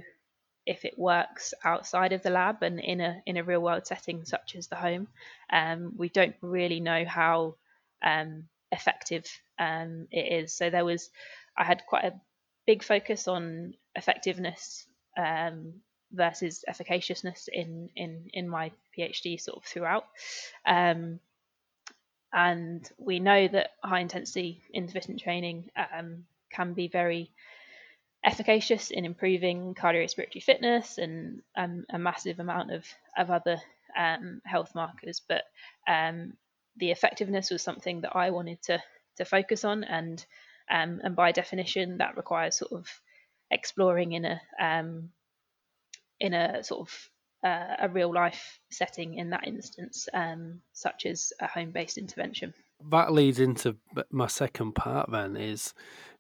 if 0.67 0.85
it 0.85 0.93
works 0.95 1.55
outside 1.63 2.13
of 2.13 2.21
the 2.21 2.29
lab 2.29 2.61
and 2.61 2.79
in 2.79 3.01
a 3.01 3.23
in 3.25 3.37
a 3.37 3.43
real 3.43 3.61
world 3.61 3.87
setting 3.87 4.25
such 4.25 4.55
as 4.55 4.67
the 4.67 4.75
home, 4.75 5.07
um, 5.51 5.93
we 5.97 6.09
don't 6.09 6.35
really 6.39 6.81
know 6.81 7.03
how 7.03 7.55
um, 8.03 8.43
effective 8.71 9.25
um, 9.57 10.07
it 10.11 10.43
is. 10.43 10.53
So 10.53 10.69
there 10.69 10.85
was, 10.85 11.09
I 11.57 11.63
had 11.63 11.81
quite 11.87 12.05
a 12.05 12.21
big 12.67 12.83
focus 12.83 13.27
on 13.27 13.73
effectiveness 13.95 14.85
um, 15.17 15.81
versus 16.11 16.63
efficaciousness 16.67 17.47
in 17.51 17.89
in 17.95 18.29
in 18.33 18.49
my 18.49 18.71
PhD 18.97 19.39
sort 19.39 19.57
of 19.57 19.63
throughout. 19.63 20.05
Um, 20.65 21.19
and 22.33 22.89
we 22.97 23.19
know 23.19 23.47
that 23.47 23.71
high 23.83 23.99
intensity 23.99 24.61
intermittent 24.73 25.19
training 25.19 25.69
um, 25.75 26.25
can 26.49 26.73
be 26.73 26.87
very 26.87 27.31
efficacious 28.23 28.91
in 28.91 29.03
improving 29.05 29.73
cardiorespiratory 29.73 30.43
fitness 30.43 30.97
and 30.97 31.41
um, 31.57 31.85
a 31.89 31.97
massive 31.97 32.39
amount 32.39 32.71
of, 32.71 32.85
of 33.17 33.31
other 33.31 33.57
um, 33.97 34.41
health 34.45 34.73
markers. 34.75 35.21
But 35.27 35.43
um, 35.87 36.33
the 36.77 36.91
effectiveness 36.91 37.49
was 37.49 37.61
something 37.61 38.01
that 38.01 38.15
I 38.15 38.29
wanted 38.29 38.61
to 38.63 38.81
to 39.17 39.25
focus 39.25 39.65
on, 39.65 39.83
and 39.83 40.25
um, 40.69 41.01
and 41.03 41.15
by 41.15 41.33
definition, 41.33 41.97
that 41.97 42.15
requires 42.15 42.55
sort 42.55 42.71
of 42.71 42.87
exploring 43.49 44.13
in 44.13 44.23
a 44.25 44.41
um, 44.59 45.09
in 46.21 46.33
a 46.33 46.63
sort 46.63 46.87
of 46.87 47.09
uh, 47.43 47.75
a 47.79 47.89
real 47.89 48.13
life 48.13 48.59
setting 48.69 49.15
in 49.15 49.31
that 49.31 49.47
instance, 49.47 50.07
um, 50.13 50.61
such 50.73 51.05
as 51.05 51.33
a 51.41 51.47
home 51.47 51.71
based 51.71 51.97
intervention. 51.97 52.53
That 52.89 53.11
leads 53.11 53.39
into 53.39 53.77
my 54.11 54.27
second 54.27 54.73
part 54.73 55.11
then 55.11 55.35
is 55.35 55.73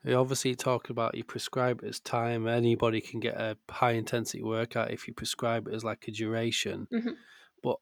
you 0.03 0.15
obviously 0.15 0.55
talk 0.55 0.89
about 0.89 1.15
you 1.15 1.23
prescribe 1.23 1.81
it 1.83 1.89
as 1.89 1.99
time. 1.99 2.47
Anybody 2.47 3.01
can 3.01 3.19
get 3.19 3.35
a 3.35 3.57
high 3.69 3.91
intensity 3.91 4.43
workout 4.43 4.91
if 4.91 5.07
you 5.07 5.13
prescribe 5.13 5.67
it 5.67 5.73
as 5.73 5.83
like 5.83 6.07
a 6.07 6.11
duration. 6.11 6.87
Mhm. 6.91 7.15
But 7.63 7.77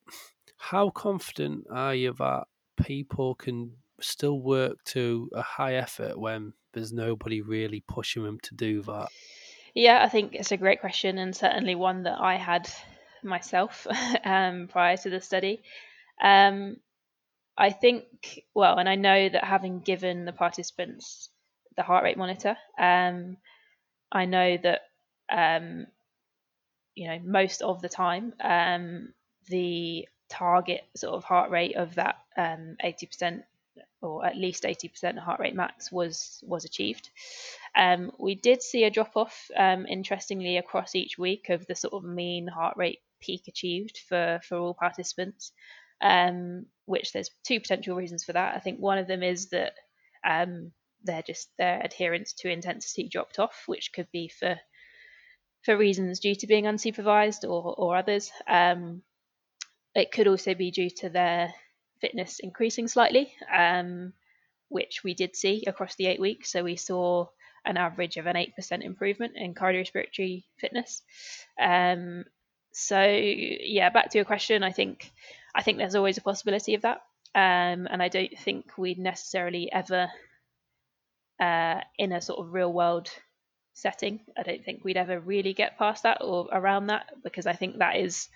how 0.57 0.89
confident 0.89 1.65
are 1.71 1.95
you 1.95 2.13
that 2.13 2.47
people 2.81 3.35
can 3.35 3.77
still 4.01 4.41
work 4.41 4.83
to 4.83 5.29
a 5.33 5.41
high 5.41 5.75
effort 5.75 6.17
when 6.19 6.53
there's 6.73 6.93
nobody 6.93 7.41
really 7.41 7.83
pushing 7.87 8.23
them 8.23 8.39
to 8.43 8.55
do 8.55 8.81
that? 8.83 9.09
Yeah, 9.79 10.03
I 10.03 10.09
think 10.09 10.35
it's 10.35 10.51
a 10.51 10.57
great 10.57 10.81
question 10.81 11.17
and 11.17 11.33
certainly 11.33 11.73
one 11.73 12.03
that 12.03 12.19
I 12.19 12.35
had 12.35 12.69
myself 13.23 13.87
um, 14.25 14.67
prior 14.69 14.97
to 14.97 15.09
the 15.09 15.21
study. 15.21 15.61
Um, 16.21 16.75
I 17.57 17.69
think, 17.71 18.03
well, 18.53 18.77
and 18.77 18.89
I 18.89 18.95
know 18.95 19.29
that 19.29 19.45
having 19.45 19.79
given 19.79 20.25
the 20.25 20.33
participants 20.33 21.29
the 21.77 21.83
heart 21.83 22.03
rate 22.03 22.17
monitor, 22.17 22.57
um, 22.77 23.37
I 24.11 24.25
know 24.25 24.57
that, 24.57 24.81
um, 25.31 25.87
you 26.95 27.07
know, 27.07 27.19
most 27.23 27.61
of 27.61 27.81
the 27.81 27.87
time, 27.87 28.33
um, 28.41 29.13
the 29.47 30.09
target 30.27 30.83
sort 30.97 31.15
of 31.15 31.23
heart 31.23 31.51
rate 31.51 31.77
of 31.77 31.95
that 31.95 32.17
um, 32.35 32.75
80% 32.83 33.43
or 34.01 34.25
at 34.25 34.37
least 34.37 34.63
80% 34.63 35.17
heart 35.17 35.39
rate 35.39 35.55
max 35.55 35.91
was 35.91 36.43
was 36.47 36.65
achieved. 36.65 37.09
Um, 37.75 38.11
we 38.17 38.35
did 38.35 38.61
see 38.61 38.83
a 38.83 38.89
drop 38.89 39.11
off, 39.15 39.49
um, 39.55 39.85
interestingly, 39.85 40.57
across 40.57 40.95
each 40.95 41.17
week 41.17 41.49
of 41.49 41.65
the 41.67 41.75
sort 41.75 41.93
of 41.93 42.03
mean 42.03 42.47
heart 42.47 42.77
rate 42.77 42.99
peak 43.19 43.47
achieved 43.47 43.99
for 44.07 44.39
for 44.47 44.57
all 44.57 44.73
participants. 44.73 45.51
Um, 46.01 46.65
which 46.85 47.11
there's 47.11 47.29
two 47.43 47.59
potential 47.59 47.95
reasons 47.95 48.23
for 48.23 48.33
that. 48.33 48.55
I 48.55 48.59
think 48.59 48.79
one 48.79 48.97
of 48.97 49.07
them 49.07 49.21
is 49.21 49.49
that 49.49 49.73
um, 50.25 50.71
they're 51.03 51.21
just 51.21 51.49
their 51.57 51.81
adherence 51.83 52.33
to 52.33 52.49
intensity 52.49 53.07
dropped 53.07 53.37
off, 53.37 53.63
which 53.67 53.91
could 53.93 54.07
be 54.11 54.27
for 54.27 54.59
for 55.63 55.77
reasons 55.77 56.21
due 56.21 56.35
to 56.35 56.47
being 56.47 56.65
unsupervised 56.65 57.43
or 57.43 57.75
or 57.77 57.97
others. 57.97 58.31
Um, 58.47 59.03
it 59.95 60.11
could 60.11 60.27
also 60.27 60.53
be 60.53 60.71
due 60.71 60.89
to 60.89 61.09
their 61.09 61.53
fitness 62.01 62.39
increasing 62.39 62.87
slightly, 62.87 63.33
um, 63.53 64.13
which 64.69 65.03
we 65.03 65.13
did 65.13 65.35
see 65.35 65.63
across 65.67 65.95
the 65.95 66.07
eight 66.07 66.19
weeks. 66.19 66.51
So 66.51 66.63
we 66.63 66.75
saw 66.75 67.27
an 67.65 67.77
average 67.77 68.17
of 68.17 68.25
an 68.25 68.35
8% 68.35 68.83
improvement 68.83 69.33
in 69.35 69.53
cardiorespiratory 69.53 70.43
fitness. 70.57 71.01
Um, 71.59 72.25
so 72.71 73.01
yeah, 73.01 73.89
back 73.89 74.09
to 74.11 74.17
your 74.17 74.25
question, 74.25 74.63
I 74.63 74.71
think 74.71 75.11
I 75.53 75.63
think 75.63 75.77
there's 75.77 75.95
always 75.95 76.17
a 76.17 76.21
possibility 76.21 76.75
of 76.75 76.83
that, 76.83 77.01
um, 77.33 77.87
and 77.89 78.01
I 78.01 78.07
don't 78.07 78.37
think 78.37 78.77
we'd 78.77 78.99
necessarily 78.99 79.71
ever, 79.71 80.09
uh, 81.39 81.81
in 81.97 82.11
a 82.11 82.21
sort 82.21 82.39
of 82.39 82.53
real 82.53 82.71
world 82.71 83.09
setting, 83.73 84.19
I 84.37 84.43
don't 84.43 84.63
think 84.63 84.83
we'd 84.83 84.97
ever 84.97 85.19
really 85.19 85.53
get 85.53 85.77
past 85.77 86.03
that 86.03 86.19
or 86.21 86.47
around 86.51 86.87
that 86.87 87.07
because 87.23 87.47
I 87.47 87.53
think 87.53 87.79
that 87.79 87.95
is 87.95 88.29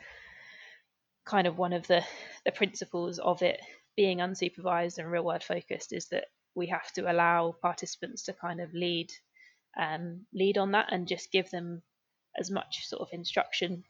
kind 1.25 1.47
of 1.47 1.57
one 1.57 1.73
of 1.73 1.87
the 1.87 2.03
the 2.45 2.51
principles 2.51 3.19
of 3.19 3.41
it 3.41 3.59
being 3.95 4.17
unsupervised 4.19 4.97
and 4.97 5.11
real 5.11 5.23
world 5.23 5.43
focused 5.43 5.93
is 5.93 6.07
that 6.07 6.25
we 6.55 6.67
have 6.67 6.91
to 6.93 7.11
allow 7.11 7.55
participants 7.61 8.23
to 8.23 8.33
kind 8.33 8.59
of 8.59 8.73
lead 8.73 9.11
um, 9.79 10.25
lead 10.33 10.57
on 10.57 10.71
that 10.71 10.91
and 10.91 11.07
just 11.07 11.31
give 11.31 11.49
them 11.49 11.81
as 12.39 12.51
much 12.51 12.87
sort 12.87 13.01
of 13.01 13.07
instruction 13.11 13.83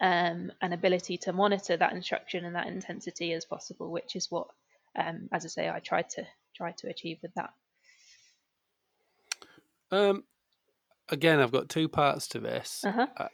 um, 0.00 0.50
and 0.60 0.74
ability 0.74 1.18
to 1.18 1.32
monitor 1.32 1.76
that 1.76 1.92
instruction 1.92 2.44
and 2.44 2.56
that 2.56 2.66
intensity 2.66 3.32
as 3.32 3.44
possible, 3.44 3.90
which 3.90 4.16
is 4.16 4.30
what, 4.30 4.48
um, 4.98 5.28
as 5.32 5.44
I 5.44 5.48
say, 5.48 5.68
I 5.68 5.80
tried 5.80 6.08
to 6.10 6.26
try 6.56 6.72
to 6.78 6.88
achieve 6.88 7.18
with 7.22 7.32
that. 7.34 7.50
Um, 9.90 10.24
again, 11.08 11.40
I've 11.40 11.52
got 11.52 11.68
two 11.68 11.88
parts 11.88 12.28
to 12.28 12.40
this. 12.40 12.82
Uh-huh. 12.84 13.06
Uh, 13.16 13.28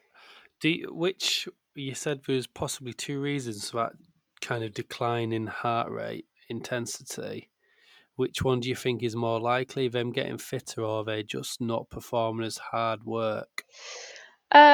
do 0.60 0.68
you, 0.68 0.88
which 0.92 1.48
you 1.74 1.94
said 1.94 2.22
there 2.24 2.36
was 2.36 2.46
possibly 2.46 2.92
two 2.92 3.20
reasons 3.20 3.70
for 3.70 3.78
that 3.78 3.92
kind 4.40 4.64
of 4.64 4.74
decline 4.74 5.32
in 5.32 5.46
heart 5.46 5.90
rate 5.90 6.26
intensity. 6.48 7.50
Which 8.16 8.42
one 8.42 8.60
do 8.60 8.68
you 8.68 8.76
think 8.76 9.02
is 9.02 9.16
more 9.16 9.40
likely, 9.40 9.88
them 9.88 10.12
getting 10.12 10.38
fitter 10.38 10.82
or 10.82 11.04
they 11.04 11.22
just 11.24 11.60
not 11.60 11.90
performing 11.90 12.46
as 12.46 12.58
hard 12.58 13.04
work 13.04 13.64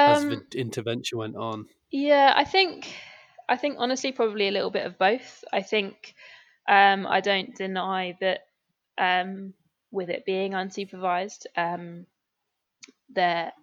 as 0.06 0.24
the 0.24 0.38
Um, 0.38 0.46
intervention 0.54 1.18
went 1.18 1.36
on? 1.36 1.68
yeah, 1.90 2.32
I 2.36 2.44
think 2.44 2.92
I 3.48 3.56
think 3.56 3.76
honestly 3.78 4.12
probably 4.12 4.48
a 4.48 4.52
little 4.52 4.70
bit 4.70 4.86
of 4.86 4.98
both. 4.98 5.44
I 5.52 5.62
think 5.62 6.14
um, 6.68 7.06
I 7.06 7.20
don't 7.20 7.54
deny 7.54 8.16
that 8.20 8.48
um, 8.98 9.54
with 9.90 10.10
it 10.10 10.24
being 10.24 10.52
unsupervised, 10.52 11.46
um, 11.56 12.06
that 13.10 13.54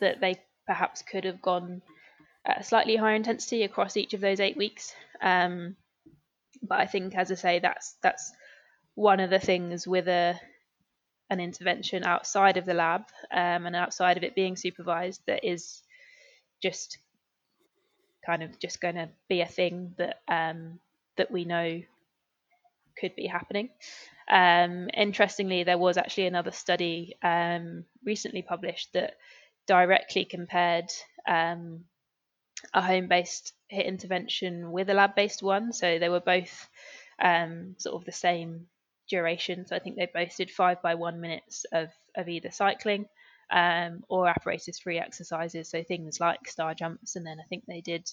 that 0.00 0.20
they 0.20 0.36
perhaps 0.66 1.02
could 1.02 1.24
have 1.24 1.40
gone 1.42 1.82
a 2.46 2.62
slightly 2.62 2.96
higher 2.96 3.14
intensity 3.14 3.62
across 3.62 3.96
each 3.96 4.14
of 4.14 4.20
those 4.20 4.40
eight 4.40 4.56
weeks. 4.56 4.94
Um, 5.20 5.76
but 6.62 6.80
I 6.80 6.86
think, 6.86 7.14
as 7.14 7.30
I 7.30 7.34
say, 7.34 7.58
that's 7.58 7.96
that's 8.02 8.32
one 8.94 9.20
of 9.20 9.30
the 9.30 9.38
things 9.38 9.86
with 9.86 10.08
a 10.08 10.40
an 11.28 11.40
intervention 11.40 12.04
outside 12.04 12.56
of 12.56 12.64
the 12.64 12.74
lab 12.74 13.02
um, 13.32 13.66
and 13.66 13.74
outside 13.74 14.16
of 14.16 14.22
it 14.22 14.34
being 14.34 14.56
supervised 14.56 15.20
that 15.26 15.44
is 15.44 15.82
just 16.62 16.98
kind 18.24 18.42
of 18.44 18.58
just 18.60 18.80
going 18.80 18.94
to 18.94 19.08
be 19.28 19.40
a 19.40 19.46
thing 19.46 19.92
that 19.98 20.20
um, 20.28 20.78
that 21.16 21.30
we 21.30 21.44
know 21.44 21.82
could 22.98 23.14
be 23.14 23.26
happening. 23.26 23.70
Um, 24.28 24.88
interestingly, 24.94 25.64
there 25.64 25.78
was 25.78 25.96
actually 25.96 26.26
another 26.26 26.50
study 26.50 27.16
um, 27.22 27.84
recently 28.04 28.42
published 28.42 28.92
that 28.94 29.16
directly 29.66 30.24
compared 30.24 30.90
um, 31.28 31.84
a 32.74 32.82
home-based 32.82 33.52
HIIT 33.72 33.86
intervention 33.86 34.70
with 34.70 34.90
a 34.90 34.94
lab-based 34.94 35.42
one. 35.42 35.72
So 35.72 35.98
they 35.98 36.08
were 36.08 36.20
both 36.20 36.68
um, 37.22 37.74
sort 37.78 37.96
of 37.96 38.04
the 38.04 38.12
same 38.12 38.66
duration. 39.08 39.66
So 39.66 39.76
I 39.76 39.78
think 39.78 39.96
they 39.96 40.08
both 40.12 40.36
did 40.36 40.50
five 40.50 40.82
by 40.82 40.94
one 40.94 41.20
minutes 41.20 41.64
of, 41.72 41.88
of 42.16 42.28
either 42.28 42.50
cycling 42.50 43.06
um, 43.50 44.02
or 44.08 44.28
apparatus 44.28 44.78
free 44.78 44.98
exercises. 44.98 45.68
So 45.70 45.82
things 45.82 46.20
like 46.20 46.48
star 46.48 46.74
jumps, 46.74 47.16
and 47.16 47.26
then 47.26 47.38
I 47.40 47.46
think 47.48 47.64
they 47.66 47.80
did 47.80 48.10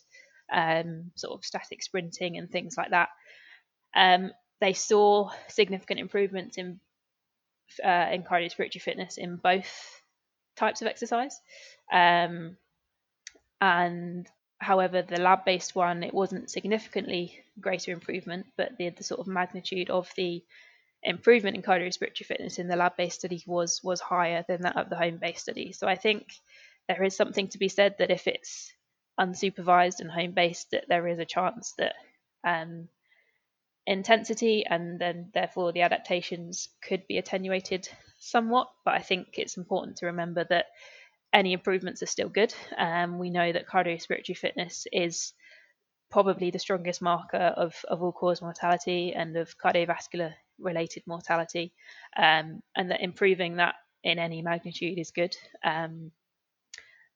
um, 0.52 1.12
sort 1.16 1.38
of 1.38 1.46
static 1.46 1.82
sprinting 1.82 2.38
and 2.38 2.50
things 2.50 2.76
like 2.78 2.92
that. 2.92 3.10
Um, 3.96 4.32
they 4.62 4.74
saw 4.74 5.30
significant 5.48 6.00
improvements 6.00 6.58
in 6.58 6.80
uh, 7.84 8.10
in 8.12 8.24
cardiorespiratory 8.24 8.82
fitness 8.82 9.18
in 9.18 9.38
both 9.38 10.02
types 10.56 10.82
of 10.82 10.88
exercise. 10.88 11.40
Um, 11.92 12.58
and 13.60 14.28
however, 14.64 15.02
the 15.02 15.22
lab 15.22 15.46
based 15.46 15.76
one, 15.76 16.04
it 16.04 16.14
wasn't 16.14 16.50
significantly 16.50 17.44
greater 17.60 17.92
improvement, 17.92 18.48
but 18.58 18.78
the, 18.78 18.90
the 18.90 19.04
sort 19.04 19.20
of 19.20 19.28
magnitude 19.28 19.90
of 19.90 20.10
the 20.16 20.44
improvement 21.04 21.56
in 21.56 21.62
cardiorespiratory 21.62 22.26
fitness 22.26 22.60
in 22.60 22.68
the 22.68 22.76
lab 22.76 22.96
based 22.96 23.20
study 23.20 23.44
was 23.46 23.82
was 23.84 24.00
higher 24.00 24.46
than 24.48 24.62
that 24.62 24.78
of 24.78 24.90
the 24.90 24.96
home 24.96 25.18
based 25.18 25.42
study. 25.42 25.72
So 25.74 25.88
I 25.88 25.96
think 25.96 26.28
there 26.88 27.04
is 27.04 27.16
something 27.16 27.50
to 27.50 27.58
be 27.58 27.70
said 27.70 27.96
that 28.00 28.12
if 28.12 28.28
it's 28.28 28.72
unsupervised 29.20 30.00
and 30.00 30.10
home 30.10 30.32
based, 30.32 30.72
that 30.72 30.86
there 30.88 31.08
is 31.08 31.20
a 31.20 31.26
chance 31.26 31.74
that 31.78 31.94
um, 32.44 32.88
intensity 33.86 34.66
and 34.66 35.00
then 35.00 35.30
therefore 35.34 35.72
the 35.72 35.82
adaptations 35.82 36.70
could 36.82 37.06
be 37.08 37.18
attenuated 37.18 37.88
somewhat. 38.18 38.70
But 38.86 38.96
I 38.96 39.00
think 39.00 39.28
it's 39.34 39.58
important 39.58 39.98
to 39.98 40.08
remember 40.08 40.46
that 40.50 40.66
any 41.34 41.54
improvements 41.54 42.04
are 42.04 42.08
still 42.08 42.30
good. 42.30 42.54
Um, 42.78 43.18
we 43.18 43.30
know 43.30 43.52
that 43.52 43.68
cardiorespiratory 43.68 44.38
fitness 44.38 44.86
is 44.92 45.34
probably 46.12 46.52
the 46.52 46.60
strongest 46.60 47.02
marker 47.02 47.38
of, 47.38 47.74
of 47.88 48.04
all 48.04 48.12
cause 48.12 48.42
mortality 48.42 49.14
and 49.16 49.36
of 49.36 49.58
cardiovascular 49.58 50.34
related 50.60 51.04
mortality, 51.08 51.74
um, 52.16 52.62
and 52.76 52.92
that 52.92 53.02
improving 53.02 53.56
that 53.56 53.76
in 54.04 54.20
any 54.20 54.42
magnitude 54.44 55.00
is 55.00 55.12
good. 55.12 55.36
Um, 55.64 56.12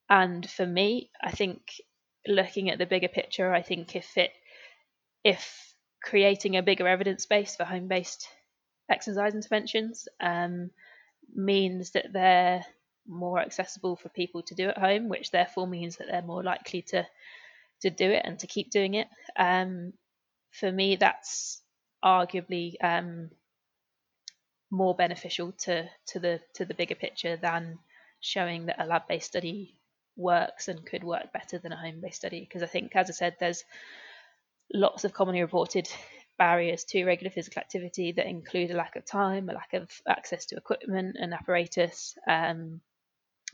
and 0.09 0.49
for 0.49 0.65
me, 0.65 1.11
I 1.21 1.31
think 1.31 1.61
looking 2.25 2.69
at 2.69 2.79
the 2.79 2.85
bigger 2.85 3.07
picture, 3.07 3.53
I 3.53 3.61
think 3.61 3.95
if 3.95 4.17
it 4.17 4.31
if 5.23 5.73
creating 6.01 6.55
a 6.55 6.63
bigger 6.63 6.87
evidence 6.87 7.25
base 7.25 7.55
for 7.55 7.65
home 7.65 7.87
based 7.87 8.27
exercise 8.89 9.35
interventions 9.35 10.07
um, 10.21 10.71
means 11.35 11.91
that 11.91 12.05
they're 12.13 12.65
more 13.07 13.39
accessible 13.39 13.95
for 13.95 14.09
people 14.09 14.41
to 14.43 14.55
do 14.55 14.69
at 14.69 14.77
home, 14.77 15.09
which 15.09 15.31
therefore 15.31 15.67
means 15.67 15.97
that 15.97 16.07
they're 16.09 16.21
more 16.21 16.43
likely 16.43 16.81
to 16.83 17.05
to 17.81 17.89
do 17.89 18.09
it 18.09 18.23
and 18.25 18.39
to 18.39 18.47
keep 18.47 18.71
doing 18.71 18.95
it. 18.95 19.07
Um, 19.37 19.93
for 20.51 20.71
me, 20.71 20.95
that's 20.95 21.61
arguably 22.03 22.73
um, 22.81 23.29
more 24.71 24.95
beneficial 24.95 25.51
to 25.51 25.89
to 26.07 26.19
the 26.19 26.39
to 26.55 26.65
the 26.65 26.73
bigger 26.73 26.95
picture 26.95 27.37
than 27.37 27.79
showing 28.19 28.65
that 28.65 28.81
a 28.81 28.85
lab 28.85 29.07
based 29.07 29.27
study 29.27 29.75
works 30.15 30.67
and 30.67 30.85
could 30.85 31.03
work 31.03 31.31
better 31.31 31.59
than 31.59 31.71
a 31.71 31.77
home-based 31.77 32.17
study 32.17 32.39
because 32.41 32.63
I 32.63 32.65
think, 32.65 32.95
as 32.95 33.09
I 33.09 33.13
said, 33.13 33.35
there's 33.39 33.63
lots 34.73 35.03
of 35.03 35.13
commonly 35.13 35.41
reported 35.41 35.87
barriers 36.37 36.83
to 36.85 37.05
regular 37.05 37.31
physical 37.31 37.59
activity 37.59 38.11
that 38.13 38.27
include 38.27 38.71
a 38.71 38.75
lack 38.75 38.95
of 38.95 39.05
time, 39.05 39.49
a 39.49 39.53
lack 39.53 39.73
of 39.73 39.89
access 40.07 40.45
to 40.47 40.57
equipment 40.57 41.15
and 41.19 41.33
apparatus, 41.33 42.17
um, 42.27 42.81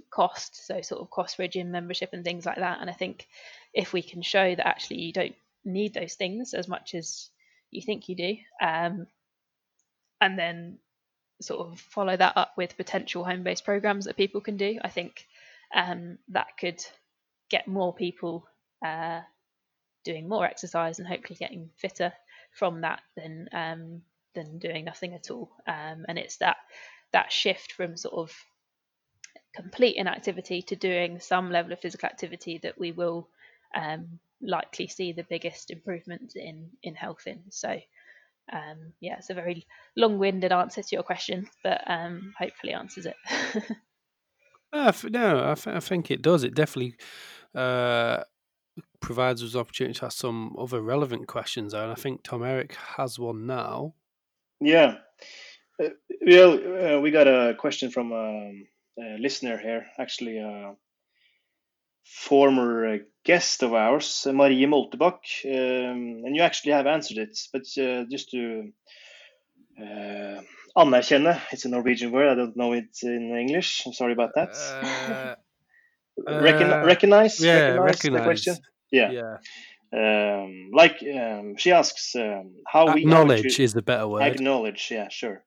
cost, 0.10 0.68
so 0.68 0.82
sort 0.82 1.02
of 1.02 1.10
cost 1.10 1.36
for 1.36 1.48
gym 1.48 1.72
membership 1.72 2.10
and 2.14 2.24
things 2.24 2.46
like 2.46 2.58
that. 2.58 2.80
And 2.82 2.89
I 2.89 2.94
think 2.94 3.28
if 3.74 3.94
we 3.94 4.02
can 4.02 4.22
show 4.22 4.56
that 4.56 4.68
actually 4.68 5.02
you 5.02 5.14
don't 5.14 5.36
need 5.66 5.94
those 5.94 6.16
things 6.16 6.54
as 6.54 6.68
much 6.68 6.94
as 6.94 7.30
you 7.72 7.82
think 7.82 8.10
you 8.10 8.16
do, 8.16 8.36
um, 8.62 9.08
and 10.22 10.38
then 10.38 10.78
sort 11.41 11.68
of 11.68 11.80
follow 11.80 12.16
that 12.16 12.38
up 12.38 12.54
with 12.56 12.78
potential 12.78 13.24
home-based 13.24 13.66
programs 13.66 14.06
that 14.06 14.18
people 14.18 14.41
can 14.41 14.58
do, 14.58 14.80
I 14.82 14.89
think 14.89 15.28
um, 15.76 16.18
that 16.30 16.58
could 16.60 16.84
get 17.50 17.68
more 17.68 17.94
people 17.94 18.48
uh, 18.86 19.22
doing 20.06 20.30
more 20.30 20.46
exercise 20.46 21.00
and 21.00 21.08
hopefully 21.08 21.38
getting 21.39 21.70
fitter 21.76 22.14
from 22.52 22.82
that 22.82 23.02
than 23.16 23.50
um, 23.52 24.02
than 24.36 24.60
doing 24.60 24.86
nothing 24.86 25.14
at 25.14 25.32
all. 25.32 25.52
Um, 25.68 26.06
and 26.08 26.18
it's 26.18 26.38
that 26.38 26.58
that 27.12 27.32
shift 27.32 27.74
from 27.74 27.98
sort 27.98 28.16
of 28.16 28.36
complete 29.56 29.95
inactivity 29.95 30.62
to 30.64 30.76
doing 30.76 31.20
some 31.20 31.51
level 31.51 31.72
of 31.72 31.80
physical 31.80 32.08
activity 32.08 32.60
that 32.64 32.80
we 32.80 32.91
will 32.91 33.30
um, 33.76 34.20
likely 34.41 34.88
see 34.88 35.14
the 35.14 35.26
biggest 35.30 35.72
improvement 35.72 36.34
in 36.36 36.70
in 36.82 36.95
health 36.95 37.24
in. 37.26 37.41
So. 37.49 37.80
Um, 38.51 38.91
yeah, 38.99 39.16
it's 39.20 39.30
a 39.30 39.34
very 39.34 39.66
long-winded 39.95 40.51
answer 40.51 40.84
to 40.84 40.95
your 40.95 41.04
question, 41.04 41.47
but 41.64 41.82
um, 41.88 42.34
hopefully 42.38 42.74
answers 42.74 43.06
it. 43.06 43.16
uh, 44.74 44.91
no, 45.06 45.49
I, 45.49 45.54
th- 45.54 45.78
I, 45.78 45.80
think 45.80 46.12
it 46.12 46.22
does. 46.22 46.43
It 46.43 46.54
definitely 46.54 46.97
uh, 47.56 48.24
provides 48.99 49.41
us 49.41 49.56
opportunity 49.56 49.97
to 49.99 50.08
ask 50.08 50.18
some 50.18 50.58
other 50.60 50.82
relevant 50.82 51.28
questions, 51.28 51.74
and 51.74 51.89
I 51.89 51.95
think 51.95 52.24
Tom 52.24 52.43
Erik 52.43 52.76
has 52.97 53.18
one 53.18 53.45
now. 53.45 53.93
Yeah, 54.60 54.97
uh, 55.82 55.89
well, 56.26 56.54
uh, 56.54 56.99
we 56.99 57.12
got 57.12 57.28
a 57.28 57.56
question 57.58 57.89
from 57.91 58.12
um, 58.12 58.68
a 58.68 58.73
listener 58.98 59.58
here, 59.58 59.86
actually 59.98 60.38
a 60.38 60.76
former 62.04 62.96
uh, 62.96 62.98
guest 63.24 63.64
of 63.64 63.74
ours, 63.74 64.28
Marie 64.32 64.66
Moltebakk, 64.66 65.46
um, 65.46 66.24
and 66.26 66.36
you 66.36 66.41
actually 66.41 66.74
have 66.74 66.88
answered 66.88 67.18
it, 67.18 67.39
but 67.52 67.64
uh, 67.82 68.06
just 68.12 68.32
to 68.32 68.72
uh, 69.80 70.41
anerkjenne, 70.78 71.39
it's 71.52 71.66
a 71.66 71.70
Norwegian 71.70 72.12
word, 72.12 72.30
I 72.30 72.36
don't 72.36 72.58
know 72.58 72.74
it 72.74 72.98
in 73.04 73.36
English, 73.36 73.84
I'm 73.86 73.94
sorry 73.94 74.14
about 74.14 74.32
that. 74.36 75.38
Recon- 76.18 76.74
uh, 76.74 76.86
recognize, 76.86 77.39
yeah, 77.39 77.54
recognize, 77.54 77.86
recognize. 77.86 78.20
the 78.20 78.24
question. 78.24 78.56
Yeah. 78.91 79.12
Yeah. 79.12 79.38
Um, 79.94 80.70
like 80.74 81.04
um, 81.04 81.56
she 81.58 81.72
asks 81.72 82.16
um, 82.16 82.56
how 82.68 82.94
we 82.94 83.02
Acknowledge 83.02 83.60
is 83.60 83.74
the 83.74 83.82
better 83.82 84.08
word. 84.08 84.24
acknowledge. 84.24 84.89
Yeah, 84.91 85.10
sure. 85.10 85.44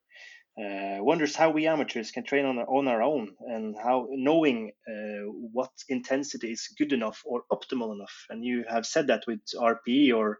Uh, 0.58 0.96
wonders 1.04 1.36
how 1.36 1.50
we 1.50 1.66
amateurs 1.66 2.10
can 2.10 2.24
train 2.24 2.46
on 2.46 2.58
our, 2.58 2.64
on 2.64 2.88
our 2.88 3.02
own 3.02 3.34
and 3.40 3.76
how 3.76 4.08
knowing 4.10 4.72
uh, 4.88 5.26
what 5.52 5.70
intensity 5.88 6.50
is 6.50 6.68
good 6.78 6.94
enough 6.94 7.22
or 7.26 7.42
optimal 7.52 7.94
enough. 7.94 8.24
And 8.30 8.42
you 8.42 8.64
have 8.68 8.86
said 8.86 9.08
that 9.08 9.24
with 9.26 9.40
RPE 9.54 10.16
or 10.16 10.38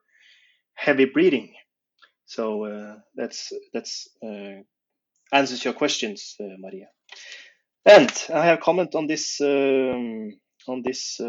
heavy 0.74 1.04
breathing. 1.04 1.52
So 2.26 2.64
uh, 2.64 2.96
that's 3.14 3.52
that's 3.72 4.08
uh, 4.22 4.62
answers 5.32 5.64
your 5.64 5.74
questions, 5.74 6.34
uh, 6.40 6.44
Maria. 6.58 6.88
And 7.84 8.10
I 8.34 8.46
have 8.46 8.58
a 8.58 8.62
comment 8.62 8.94
on 8.94 9.06
this 9.06 9.40
um, 9.40 10.32
on 10.66 10.82
this 10.82 11.20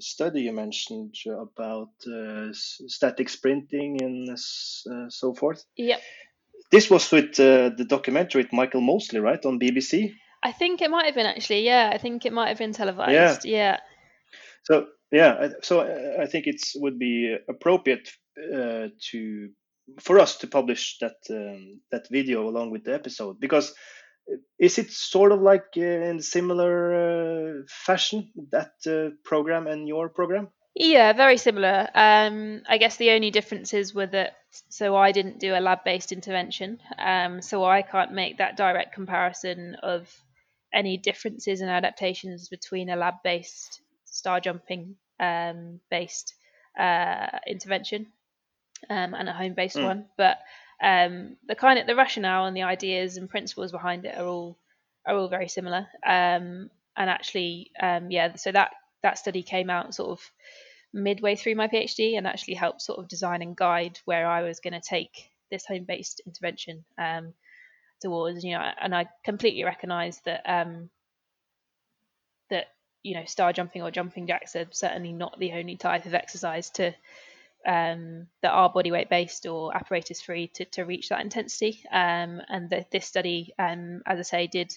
study 0.00 0.42
you 0.42 0.52
mentioned 0.52 1.14
about 1.26 1.90
static 2.52 3.28
sprinting 3.28 4.02
and 4.02 4.38
so 4.38 5.34
forth. 5.34 5.64
Yep. 5.76 6.00
This 6.70 6.90
was 6.90 7.10
with 7.10 7.38
uh, 7.40 7.70
the 7.76 7.86
documentary 7.88 8.42
with 8.42 8.52
Michael 8.52 8.80
Mosley, 8.80 9.20
right, 9.20 9.44
on 9.44 9.58
BBC. 9.58 10.12
I 10.42 10.52
think 10.52 10.82
it 10.82 10.90
might 10.90 11.06
have 11.06 11.14
been 11.14 11.26
actually. 11.26 11.64
Yeah, 11.64 11.90
I 11.92 11.98
think 11.98 12.26
it 12.26 12.32
might 12.32 12.48
have 12.48 12.58
been 12.58 12.72
televised. 12.72 13.44
Yeah. 13.44 13.78
So 14.64 14.86
yeah, 15.10 15.48
so 15.62 15.80
uh, 15.80 16.22
I 16.22 16.26
think 16.26 16.46
it's 16.46 16.74
would 16.76 16.98
be 16.98 17.34
appropriate 17.48 18.10
uh, 18.38 18.88
to 19.10 19.48
for 20.00 20.18
us 20.18 20.36
to 20.38 20.46
publish 20.46 20.98
that 21.00 21.16
um, 21.30 21.80
that 21.90 22.08
video 22.10 22.48
along 22.48 22.70
with 22.70 22.84
the 22.84 22.94
episode 22.94 23.40
because 23.40 23.70
uh, 24.30 24.36
is 24.58 24.78
it 24.78 24.92
sort 24.92 25.32
of 25.32 25.40
like 25.40 25.66
uh, 25.76 25.80
in 25.80 26.20
similar 26.20 26.94
uh, 26.94 27.52
fashion 27.68 28.30
that 28.50 28.72
uh, 28.86 29.14
program 29.24 29.66
and 29.66 29.88
your 29.88 30.10
program? 30.10 30.48
Yeah, 30.74 31.12
very 31.12 31.36
similar. 31.38 31.88
Um, 31.94 32.62
I 32.68 32.78
guess 32.78 32.96
the 32.96 33.10
only 33.10 33.30
differences 33.30 33.94
were 33.94 34.06
that 34.06 34.36
so 34.70 34.96
I 34.96 35.12
didn't 35.12 35.40
do 35.40 35.54
a 35.54 35.60
lab-based 35.60 36.12
intervention, 36.12 36.80
um, 36.98 37.42
so 37.42 37.64
I 37.64 37.82
can't 37.82 38.12
make 38.12 38.38
that 38.38 38.56
direct 38.56 38.94
comparison 38.94 39.76
of 39.82 40.08
any 40.72 40.96
differences 40.96 41.60
and 41.60 41.70
adaptations 41.70 42.48
between 42.48 42.90
a 42.90 42.96
lab-based 42.96 43.80
star 44.04 44.40
jumping 44.40 44.96
um, 45.20 45.80
based 45.90 46.34
uh, 46.78 47.38
intervention 47.46 48.06
um, 48.88 49.14
and 49.14 49.28
a 49.28 49.32
home-based 49.32 49.76
Mm. 49.76 49.84
one. 49.84 50.06
But 50.16 50.38
um, 50.82 51.36
the 51.46 51.54
kind 51.56 51.78
of 51.78 51.86
the 51.86 51.96
rationale 51.96 52.46
and 52.46 52.56
the 52.56 52.62
ideas 52.62 53.16
and 53.16 53.28
principles 53.28 53.72
behind 53.72 54.04
it 54.04 54.16
are 54.16 54.26
all 54.26 54.56
are 55.06 55.16
all 55.16 55.28
very 55.28 55.48
similar. 55.48 55.88
Um, 56.06 56.70
and 56.96 57.10
actually, 57.10 57.70
um, 57.80 58.10
yeah, 58.10 58.34
so 58.36 58.52
that 58.52 58.72
that 59.02 59.18
study 59.18 59.42
came 59.42 59.70
out 59.70 59.94
sort 59.94 60.10
of 60.10 60.20
midway 60.92 61.36
through 61.36 61.54
my 61.54 61.68
PhD 61.68 62.16
and 62.16 62.26
actually 62.26 62.54
helped 62.54 62.82
sort 62.82 62.98
of 62.98 63.08
design 63.08 63.42
and 63.42 63.56
guide 63.56 63.98
where 64.04 64.26
I 64.26 64.42
was 64.42 64.60
going 64.60 64.74
to 64.74 64.80
take 64.80 65.30
this 65.50 65.66
home-based 65.66 66.22
intervention 66.26 66.84
um, 66.98 67.34
towards. 68.00 68.44
You 68.44 68.54
know, 68.54 68.70
and 68.80 68.94
I 68.94 69.08
completely 69.24 69.64
recognise 69.64 70.20
that 70.24 70.42
um, 70.46 70.90
that 72.50 72.66
you 73.02 73.14
know 73.14 73.24
star 73.24 73.52
jumping 73.52 73.82
or 73.82 73.90
jumping 73.90 74.26
jacks 74.26 74.56
are 74.56 74.66
certainly 74.70 75.12
not 75.12 75.38
the 75.38 75.52
only 75.52 75.76
type 75.76 76.06
of 76.06 76.14
exercise 76.14 76.70
to 76.70 76.94
um, 77.66 78.26
that 78.42 78.52
are 78.52 78.70
body 78.70 78.90
weight 78.90 79.10
based 79.10 79.46
or 79.46 79.76
apparatus 79.76 80.20
free 80.20 80.48
to, 80.48 80.64
to 80.66 80.84
reach 80.84 81.08
that 81.08 81.20
intensity. 81.20 81.82
Um, 81.90 82.40
and 82.48 82.70
the, 82.70 82.86
this 82.90 83.06
study, 83.06 83.52
um, 83.58 84.02
as 84.06 84.18
I 84.18 84.22
say, 84.22 84.46
did 84.46 84.72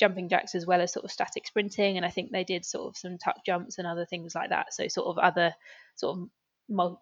jumping 0.00 0.28
jacks 0.28 0.54
as 0.54 0.66
well 0.66 0.80
as 0.80 0.92
sort 0.92 1.04
of 1.04 1.12
static 1.12 1.46
sprinting, 1.46 1.96
and 1.96 2.06
I 2.06 2.10
think 2.10 2.30
they 2.30 2.44
did 2.44 2.64
sort 2.64 2.88
of 2.88 2.96
some 2.96 3.18
tuck 3.18 3.44
jumps 3.46 3.78
and 3.78 3.86
other 3.86 4.06
things 4.06 4.34
like 4.34 4.50
that. 4.50 4.74
So 4.74 4.88
sort 4.88 5.06
of 5.06 5.18
other 5.18 5.54
sort 5.96 6.18
of 6.18 6.28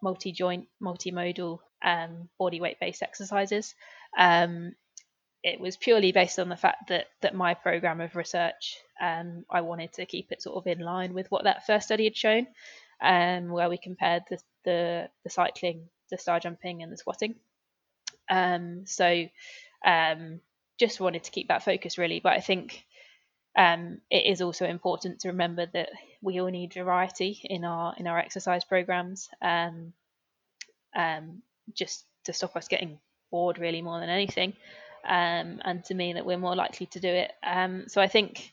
multi-joint, 0.03 0.66
multimodal 0.82 1.59
um, 1.84 2.28
body 2.38 2.61
weight 2.61 2.80
based 2.80 3.03
exercises. 3.03 3.74
Um, 4.18 4.72
it 5.42 5.61
was 5.61 5.76
purely 5.76 6.12
based 6.12 6.38
on 6.38 6.49
the 6.49 6.57
fact 6.57 6.88
that 6.88 7.07
that 7.22 7.34
my 7.34 7.55
program 7.55 8.01
of 8.01 8.16
research, 8.16 8.76
um, 9.01 9.44
I 9.51 9.61
wanted 9.61 9.92
to 9.94 10.07
keep 10.07 10.32
it 10.32 10.42
sort 10.42 10.57
of 10.57 10.66
in 10.66 10.84
line 10.84 11.14
with 11.14 11.30
what 11.30 11.44
that 11.44 11.66
first 11.66 11.86
study 11.86 12.05
had 12.05 12.16
shown, 12.16 12.46
um, 13.03 13.51
where 13.51 13.68
we 13.68 13.78
compared 13.78 14.24
the, 14.28 14.38
the 14.64 15.09
the 15.24 15.30
cycling, 15.30 15.88
the 16.11 16.18
star 16.18 16.40
jumping, 16.40 16.82
and 16.82 16.92
the 16.92 16.96
squatting. 16.96 17.36
Um, 18.28 18.82
so 18.86 19.26
um, 19.86 20.40
just 20.78 21.01
wanted 21.01 21.24
to 21.24 21.30
keep 21.30 21.49
that 21.49 21.64
focus 21.64 21.99
really, 21.99 22.20
but 22.20 22.32
I 22.32 22.40
think 22.40 22.84
um, 23.59 24.00
it 24.09 24.24
is 24.26 24.40
also 24.40 24.66
important 24.66 25.20
to 25.20 25.28
remember 25.28 25.66
that 25.74 25.90
we 26.22 26.40
all 26.40 26.46
need 26.46 26.72
variety 26.72 27.40
in 27.42 27.64
our 27.64 27.92
in 27.98 28.06
our 28.06 28.16
exercise 28.16 28.62
programs, 28.64 29.28
um, 29.42 29.92
um, 30.96 31.42
just 31.74 32.04
to 32.24 32.32
stop 32.32 32.54
us 32.54 32.68
getting 32.68 33.00
bored 33.32 33.59
really 33.59 33.82
more 33.82 33.98
than 33.98 34.11
anything, 34.11 34.52
um, 35.04 35.61
and 35.64 35.84
to 35.86 35.94
mean 35.94 36.14
that 36.14 36.24
we're 36.24 36.38
more 36.38 36.54
likely 36.54 36.86
to 36.86 37.00
do 37.00 37.09
it. 37.09 37.32
Um, 37.44 37.88
so 37.88 38.00
I 38.00 38.06
think, 38.06 38.52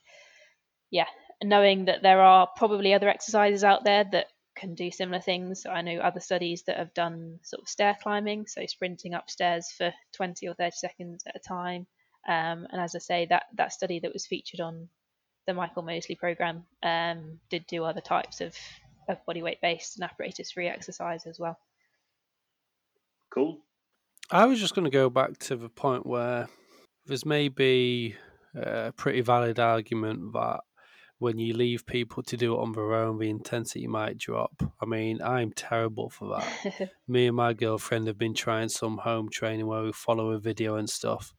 yeah, 0.89 1.07
knowing 1.43 1.85
that 1.85 2.01
there 2.01 2.21
are 2.21 2.49
probably 2.57 2.95
other 2.95 3.07
exercises 3.07 3.63
out 3.63 3.83
there 3.83 4.05
that 4.11 4.25
can 4.57 4.73
do 4.73 4.89
similar 4.89 5.21
things. 5.21 5.67
I 5.69 5.83
know 5.83 5.99
other 5.99 6.19
studies 6.19 6.63
that 6.63 6.77
have 6.77 6.95
done 6.95 7.39
sort 7.43 7.61
of 7.61 7.69
stair 7.69 7.95
climbing, 8.01 8.47
so 8.47 8.65
sprinting 8.65 9.13
upstairs 9.13 9.71
for 9.77 9.93
20 10.13 10.47
or 10.47 10.55
30 10.55 10.71
seconds 10.71 11.23
at 11.27 11.35
a 11.35 11.39
time. 11.39 11.85
Um, 12.27 12.67
and 12.71 12.81
as 12.81 12.95
I 12.95 12.99
say, 12.99 13.27
that 13.29 13.43
that 13.55 13.73
study 13.73 13.99
that 13.99 14.13
was 14.13 14.25
featured 14.25 14.59
on 14.59 14.89
the 15.47 15.53
Michael 15.53 15.83
Mosley 15.83 16.15
program 16.15 16.63
um, 16.83 17.39
did 17.49 17.67
do 17.67 17.83
other 17.83 18.01
types 18.01 18.41
of, 18.41 18.55
of 19.07 19.23
body 19.25 19.41
weight 19.41 19.61
based 19.61 19.97
and 19.97 20.03
apparatus 20.03 20.51
free 20.51 20.67
exercise 20.67 21.25
as 21.25 21.39
well. 21.39 21.57
Cool. 23.31 23.59
I 24.31 24.45
was 24.45 24.59
just 24.59 24.73
going 24.73 24.85
to 24.85 24.91
go 24.91 25.09
back 25.09 25.37
to 25.39 25.55
the 25.55 25.69
point 25.69 26.05
where 26.05 26.47
there's 27.05 27.25
maybe 27.25 28.15
a 28.55 28.91
pretty 28.93 29.21
valid 29.21 29.59
argument 29.59 30.33
that 30.33 30.61
when 31.19 31.37
you 31.37 31.53
leave 31.53 31.85
people 31.85 32.23
to 32.23 32.35
do 32.35 32.55
it 32.55 32.59
on 32.59 32.71
their 32.71 32.93
own, 32.93 33.19
the 33.19 33.29
intensity 33.29 33.87
might 33.87 34.17
drop. 34.17 34.63
I 34.81 34.85
mean, 34.85 35.21
I'm 35.21 35.51
terrible 35.51 36.09
for 36.09 36.37
that. 36.37 36.91
Me 37.07 37.27
and 37.27 37.35
my 37.35 37.53
girlfriend 37.53 38.07
have 38.07 38.17
been 38.17 38.33
trying 38.33 38.69
some 38.69 38.97
home 38.97 39.29
training 39.29 39.67
where 39.67 39.83
we 39.83 39.93
follow 39.93 40.31
a 40.31 40.39
video 40.39 40.75
and 40.75 40.89
stuff, 40.89 41.33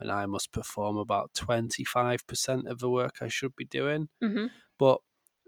and 0.00 0.10
I 0.12 0.26
must 0.26 0.52
perform 0.52 0.96
about 0.96 1.34
25% 1.34 2.68
of 2.68 2.78
the 2.80 2.90
work 2.90 3.18
I 3.20 3.28
should 3.28 3.56
be 3.56 3.64
doing. 3.64 4.08
hmm 4.22 4.50
But 4.78 5.00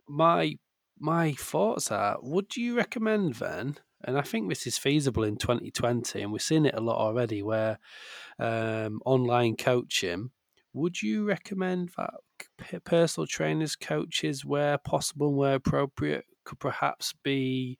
my 0.08 0.56
my 0.98 1.32
thoughts 1.34 1.90
are: 1.90 2.18
Would 2.22 2.56
you 2.56 2.76
recommend 2.76 3.34
then? 3.36 3.78
And 4.04 4.18
I 4.18 4.22
think 4.22 4.48
this 4.48 4.66
is 4.66 4.78
feasible 4.78 5.24
in 5.24 5.36
2020, 5.36 6.22
and 6.22 6.32
we're 6.32 6.38
seeing 6.38 6.66
it 6.66 6.74
a 6.74 6.80
lot 6.80 6.98
already. 6.98 7.42
Where 7.42 7.78
um, 8.38 9.00
online 9.04 9.56
coaching, 9.56 10.30
would 10.72 11.02
you 11.02 11.24
recommend 11.26 11.90
that 11.96 12.14
personal 12.84 13.26
trainers, 13.26 13.76
coaches, 13.76 14.44
where 14.44 14.78
possible, 14.78 15.28
and 15.28 15.36
where 15.36 15.54
appropriate, 15.56 16.26
could 16.44 16.58
perhaps 16.60 17.12
be 17.22 17.78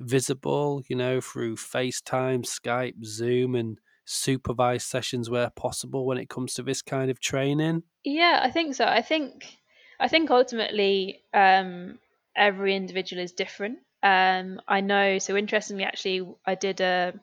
visible? 0.00 0.82
You 0.88 0.96
know, 0.96 1.20
through 1.20 1.56
FaceTime, 1.56 2.44
Skype, 2.44 3.04
Zoom, 3.04 3.54
and 3.54 3.80
supervised 4.04 4.86
sessions 4.86 5.30
where 5.30 5.50
possible 5.50 6.06
when 6.06 6.18
it 6.18 6.28
comes 6.28 6.54
to 6.54 6.62
this 6.62 6.82
kind 6.82 7.10
of 7.10 7.20
training? 7.20 7.82
Yeah, 8.04 8.40
I 8.42 8.50
think 8.50 8.74
so. 8.74 8.84
I 8.84 9.02
think 9.02 9.58
I 10.00 10.08
think 10.08 10.30
ultimately 10.30 11.22
um, 11.32 11.98
every 12.36 12.74
individual 12.74 13.22
is 13.22 13.32
different. 13.32 13.78
Um, 14.02 14.60
I 14.66 14.80
know. 14.80 15.18
So 15.18 15.36
interestingly, 15.36 15.84
actually, 15.84 16.26
I 16.44 16.54
did 16.56 16.80
a 16.80 17.14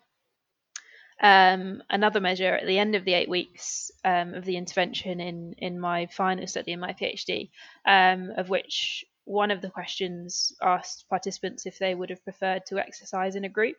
um, 1.21 1.83
another 1.89 2.21
measure 2.21 2.53
at 2.55 2.65
the 2.65 2.79
end 2.79 2.95
of 2.95 3.03
the 3.03 3.13
eight 3.13 3.29
weeks 3.29 3.91
um, 4.05 4.33
of 4.33 4.45
the 4.45 4.55
intervention 4.55 5.19
in 5.19 5.55
in 5.57 5.79
my 5.79 6.07
final 6.07 6.47
study 6.47 6.71
in 6.71 6.79
my 6.79 6.93
PhD, 6.93 7.49
um, 7.85 8.31
of 8.37 8.49
which 8.49 9.03
one 9.25 9.51
of 9.51 9.61
the 9.61 9.69
questions 9.69 10.53
asked 10.61 11.05
participants 11.09 11.65
if 11.65 11.77
they 11.77 11.93
would 11.93 12.09
have 12.09 12.23
preferred 12.23 12.65
to 12.65 12.79
exercise 12.79 13.35
in 13.35 13.43
a 13.43 13.49
group. 13.49 13.75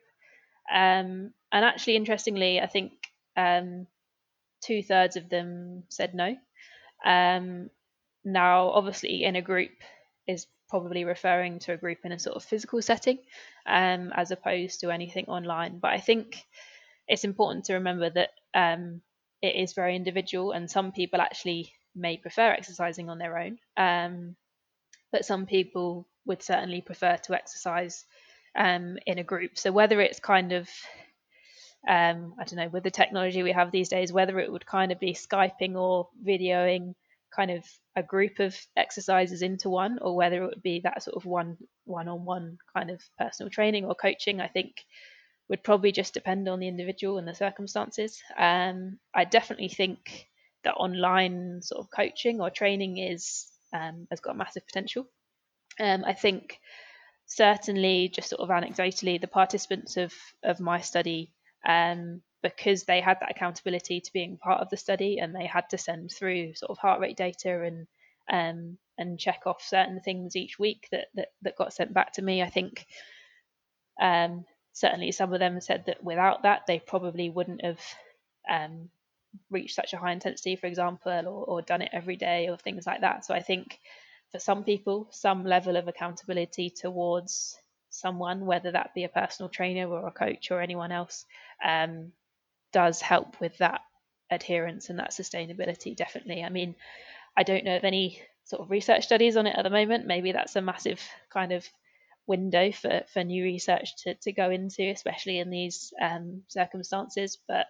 Um, 0.73 1.33
and 1.53 1.65
actually, 1.65 1.97
interestingly, 1.97 2.61
I 2.61 2.67
think 2.67 2.93
um, 3.37 3.87
two 4.63 4.83
thirds 4.83 5.17
of 5.17 5.29
them 5.29 5.85
said 5.89 6.15
no. 6.15 6.37
Um, 7.05 7.71
now, 8.25 8.71
obviously, 8.71 9.25
in 9.25 9.37
a 9.37 9.43
group 9.43 9.73
is 10.27 10.47
probably 10.69 11.05
referring 11.05 11.59
to 11.61 11.73
a 11.73 11.77
group 11.77 11.99
in 12.05 12.13
a 12.13 12.19
sort 12.19 12.37
of 12.37 12.45
physical 12.45 12.81
setting 12.81 13.19
um, 13.67 14.13
as 14.15 14.31
opposed 14.31 14.81
to 14.81 14.91
anything 14.91 15.27
online. 15.27 15.79
But 15.79 15.93
I 15.93 15.99
think 15.99 16.45
it's 17.09 17.25
important 17.25 17.65
to 17.67 17.75
remember 17.75 18.11
that 18.11 18.31
um, 18.55 19.01
it 19.43 19.57
is 19.57 19.73
very 19.73 19.97
individual, 19.97 20.53
and 20.53 20.71
some 20.71 20.93
people 20.93 21.21
actually 21.21 21.73
may 21.97 22.17
prefer 22.17 22.53
exercising 22.53 23.09
on 23.11 23.19
their 23.19 23.37
own. 23.39 23.59
Um, 23.77 24.37
but 25.11 25.25
some 25.25 25.47
people 25.47 26.07
would 26.27 26.43
certainly 26.43 26.81
prefer 26.81 27.17
to 27.17 27.35
exercise 27.35 28.05
um, 28.57 28.99
in 29.07 29.19
a 29.19 29.25
group. 29.25 29.59
So 29.59 29.73
whether 29.73 30.01
it's 30.01 30.21
kind 30.21 30.53
of 30.53 30.69
um, 31.89 32.35
I 32.39 32.45
don't 32.45 32.57
know, 32.57 32.69
with 32.69 32.85
the 32.85 32.91
technology 32.91 33.43
we 33.43 33.53
have 33.53 33.71
these 33.71 33.89
days, 33.89 34.13
whether 34.13 34.39
it 34.39 34.53
would 34.53 34.67
kind 34.67 34.93
of 34.93 35.01
be 35.01 35.15
Skyping 35.15 35.77
or 35.77 36.09
videoing 36.27 36.95
kind 37.35 37.51
of 37.51 37.65
a 37.97 38.03
group 38.03 38.41
of 38.41 38.57
exercises 38.77 39.43
into 39.43 39.71
one, 39.71 39.99
or 40.01 40.17
whether 40.17 40.43
it 40.43 40.49
would 40.49 40.63
be 40.63 40.81
that 40.81 41.03
sort 41.03 41.17
of 41.17 41.25
one 41.25 41.57
one 41.85 42.09
on 42.09 42.25
one 42.25 42.59
kind 42.77 42.91
of 42.91 43.01
personal 43.19 43.51
training 43.51 43.85
or 43.85 43.95
coaching, 43.95 44.41
I 44.41 44.49
think 44.49 44.85
would 45.49 45.63
probably 45.65 45.91
just 45.91 46.15
depend 46.15 46.49
on 46.49 46.61
the 46.61 46.69
individual 46.69 47.19
and 47.19 47.27
the 47.27 47.35
circumstances. 47.35 48.23
Um, 48.37 48.99
I 49.15 49.25
definitely 49.25 49.69
think 49.69 50.29
that 50.65 50.75
online 50.75 51.63
sort 51.63 51.81
of 51.81 51.91
coaching 51.91 52.41
or 52.41 52.51
training 52.51 52.99
is 52.99 53.47
um, 53.73 54.07
has 54.11 54.21
got 54.21 54.37
massive 54.37 54.67
potential. 54.67 55.07
Um, 55.79 56.05
I 56.05 56.13
think 56.13 56.59
certainly, 57.27 58.11
just 58.15 58.31
sort 58.31 58.43
of 58.43 58.49
anecdotally, 58.49 59.21
the 59.21 59.29
participants 59.29 59.97
of 59.97 60.13
of 60.43 60.61
my 60.61 60.81
study 60.81 61.33
um, 61.67 62.23
because 62.43 62.85
they 62.85 63.01
had 63.01 63.19
that 63.21 63.31
accountability 63.31 64.01
to 64.01 64.13
being 64.13 64.39
part 64.39 64.61
of 64.61 64.71
the 64.71 64.77
study 64.77 65.19
and 65.19 65.35
they 65.35 65.47
had 65.47 65.69
to 65.71 65.79
send 65.79 66.11
through 66.11 66.55
sort 66.55 66.71
of 66.71 66.79
heart 66.79 67.01
rate 67.01 67.17
data 67.17 67.63
and 67.63 67.87
um, 68.31 68.79
and 68.97 69.19
check 69.19 69.43
off 69.47 69.63
certain 69.63 70.01
things 70.01 70.37
each 70.37 70.59
week 70.59 70.89
that 70.93 71.07
that, 71.15 71.29
that 71.43 71.57
got 71.57 71.73
sent 71.73 71.93
back 71.93 72.13
to 72.15 72.23
me. 72.23 72.43
I 72.43 72.49
think 72.49 72.87
um, 74.01 74.45
certainly 74.73 75.13
some 75.13 75.33
of 75.33 75.41
them 75.41 75.61
said 75.61 75.85
that 75.87 76.03
without 76.03 76.43
that 76.45 76.67
they 76.67 76.79
probably 76.79 77.29
wouldn't 77.29 77.65
have 77.65 77.81
um, 78.51 78.89
reached 79.51 79.75
such 79.75 79.93
a 79.93 79.99
high 79.99 80.13
intensity, 80.13 80.57
for 80.57 80.67
example, 80.67 81.13
or, 81.13 81.45
or 81.45 81.63
done 81.63 81.83
it 81.83 81.91
every 81.93 82.17
day 82.17 82.49
or 82.49 82.57
things 82.57 82.87
like 82.87 83.03
that. 83.03 83.25
So 83.25 83.35
I 83.35 83.41
think 83.41 83.79
for 84.33 84.39
some 84.39 84.65
people, 84.65 85.09
some 85.11 85.45
level 85.45 85.77
of 85.77 85.89
accountability 85.89 86.71
towards 86.71 87.59
someone, 87.91 88.47
whether 88.47 88.73
that 88.73 88.95
be 88.95 89.05
a 89.05 89.09
personal 89.09 89.49
trainer 89.49 89.89
or 89.89 90.07
a 90.07 90.13
coach 90.13 90.51
or 90.51 90.61
anyone 90.61 90.93
else, 90.93 91.27
um, 91.65 92.13
does 92.73 93.01
help 93.01 93.41
with 93.41 93.57
that 93.59 93.81
adherence 94.31 94.91
and 94.91 94.99
that 94.99 95.11
sustainability. 95.11 95.95
Definitely. 95.97 96.43
I 96.43 96.49
mean, 96.49 96.75
I 97.37 97.43
don't 97.43 97.65
know 97.65 97.77
of 97.77 97.85
any 97.85 98.21
sort 98.45 98.63
of 98.63 98.71
research 98.71 99.05
studies 99.05 99.37
on 99.37 99.47
it 99.47 99.57
at 99.57 99.63
the 99.63 99.71
moment. 99.71 100.07
Maybe 100.07 100.33
that's 100.33 100.57
a 100.57 100.63
massive 100.63 101.01
kind 101.33 101.53
of 101.53 101.69
window 102.27 102.71
for, 102.73 103.03
for 103.13 103.25
new 103.25 103.43
research 103.43 103.97
to, 104.05 104.15
to 104.15 104.33
go 104.33 104.51
into, 104.51 104.83
especially 104.89 105.39
in 105.39 105.51
these 105.51 105.93
um, 106.01 106.43
circumstances. 106.49 107.39
But 107.49 107.67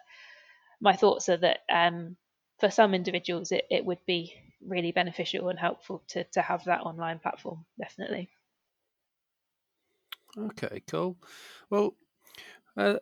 my 0.79 0.95
thoughts 0.95 1.29
are 1.29 1.37
that 1.37 1.59
um, 1.71 2.15
for 2.59 2.69
some 2.69 2.93
individuals, 2.93 3.51
it, 3.51 3.65
it 3.69 3.85
would 3.85 4.05
be 4.05 4.35
really 4.65 4.91
beneficial 4.91 5.49
and 5.49 5.59
helpful 5.59 6.03
to, 6.09 6.23
to 6.25 6.41
have 6.41 6.63
that 6.65 6.81
online 6.81 7.19
platform, 7.19 7.65
definitely. 7.79 8.29
Okay, 10.37 10.81
cool. 10.87 11.17
Well, 11.69 11.95
uh, 12.77 12.95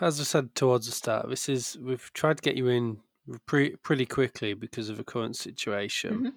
as 0.00 0.20
I 0.20 0.24
said 0.24 0.54
towards 0.54 0.86
the 0.86 0.92
start, 0.92 1.28
this 1.28 1.48
is 1.48 1.78
we've 1.80 2.12
tried 2.12 2.38
to 2.38 2.42
get 2.42 2.56
you 2.56 2.68
in 2.68 2.98
pre- 3.46 3.76
pretty 3.76 4.06
quickly 4.06 4.54
because 4.54 4.88
of 4.88 4.96
the 4.96 5.04
current 5.04 5.36
situation. 5.36 6.32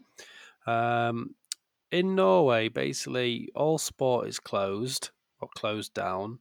Mm-hmm. 0.68 0.72
Um, 0.72 1.36
in 1.92 2.16
Norway, 2.16 2.70
basically 2.70 3.50
all 3.56 3.78
sport 3.78 4.28
is 4.28 4.40
closed 4.40 5.12
or 5.40 5.48
closed 5.56 5.94
down. 5.94 6.40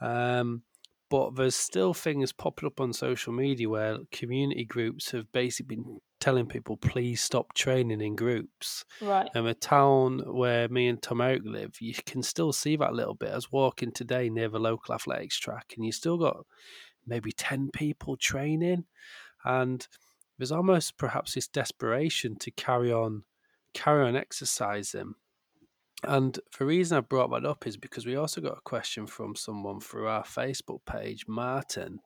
Um, 0.00 0.62
but 1.08 1.36
there's 1.36 1.54
still 1.54 1.94
things 1.94 2.32
popping 2.32 2.66
up 2.66 2.80
on 2.80 2.92
social 2.92 3.32
media 3.32 3.68
where 3.68 3.98
community 4.10 4.64
groups 4.64 5.12
have 5.12 5.30
basically 5.32 5.76
been 5.76 6.00
telling 6.26 6.46
people 6.46 6.76
please 6.76 7.22
stop 7.22 7.54
training 7.54 8.00
in 8.00 8.16
groups. 8.16 8.84
Right. 9.00 9.30
Um, 9.36 9.46
and 9.46 9.46
the 9.46 9.54
town 9.54 10.24
where 10.26 10.68
me 10.68 10.88
and 10.88 11.00
Tom 11.00 11.20
Erik 11.20 11.42
live, 11.44 11.80
you 11.80 11.94
can 12.04 12.20
still 12.20 12.52
see 12.52 12.74
that 12.74 12.94
little 12.94 13.14
bit. 13.14 13.30
I 13.30 13.36
was 13.36 13.52
walking 13.52 13.92
today 13.92 14.28
near 14.28 14.48
the 14.48 14.58
local 14.58 14.92
athletics 14.92 15.38
track, 15.38 15.74
and 15.76 15.86
you 15.86 15.92
still 15.92 16.18
got 16.18 16.38
maybe 17.06 17.30
ten 17.30 17.70
people 17.72 18.16
training, 18.16 18.86
and 19.44 19.86
there's 20.36 20.50
almost 20.50 20.98
perhaps 20.98 21.34
this 21.34 21.46
desperation 21.46 22.34
to 22.40 22.50
carry 22.50 22.92
on, 22.92 23.22
carry 23.72 24.04
on 24.04 24.16
exercising. 24.16 25.14
And 26.02 26.40
the 26.58 26.66
reason 26.66 26.98
I 26.98 27.02
brought 27.02 27.30
that 27.30 27.46
up 27.46 27.68
is 27.68 27.76
because 27.76 28.04
we 28.04 28.16
also 28.16 28.40
got 28.40 28.58
a 28.58 28.62
question 28.68 29.06
from 29.06 29.36
someone 29.36 29.78
through 29.78 30.08
our 30.08 30.24
Facebook 30.24 30.80
page, 30.86 31.24
Martin, 31.28 32.00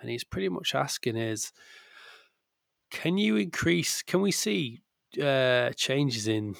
and 0.00 0.10
he's 0.10 0.24
pretty 0.24 0.48
much 0.48 0.74
asking 0.74 1.16
is, 1.16 1.52
can 2.96 3.18
you 3.18 3.36
increase? 3.36 4.02
Can 4.02 4.22
we 4.22 4.32
see 4.32 4.80
uh, 5.22 5.70
changes 5.72 6.26
in 6.26 6.56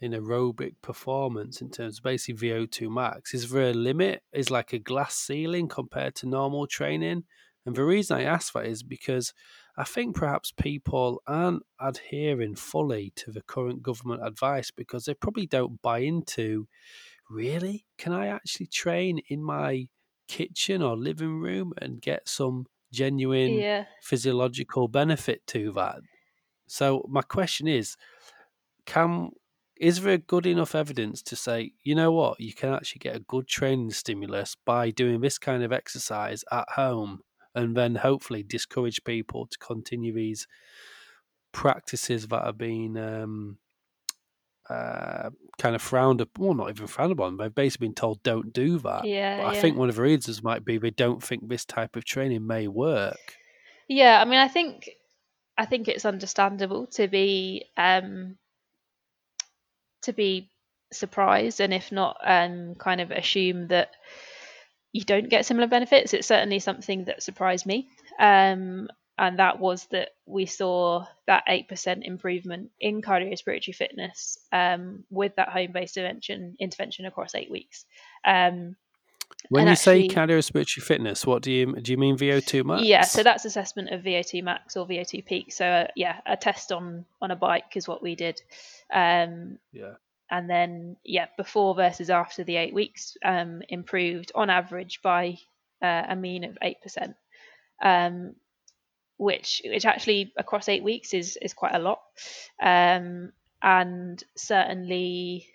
in 0.00 0.12
aerobic 0.12 0.74
performance 0.80 1.60
in 1.60 1.70
terms 1.70 1.98
of 1.98 2.04
basically 2.04 2.48
VO2 2.48 2.88
max? 2.88 3.34
Is 3.34 3.50
there 3.50 3.70
a 3.70 3.74
limit? 3.74 4.22
Is 4.32 4.48
like 4.48 4.72
a 4.72 4.78
glass 4.78 5.16
ceiling 5.16 5.66
compared 5.66 6.14
to 6.16 6.28
normal 6.28 6.68
training? 6.68 7.24
And 7.66 7.74
the 7.74 7.84
reason 7.84 8.16
I 8.16 8.22
ask 8.22 8.52
that 8.52 8.66
is 8.66 8.84
because 8.84 9.34
I 9.76 9.82
think 9.82 10.14
perhaps 10.14 10.52
people 10.52 11.20
aren't 11.26 11.64
adhering 11.80 12.54
fully 12.54 13.12
to 13.16 13.32
the 13.32 13.42
current 13.42 13.82
government 13.82 14.24
advice 14.24 14.70
because 14.70 15.04
they 15.04 15.14
probably 15.14 15.46
don't 15.46 15.82
buy 15.82 15.98
into 15.98 16.68
really, 17.28 17.86
can 17.98 18.12
I 18.12 18.28
actually 18.28 18.66
train 18.66 19.20
in 19.28 19.42
my 19.42 19.88
kitchen 20.28 20.80
or 20.80 20.96
living 20.96 21.40
room 21.40 21.72
and 21.82 22.00
get 22.00 22.28
some 22.28 22.66
genuine 22.92 23.54
yeah. 23.54 23.84
physiological 24.02 24.88
benefit 24.88 25.46
to 25.48 25.72
that? 25.72 26.00
So 26.66 27.04
my 27.08 27.22
question 27.22 27.66
is, 27.66 27.96
can 28.86 29.30
is 29.82 30.00
there 30.02 30.18
good 30.18 30.46
enough 30.46 30.76
evidence 30.76 31.22
to 31.22 31.34
say, 31.34 31.72
you 31.82 31.94
know 31.94 32.12
what, 32.12 32.38
you 32.38 32.52
can 32.52 32.72
actually 32.72 33.00
get 33.00 33.16
a 33.16 33.20
good 33.20 33.48
training 33.48 33.90
stimulus 33.90 34.56
by 34.64 34.90
doing 34.90 35.20
this 35.20 35.38
kind 35.38 35.64
of 35.64 35.72
exercise 35.72 36.44
at 36.52 36.68
home 36.76 37.20
and 37.54 37.76
then 37.76 37.96
hopefully 37.96 38.44
discourage 38.44 39.02
people 39.04 39.46
to 39.46 39.58
continue 39.58 40.14
these 40.14 40.46
practices 41.50 42.28
that 42.28 42.44
are 42.44 42.52
being 42.52 42.96
um, 42.96 43.58
uh, 44.68 45.30
kind 45.58 45.74
of 45.74 45.82
frowned 45.82 46.20
upon, 46.20 46.44
well, 46.44 46.54
not 46.54 46.70
even 46.70 46.86
frowned 46.86 47.12
upon. 47.12 47.36
They've 47.36 47.54
basically 47.54 47.88
been 47.88 47.94
told 47.94 48.22
don't 48.22 48.52
do 48.52 48.78
that. 48.80 49.04
Yeah, 49.04 49.38
but 49.38 49.46
I 49.46 49.54
yeah. 49.54 49.60
think 49.60 49.76
one 49.76 49.88
of 49.88 49.96
the 49.96 50.02
reasons 50.02 50.42
might 50.42 50.64
be 50.64 50.78
they 50.78 50.90
don't 50.90 51.22
think 51.22 51.48
this 51.48 51.64
type 51.64 51.96
of 51.96 52.04
training 52.04 52.46
may 52.46 52.68
work. 52.68 53.36
Yeah, 53.88 54.20
I 54.20 54.24
mean, 54.24 54.38
I 54.38 54.48
think 54.48 54.90
I 55.58 55.66
think 55.66 55.88
it's 55.88 56.04
understandable 56.04 56.86
to 56.92 57.08
be 57.08 57.66
um, 57.76 58.36
to 60.02 60.12
be 60.12 60.50
surprised, 60.92 61.60
and 61.60 61.74
if 61.74 61.92
not, 61.92 62.16
um, 62.24 62.74
kind 62.76 63.00
of 63.00 63.10
assume 63.10 63.68
that 63.68 63.90
you 64.92 65.04
don't 65.04 65.28
get 65.28 65.46
similar 65.46 65.66
benefits. 65.66 66.14
It's 66.14 66.28
certainly 66.28 66.58
something 66.58 67.04
that 67.06 67.22
surprised 67.22 67.66
me. 67.66 67.88
Um, 68.18 68.88
and 69.22 69.38
that 69.38 69.60
was 69.60 69.86
that 69.92 70.10
we 70.26 70.46
saw 70.46 71.06
that 71.28 71.44
8% 71.48 72.02
improvement 72.02 72.72
in 72.80 73.00
cardiorespiratory 73.00 73.72
fitness 73.72 74.36
um, 74.50 75.04
with 75.10 75.36
that 75.36 75.48
home-based 75.48 75.96
intervention 75.96 76.56
intervention 76.58 77.06
across 77.06 77.36
eight 77.36 77.50
weeks. 77.50 77.84
Um, 78.24 78.74
when 79.48 79.66
you 79.66 79.72
actually, 79.72 80.08
say 80.08 80.14
cardiorespiratory 80.14 80.82
fitness, 80.82 81.24
what 81.24 81.42
do 81.42 81.52
you 81.52 81.72
do? 81.80 81.92
You 81.92 81.98
mean 81.98 82.16
VO2 82.18 82.64
max? 82.64 82.82
Yeah, 82.82 83.02
so 83.02 83.22
that's 83.22 83.44
assessment 83.44 83.90
of 83.90 84.02
VO2 84.02 84.42
max 84.42 84.76
or 84.76 84.88
VO2 84.88 85.24
peak. 85.24 85.52
So 85.52 85.66
uh, 85.66 85.86
yeah, 85.94 86.20
a 86.26 86.36
test 86.36 86.72
on 86.72 87.04
on 87.20 87.30
a 87.30 87.36
bike 87.36 87.76
is 87.76 87.86
what 87.86 88.02
we 88.02 88.16
did. 88.16 88.42
Um, 88.92 89.58
yeah. 89.72 89.94
And 90.32 90.50
then 90.50 90.96
yeah, 91.04 91.26
before 91.36 91.76
versus 91.76 92.10
after 92.10 92.42
the 92.42 92.56
eight 92.56 92.74
weeks, 92.74 93.16
um, 93.24 93.62
improved 93.68 94.32
on 94.34 94.50
average 94.50 95.00
by 95.00 95.38
uh, 95.80 96.02
a 96.08 96.16
mean 96.16 96.42
of 96.42 96.58
eight 96.60 96.82
percent. 96.82 97.14
Um, 97.80 98.34
which 99.16 99.62
which 99.64 99.86
actually 99.86 100.32
across 100.36 100.68
eight 100.68 100.82
weeks 100.82 101.14
is 101.14 101.36
is 101.40 101.54
quite 101.54 101.74
a 101.74 101.78
lot, 101.78 102.00
um, 102.60 103.32
and 103.62 104.22
certainly 104.36 105.46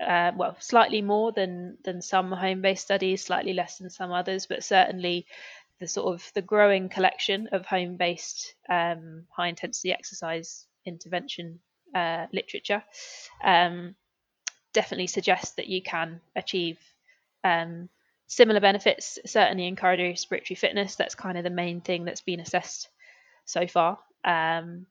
uh, 0.00 0.32
well, 0.36 0.56
slightly 0.58 1.02
more 1.02 1.32
than 1.32 1.78
than 1.84 2.02
some 2.02 2.32
home-based 2.32 2.84
studies, 2.84 3.24
slightly 3.24 3.52
less 3.52 3.78
than 3.78 3.90
some 3.90 4.12
others, 4.12 4.46
but 4.46 4.64
certainly 4.64 5.26
the 5.80 5.88
sort 5.88 6.14
of 6.14 6.30
the 6.34 6.42
growing 6.42 6.88
collection 6.88 7.48
of 7.52 7.66
home-based 7.66 8.54
um, 8.68 9.26
high-intensity 9.30 9.92
exercise 9.92 10.66
intervention 10.84 11.60
uh, 11.94 12.26
literature 12.32 12.82
um, 13.44 13.94
definitely 14.72 15.06
suggests 15.06 15.52
that 15.56 15.68
you 15.68 15.82
can 15.82 16.20
achieve 16.36 16.78
um, 17.44 17.88
similar 18.32 18.60
benefits. 18.60 19.18
Certainly 19.26 19.66
in 19.66 19.76
cardiorespiratory 19.76 20.56
fitness, 20.56 20.96
that's 20.96 21.14
kind 21.14 21.36
of 21.36 21.44
the 21.44 21.50
main 21.50 21.80
thing 21.82 22.04
that's 22.04 22.22
been 22.22 22.40
assessed 22.40 22.88
so 23.44 23.66
far. 23.66 23.98
Um, 24.24 24.86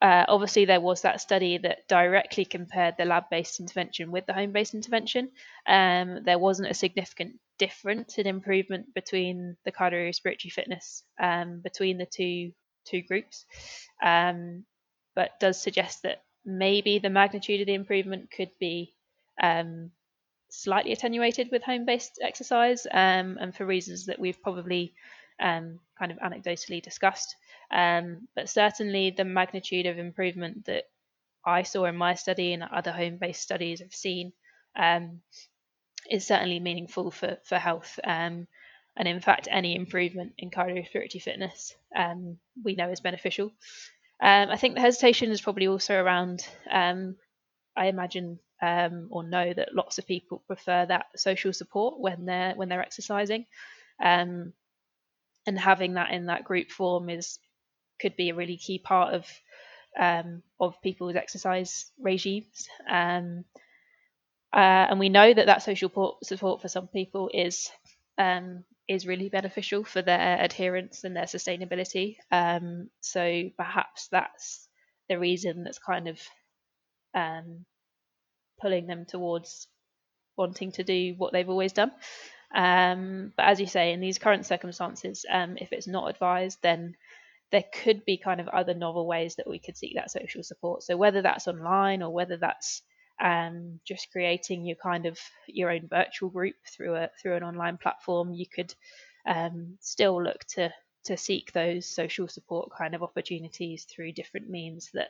uh, 0.00 0.24
obviously, 0.28 0.64
there 0.64 0.80
was 0.80 1.02
that 1.02 1.20
study 1.20 1.58
that 1.58 1.86
directly 1.88 2.44
compared 2.44 2.96
the 2.96 3.04
lab 3.04 3.24
based 3.30 3.60
intervention 3.60 4.10
with 4.10 4.26
the 4.26 4.32
home 4.32 4.52
based 4.52 4.74
intervention. 4.74 5.30
Um, 5.66 6.22
there 6.24 6.38
wasn't 6.38 6.70
a 6.70 6.74
significant 6.74 7.38
difference 7.58 8.18
in 8.18 8.26
improvement 8.26 8.94
between 8.94 9.56
the 9.64 9.72
cardiorespiratory 9.72 10.52
fitness 10.52 11.02
um, 11.18 11.60
between 11.60 11.98
the 11.98 12.06
two 12.06 12.52
two 12.84 13.02
groups, 13.02 13.44
um, 14.02 14.64
but 15.14 15.40
does 15.40 15.60
suggest 15.60 16.02
that 16.02 16.22
maybe 16.44 16.98
the 16.98 17.10
magnitude 17.10 17.60
of 17.60 17.66
the 17.66 17.74
improvement 17.74 18.30
could 18.30 18.50
be 18.60 18.94
um, 19.42 19.90
slightly 20.56 20.92
attenuated 20.92 21.50
with 21.52 21.62
home 21.62 21.84
based 21.84 22.18
exercise, 22.22 22.86
um, 22.90 23.38
and 23.40 23.54
for 23.54 23.66
reasons 23.66 24.06
that 24.06 24.18
we've 24.18 24.42
probably 24.42 24.94
um, 25.40 25.80
kind 25.98 26.10
of 26.12 26.18
anecdotally 26.18 26.82
discussed. 26.82 27.36
Um, 27.70 28.28
but 28.34 28.48
certainly 28.48 29.10
the 29.10 29.24
magnitude 29.24 29.86
of 29.86 29.98
improvement 29.98 30.64
that 30.66 30.84
I 31.44 31.62
saw 31.62 31.84
in 31.84 31.96
my 31.96 32.14
study 32.14 32.52
and 32.52 32.62
other 32.62 32.92
home 32.92 33.18
based 33.20 33.42
studies 33.42 33.80
have 33.80 33.94
seen 33.94 34.32
um, 34.74 35.20
is 36.10 36.26
certainly 36.26 36.60
meaningful 36.60 37.10
for, 37.10 37.38
for 37.44 37.58
health. 37.58 37.98
Um, 38.02 38.46
and 38.96 39.06
in 39.06 39.20
fact, 39.20 39.48
any 39.50 39.76
improvement 39.76 40.32
in 40.38 40.50
cardiorespiratory 40.50 41.20
fitness 41.20 41.76
we 42.64 42.74
know 42.76 42.90
is 42.90 43.00
beneficial. 43.00 43.52
I 44.18 44.56
think 44.56 44.74
the 44.74 44.80
hesitation 44.80 45.30
is 45.30 45.42
probably 45.42 45.66
also 45.66 45.94
around, 45.94 46.46
I 46.72 47.14
imagine 47.76 48.38
or 48.62 49.22
know 49.22 49.52
that 49.52 49.74
lots 49.74 49.98
of 49.98 50.06
people 50.06 50.42
prefer 50.46 50.86
that 50.86 51.06
social 51.16 51.52
support 51.52 51.98
when 51.98 52.24
they're 52.24 52.54
when 52.54 52.68
they're 52.68 52.82
exercising. 52.82 53.46
Um, 54.02 54.52
and 55.46 55.58
having 55.58 55.94
that 55.94 56.10
in 56.10 56.26
that 56.26 56.44
group 56.44 56.70
form 56.70 57.08
is 57.08 57.38
could 58.00 58.16
be 58.16 58.30
a 58.30 58.34
really 58.34 58.56
key 58.56 58.78
part 58.78 59.14
of 59.14 59.26
um, 59.98 60.42
of 60.60 60.80
people's 60.82 61.16
exercise 61.16 61.90
regimes. 61.98 62.68
Um, 62.90 63.44
uh, 64.52 64.86
and 64.90 64.98
we 64.98 65.08
know 65.08 65.32
that 65.32 65.46
that 65.46 65.62
social 65.62 65.88
support, 65.88 66.24
support 66.24 66.62
for 66.62 66.68
some 66.68 66.88
people 66.88 67.30
is 67.32 67.70
um, 68.18 68.64
is 68.88 69.06
really 69.06 69.28
beneficial 69.28 69.84
for 69.84 70.02
their 70.02 70.40
adherence 70.40 71.04
and 71.04 71.16
their 71.16 71.24
sustainability. 71.24 72.16
Um, 72.30 72.88
so 73.00 73.50
perhaps 73.56 74.08
that's 74.10 74.68
the 75.08 75.18
reason 75.18 75.64
that's 75.64 75.78
kind 75.78 76.08
of 76.08 76.20
um, 77.14 77.64
pulling 78.60 78.86
them 78.86 79.04
towards 79.06 79.68
wanting 80.36 80.72
to 80.72 80.84
do 80.84 81.14
what 81.16 81.32
they've 81.32 81.48
always 81.48 81.72
done. 81.72 81.90
Um, 82.54 83.32
but 83.36 83.46
as 83.46 83.60
you 83.60 83.66
say, 83.66 83.92
in 83.92 84.00
these 84.00 84.18
current 84.18 84.46
circumstances, 84.46 85.24
um, 85.30 85.56
if 85.58 85.72
it's 85.72 85.86
not 85.86 86.08
advised, 86.08 86.58
then 86.62 86.94
there 87.52 87.64
could 87.82 88.04
be 88.04 88.18
kind 88.18 88.40
of 88.40 88.48
other 88.48 88.74
novel 88.74 89.06
ways 89.06 89.36
that 89.36 89.48
we 89.48 89.58
could 89.58 89.76
seek 89.76 89.94
that 89.94 90.10
social 90.10 90.42
support. 90.42 90.82
So 90.82 90.96
whether 90.96 91.22
that's 91.22 91.48
online 91.48 92.02
or 92.02 92.12
whether 92.12 92.36
that's 92.36 92.82
um, 93.20 93.80
just 93.86 94.10
creating 94.12 94.66
your 94.66 94.76
kind 94.76 95.06
of 95.06 95.18
your 95.46 95.70
own 95.70 95.88
virtual 95.88 96.28
group 96.28 96.56
through 96.66 96.96
a 96.96 97.10
through 97.20 97.36
an 97.36 97.42
online 97.42 97.78
platform, 97.78 98.32
you 98.32 98.46
could 98.46 98.74
um, 99.26 99.78
still 99.80 100.22
look 100.22 100.44
to 100.54 100.72
to 101.04 101.16
seek 101.16 101.52
those 101.52 101.86
social 101.86 102.28
support 102.28 102.70
kind 102.76 102.94
of 102.94 103.02
opportunities 103.02 103.84
through 103.84 104.12
different 104.12 104.50
means 104.50 104.90
that 104.92 105.08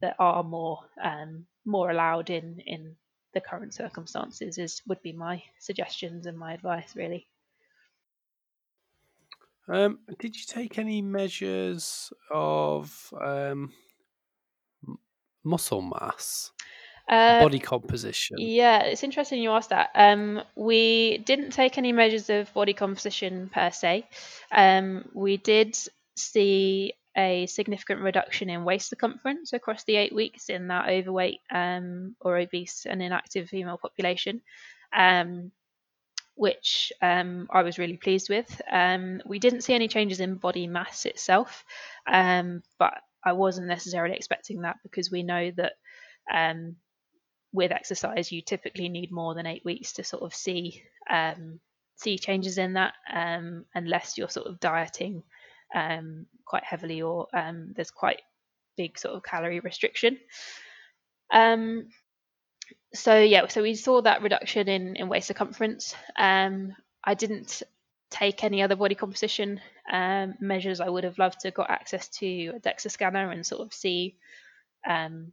that 0.00 0.16
are 0.18 0.42
more 0.42 0.80
um, 1.02 1.46
more 1.64 1.90
allowed 1.90 2.30
in 2.30 2.60
in 2.66 2.96
the 3.34 3.40
current 3.40 3.74
circumstances 3.74 4.56
is 4.58 4.82
would 4.86 5.02
be 5.02 5.12
my 5.12 5.42
suggestions 5.58 6.26
and 6.26 6.38
my 6.38 6.54
advice 6.54 6.94
really. 6.96 7.26
Um, 9.68 9.98
did 10.20 10.36
you 10.36 10.42
take 10.46 10.78
any 10.78 11.02
measures 11.02 12.12
of 12.30 13.12
um, 13.20 13.72
muscle 15.44 15.82
mass, 15.82 16.52
uh, 17.08 17.42
body 17.42 17.58
composition? 17.58 18.36
Yeah, 18.38 18.84
it's 18.84 19.02
interesting 19.02 19.42
you 19.42 19.50
asked 19.50 19.70
that. 19.70 19.90
Um, 19.94 20.40
we 20.54 21.18
didn't 21.18 21.50
take 21.50 21.78
any 21.78 21.92
measures 21.92 22.30
of 22.30 22.52
body 22.54 22.74
composition 22.74 23.50
per 23.52 23.70
se. 23.70 24.06
Um, 24.52 25.04
we 25.14 25.36
did 25.36 25.76
see 26.16 26.94
a 27.16 27.46
significant 27.46 28.02
reduction 28.02 28.50
in 28.50 28.64
waist 28.64 28.90
circumference 28.90 29.52
across 29.52 29.84
the 29.84 29.96
eight 29.96 30.14
weeks 30.14 30.48
in 30.48 30.68
that 30.68 30.88
overweight 30.88 31.40
um, 31.50 32.14
or 32.20 32.36
obese 32.36 32.86
and 32.88 33.02
inactive 33.02 33.48
female 33.48 33.78
population. 33.78 34.42
Um, 34.96 35.52
which 36.38 36.92
um, 37.00 37.48
I 37.50 37.62
was 37.62 37.78
really 37.78 37.96
pleased 37.96 38.28
with. 38.28 38.60
Um, 38.70 39.22
we 39.24 39.38
didn't 39.38 39.62
see 39.62 39.72
any 39.72 39.88
changes 39.88 40.20
in 40.20 40.34
body 40.34 40.66
mass 40.66 41.06
itself, 41.06 41.64
um, 42.06 42.62
but 42.78 42.92
I 43.24 43.32
wasn't 43.32 43.68
necessarily 43.68 44.14
expecting 44.14 44.60
that 44.60 44.76
because 44.82 45.10
we 45.10 45.22
know 45.22 45.50
that 45.56 45.72
with 47.52 47.72
exercise 47.72 48.30
you 48.30 48.42
typically 48.42 48.90
need 48.90 49.10
more 49.10 49.34
than 49.34 49.46
eight 49.46 49.64
weeks 49.64 49.94
to 49.94 50.04
sort 50.04 50.22
of 50.24 50.34
see 50.34 50.82
see 51.96 52.18
changes 52.18 52.58
in 52.58 52.74
that, 52.74 52.92
unless 53.74 54.18
you're 54.18 54.28
sort 54.28 54.46
of 54.46 54.60
dieting 54.60 55.22
quite 55.72 56.64
heavily 56.64 57.02
or 57.02 57.26
um, 57.34 57.72
there's 57.74 57.90
quite 57.90 58.22
big 58.76 58.98
sort 58.98 59.14
of 59.14 59.22
calorie 59.22 59.60
restriction. 59.60 60.18
Um, 61.32 61.88
so 62.94 63.18
yeah, 63.18 63.46
so 63.48 63.62
we 63.62 63.74
saw 63.74 64.00
that 64.02 64.22
reduction 64.22 64.68
in, 64.68 64.96
in 64.96 65.08
waist 65.08 65.28
circumference. 65.28 65.94
Um, 66.16 66.72
I 67.04 67.14
didn't 67.14 67.62
take 68.10 68.44
any 68.44 68.62
other 68.62 68.76
body 68.76 68.94
composition 68.94 69.60
um, 69.92 70.34
measures. 70.40 70.80
I 70.80 70.88
would 70.88 71.04
have 71.04 71.18
loved 71.18 71.40
to 71.40 71.50
got 71.50 71.70
access 71.70 72.08
to 72.18 72.52
a 72.56 72.60
DEXA 72.60 72.90
scanner 72.90 73.30
and 73.30 73.44
sort 73.44 73.62
of 73.62 73.72
see 73.72 74.16
um, 74.88 75.32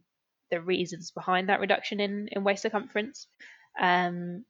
the 0.50 0.60
reasons 0.60 1.10
behind 1.10 1.48
that 1.48 1.60
reduction 1.60 2.00
in, 2.00 2.28
in 2.30 2.44
waist 2.44 2.62
circumference, 2.62 3.26
um, 3.80 4.44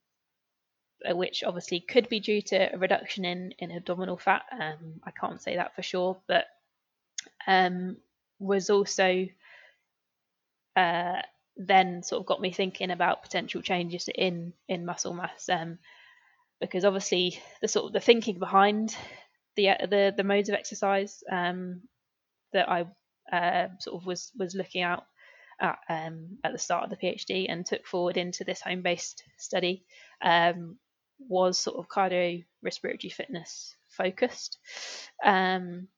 which 1.12 1.44
obviously 1.44 1.80
could 1.80 2.08
be 2.08 2.20
due 2.20 2.40
to 2.42 2.74
a 2.74 2.78
reduction 2.78 3.24
in, 3.24 3.52
in 3.58 3.70
abdominal 3.70 4.16
fat. 4.16 4.42
Um, 4.52 5.00
I 5.04 5.10
can't 5.10 5.42
say 5.42 5.56
that 5.56 5.74
for 5.74 5.82
sure, 5.82 6.16
but 6.26 6.46
um, 7.46 7.96
was 8.38 8.70
also 8.70 9.26
uh, 10.76 11.22
then 11.56 12.02
sort 12.02 12.20
of 12.20 12.26
got 12.26 12.40
me 12.40 12.52
thinking 12.52 12.90
about 12.90 13.22
potential 13.22 13.62
changes 13.62 14.08
in 14.12 14.52
in 14.68 14.84
muscle 14.84 15.14
mass 15.14 15.48
um, 15.48 15.78
because 16.60 16.84
obviously 16.84 17.38
the 17.60 17.68
sort 17.68 17.86
of 17.86 17.92
the 17.92 18.00
thinking 18.00 18.38
behind 18.38 18.96
the 19.56 19.68
the 19.88 20.12
the 20.16 20.24
modes 20.24 20.48
of 20.48 20.54
exercise 20.54 21.22
um, 21.30 21.82
that 22.52 22.68
I 22.68 22.86
uh, 23.32 23.68
sort 23.80 24.00
of 24.00 24.06
was 24.06 24.32
was 24.36 24.54
looking 24.54 24.82
out 24.82 25.04
at 25.60 25.78
um, 25.88 26.38
at 26.42 26.52
the 26.52 26.58
start 26.58 26.84
of 26.84 26.90
the 26.90 26.96
PhD 26.96 27.46
and 27.48 27.64
took 27.64 27.86
forward 27.86 28.16
into 28.16 28.44
this 28.44 28.60
home 28.60 28.82
based 28.82 29.22
study 29.38 29.84
um, 30.22 30.76
was 31.18 31.58
sort 31.58 31.78
of 31.78 31.88
cardio 31.88 32.44
respiratory 32.62 33.10
fitness 33.10 33.74
focused. 33.88 34.58
Um, 35.24 35.88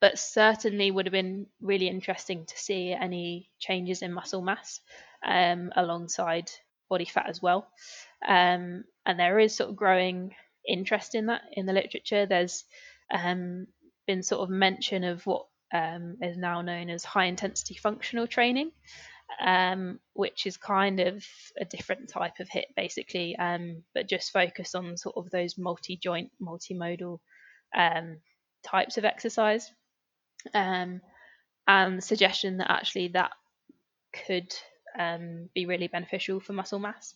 but 0.00 0.18
certainly 0.18 0.90
would 0.90 1.06
have 1.06 1.12
been 1.12 1.46
really 1.60 1.88
interesting 1.88 2.44
to 2.46 2.58
see 2.58 2.92
any 2.92 3.50
changes 3.58 4.02
in 4.02 4.12
muscle 4.12 4.42
mass 4.42 4.80
um, 5.26 5.72
alongside 5.74 6.50
body 6.88 7.06
fat 7.06 7.28
as 7.28 7.40
well. 7.40 7.68
Um, 8.26 8.84
and 9.04 9.18
there 9.18 9.38
is 9.38 9.54
sort 9.54 9.70
of 9.70 9.76
growing 9.76 10.34
interest 10.66 11.14
in 11.14 11.26
that 11.26 11.42
in 11.52 11.66
the 11.66 11.72
literature. 11.72 12.26
There's 12.26 12.64
um, 13.12 13.66
been 14.06 14.22
sort 14.22 14.42
of 14.42 14.50
mention 14.50 15.04
of 15.04 15.24
what 15.26 15.46
um, 15.72 16.16
is 16.20 16.36
now 16.36 16.62
known 16.62 16.90
as 16.90 17.04
high 17.04 17.24
intensity 17.26 17.74
functional 17.74 18.26
training, 18.26 18.70
um, 19.40 19.98
which 20.14 20.46
is 20.46 20.56
kind 20.56 21.00
of 21.00 21.24
a 21.60 21.64
different 21.64 22.08
type 22.08 22.40
of 22.40 22.48
HIIT, 22.48 22.74
basically, 22.76 23.36
um, 23.36 23.82
but 23.94 24.08
just 24.08 24.32
focus 24.32 24.74
on 24.74 24.96
sort 24.96 25.16
of 25.16 25.30
those 25.30 25.58
multi 25.58 25.96
joint, 25.96 26.30
multimodal 26.40 27.18
um, 27.74 28.18
types 28.62 28.98
of 28.98 29.04
exercise. 29.04 29.70
Um, 30.54 31.00
and 31.66 31.98
the 31.98 32.02
suggestion 32.02 32.58
that 32.58 32.70
actually 32.70 33.08
that 33.08 33.32
could 34.26 34.54
um, 34.98 35.48
be 35.54 35.66
really 35.66 35.88
beneficial 35.88 36.40
for 36.40 36.52
muscle 36.52 36.78
mass, 36.78 37.14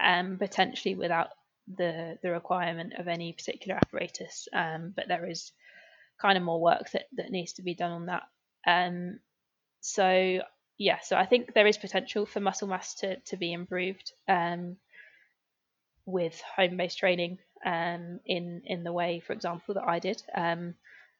um, 0.00 0.38
potentially 0.38 0.94
without 0.94 1.28
the 1.76 2.18
the 2.22 2.30
requirement 2.30 2.94
of 2.94 3.06
any 3.06 3.32
particular 3.32 3.76
apparatus. 3.76 4.48
But 4.52 5.06
there 5.06 5.28
is 5.28 5.52
kind 6.20 6.36
of 6.36 6.44
more 6.44 6.60
work 6.60 6.90
that, 6.92 7.04
that 7.16 7.30
needs 7.30 7.54
to 7.54 7.62
be 7.62 7.74
done 7.74 7.92
on 7.92 8.06
that. 8.06 8.22
So 9.82 10.40
yeah, 10.80 11.00
so 11.00 11.14
I 11.14 11.26
think 11.26 11.52
there 11.52 11.66
is 11.66 11.76
potential 11.76 12.24
for 12.24 12.40
muscle 12.40 12.66
mass 12.66 12.94
to 12.96 13.16
to 13.26 13.36
be 13.36 13.52
improved 13.52 14.14
um, 14.26 14.78
with 16.06 16.40
home 16.56 16.78
based 16.78 16.96
training 16.96 17.38
um, 17.66 18.18
in 18.24 18.62
in 18.64 18.82
the 18.82 18.92
way, 18.92 19.20
for 19.20 19.34
example, 19.34 19.74
that 19.74 19.86
I 19.86 19.98
did. 19.98 20.22
Um, 20.34 20.74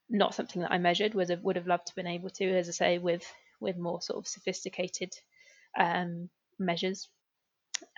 not 0.08 0.34
something 0.34 0.62
that 0.62 0.72
I 0.72 0.78
measured. 0.78 1.12
Was 1.12 1.30
would 1.42 1.56
have 1.56 1.66
loved 1.66 1.88
to 1.88 1.94
been 1.94 2.06
able 2.06 2.30
to, 2.30 2.56
as 2.56 2.70
I 2.70 2.72
say, 2.72 2.96
with 2.96 3.22
with 3.60 3.76
more 3.76 4.00
sort 4.00 4.18
of 4.18 4.26
sophisticated 4.26 5.12
um, 5.78 6.30
measures. 6.58 7.08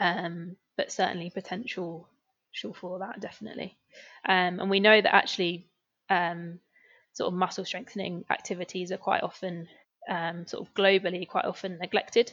Um, 0.01 0.57
but 0.77 0.91
certainly 0.91 1.31
potential 1.31 2.09
for 2.75 2.99
that 2.99 3.21
definitely. 3.21 3.79
Um, 4.29 4.59
and 4.59 4.69
we 4.69 4.81
know 4.81 5.01
that 5.01 5.15
actually 5.15 5.69
sort 6.11 7.29
of 7.29 7.35
muscle 7.35 7.65
strengthening 7.65 8.25
activities 8.31 8.91
are 8.91 8.99
quite 8.99 9.23
often 9.23 9.69
um, 10.09 10.47
sort 10.47 10.67
of 10.67 10.75
globally 10.75 11.29
quite 11.29 11.45
often 11.45 11.79
neglected. 11.79 12.33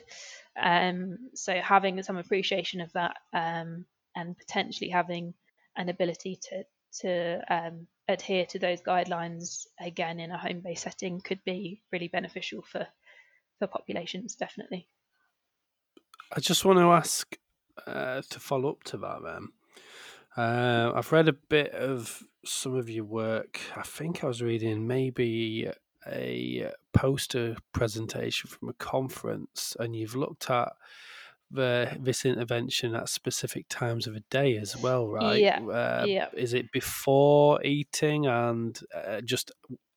Um, 0.62 1.30
so 1.36 1.56
having 1.56 2.02
some 2.04 2.18
appreciation 2.18 2.82
of 2.82 2.92
that 2.94 3.16
um, 3.34 3.86
and 4.16 4.38
potentially 4.38 4.90
having 4.90 5.34
an 5.76 5.90
ability 5.90 6.40
to 6.50 6.64
to 7.02 7.40
um, 7.54 7.88
adhere 8.08 8.46
to 8.48 8.58
those 8.58 8.82
guidelines 8.82 9.68
again 9.80 10.20
in 10.20 10.32
a 10.32 10.38
home-based 10.38 10.82
setting 10.82 11.22
could 11.22 11.40
be 11.46 11.84
really 11.92 12.08
beneficial 12.08 12.64
for 12.64 12.88
for 13.60 13.68
populations 13.68 14.36
definitely. 14.36 14.88
I 16.36 16.40
just 16.40 16.66
want 16.66 16.80
to 16.80 16.92
ask 16.92 17.38
uh, 17.86 18.22
to 18.30 18.40
follow 18.40 18.72
up 18.72 18.84
to 18.86 18.98
that 18.98 19.24
then. 19.24 19.50
Uh, 20.38 20.92
I've 20.96 21.12
read 21.12 21.28
a 21.28 21.34
bit 21.34 21.74
of 21.74 22.24
some 22.46 22.76
of 22.76 22.90
your 22.90 23.04
work. 23.04 23.60
I 23.76 23.82
think 23.82 24.24
I 24.24 24.28
was 24.28 24.42
reading 24.42 24.88
maybe 24.88 25.70
a 26.12 26.72
poster 26.94 27.56
presentation 27.74 28.50
from 28.50 28.70
a 28.70 28.74
conference, 28.74 29.76
and 29.80 29.96
you've 29.96 30.16
looked 30.16 30.50
at 30.50 30.70
the 31.52 31.98
this 32.00 32.26
intervention 32.26 32.96
at 32.96 33.10
specific 33.10 33.66
times 33.70 34.08
of 34.08 34.16
a 34.16 34.24
day 34.30 34.58
as 34.58 34.78
well, 34.78 35.08
right? 35.08 35.42
Yeah. 35.42 35.60
Uh, 35.62 36.06
yeah. 36.08 36.28
Is 36.34 36.54
it 36.54 36.72
before 36.72 37.64
eating 37.64 38.28
and 38.28 38.80
uh, 38.96 39.22
just 39.22 39.52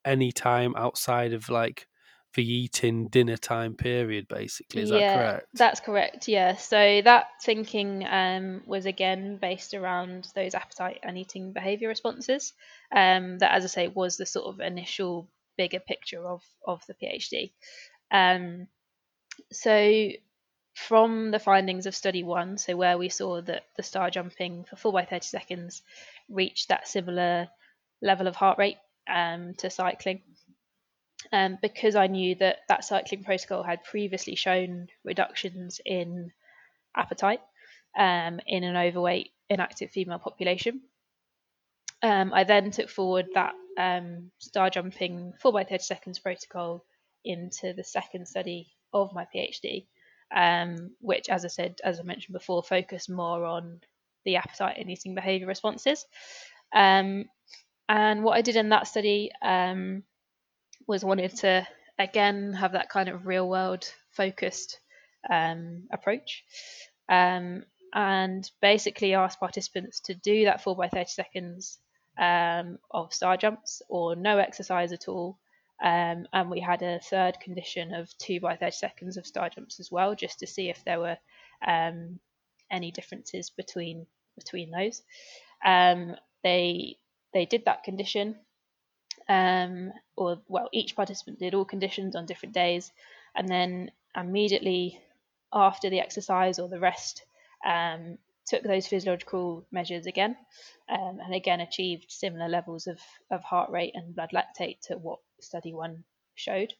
any 0.04 0.32
time 0.32 0.74
outside 0.76 1.32
of 1.32 1.48
like 1.48 1.86
the 2.34 2.44
eating 2.44 3.08
dinner 3.08 3.36
time 3.36 3.74
period 3.74 4.26
basically 4.26 4.82
is 4.82 4.90
yeah, 4.90 4.98
that 4.98 5.16
correct 5.16 5.46
that's 5.54 5.80
correct 5.80 6.28
yeah 6.28 6.56
so 6.56 7.02
that 7.02 7.26
thinking 7.42 8.06
um, 8.08 8.62
was 8.66 8.86
again 8.86 9.38
based 9.40 9.74
around 9.74 10.26
those 10.34 10.54
appetite 10.54 10.98
and 11.02 11.18
eating 11.18 11.52
behavior 11.52 11.88
responses 11.88 12.54
um, 12.94 13.38
that 13.38 13.52
as 13.52 13.64
i 13.64 13.66
say 13.66 13.88
was 13.88 14.16
the 14.16 14.26
sort 14.26 14.46
of 14.46 14.60
initial 14.60 15.28
bigger 15.62 15.80
picture 15.80 16.24
of 16.26 16.42
of 16.66 16.82
the 16.86 16.94
phd 16.94 17.52
um, 18.10 18.66
so 19.50 20.08
from 20.74 21.30
the 21.30 21.38
findings 21.38 21.86
of 21.86 21.94
study 21.94 22.22
one 22.22 22.58
so 22.58 22.76
where 22.76 22.98
we 22.98 23.08
saw 23.08 23.40
that 23.40 23.62
the 23.76 23.82
star 23.82 24.10
jumping 24.10 24.64
for 24.64 24.76
4 24.76 24.92
by 24.92 25.04
30 25.04 25.26
seconds 25.26 25.82
reached 26.28 26.68
that 26.68 26.88
similar 26.88 27.48
level 28.00 28.26
of 28.26 28.36
heart 28.36 28.58
rate 28.58 28.78
um, 29.08 29.54
to 29.58 29.70
cycling 29.70 30.22
um, 31.30 31.58
because 31.62 31.94
I 31.94 32.08
knew 32.08 32.34
that 32.36 32.58
that 32.68 32.84
cycling 32.84 33.24
protocol 33.24 33.62
had 33.62 33.84
previously 33.84 34.34
shown 34.34 34.88
reductions 35.04 35.80
in 35.84 36.32
appetite 36.96 37.40
um, 37.96 38.40
in 38.46 38.64
an 38.64 38.76
overweight 38.76 39.30
inactive 39.48 39.90
female 39.90 40.18
population. 40.18 40.80
Um, 42.02 42.32
I 42.32 42.44
then 42.44 42.70
took 42.70 42.90
forward 42.90 43.26
that 43.34 43.54
um, 43.78 44.30
star 44.38 44.70
jumping 44.70 45.32
4 45.40 45.52
by 45.52 45.64
30 45.64 45.82
seconds 45.82 46.18
protocol 46.18 46.84
into 47.24 47.72
the 47.72 47.84
second 47.84 48.26
study 48.26 48.68
of 48.92 49.12
my 49.12 49.26
PhD, 49.34 49.86
um, 50.34 50.90
which, 51.00 51.28
as 51.28 51.44
I 51.44 51.48
said, 51.48 51.76
as 51.84 52.00
I 52.00 52.02
mentioned 52.02 52.32
before, 52.32 52.62
focused 52.62 53.08
more 53.08 53.44
on 53.44 53.80
the 54.24 54.36
appetite 54.36 54.78
and 54.78 54.90
eating 54.90 55.14
behavior 55.14 55.46
responses. 55.46 56.04
Um, 56.74 57.26
and 57.88 58.24
what 58.24 58.36
I 58.36 58.42
did 58.42 58.56
in 58.56 58.70
that 58.70 58.88
study 58.88 59.30
um, 59.40 60.02
was 60.86 61.04
wanted 61.04 61.36
to 61.38 61.66
again 61.98 62.52
have 62.54 62.72
that 62.72 62.88
kind 62.88 63.08
of 63.08 63.26
real 63.26 63.48
world 63.48 63.84
focused 64.10 64.80
um, 65.30 65.84
approach 65.92 66.42
and 67.08 68.50
basically 68.60 69.14
ask 69.14 69.38
participants 69.38 70.00
to 70.00 70.14
do 70.14 70.46
that 70.46 70.62
4 70.62 70.74
by 70.74 70.88
30 70.88 71.06
seconds 71.08 71.78
um, 72.18 72.78
of 72.90 73.12
star 73.12 73.36
jumps 73.36 73.82
or 73.88 74.16
no 74.16 74.38
exercise 74.38 74.92
at 74.92 75.08
all. 75.08 75.38
Um, 75.82 76.26
and 76.32 76.50
we 76.50 76.60
had 76.60 76.82
a 76.82 77.00
third 77.00 77.40
condition 77.40 77.92
of 77.92 78.16
2 78.18 78.40
by 78.40 78.56
30 78.56 78.70
seconds 78.72 79.16
of 79.16 79.26
star 79.26 79.50
jumps 79.50 79.80
as 79.80 79.90
well 79.90 80.14
just 80.14 80.38
to 80.38 80.46
see 80.46 80.68
if 80.70 80.84
there 80.84 81.00
were 81.00 81.16
um, 81.66 82.20
any 82.70 82.90
differences 82.92 83.50
between 83.50 84.06
between 84.36 84.70
those. 84.70 85.02
Um, 85.64 86.16
they 86.44 86.98
they 87.32 87.46
did 87.46 87.64
that 87.64 87.82
condition 87.82 88.36
um, 89.28 89.92
or 90.16 90.40
well, 90.48 90.68
each 90.72 90.96
participant 90.96 91.38
did 91.38 91.54
all 91.54 91.64
conditions 91.64 92.16
on 92.16 92.26
different 92.26 92.54
days, 92.54 92.92
and 93.34 93.48
then 93.48 93.90
immediately 94.16 95.00
after 95.52 95.90
the 95.90 96.00
exercise 96.00 96.58
or 96.58 96.68
the 96.68 96.80
rest, 96.80 97.24
um, 97.64 98.18
took 98.46 98.62
those 98.62 98.86
physiological 98.86 99.66
measures 99.70 100.06
again, 100.06 100.36
um, 100.88 101.18
and 101.24 101.34
again 101.34 101.60
achieved 101.60 102.10
similar 102.10 102.48
levels 102.48 102.86
of, 102.86 102.98
of 103.30 103.42
heart 103.42 103.70
rate 103.70 103.92
and 103.94 104.14
blood 104.14 104.30
lactate 104.34 104.80
to 104.82 104.96
what 104.96 105.20
study 105.40 105.72
one 105.72 106.04
showed. 106.34 106.72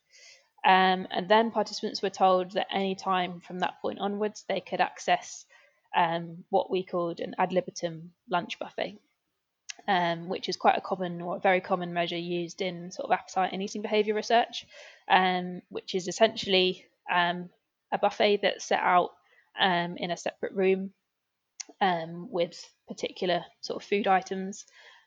Um, 0.65 1.09
and 1.11 1.29
then 1.29 1.51
participants 1.51 2.03
were 2.03 2.11
told 2.11 2.53
that 2.53 2.69
any 2.73 2.95
time 2.95 3.41
from 3.41 3.59
that 3.61 3.81
point 3.83 3.99
onwards, 3.99 4.45
they 4.49 4.61
could 4.61 4.81
access 4.81 5.45
um, 5.97 6.45
what 6.51 6.71
we 6.71 6.85
called 6.85 7.21
an 7.21 7.35
ad 7.39 7.53
libitum 7.53 8.13
lunch 8.29 8.59
buffet 8.59 8.99
um, 9.89 10.29
which 10.29 10.49
is 10.49 10.57
quite 10.57 10.77
a 10.77 10.81
common 10.81 11.21
or 11.21 11.37
a 11.37 11.41
very 11.41 11.61
common 11.61 11.93
measure 11.93 12.17
used 12.17 12.63
in 12.63 12.91
sort 12.91 13.11
of 13.11 13.13
appetite 13.13 13.51
and 13.53 13.63
eating 13.63 13.83
behavior 13.83 14.15
research, 14.15 14.67
um, 15.09 15.63
which 15.69 15.95
is 15.95 16.09
essentially 16.09 16.87
um, 17.13 17.51
a 17.93 17.99
buffet 17.99 18.41
that's 18.43 18.65
set 18.65 18.81
out 18.81 19.11
um, 19.59 19.97
in 19.97 20.11
a 20.11 20.17
separate 20.17 20.53
room 20.53 20.93
um, 21.81 22.29
with 22.31 22.63
particular 22.89 23.45
sort 23.61 23.83
of 23.83 23.89
food 23.89 24.07
items, 24.07 24.65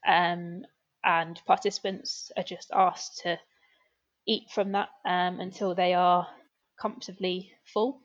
um, 0.07 0.63
and 1.03 1.39
participants 1.45 2.31
are 2.35 2.43
just 2.43 2.71
asked 2.73 3.19
to 3.23 3.39
eat 4.27 4.49
from 4.49 4.71
that 4.71 4.89
until 5.05 5.75
they 5.75 5.93
are 5.93 6.27
comfortably 6.79 7.51
full. 7.65 8.01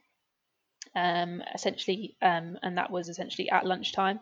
essentially, 0.95 2.17
and 2.21 2.59
that 2.77 2.91
was 2.91 3.09
essentially 3.09 3.51
at 3.51 3.67
lunchtime. 3.67 4.21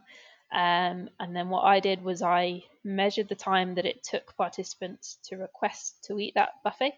Um, 0.50 1.10
and 1.20 1.36
then 1.36 1.50
what 1.50 1.64
I 1.64 1.80
did 1.80 2.02
was 2.02 2.22
I 2.22 2.64
measured 2.82 3.28
the 3.28 3.34
time 3.34 3.74
that 3.74 3.84
it 3.84 4.02
took 4.02 4.34
participants 4.36 5.18
to 5.24 5.36
request 5.36 6.04
to 6.04 6.18
eat 6.18 6.34
that 6.36 6.62
buffet, 6.64 6.94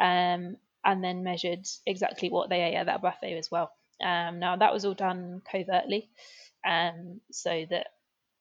um, 0.00 0.56
and 0.84 1.02
then 1.02 1.22
measured 1.22 1.66
exactly 1.86 2.30
what 2.30 2.48
they 2.48 2.62
ate 2.62 2.74
at 2.74 2.86
that 2.86 3.02
buffet 3.02 3.38
as 3.38 3.50
well. 3.50 3.70
Um, 4.02 4.40
now 4.40 4.56
that 4.56 4.72
was 4.72 4.84
all 4.84 4.94
done 4.94 5.40
covertly, 5.50 6.10
um, 6.64 7.20
so 7.30 7.64
that 7.70 7.88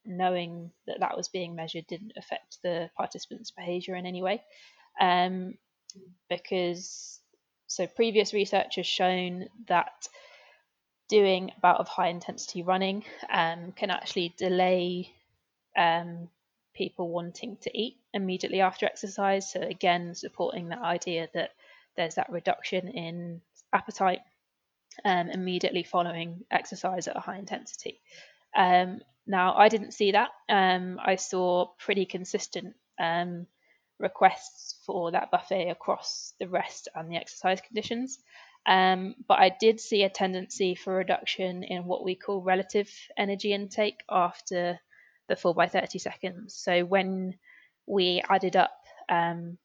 knowing 0.05 0.71
that 0.87 0.99
that 0.99 1.15
was 1.15 1.29
being 1.29 1.55
measured 1.55 1.87
didn't 1.87 2.13
affect 2.17 2.57
the 2.63 2.89
participants' 2.97 3.51
behaviour 3.51 3.95
in 3.95 4.05
any 4.05 4.21
way, 4.21 4.41
um, 4.99 5.53
because 6.29 7.19
so 7.67 7.87
previous 7.87 8.33
research 8.33 8.75
has 8.75 8.85
shown 8.85 9.47
that 9.67 10.07
doing 11.09 11.51
a 11.55 11.59
bout 11.59 11.79
of 11.79 11.87
high 11.87 12.09
intensity 12.09 12.63
running 12.63 13.03
um, 13.29 13.71
can 13.71 13.89
actually 13.89 14.33
delay 14.37 15.09
um, 15.77 16.29
people 16.73 17.09
wanting 17.09 17.57
to 17.61 17.77
eat 17.77 17.97
immediately 18.13 18.61
after 18.61 18.85
exercise. 18.85 19.51
So, 19.51 19.61
again, 19.61 20.15
supporting 20.15 20.69
that 20.69 20.81
idea 20.81 21.29
that 21.33 21.51
there's 21.95 22.15
that 22.15 22.31
reduction 22.31 22.87
in 22.89 23.41
appetite 23.71 24.21
um, 25.05 25.29
immediately 25.29 25.83
following 25.83 26.41
exercise 26.51 27.07
at 27.07 27.17
a 27.17 27.21
high 27.21 27.37
intensity. 27.37 28.01
Um, 28.55 29.01
now, 29.25 29.55
I 29.55 29.69
didn't 29.69 29.93
see 29.93 30.11
that. 30.11 30.29
Um, 30.49 30.99
I 31.03 31.15
saw 31.15 31.67
pretty 31.79 32.05
consistent 32.05 32.75
um, 32.99 33.47
requests 33.99 34.75
for 34.85 35.11
that 35.11 35.31
buffet 35.31 35.69
across 35.69 36.33
the 36.39 36.47
rest 36.47 36.89
and 36.93 37.09
the 37.09 37.15
exercise 37.15 37.61
conditions. 37.61 38.19
Um, 38.65 39.15
but 39.27 39.39
I 39.39 39.49
did 39.49 39.79
see 39.79 40.03
a 40.03 40.09
tendency 40.09 40.75
for 40.75 40.95
reduction 40.95 41.63
in 41.63 41.85
what 41.85 42.03
we 42.03 42.15
call 42.15 42.41
relative 42.41 42.89
energy 43.17 43.53
intake 43.53 44.01
after 44.09 44.79
the 45.27 45.35
4 45.35 45.53
by 45.53 45.67
30 45.67 45.99
seconds. 45.99 46.55
So 46.55 46.85
when 46.85 47.35
we 47.85 48.21
added 48.29 48.55
up 48.55 48.71
um, 49.09 49.57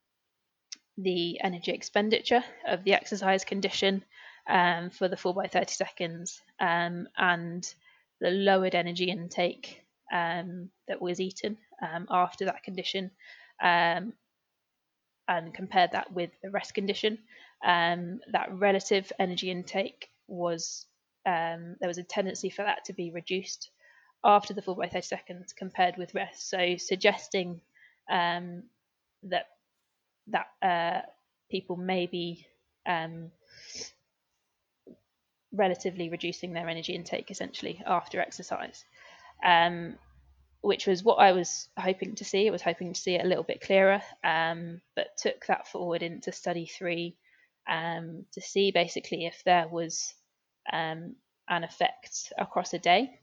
the 0.96 1.40
energy 1.40 1.72
expenditure 1.72 2.42
of 2.66 2.82
the 2.84 2.94
exercise 2.94 3.44
condition 3.44 4.04
um, 4.48 4.90
for 4.90 5.08
the 5.08 5.16
4 5.16 5.34
by 5.34 5.46
30 5.46 5.72
seconds 5.72 6.40
um, 6.60 7.06
and 7.16 7.72
the 8.20 8.30
lowered 8.30 8.74
energy 8.74 9.10
intake 9.10 9.82
um, 10.12 10.70
that 10.88 11.00
was 11.00 11.20
eaten 11.20 11.58
um, 11.82 12.06
after 12.10 12.46
that 12.46 12.62
condition 12.62 13.10
um, 13.62 14.12
and 15.28 15.52
compared 15.52 15.92
that 15.92 16.10
with 16.12 16.30
the 16.42 16.50
rest 16.50 16.74
condition, 16.74 17.18
um, 17.64 18.20
that 18.32 18.48
relative 18.52 19.12
energy 19.18 19.50
intake 19.50 20.08
was 20.26 20.86
there 21.26 21.76
was 21.82 21.98
a 21.98 22.02
tendency 22.02 22.48
for 22.48 22.62
that 22.62 22.86
to 22.86 22.94
be 22.94 23.10
reduced 23.10 23.70
after 24.24 24.54
the 24.54 24.62
4 24.62 24.74
by 24.76 24.88
30 24.88 25.02
seconds 25.02 25.52
compared 25.52 25.98
with 25.98 26.14
rest. 26.14 26.48
So 26.48 26.76
suggesting 26.78 27.60
that 28.08 29.46
that 30.28 30.46
uh, 30.62 31.02
people 31.50 31.76
may 31.76 32.06
be 32.06 32.46
relatively 35.52 36.08
reducing 36.08 36.52
their 36.52 36.68
energy 36.68 36.94
intake 36.94 37.30
essentially 37.30 37.82
after 37.86 38.20
exercise, 38.20 38.84
um, 39.44 39.94
which 40.60 40.86
was 40.86 41.02
what 41.02 41.16
I 41.16 41.32
was 41.32 41.68
hoping 41.78 42.14
to 42.16 42.24
see. 42.24 42.48
I 42.48 42.52
was 42.52 42.62
hoping 42.62 42.92
to 42.92 43.00
see 43.00 43.14
it 43.14 43.24
a 43.24 43.28
little 43.28 43.44
bit 43.44 43.60
clearer, 43.60 44.02
um, 44.24 44.80
but 44.94 45.16
took 45.16 45.46
that 45.46 45.68
forward 45.68 46.02
into 46.02 46.32
study 46.32 46.66
three 46.66 47.16
um, 47.68 48.24
to 48.32 48.40
see 48.40 48.70
basically 48.70 49.26
if 49.26 49.42
there 49.44 49.68
was 49.68 50.14
um, 50.72 51.14
an 51.48 51.64
effect 51.64 52.32
across 52.36 52.74
a 52.74 52.78
day. 52.78 53.18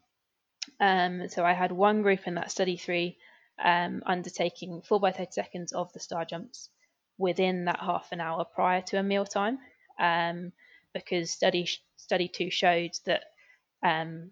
Um, 0.80 1.30
so 1.30 1.46
I 1.46 1.54
had 1.54 1.72
one 1.72 2.02
group 2.02 2.28
in 2.28 2.36
that 2.36 2.52
study 2.52 2.78
three 2.78 3.18
undertaking 3.58 4.82
4 4.82 5.00
by 5.00 5.12
30 5.12 5.32
seconds 5.32 5.74
of 5.74 5.92
the 5.94 6.00
star 6.00 6.26
jumps 6.26 6.70
within 7.18 7.66
that 7.66 7.80
half 7.80 8.12
an 8.12 8.20
hour 8.20 8.44
prior 8.44 8.82
to 8.82 9.00
a 9.00 9.04
meal 9.04 9.26
time, 9.26 9.60
um, 10.00 10.52
because 10.94 11.32
study 11.32 11.68
study 12.06 12.28
two 12.28 12.50
showed 12.50 12.92
that 13.06 13.24
um, 13.84 14.32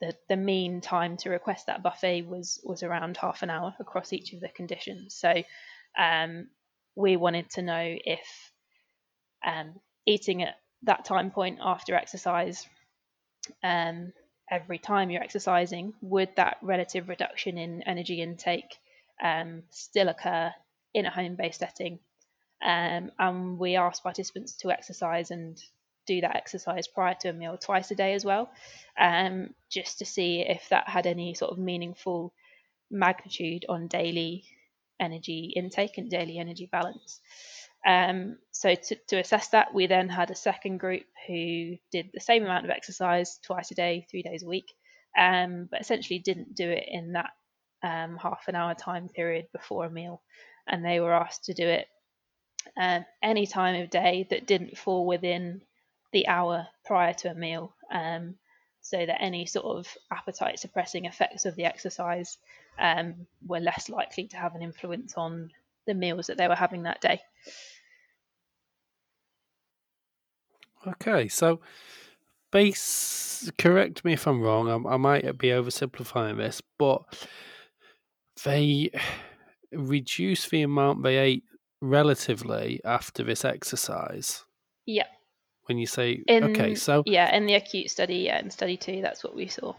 the 0.00 0.14
the 0.28 0.36
mean 0.36 0.80
time 0.80 1.16
to 1.16 1.30
request 1.30 1.66
that 1.66 1.82
buffet 1.82 2.22
was 2.22 2.60
was 2.62 2.82
around 2.82 3.16
half 3.16 3.42
an 3.42 3.50
hour 3.50 3.74
across 3.80 4.12
each 4.12 4.32
of 4.34 4.40
the 4.40 4.48
conditions. 4.48 5.14
So 5.14 5.42
um, 5.98 6.48
we 6.94 7.16
wanted 7.16 7.50
to 7.50 7.62
know 7.62 7.96
if 8.04 8.52
um, 9.44 9.80
eating 10.06 10.42
at 10.42 10.56
that 10.82 11.04
time 11.06 11.30
point 11.30 11.58
after 11.62 11.94
exercise 11.94 12.66
um, 13.62 14.12
every 14.50 14.78
time 14.78 15.10
you're 15.10 15.22
exercising, 15.22 15.94
would 16.02 16.28
that 16.36 16.58
relative 16.62 17.08
reduction 17.08 17.56
in 17.58 17.82
energy 17.82 18.20
intake 18.20 18.76
um, 19.22 19.62
still 19.70 20.08
occur 20.08 20.52
in 20.92 21.06
a 21.06 21.10
home 21.10 21.36
based 21.36 21.60
setting 21.60 21.98
um, 22.64 23.10
and 23.18 23.58
we 23.58 23.76
asked 23.76 24.02
participants 24.02 24.56
to 24.56 24.70
exercise 24.70 25.30
and 25.30 25.62
do 26.06 26.20
that 26.20 26.36
exercise 26.36 26.88
prior 26.88 27.14
to 27.20 27.28
a 27.28 27.32
meal 27.32 27.58
twice 27.58 27.90
a 27.90 27.94
day 27.94 28.14
as 28.14 28.24
well, 28.24 28.50
um, 28.98 29.50
just 29.70 29.98
to 29.98 30.04
see 30.04 30.40
if 30.40 30.68
that 30.70 30.88
had 30.88 31.06
any 31.06 31.34
sort 31.34 31.52
of 31.52 31.58
meaningful 31.58 32.32
magnitude 32.90 33.64
on 33.68 33.88
daily 33.88 34.44
energy 35.00 35.52
intake 35.54 35.98
and 35.98 36.10
daily 36.10 36.38
energy 36.38 36.68
balance. 36.70 37.20
Um, 37.86 38.38
so 38.50 38.74
to, 38.74 38.96
to, 39.08 39.18
assess 39.18 39.48
that, 39.48 39.72
we 39.72 39.86
then 39.86 40.08
had 40.08 40.30
a 40.30 40.36
second 40.36 40.78
group 40.78 41.04
who 41.28 41.76
did 41.92 42.10
the 42.12 42.20
same 42.20 42.44
amount 42.44 42.64
of 42.64 42.70
exercise 42.70 43.38
twice 43.44 43.70
a 43.70 43.74
day, 43.74 44.06
three 44.10 44.22
days 44.22 44.42
a 44.42 44.48
week, 44.48 44.72
um, 45.16 45.68
but 45.70 45.80
essentially 45.80 46.18
didn't 46.18 46.56
do 46.56 46.68
it 46.68 46.84
in 46.88 47.12
that 47.12 47.30
um, 47.84 48.16
half 48.20 48.44
an 48.48 48.56
hour 48.56 48.74
time 48.74 49.08
period 49.08 49.46
before 49.52 49.84
a 49.84 49.90
meal. 49.90 50.22
And 50.66 50.84
they 50.84 50.98
were 50.98 51.14
asked 51.14 51.44
to 51.44 51.54
do 51.54 51.66
it 51.66 51.86
um, 52.76 53.04
any 53.22 53.46
time 53.46 53.80
of 53.80 53.90
day 53.90 54.26
that 54.30 54.46
didn't 54.46 54.78
fall 54.78 55.06
within 55.06 55.60
the 56.12 56.26
hour 56.28 56.66
prior 56.84 57.12
to 57.14 57.30
a 57.30 57.34
meal, 57.34 57.74
um, 57.90 58.34
so 58.80 59.04
that 59.04 59.22
any 59.22 59.46
sort 59.46 59.66
of 59.66 59.88
appetite 60.10 60.58
suppressing 60.58 61.04
effects 61.06 61.44
of 61.44 61.56
the 61.56 61.64
exercise 61.64 62.38
um, 62.78 63.26
were 63.46 63.60
less 63.60 63.88
likely 63.88 64.28
to 64.28 64.36
have 64.36 64.54
an 64.54 64.62
influence 64.62 65.14
on 65.16 65.50
the 65.86 65.94
meals 65.94 66.26
that 66.26 66.36
they 66.36 66.48
were 66.48 66.54
having 66.54 66.84
that 66.84 67.00
day. 67.00 67.20
Okay, 70.86 71.28
so 71.28 71.60
base. 72.52 73.50
Correct 73.58 74.04
me 74.04 74.14
if 74.14 74.26
I'm 74.26 74.40
wrong. 74.40 74.86
I, 74.86 74.94
I 74.94 74.96
might 74.96 75.38
be 75.38 75.48
oversimplifying 75.48 76.36
this, 76.36 76.62
but 76.78 77.02
they 78.44 78.90
reduce 79.72 80.48
the 80.48 80.62
amount 80.62 81.02
they 81.02 81.18
ate 81.18 81.44
relatively 81.80 82.80
after 82.84 83.22
this 83.22 83.44
exercise. 83.44 84.44
Yeah. 84.86 85.06
When 85.66 85.78
you 85.78 85.86
say 85.86 86.22
in, 86.28 86.44
okay, 86.44 86.74
so 86.74 87.02
yeah, 87.06 87.34
in 87.34 87.46
the 87.46 87.54
acute 87.54 87.90
study, 87.90 88.18
yeah, 88.18 88.38
in 88.38 88.50
study 88.50 88.76
two, 88.76 89.02
that's 89.02 89.24
what 89.24 89.34
we 89.34 89.48
saw. 89.48 89.74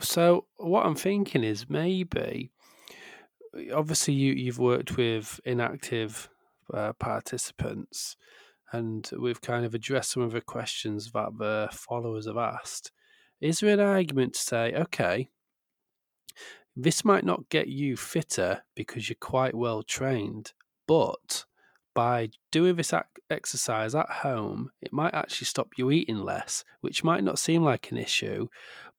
So 0.00 0.46
what 0.56 0.86
I'm 0.86 0.94
thinking 0.94 1.42
is 1.42 1.68
maybe, 1.68 2.52
obviously, 3.74 4.14
you 4.14 4.32
you've 4.34 4.60
worked 4.60 4.96
with 4.96 5.40
inactive 5.44 6.28
uh, 6.72 6.92
participants, 6.92 8.16
and 8.72 9.10
we've 9.18 9.40
kind 9.40 9.64
of 9.64 9.74
addressed 9.74 10.12
some 10.12 10.22
of 10.22 10.32
the 10.32 10.40
questions 10.40 11.10
that 11.12 11.36
the 11.38 11.68
followers 11.72 12.26
have 12.26 12.36
asked. 12.36 12.92
Is 13.40 13.60
there 13.60 13.74
an 13.74 13.80
argument 13.80 14.34
to 14.34 14.40
say, 14.40 14.72
okay, 14.74 15.28
this 16.76 17.04
might 17.04 17.24
not 17.24 17.48
get 17.48 17.66
you 17.66 17.96
fitter 17.96 18.62
because 18.76 19.08
you're 19.08 19.16
quite 19.20 19.54
well 19.54 19.82
trained, 19.82 20.52
but 20.86 21.44
by 21.98 22.30
doing 22.52 22.76
this 22.76 22.94
exercise 23.28 23.92
at 23.92 24.08
home, 24.08 24.70
it 24.80 24.92
might 24.92 25.12
actually 25.14 25.46
stop 25.46 25.70
you 25.76 25.90
eating 25.90 26.20
less, 26.20 26.62
which 26.80 27.02
might 27.02 27.24
not 27.24 27.40
seem 27.40 27.64
like 27.64 27.90
an 27.90 27.96
issue, 27.96 28.46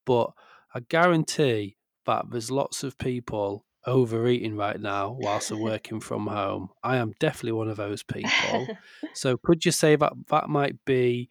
but 0.05 0.31
I 0.75 0.81
guarantee 0.81 1.77
that 2.05 2.25
there's 2.29 2.51
lots 2.51 2.83
of 2.83 2.97
people 2.97 3.63
overeating 3.87 4.57
right 4.57 4.81
now 4.81 5.15
whilst 5.17 5.47
they're 5.47 5.57
working 5.73 6.01
from 6.01 6.27
home. 6.27 6.71
I 6.83 6.97
am 6.97 7.13
definitely 7.21 7.53
one 7.53 7.69
of 7.69 7.77
those 7.77 8.03
people. 8.03 8.67
so 9.13 9.37
could 9.37 9.63
you 9.63 9.71
say 9.71 9.95
that 9.95 10.11
that 10.27 10.49
might 10.49 10.83
be 10.83 11.29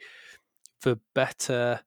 the 0.80 0.98
better 1.14 1.80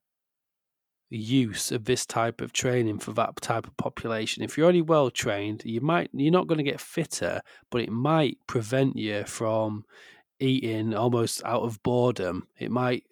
use 1.12 1.70
of 1.70 1.84
this 1.84 2.06
type 2.06 2.40
of 2.40 2.52
training 2.52 2.98
for 2.98 3.12
that 3.12 3.36
type 3.40 3.66
of 3.66 3.76
population. 3.76 4.42
If 4.42 4.56
you're 4.56 4.68
only 4.68 4.82
well 4.82 5.10
trained, 5.10 5.62
you 5.64 5.80
might 5.80 6.10
you're 6.12 6.32
not 6.32 6.46
going 6.46 6.58
to 6.58 6.64
get 6.64 6.80
fitter, 6.80 7.40
but 7.70 7.82
it 7.82 7.90
might 7.90 8.38
prevent 8.46 8.96
you 8.96 9.24
from 9.24 9.84
eating 10.40 10.94
almost 10.94 11.44
out 11.44 11.62
of 11.62 11.82
boredom. 11.82 12.48
It 12.58 12.70
might 12.70 13.04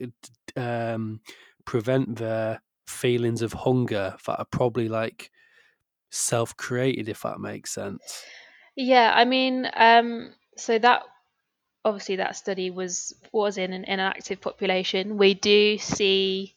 um, 0.56 1.20
prevent 1.64 2.16
the 2.16 2.60
feelings 2.86 3.42
of 3.42 3.52
hunger 3.52 4.16
that 4.26 4.38
are 4.38 4.46
probably 4.46 4.88
like 4.88 5.30
self-created, 6.10 7.08
if 7.08 7.22
that 7.22 7.38
makes 7.38 7.72
sense. 7.72 8.24
Yeah, 8.76 9.12
I 9.14 9.24
mean, 9.24 9.68
um, 9.74 10.32
so 10.56 10.78
that 10.78 11.02
obviously 11.84 12.16
that 12.16 12.36
study 12.36 12.70
was 12.70 13.14
was 13.32 13.58
in 13.58 13.72
an, 13.72 13.84
inactive 13.84 14.40
population. 14.40 15.18
We 15.18 15.34
do 15.34 15.78
see 15.78 16.54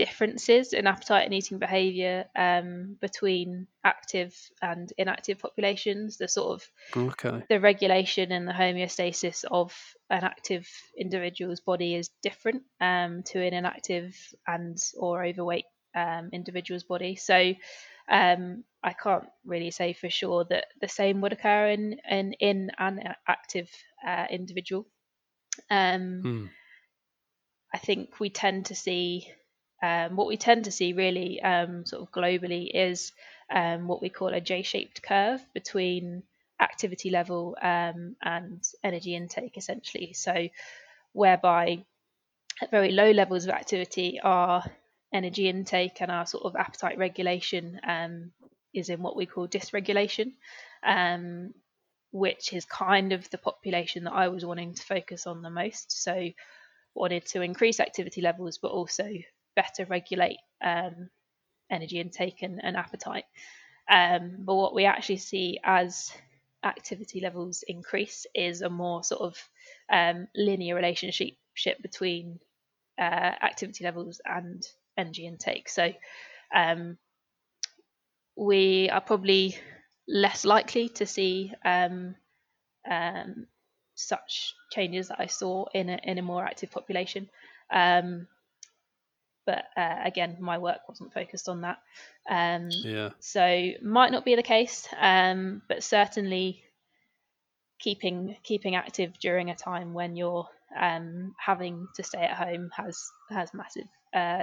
differences 0.00 0.72
in 0.72 0.86
appetite 0.86 1.26
and 1.26 1.34
eating 1.34 1.58
behaviour 1.58 2.24
um, 2.34 2.96
between 3.02 3.66
active 3.84 4.34
and 4.62 4.90
inactive 4.96 5.38
populations. 5.38 6.16
The 6.16 6.26
sort 6.26 6.54
of 6.54 7.06
okay. 7.12 7.44
the 7.50 7.60
regulation 7.60 8.32
and 8.32 8.48
the 8.48 8.52
homeostasis 8.52 9.44
of 9.44 9.74
an 10.08 10.24
active 10.24 10.66
individual's 10.96 11.60
body 11.60 11.96
is 11.96 12.08
different 12.22 12.62
um, 12.80 13.24
to 13.24 13.46
an 13.46 13.52
inactive 13.52 14.16
and 14.46 14.78
or 14.96 15.22
overweight 15.22 15.66
um, 15.94 16.30
individual's 16.32 16.84
body. 16.84 17.16
So 17.16 17.52
um, 18.10 18.64
I 18.82 18.94
can't 18.94 19.28
really 19.44 19.70
say 19.70 19.92
for 19.92 20.08
sure 20.08 20.46
that 20.48 20.64
the 20.80 20.88
same 20.88 21.20
would 21.20 21.34
occur 21.34 21.68
in 21.68 22.00
in, 22.08 22.32
in 22.40 22.70
an 22.78 23.00
active 23.28 23.68
uh, 24.06 24.24
individual. 24.30 24.86
Um, 25.68 26.22
hmm. 26.22 26.46
I 27.74 27.76
think 27.76 28.18
we 28.18 28.30
tend 28.30 28.66
to 28.66 28.74
see 28.74 29.28
um, 29.82 30.16
what 30.16 30.26
we 30.26 30.36
tend 30.36 30.64
to 30.64 30.70
see 30.70 30.92
really 30.92 31.40
um, 31.42 31.86
sort 31.86 32.02
of 32.02 32.12
globally 32.12 32.70
is 32.72 33.12
um, 33.50 33.88
what 33.88 34.02
we 34.02 34.08
call 34.08 34.28
a 34.28 34.40
J-shaped 34.40 35.02
curve 35.02 35.40
between 35.54 36.22
activity 36.60 37.10
level 37.10 37.56
um, 37.60 38.16
and 38.22 38.62
energy 38.84 39.14
intake, 39.14 39.56
essentially. 39.56 40.12
So, 40.12 40.48
whereby 41.12 41.84
at 42.62 42.70
very 42.70 42.92
low 42.92 43.10
levels 43.10 43.44
of 43.44 43.50
activity, 43.50 44.20
our 44.22 44.62
energy 45.12 45.48
intake 45.48 46.00
and 46.00 46.10
our 46.10 46.26
sort 46.26 46.44
of 46.44 46.56
appetite 46.56 46.98
regulation 46.98 47.80
um, 47.86 48.32
is 48.74 48.90
in 48.90 49.02
what 49.02 49.16
we 49.16 49.26
call 49.26 49.48
dysregulation. 49.48 50.32
Um, 50.82 51.54
which 52.12 52.52
is 52.52 52.64
kind 52.64 53.12
of 53.12 53.30
the 53.30 53.38
population 53.38 54.02
that 54.02 54.12
I 54.12 54.28
was 54.28 54.44
wanting 54.44 54.74
to 54.74 54.82
focus 54.82 55.28
on 55.28 55.42
the 55.42 55.50
most. 55.50 55.92
So, 56.02 56.30
wanted 56.94 57.24
to 57.26 57.40
increase 57.40 57.80
activity 57.80 58.20
levels, 58.20 58.58
but 58.58 58.72
also 58.72 59.08
better 59.62 59.84
regulate 59.90 60.38
um, 60.62 61.10
energy 61.70 61.98
intake 62.00 62.42
and, 62.42 62.60
and 62.62 62.76
appetite. 62.76 63.24
Um, 63.88 64.36
but 64.46 64.54
what 64.54 64.74
we 64.74 64.84
actually 64.84 65.18
see 65.18 65.58
as 65.64 66.12
activity 66.64 67.20
levels 67.20 67.64
increase 67.66 68.26
is 68.34 68.62
a 68.62 68.68
more 68.68 69.02
sort 69.02 69.22
of 69.22 69.34
um, 69.92 70.28
linear 70.34 70.74
relationship 70.74 71.82
between 71.82 72.38
uh, 72.98 73.32
activity 73.50 73.84
levels 73.84 74.20
and 74.24 74.66
energy 74.96 75.26
intake. 75.26 75.68
So 75.68 75.92
um, 76.54 76.98
we 78.36 78.88
are 78.90 79.00
probably 79.00 79.56
less 80.06 80.44
likely 80.44 80.88
to 80.88 81.06
see 81.06 81.52
um, 81.64 82.14
um, 82.90 83.46
such 83.94 84.54
changes 84.70 85.08
that 85.08 85.20
I 85.20 85.26
saw 85.26 85.66
in 85.74 85.88
a, 85.88 85.98
in 86.04 86.18
a 86.18 86.22
more 86.22 86.44
active 86.44 86.70
population. 86.70 87.28
Um, 87.70 88.26
but 89.46 89.64
uh, 89.76 89.96
again, 90.04 90.36
my 90.40 90.58
work 90.58 90.80
wasn't 90.88 91.12
focused 91.12 91.48
on 91.48 91.62
that. 91.62 91.78
Um, 92.28 92.68
yeah. 92.70 93.10
So 93.20 93.70
might 93.82 94.12
not 94.12 94.24
be 94.24 94.36
the 94.36 94.42
case, 94.42 94.86
um, 94.98 95.62
but 95.68 95.82
certainly 95.82 96.62
keeping 97.78 98.36
keeping 98.42 98.74
active 98.74 99.18
during 99.18 99.50
a 99.50 99.56
time 99.56 99.94
when 99.94 100.14
you're 100.16 100.46
um, 100.78 101.34
having 101.38 101.88
to 101.96 102.02
stay 102.02 102.22
at 102.22 102.36
home 102.36 102.70
has 102.76 103.10
has 103.30 103.52
massive 103.54 103.88
uh, 104.14 104.42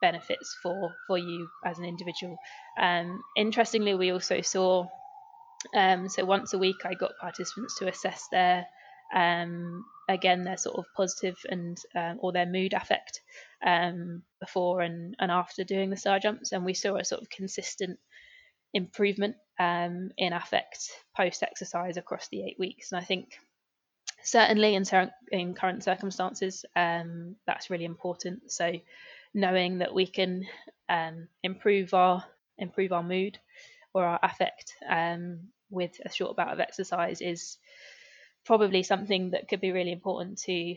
benefits 0.00 0.56
for 0.62 0.94
for 1.06 1.18
you 1.18 1.48
as 1.64 1.78
an 1.78 1.84
individual. 1.84 2.36
Um, 2.78 3.22
interestingly, 3.36 3.94
we 3.94 4.12
also 4.12 4.40
saw 4.42 4.86
um, 5.74 6.08
so 6.08 6.24
once 6.24 6.52
a 6.52 6.58
week 6.58 6.84
I 6.84 6.94
got 6.94 7.18
participants 7.20 7.78
to 7.78 7.88
assess 7.88 8.28
their 8.30 8.66
um, 9.14 9.84
again 10.08 10.44
their 10.44 10.56
sort 10.56 10.78
of 10.78 10.84
positive 10.96 11.36
and 11.48 11.78
um, 11.94 12.18
or 12.20 12.32
their 12.32 12.46
mood 12.46 12.72
affect 12.72 13.20
um, 13.64 14.22
before 14.40 14.80
and, 14.80 15.14
and 15.18 15.30
after 15.30 15.64
doing 15.64 15.90
the 15.90 15.96
star 15.96 16.18
jumps, 16.18 16.52
and 16.52 16.64
we 16.64 16.74
saw 16.74 16.96
a 16.96 17.04
sort 17.04 17.22
of 17.22 17.30
consistent 17.30 17.98
improvement 18.72 19.36
um, 19.58 20.10
in 20.16 20.32
affect 20.32 20.90
post 21.16 21.42
exercise 21.42 21.96
across 21.96 22.28
the 22.28 22.42
eight 22.42 22.58
weeks. 22.58 22.92
And 22.92 23.00
I 23.00 23.04
think 23.04 23.34
certainly 24.22 24.74
in, 24.74 24.84
ter- 24.84 25.12
in 25.30 25.54
current 25.54 25.82
circumstances, 25.84 26.64
um, 26.76 27.36
that's 27.46 27.70
really 27.70 27.84
important. 27.84 28.50
So 28.50 28.72
knowing 29.34 29.78
that 29.78 29.94
we 29.94 30.06
can 30.06 30.46
um, 30.88 31.28
improve 31.42 31.94
our 31.94 32.24
improve 32.58 32.92
our 32.92 33.02
mood 33.02 33.38
or 33.94 34.04
our 34.04 34.20
affect 34.22 34.74
um, 34.88 35.40
with 35.70 35.92
a 36.04 36.12
short 36.12 36.36
bout 36.36 36.52
of 36.52 36.60
exercise 36.60 37.20
is 37.20 37.56
probably 38.44 38.82
something 38.82 39.30
that 39.30 39.48
could 39.48 39.60
be 39.60 39.72
really 39.72 39.92
important 39.92 40.38
to 40.38 40.76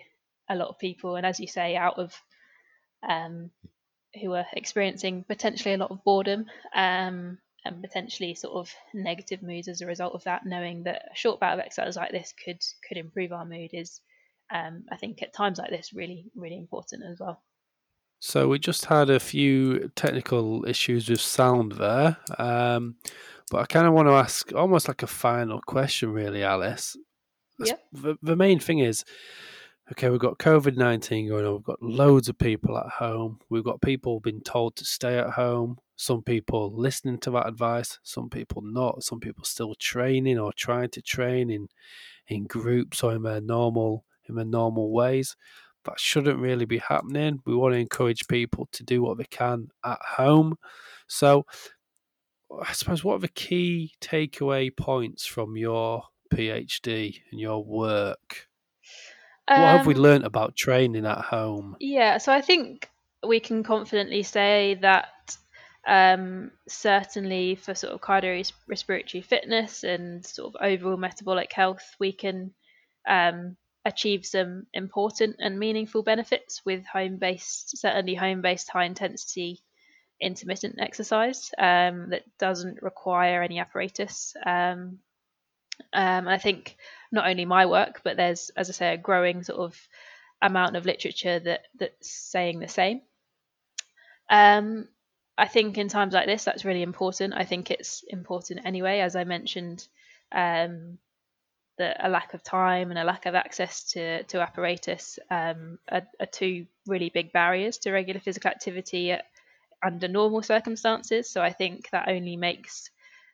a 0.49 0.56
lot 0.56 0.69
of 0.69 0.80
people. 0.80 1.15
And 1.15 1.26
as 1.26 1.40
you 1.40 1.48
say, 1.48 1.76
out 1.76 1.98
of 1.98 2.14
um, 3.07 3.52
who 4.22 4.34
are 4.34 4.45
experiencing 4.53 5.26
potentially 5.27 5.73
a 5.73 5.77
lot 5.77 5.91
of 5.91 6.03
boredom 6.03 6.45
um, 6.76 7.38
and 7.65 7.81
potentially 7.81 8.35
sort 8.35 8.56
of 8.56 8.73
negative 8.94 9.41
moods 9.41 9.68
as 9.68 9.81
a 9.81 9.88
result 9.88 10.14
of 10.14 10.23
that, 10.26 10.45
knowing 10.45 10.84
that 10.84 11.03
a 11.11 11.15
short 11.15 11.40
bout 11.40 11.53
of 11.53 11.60
exercise 11.60 11.95
like 11.95 12.11
this 12.11 12.34
could 12.44 12.61
could 12.88 12.98
improve 12.98 13.31
our 13.31 13.45
mood 13.45 13.72
is, 13.73 14.02
um, 14.52 14.84
I 14.91 14.98
think, 14.98 15.22
at 15.22 15.34
times 15.34 15.57
like 15.57 15.69
this, 15.69 15.94
really 15.94 16.26
really 16.35 16.57
important 16.57 17.03
as 17.10 17.19
well. 17.19 17.41
So 18.19 18.48
we 18.48 18.57
just 18.57 18.85
had 18.85 19.10
a 19.10 19.19
few 19.19 19.91
technical 19.95 20.65
issues 20.65 21.10
with 21.10 21.19
sound 21.19 21.73
there, 21.73 22.18
um, 22.38 22.95
but 23.52 23.61
I 23.61 23.65
kind 23.65 23.85
of 23.85 23.94
want 23.94 24.07
to 24.07 24.14
ask 24.14 24.53
almost 24.53 24.88
like 24.88 25.03
a 25.03 25.07
final 25.07 25.60
question, 25.60 26.14
really, 26.14 26.44
Alice. 26.44 26.95
Yeah. 27.60 27.76
The, 27.92 28.16
the 28.22 28.36
main 28.36 28.60
thing 28.60 28.80
is, 28.80 29.06
okay, 29.92 30.10
we've 30.10 30.20
got 30.20 30.38
COVID 30.40 30.78
19 30.78 31.30
going 31.30 31.46
on. 31.46 31.54
We've 31.54 31.64
got 31.64 31.82
loads 31.82 32.30
of 32.30 32.38
people 32.38 32.78
at 32.78 32.90
home. 32.90 33.40
We've 33.50 33.64
got 33.64 33.82
people 33.82 34.20
being 34.20 34.42
told 34.42 34.76
to 34.78 34.86
stay 34.86 35.18
at 35.18 35.32
home. 35.32 35.78
Some 35.96 36.24
people 36.24 36.74
listening 36.76 37.20
to 37.20 37.32
that 37.32 37.48
advice, 37.48 38.00
some 38.04 38.30
people 38.30 38.62
not. 38.64 39.04
Some 39.04 39.20
people 39.20 39.44
still 39.44 39.76
training 39.76 40.40
or 40.40 40.52
trying 40.54 40.90
to 40.90 41.02
train 41.02 41.50
in, 41.50 41.68
in 42.28 42.46
groups 42.46 43.04
or 43.04 43.14
in 43.16 43.24
their 43.24 43.42
normal 43.42 44.06
in 44.28 44.36
their 44.36 44.46
normal 44.46 44.92
ways. 44.92 45.36
That 45.86 46.00
shouldn't 46.00 46.40
really 46.40 46.66
be 46.66 46.78
happening. 46.78 47.40
We 47.46 47.56
want 47.56 47.74
to 47.74 47.80
encourage 47.80 48.28
people 48.28 48.70
to 48.72 48.84
do 48.84 49.02
what 49.02 49.18
they 49.18 49.26
can 49.26 49.68
at 49.84 50.00
home. 50.02 50.56
So, 51.08 51.46
I 52.66 52.72
suppose 52.72 53.04
what 53.04 53.16
are 53.16 53.20
the 53.20 53.28
key 53.28 53.94
takeaway 54.00 54.76
points 54.76 55.26
from 55.26 55.58
your 55.58 56.04
PhD 56.36 57.22
and 57.32 57.40
your 57.40 57.64
work? 57.64 58.48
what 59.48 59.58
have 59.58 59.88
we 59.88 59.96
Um, 59.96 60.02
learnt 60.02 60.26
about 60.26 60.56
training 60.56 61.06
at 61.06 61.18
home? 61.18 61.76
Yeah, 61.80 62.18
so 62.18 62.32
I 62.32 62.42
think 62.42 62.90
we 63.26 63.40
can 63.40 63.64
confidently 63.64 64.24
say 64.24 64.76
that 64.82 65.38
um, 65.86 66.52
certainly 66.68 67.56
for 67.56 67.76
sort 67.76 67.94
of 67.94 68.02
cardiorespiratory 68.02 69.24
fitness 69.24 69.84
and 69.84 70.26
sort 70.26 70.56
of 70.56 70.62
overall 70.62 70.98
metabolic 70.98 71.52
health, 71.52 71.96
we 72.00 72.14
can 72.14 72.54
um, 73.08 73.58
achieve 73.86 74.26
some 74.26 74.66
important 74.74 75.36
and 75.40 75.60
meaningful 75.60 76.04
benefits 76.04 76.62
with 76.66 76.86
home 76.86 77.18
based, 77.18 77.78
certainly 77.78 78.16
home 78.16 78.42
based 78.42 78.70
high 78.70 78.86
intensity 78.86 79.62
intermittent 80.22 80.76
exercise 80.80 81.52
um, 81.58 82.10
that 82.12 82.24
doesn't 82.40 82.82
require 82.82 83.44
any 83.44 83.60
apparatus. 83.60 84.34
Um, 84.46 85.00
um, 85.94 86.28
I 86.28 86.38
think 86.38 86.76
not 87.12 87.28
only 87.28 87.45
my 87.45 87.66
work, 87.66 88.02
but 88.04 88.18
there's, 88.18 88.50
as 88.56 88.70
I 88.70 88.74
say, 88.74 88.94
a 88.94 88.98
growing 88.98 89.44
sort 89.44 89.60
of 89.60 89.88
amount 90.41 90.76
of 90.76 90.86
literature 90.86 91.40
that 91.40 91.62
that's 91.80 92.10
saying 92.10 92.60
the 92.60 92.68
same. 92.68 93.02
Um, 94.30 94.88
I 95.38 95.48
think 95.48 95.78
in 95.78 95.88
times 95.88 96.14
like 96.14 96.28
this, 96.28 96.44
that's 96.44 96.66
really 96.66 96.84
important. 96.84 97.34
I 97.36 97.45
think 97.45 97.72
it's 97.72 98.04
important 98.08 98.66
anyway, 98.66 99.00
as 99.00 99.16
I 99.16 99.24
mentioned, 99.24 99.88
um, 100.32 100.98
that 101.78 101.98
a 102.06 102.10
lack 102.10 102.34
of 102.34 102.44
time 102.44 102.91
and 102.91 103.00
a 103.00 103.04
lack 103.04 103.26
of 103.26 103.34
access 103.34 103.84
to, 103.91 104.24
to 104.24 104.41
apparatus 104.41 105.18
um, 105.32 105.80
are, 105.91 106.04
are, 106.20 106.28
two 106.28 106.68
really 106.86 107.10
big 107.10 107.34
barriers 107.34 107.80
to 107.80 107.91
regular 107.91 108.20
physical 108.20 108.52
activity 108.52 109.12
at, 109.12 109.26
under 109.84 110.08
normal 110.08 110.44
circumstances. 110.44 111.30
So 111.30 111.41
I 111.41 111.52
think 111.52 111.90
that 111.90 112.08
only 112.08 112.38
makes 112.38 112.91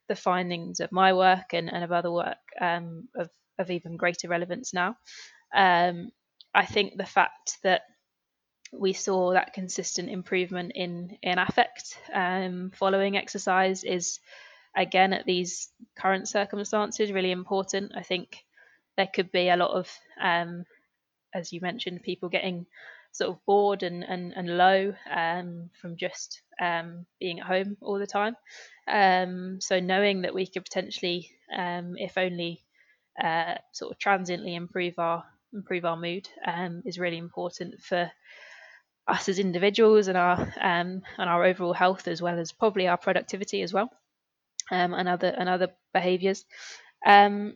the 0.09 0.15
findings 0.15 0.81
of 0.81 0.91
my 0.91 1.13
work 1.13 1.53
and, 1.53 1.71
and 1.71 1.83
of 1.83 1.93
other 1.93 2.11
work 2.11 2.37
um, 2.59 3.07
of, 3.15 3.29
of 3.57 3.71
even 3.71 3.95
greater 3.95 4.27
relevance 4.27 4.73
now. 4.73 4.97
Um, 5.55 6.09
I 6.53 6.65
think 6.65 6.97
the 6.97 7.05
fact 7.05 7.57
that 7.63 7.83
we 8.71 8.93
saw 8.93 9.33
that 9.33 9.53
consistent 9.53 10.09
improvement 10.09 10.73
in 10.75 11.17
in 11.23 11.39
affect 11.39 11.97
um, 12.13 12.71
following 12.75 13.17
exercise 13.17 13.83
is 13.83 14.19
again 14.75 15.13
at 15.13 15.25
these 15.25 15.69
current 15.97 16.27
circumstances 16.27 17.11
really 17.11 17.31
important. 17.31 17.93
I 17.95 18.03
think 18.03 18.43
there 18.97 19.09
could 19.13 19.31
be 19.31 19.49
a 19.49 19.55
lot 19.55 19.71
of, 19.71 19.89
um, 20.21 20.65
as 21.33 21.53
you 21.53 21.61
mentioned, 21.61 22.03
people 22.03 22.29
getting 22.29 22.65
sort 23.11 23.31
of 23.31 23.45
bored 23.45 23.83
and 23.83 24.03
and, 24.03 24.33
and 24.35 24.57
low 24.57 24.93
um, 25.09 25.69
from 25.81 25.97
just 25.97 26.41
um, 26.59 27.05
being 27.19 27.39
at 27.39 27.45
home 27.45 27.77
all 27.81 27.99
the 27.99 28.07
time. 28.07 28.35
Um, 28.87 29.59
so 29.61 29.79
knowing 29.79 30.23
that 30.23 30.33
we 30.33 30.47
could 30.47 30.63
potentially, 30.65 31.31
um, 31.55 31.95
if 31.97 32.17
only 32.17 32.63
uh, 33.23 33.55
sort 33.73 33.91
of 33.91 33.99
transiently 33.99 34.55
improve 34.55 34.95
our 34.97 35.23
improve 35.53 35.85
our 35.85 35.97
mood, 35.97 36.27
um, 36.45 36.83
is 36.85 36.99
really 36.99 37.17
important 37.17 37.81
for 37.81 38.11
us 39.07 39.27
as 39.27 39.39
individuals 39.39 40.07
and 40.07 40.17
our 40.17 40.39
um, 40.61 41.01
and 41.17 41.29
our 41.29 41.43
overall 41.43 41.73
health 41.73 42.07
as 42.07 42.21
well 42.21 42.39
as 42.39 42.51
probably 42.51 42.87
our 42.87 42.97
productivity 42.97 43.61
as 43.61 43.73
well 43.73 43.89
um, 44.71 44.93
and 44.93 45.09
other 45.09 45.27
and 45.27 45.49
other 45.49 45.69
behaviors 45.93 46.45
um, 47.05 47.55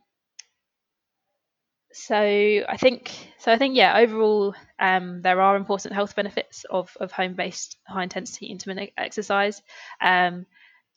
so 1.93 2.15
I 2.17 2.77
think 2.77 3.11
so 3.37 3.51
I 3.51 3.57
think 3.57 3.75
yeah 3.75 3.97
overall 3.97 4.55
um, 4.79 5.21
there 5.21 5.39
are 5.41 5.55
important 5.55 5.93
health 5.93 6.15
benefits 6.15 6.65
of, 6.69 6.95
of 6.99 7.11
home-based 7.11 7.77
high 7.87 8.03
intensity 8.03 8.47
intermittent 8.47 8.91
exercise 8.97 9.61
um, 10.01 10.45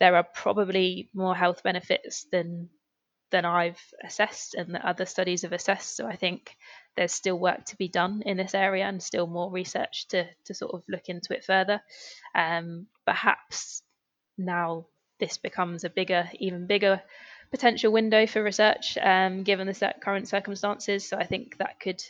there 0.01 0.17
are 0.17 0.25
probably 0.25 1.09
more 1.15 1.35
health 1.35 1.63
benefits 1.63 2.27
than 2.33 2.69
than 3.31 3.45
I've 3.45 3.81
assessed 4.05 4.55
and 4.55 4.75
that 4.75 4.85
other 4.85 5.05
studies 5.05 5.43
have 5.43 5.53
assessed 5.53 5.97
so 5.97 6.07
I 6.07 6.17
think 6.17 6.57
there's 6.97 7.13
still 7.13 7.39
work 7.39 7.65
to 7.67 7.77
be 7.77 7.89
done 7.89 8.23
in 8.25 8.37
this 8.37 8.55
area 8.55 8.85
and 8.85 9.03
still 9.03 9.27
more 9.27 9.51
research 9.51 10.09
to, 10.09 10.27
to 10.47 10.55
sort 10.55 10.73
of 10.75 10.83
look 10.89 11.09
into 11.09 11.35
it 11.35 11.45
further. 11.45 11.81
Um, 12.35 12.87
perhaps 13.05 13.83
now 14.39 14.87
this 15.21 15.37
becomes 15.37 15.85
a 15.85 15.91
bigger, 15.91 16.29
even 16.39 16.67
bigger 16.67 17.03
potential 17.51 17.93
window 17.93 18.27
for 18.27 18.43
research 18.43 18.99
um, 18.99 19.43
given 19.43 19.67
the 19.67 19.95
current 20.01 20.29
circumstances. 20.29 21.09
So 21.09 21.17
I 21.17 21.27
think 21.27 21.59
that 21.59 21.81
could, 21.81 22.03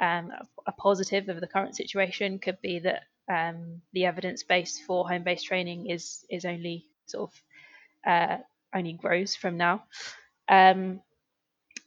um, 0.00 0.30
a 0.66 0.72
positive 0.72 1.28
of 1.28 1.40
the 1.40 1.46
current 1.46 1.76
situation 1.76 2.38
could 2.38 2.60
be 2.60 2.80
that 2.80 3.02
um, 3.28 3.80
the 3.92 4.04
evidence 4.04 4.42
base 4.42 4.78
for 4.78 5.08
home 5.08 5.22
based 5.22 5.46
training 5.46 5.88
is 5.88 6.24
is 6.28 6.44
only 6.44 6.86
sort 7.06 7.30
of 7.30 8.10
uh, 8.10 8.36
only 8.74 8.92
grows 8.92 9.34
from 9.34 9.56
now. 9.56 9.84
Um, 10.48 11.00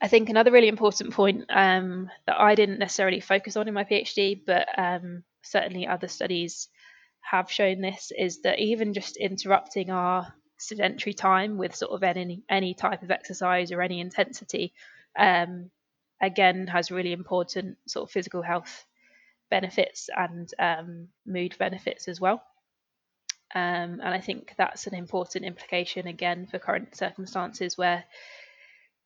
I 0.02 0.08
think 0.08 0.30
another 0.30 0.52
really 0.52 0.68
important 0.68 1.14
point 1.14 1.46
um, 1.50 2.10
that 2.28 2.40
I 2.40 2.56
didn't 2.56 2.80
necessarily 2.80 3.20
focus 3.20 3.58
on 3.58 3.68
in 3.68 3.74
my 3.74 3.84
PhD, 3.84 4.40
but 4.46 4.68
um, 4.78 5.24
certainly 5.42 5.88
other 5.88 6.08
studies 6.08 6.70
have 7.22 7.52
shown 7.52 7.82
this, 7.82 8.12
is 8.18 8.42
that 8.44 8.60
even 8.60 8.94
just 8.94 9.18
interrupting 9.18 9.90
our 9.90 10.34
sedentary 10.58 11.14
time 11.14 11.58
with 11.58 11.76
sort 11.76 11.92
of 11.92 12.04
any 12.04 12.44
any 12.50 12.74
type 12.74 13.04
of 13.04 13.12
exercise 13.12 13.72
or 13.72 13.82
any 13.82 14.00
intensity, 14.00 14.74
um, 15.18 15.70
again 16.22 16.68
has 16.68 16.92
really 16.92 17.14
important 17.14 17.78
sort 17.88 18.08
of 18.08 18.12
physical 18.12 18.42
health 18.42 18.86
benefits 19.50 20.10
and 20.16 20.50
um, 20.60 21.08
mood 21.26 21.56
benefits 21.58 22.08
as 22.08 22.20
well. 22.20 22.44
Um, 23.56 24.02
and 24.04 24.10
I 24.10 24.20
think 24.20 24.54
that's 24.58 24.88
an 24.88 24.96
important 24.96 25.46
implication 25.46 26.08
again 26.08 26.48
for 26.48 26.60
current 26.60 26.96
circumstances 26.96 27.78
where 27.78 28.04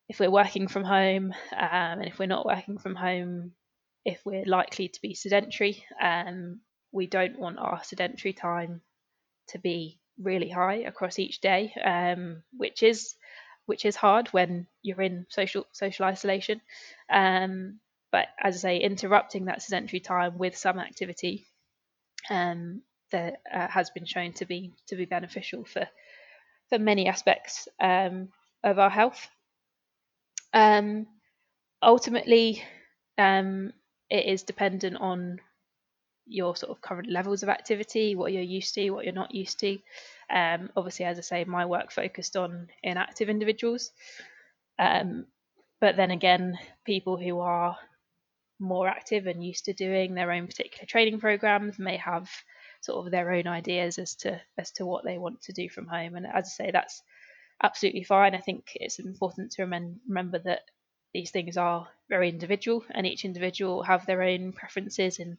if 0.08 0.18
we're 0.18 0.30
working 0.30 0.66
from 0.66 0.84
home 0.84 1.32
um, 1.52 2.00
and 2.00 2.06
if 2.06 2.18
we're 2.18 2.26
not 2.26 2.44
working 2.44 2.78
from 2.78 2.96
home, 2.96 3.52
if 4.04 4.20
we're 4.26 4.44
likely 4.44 4.88
to 4.88 5.00
be 5.00 5.14
sedentary, 5.14 5.84
um, 6.00 6.60
we 6.90 7.06
don't 7.06 7.38
want 7.38 7.58
our 7.58 7.82
sedentary 7.84 8.32
time 8.32 8.82
to 9.48 9.58
be 9.58 9.98
really 10.22 10.48
high 10.48 10.76
across 10.86 11.18
each 11.18 11.40
day, 11.40 11.72
um, 11.84 12.42
which 12.56 12.82
is 12.82 13.14
which 13.66 13.84
is 13.84 13.96
hard 13.96 14.28
when 14.28 14.66
you're 14.82 15.02
in 15.02 15.26
social 15.28 15.66
social 15.72 16.04
isolation. 16.04 16.60
Um, 17.10 17.80
but 18.10 18.26
as 18.38 18.56
I 18.56 18.58
say, 18.58 18.78
interrupting 18.78 19.46
that 19.46 19.62
sedentary 19.62 20.00
time 20.00 20.36
with 20.36 20.56
some 20.56 20.78
activity 20.78 21.46
um, 22.30 22.82
that 23.10 23.40
uh, 23.52 23.68
has 23.68 23.90
been 23.90 24.04
shown 24.04 24.32
to 24.34 24.46
be 24.46 24.72
to 24.88 24.96
be 24.96 25.04
beneficial 25.04 25.64
for 25.64 25.86
for 26.68 26.78
many 26.78 27.08
aspects 27.08 27.68
um, 27.80 28.28
of 28.64 28.78
our 28.78 28.90
health. 28.90 29.28
Um, 30.54 31.06
ultimately, 31.82 32.62
um, 33.18 33.72
it 34.10 34.26
is 34.26 34.42
dependent 34.42 34.96
on 34.96 35.40
your 36.26 36.56
sort 36.56 36.70
of 36.70 36.80
current 36.80 37.10
levels 37.10 37.42
of 37.42 37.48
activity, 37.48 38.14
what 38.14 38.32
you're 38.32 38.42
used 38.42 38.74
to, 38.74 38.90
what 38.90 39.04
you're 39.04 39.14
not 39.14 39.34
used 39.34 39.58
to. 39.60 39.78
Um, 40.30 40.70
obviously, 40.76 41.04
as 41.04 41.18
I 41.18 41.22
say, 41.22 41.44
my 41.44 41.66
work 41.66 41.92
focused 41.92 42.36
on 42.36 42.68
inactive 42.82 43.28
individuals. 43.28 43.90
Um, 44.78 45.26
but 45.80 45.96
then 45.96 46.10
again, 46.10 46.58
people 46.84 47.16
who 47.16 47.40
are 47.40 47.76
more 48.58 48.88
active 48.88 49.26
and 49.26 49.44
used 49.44 49.64
to 49.64 49.72
doing 49.72 50.14
their 50.14 50.30
own 50.30 50.46
particular 50.46 50.86
training 50.86 51.18
programs 51.18 51.78
may 51.78 51.96
have 51.96 52.30
sort 52.80 53.04
of 53.04 53.10
their 53.10 53.32
own 53.32 53.46
ideas 53.46 53.98
as 53.98 54.14
to 54.14 54.40
as 54.56 54.70
to 54.72 54.86
what 54.86 55.04
they 55.04 55.18
want 55.18 55.42
to 55.42 55.52
do 55.52 55.68
from 55.68 55.86
home. 55.86 56.14
And 56.14 56.26
as 56.26 56.46
I 56.46 56.64
say, 56.64 56.70
that's 56.70 57.02
absolutely 57.62 58.04
fine. 58.04 58.34
I 58.34 58.40
think 58.40 58.72
it's 58.76 58.98
important 58.98 59.52
to 59.52 59.62
remem- 59.62 59.98
remember 60.08 60.38
that 60.40 60.62
these 61.12 61.30
things 61.30 61.56
are 61.56 61.88
very 62.08 62.28
individual, 62.28 62.84
and 62.90 63.06
each 63.06 63.24
individual 63.24 63.82
have 63.82 64.06
their 64.06 64.22
own 64.22 64.52
preferences 64.52 65.18
and 65.18 65.36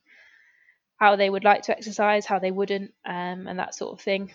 how 0.97 1.15
they 1.15 1.29
would 1.29 1.43
like 1.43 1.63
to 1.63 1.75
exercise, 1.75 2.25
how 2.25 2.39
they 2.39 2.51
wouldn't, 2.51 2.91
um, 3.05 3.47
and 3.47 3.59
that 3.59 3.75
sort 3.75 3.93
of 3.93 4.01
thing. 4.01 4.33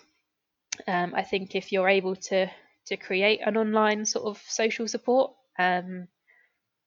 Um, 0.87 1.13
I 1.15 1.23
think 1.23 1.55
if 1.55 1.71
you're 1.71 1.89
able 1.89 2.15
to 2.15 2.49
to 2.85 2.97
create 2.97 3.41
an 3.45 3.57
online 3.57 4.05
sort 4.05 4.25
of 4.25 4.41
social 4.47 4.87
support, 4.87 5.33
um, 5.57 6.07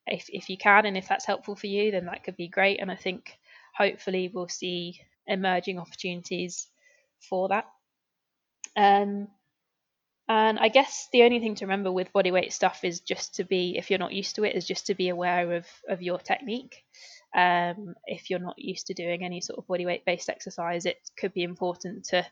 if 0.07 0.27
if 0.29 0.49
you 0.49 0.57
can, 0.57 0.87
and 0.87 0.97
if 0.97 1.09
that's 1.09 1.27
helpful 1.27 1.57
for 1.57 1.67
you, 1.67 1.91
then 1.91 2.07
that 2.07 2.25
could 2.25 2.37
be 2.37 2.49
great. 2.49 2.81
And 2.81 2.91
I 2.91 2.97
think 2.97 3.39
hopefully 3.77 4.31
we'll 4.33 4.49
see 4.49 5.01
emerging 5.27 5.79
opportunities 5.79 6.67
for 7.29 7.49
that. 7.49 7.67
Um, 8.77 9.29
and 10.33 10.59
I 10.59 10.69
guess 10.69 11.09
the 11.13 11.25
only 11.25 11.41
thing 11.41 11.57
to 11.57 11.67
remember 11.67 11.93
with 11.93 12.13
bodyweight 12.13 12.53
stuff 12.53 12.85
is 12.85 13.01
just 13.01 13.35
to 13.35 13.45
be, 13.45 13.77
if 13.77 13.91
you're 13.91 13.99
not 13.99 14.15
used 14.15 14.37
to 14.37 14.45
it, 14.45 14.57
is 14.57 14.67
just 14.67 14.87
to 14.87 14.95
be 14.95 15.11
aware 15.11 15.53
of 15.53 15.67
of 15.89 16.01
your 16.01 16.19
technique. 16.19 16.85
Um, 17.35 17.95
if 18.07 18.31
you're 18.31 18.39
not 18.39 18.59
used 18.59 18.87
to 18.87 18.95
doing 18.95 19.25
any 19.25 19.43
sort 19.43 19.59
of 19.59 19.67
bodyweight 19.67 20.07
based 20.07 20.31
exercise, 20.31 20.87
it 20.87 20.97
could 21.19 21.35
be 21.35 21.43
important 21.43 22.05
to 22.07 22.27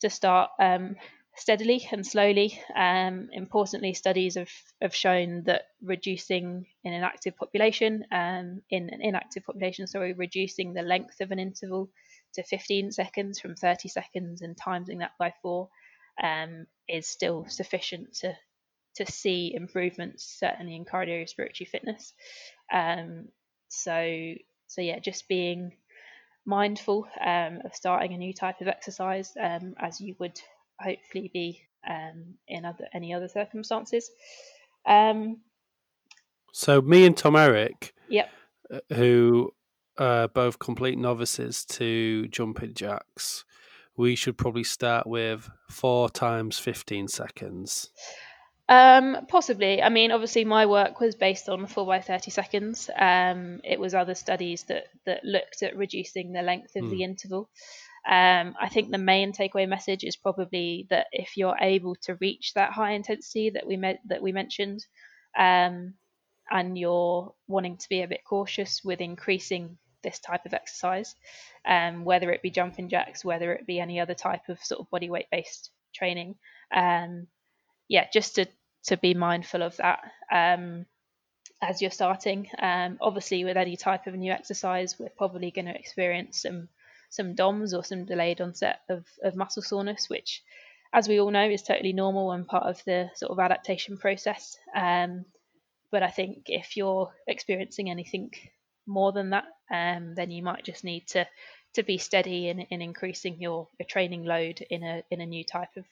to 0.00 0.08
start 0.08 0.50
um, 0.58 0.96
steadily 1.36 1.86
and 1.92 2.06
slowly. 2.06 2.58
Um, 2.74 3.28
importantly, 3.32 3.92
studies 3.92 4.36
have, 4.36 4.52
have 4.80 4.94
shown 4.94 5.42
that 5.44 5.64
reducing 5.82 6.66
in 6.84 6.92
an 6.94 7.02
active 7.02 7.36
population, 7.36 8.06
um, 8.10 8.62
in 8.70 8.88
an 8.88 9.02
inactive 9.02 9.44
population, 9.44 9.86
sorry, 9.86 10.14
reducing 10.14 10.72
the 10.72 10.82
length 10.82 11.20
of 11.20 11.32
an 11.32 11.38
interval 11.38 11.90
to 12.34 12.42
15 12.42 12.92
seconds 12.92 13.40
from 13.40 13.56
30 13.56 13.88
seconds 13.88 14.40
and 14.40 14.56
timesing 14.56 15.00
that 15.00 15.12
by 15.18 15.34
four 15.42 15.68
um, 16.22 16.66
is 16.88 17.06
still 17.06 17.46
sufficient 17.48 18.14
to 18.16 18.34
to 18.96 19.06
see 19.10 19.54
improvements, 19.54 20.24
certainly 20.40 20.74
in 20.74 20.84
cardiorespiratory 20.84 21.68
fitness. 21.68 22.14
Um, 22.72 23.28
so 23.68 24.34
so 24.66 24.80
yeah, 24.80 24.98
just 24.98 25.28
being 25.28 25.72
mindful 26.44 27.06
um, 27.24 27.60
of 27.64 27.74
starting 27.74 28.14
a 28.14 28.18
new 28.18 28.32
type 28.32 28.60
of 28.60 28.68
exercise 28.68 29.32
um, 29.40 29.74
as 29.78 30.00
you 30.00 30.14
would 30.18 30.40
hopefully 30.80 31.30
be 31.32 31.60
um, 31.88 32.34
in 32.48 32.64
other 32.64 32.88
any 32.92 33.12
other 33.12 33.28
circumstances. 33.28 34.10
Um, 34.86 35.38
so 36.52 36.80
me 36.80 37.06
and 37.06 37.16
Tom 37.16 37.36
Erik, 37.36 37.94
yep, 38.08 38.30
uh, 38.72 38.80
who 38.94 39.52
are 39.98 40.28
both 40.28 40.58
complete 40.58 40.98
novices 40.98 41.64
to 41.66 42.26
jumping 42.28 42.74
jacks, 42.74 43.44
we 43.98 44.14
should 44.14 44.38
probably 44.38 44.64
start 44.64 45.06
with 45.06 45.50
four 45.68 46.08
times 46.08 46.58
fifteen 46.58 47.08
seconds. 47.08 47.90
Um, 48.70 49.26
possibly. 49.28 49.82
I 49.82 49.88
mean, 49.88 50.12
obviously, 50.12 50.44
my 50.44 50.66
work 50.66 51.00
was 51.00 51.16
based 51.16 51.48
on 51.48 51.66
four 51.66 51.84
by 51.84 52.00
thirty 52.00 52.30
seconds. 52.30 52.88
Um, 52.96 53.60
it 53.64 53.80
was 53.80 53.94
other 53.94 54.14
studies 54.14 54.62
that 54.68 54.84
that 55.04 55.24
looked 55.24 55.62
at 55.62 55.76
reducing 55.76 56.32
the 56.32 56.42
length 56.42 56.76
of 56.76 56.84
mm. 56.84 56.90
the 56.90 56.96
hmm. 56.96 57.02
interval. 57.02 57.50
Um, 58.08 58.54
I 58.58 58.68
think 58.70 58.90
the 58.90 58.98
main 58.98 59.32
takeaway 59.32 59.68
message 59.68 60.04
is 60.04 60.16
probably 60.16 60.86
that 60.90 61.08
if 61.12 61.36
you're 61.36 61.58
able 61.60 61.96
to 62.02 62.14
reach 62.20 62.54
that 62.54 62.72
high 62.72 62.92
intensity 62.92 63.50
that 63.50 63.66
we 63.66 63.76
met 63.76 63.98
that 64.06 64.22
we 64.22 64.32
mentioned, 64.32 64.86
um, 65.36 65.94
and 66.50 66.78
you're 66.78 67.34
wanting 67.48 67.76
to 67.78 67.88
be 67.88 68.02
a 68.02 68.08
bit 68.08 68.20
cautious 68.24 68.82
with 68.84 69.00
increasing 69.00 69.76
this 70.02 70.18
type 70.18 70.46
of 70.46 70.54
exercise, 70.54 71.14
um, 71.66 72.04
whether 72.04 72.30
it 72.30 72.42
be 72.42 72.50
jumping 72.50 72.88
jacks, 72.88 73.24
whether 73.24 73.52
it 73.52 73.66
be 73.66 73.80
any 73.80 74.00
other 74.00 74.14
type 74.14 74.48
of 74.48 74.62
sort 74.62 74.80
of 74.80 74.90
body 74.90 75.10
weight 75.10 75.26
based 75.30 75.70
training, 75.94 76.36
um, 76.74 77.26
yeah, 77.88 78.06
just 78.12 78.36
to 78.36 78.46
to 78.84 78.96
be 78.96 79.14
mindful 79.14 79.62
of 79.62 79.76
that 79.76 80.00
um, 80.32 80.86
as 81.62 81.82
you're 81.82 81.90
starting. 81.90 82.48
Um, 82.58 82.98
obviously, 83.00 83.44
with 83.44 83.56
any 83.56 83.76
type 83.76 84.06
of 84.06 84.14
new 84.14 84.32
exercise, 84.32 84.98
we're 84.98 85.08
probably 85.10 85.50
going 85.50 85.66
to 85.66 85.78
experience 85.78 86.42
some 86.42 86.68
some 87.10 87.34
DOMS 87.34 87.74
or 87.74 87.84
some 87.84 88.04
delayed 88.04 88.40
onset 88.40 88.80
of, 88.88 89.06
of 89.22 89.34
muscle 89.34 89.62
soreness, 89.62 90.10
which, 90.10 90.42
as 90.92 91.08
we 91.08 91.20
all 91.20 91.30
know, 91.30 91.48
is 91.48 91.62
totally 91.62 91.92
normal 91.92 92.32
and 92.32 92.46
part 92.46 92.64
of 92.64 92.82
the 92.84 93.10
sort 93.14 93.32
of 93.32 93.38
adaptation 93.38 93.96
process. 93.96 94.58
Um, 94.74 95.24
but 95.90 96.02
I 96.02 96.10
think 96.10 96.44
if 96.46 96.76
you're 96.76 97.10
experiencing 97.26 97.88
anything 97.90 98.30
more 98.88 99.12
than 99.12 99.30
that, 99.30 99.44
um, 99.70 100.14
then 100.14 100.30
you 100.30 100.42
might 100.42 100.64
just 100.64 100.84
need 100.84 101.06
to 101.08 101.26
to 101.74 101.82
be 101.82 101.98
steady 101.98 102.48
in, 102.48 102.60
in 102.60 102.80
increasing 102.80 103.40
your, 103.40 103.68
your 103.78 103.86
training 103.86 104.24
load 104.24 104.64
in 104.70 104.82
a 104.82 105.02
in 105.10 105.20
a 105.20 105.26
new 105.26 105.44
type 105.44 105.68
of 105.76 105.84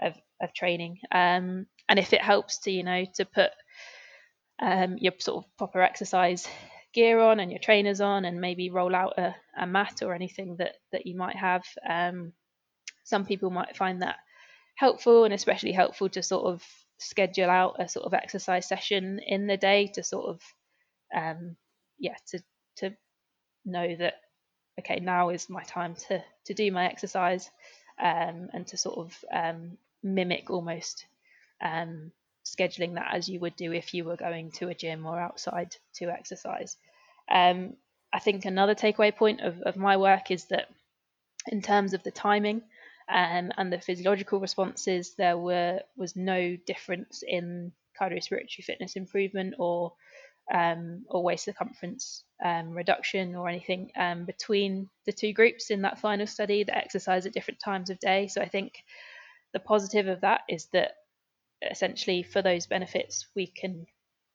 of, 0.00 0.14
of 0.40 0.52
training. 0.52 0.98
Um, 1.10 1.66
and 1.88 1.98
if 1.98 2.12
it 2.12 2.20
helps 2.20 2.58
to 2.60 2.70
you 2.70 2.84
know 2.84 3.04
to 3.14 3.24
put 3.24 3.50
um, 4.60 4.96
your 4.98 5.12
sort 5.18 5.44
of 5.44 5.56
proper 5.56 5.80
exercise 5.80 6.46
gear 6.92 7.20
on 7.20 7.40
and 7.40 7.50
your 7.50 7.60
trainers 7.60 8.00
on 8.00 8.24
and 8.24 8.40
maybe 8.40 8.70
roll 8.70 8.94
out 8.94 9.18
a, 9.18 9.34
a 9.58 9.66
mat 9.66 10.02
or 10.02 10.14
anything 10.14 10.56
that 10.56 10.76
that 10.92 11.06
you 11.06 11.16
might 11.16 11.36
have 11.36 11.62
um, 11.88 12.32
some 13.04 13.24
people 13.24 13.50
might 13.50 13.76
find 13.76 14.02
that 14.02 14.16
helpful 14.76 15.24
and 15.24 15.34
especially 15.34 15.72
helpful 15.72 16.08
to 16.08 16.22
sort 16.22 16.46
of 16.46 16.62
schedule 16.98 17.50
out 17.50 17.76
a 17.78 17.88
sort 17.88 18.06
of 18.06 18.14
exercise 18.14 18.66
session 18.66 19.20
in 19.26 19.46
the 19.46 19.56
day 19.56 19.86
to 19.86 20.02
sort 20.02 20.26
of 20.26 20.40
um, 21.14 21.56
yeah 21.98 22.16
to 22.26 22.40
to 22.76 22.90
know 23.64 23.96
that 23.96 24.14
okay 24.78 25.00
now 25.00 25.30
is 25.30 25.48
my 25.48 25.62
time 25.64 25.94
to 26.08 26.22
to 26.44 26.54
do 26.54 26.70
my 26.70 26.86
exercise 26.86 27.50
um, 28.02 28.48
and 28.52 28.66
to 28.66 28.76
sort 28.76 28.98
of 28.98 29.24
um, 29.32 29.78
mimic 30.02 30.50
almost 30.50 31.06
um, 31.62 32.12
scheduling 32.44 32.94
that 32.94 33.12
as 33.12 33.28
you 33.28 33.40
would 33.40 33.56
do 33.56 33.72
if 33.72 33.94
you 33.94 34.04
were 34.04 34.16
going 34.16 34.50
to 34.52 34.68
a 34.68 34.74
gym 34.74 35.06
or 35.06 35.18
outside 35.18 35.74
to 35.94 36.10
exercise. 36.10 36.76
Um, 37.30 37.74
I 38.12 38.20
think 38.20 38.44
another 38.44 38.74
takeaway 38.74 39.14
point 39.14 39.40
of, 39.40 39.60
of 39.62 39.76
my 39.76 39.96
work 39.96 40.30
is 40.30 40.44
that 40.46 40.68
in 41.48 41.60
terms 41.60 41.92
of 41.92 42.02
the 42.02 42.10
timing 42.10 42.62
um, 43.08 43.52
and 43.56 43.72
the 43.72 43.80
physiological 43.80 44.40
responses, 44.40 45.14
there 45.16 45.36
were 45.36 45.80
was 45.96 46.14
no 46.16 46.56
difference 46.66 47.22
in 47.26 47.72
cardiorespiratory 48.00 48.62
fitness 48.62 48.94
improvement 48.94 49.54
or 49.58 49.92
um, 50.52 51.04
or 51.08 51.22
waist 51.22 51.44
circumference 51.44 52.24
um, 52.44 52.70
reduction 52.70 53.34
or 53.34 53.48
anything 53.48 53.90
um, 53.96 54.24
between 54.24 54.88
the 55.04 55.12
two 55.12 55.32
groups 55.32 55.70
in 55.70 55.82
that 55.82 55.98
final 55.98 56.26
study 56.26 56.62
that 56.64 56.76
exercise 56.76 57.26
at 57.26 57.32
different 57.32 57.60
times 57.60 57.90
of 57.90 57.98
day. 57.98 58.28
So 58.28 58.40
I 58.40 58.48
think 58.48 58.84
the 59.52 59.60
positive 59.60 60.06
of 60.06 60.20
that 60.20 60.42
is 60.48 60.66
that 60.72 60.92
essentially 61.70 62.22
for 62.22 62.42
those 62.42 62.66
benefits 62.66 63.26
we 63.34 63.46
can 63.46 63.86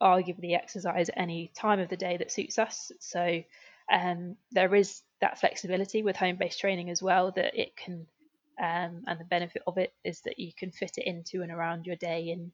arguably 0.02 0.56
exercise 0.56 1.10
any 1.16 1.52
time 1.56 1.80
of 1.80 1.90
the 1.90 1.98
day 1.98 2.18
that 2.18 2.32
suits 2.32 2.58
us. 2.58 2.92
So 3.00 3.44
um, 3.92 4.36
there 4.52 4.74
is 4.74 5.02
that 5.22 5.40
flexibility 5.40 6.02
with 6.02 6.16
home 6.16 6.38
based 6.38 6.60
training 6.60 6.90
as 6.90 7.02
well 7.02 7.32
that 7.36 7.56
it 7.56 7.76
can, 7.78 8.08
um, 8.60 9.04
and 9.08 9.20
the 9.20 9.26
benefit 9.26 9.62
of 9.68 9.78
it 9.78 9.94
is 10.04 10.22
that 10.22 10.40
you 10.40 10.52
can 10.58 10.72
fit 10.72 10.98
it 10.98 11.06
into 11.06 11.44
and 11.44 11.52
around 11.52 11.86
your 11.86 11.96
day 11.98 12.30
in 12.30 12.52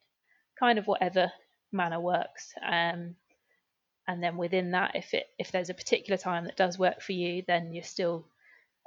kind 0.59 0.77
of 0.77 0.87
whatever 0.87 1.31
manner 1.71 1.99
works. 1.99 2.53
Um, 2.65 3.15
and 4.07 4.23
then 4.23 4.37
within 4.37 4.71
that, 4.71 4.95
if 4.95 5.13
it 5.13 5.27
if 5.37 5.51
there's 5.51 5.69
a 5.69 5.73
particular 5.73 6.17
time 6.17 6.45
that 6.45 6.57
does 6.57 6.79
work 6.79 7.01
for 7.01 7.11
you, 7.13 7.43
then 7.47 7.73
you're 7.73 7.83
still 7.83 8.27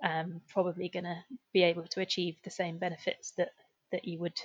um, 0.03 0.41
probably 0.49 0.89
going 0.89 1.05
to 1.05 1.17
be 1.53 1.63
able 1.63 1.87
to 1.89 2.01
achieve 2.01 2.37
the 2.43 2.51
same 2.51 2.79
benefits 2.79 3.33
that 3.33 3.51
that 3.93 4.05
you 4.05 4.19
would 4.19 4.39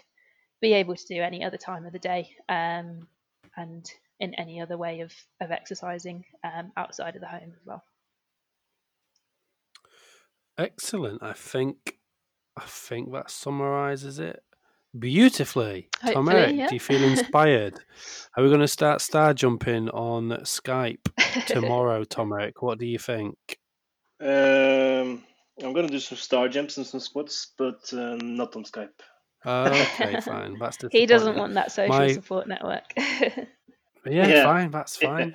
be 0.61 0.73
able 0.73 0.95
to 0.95 1.07
do 1.07 1.21
any 1.21 1.43
other 1.43 1.57
time 1.57 1.85
of 1.85 1.93
the 1.93 1.99
day 1.99 2.29
um, 2.49 3.07
and 3.55 3.89
in 4.19 4.33
any 4.35 4.61
other 4.61 4.77
way 4.77 5.01
of, 5.01 5.13
of 5.41 5.51
exercising 5.51 6.23
um, 6.43 6.71
outside 6.77 7.15
of 7.15 7.21
the 7.21 7.27
home 7.27 7.53
as 7.55 7.65
well. 7.65 7.83
Excellent. 10.57 11.21
I 11.21 11.33
think 11.33 11.97
I 12.57 12.63
think 12.65 13.11
that 13.11 13.29
summarizes 13.29 14.19
it 14.19 14.41
beautifully. 14.97 15.89
Hopefully, 15.95 16.13
Tom 16.13 16.29
Erik, 16.29 16.55
yeah. 16.55 16.67
do 16.67 16.75
you 16.75 16.79
feel 16.79 17.03
inspired? 17.03 17.79
Are 18.35 18.43
we 18.43 18.49
going 18.49 18.61
to 18.61 18.67
start 18.67 19.01
star 19.01 19.33
jumping 19.33 19.89
on 19.89 20.29
Skype 20.43 21.07
tomorrow, 21.47 22.03
Tom 22.03 22.33
Erik? 22.33 22.61
What 22.61 22.79
do 22.79 22.85
you 22.85 22.97
think? 22.99 23.35
Um, 24.21 25.23
I'm 25.61 25.73
gonna 25.73 25.87
do 25.89 25.99
some 25.99 26.17
star 26.17 26.47
jumps 26.47 26.77
and 26.77 26.85
some 26.85 26.99
squats, 27.01 27.51
but 27.57 27.91
uh, 27.93 28.15
not 28.21 28.55
on 28.55 28.63
Skype. 28.63 28.89
Okay, 29.45 30.19
fine. 30.25 30.57
That's 30.57 30.77
he 30.91 31.05
doesn't 31.05 31.35
want 31.35 31.53
that 31.55 31.71
social 31.71 31.95
My- 31.95 32.11
support 32.13 32.47
network. 32.47 32.93
Yeah, 34.07 34.27
Yeah. 34.27 34.43
fine. 34.43 34.69
That's 34.69 34.97
fine. 34.97 35.33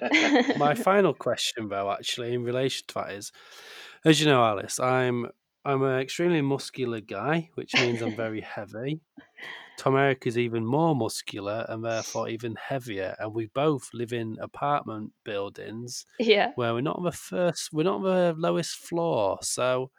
My 0.57 0.75
final 0.77 1.13
question, 1.13 1.69
though, 1.69 1.91
actually, 1.91 2.35
in 2.35 2.45
relation 2.45 2.87
to 2.87 2.95
that 2.95 3.11
is, 3.15 3.33
as 4.05 4.21
you 4.21 4.27
know, 4.27 4.45
Alice, 4.45 4.79
I'm 4.79 5.27
I'm 5.65 5.83
an 5.83 6.01
extremely 6.01 6.41
muscular 6.41 7.01
guy, 7.01 7.51
which 7.55 7.75
means 7.75 8.01
I'm 8.01 8.17
very 8.17 8.41
heavy. 8.41 9.01
Tom 9.79 9.97
Erik 9.97 10.27
is 10.27 10.37
even 10.37 10.65
more 10.65 10.95
muscular 10.95 11.65
and 11.69 11.85
therefore 11.85 12.29
even 12.29 12.55
heavier, 12.57 13.17
and 13.19 13.35
we 13.35 13.47
both 13.47 13.89
live 13.95 14.13
in 14.13 14.37
apartment 14.41 15.13
buildings 15.25 16.05
yeah. 16.19 16.53
where 16.55 16.75
we're 16.75 16.83
not 16.83 16.97
on 16.97 17.05
the 17.05 17.13
first, 17.13 17.73
we're 17.73 17.85
not 17.85 17.97
on 17.97 18.03
the 18.03 18.35
lowest 18.37 18.77
floor, 18.77 19.39
so 19.43 19.91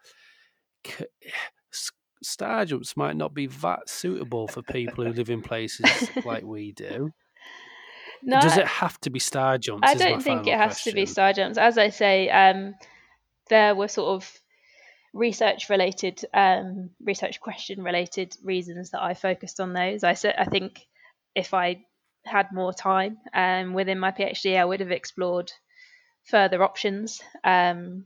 star 2.23 2.65
jumps 2.65 2.95
might 2.95 3.15
not 3.15 3.33
be 3.33 3.47
that 3.47 3.89
suitable 3.89 4.47
for 4.47 4.61
people 4.61 5.03
who 5.03 5.13
live 5.13 5.29
in 5.29 5.41
places 5.41 6.09
like 6.25 6.43
we 6.43 6.71
do. 6.73 7.11
No, 8.23 8.39
Does 8.39 8.57
it 8.57 8.67
have 8.67 8.99
to 9.01 9.09
be 9.09 9.17
star 9.19 9.57
jumps? 9.57 9.87
I 9.87 9.95
don't 9.95 10.21
think 10.21 10.45
it 10.45 10.57
has 10.57 10.83
to 10.83 10.91
be 10.91 11.07
star 11.07 11.33
jumps. 11.33 11.57
As 11.57 11.79
I 11.79 11.89
say, 11.89 12.29
um, 12.29 12.75
there 13.49 13.73
were 13.73 13.87
sort 13.87 14.09
of 14.09 14.40
research 15.13 15.69
related, 15.69 16.23
um, 16.33 16.91
research 17.03 17.39
question 17.39 17.83
related 17.83 18.35
reasons 18.43 18.91
that 18.91 19.01
I 19.01 19.13
focused 19.13 19.59
on 19.59 19.73
those. 19.73 20.03
I 20.03 20.15
I 20.37 20.45
think 20.45 20.85
if 21.35 21.53
I 21.53 21.85
had 22.25 22.51
more 22.53 22.73
time 22.73 23.17
um, 23.33 23.73
within 23.73 23.99
my 23.99 24.11
PhD, 24.11 24.57
I 24.57 24.65
would 24.65 24.79
have 24.79 24.91
explored 24.91 25.51
further 26.25 26.63
options 26.63 27.21
um, 27.43 28.05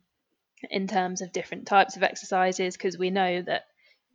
in 0.69 0.87
terms 0.87 1.21
of 1.21 1.33
different 1.33 1.67
types 1.67 1.95
of 1.95 2.03
exercises 2.03 2.77
because 2.77 2.97
we 2.97 3.09
know 3.09 3.41
that 3.41 3.65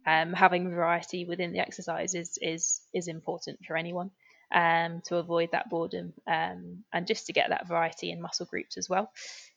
um, 0.07 0.33
having 0.33 0.71
variety 0.71 1.25
within 1.25 1.53
the 1.53 1.61
exercises 1.61 2.39
is 2.41 2.81
is 2.95 3.09
important 3.09 3.65
for 3.67 3.77
anyone 3.77 4.11
um, 4.53 5.03
to 5.07 5.17
avoid 5.17 5.51
that 5.53 5.69
boredom 5.71 6.13
um, 6.27 6.85
and 6.93 7.07
just 7.07 7.27
to 7.27 7.33
get 7.33 7.51
that 7.51 7.69
variety 7.69 8.11
in 8.11 8.21
muscle 8.21 8.47
groups 8.47 8.77
as 8.77 8.89
well. 8.89 9.13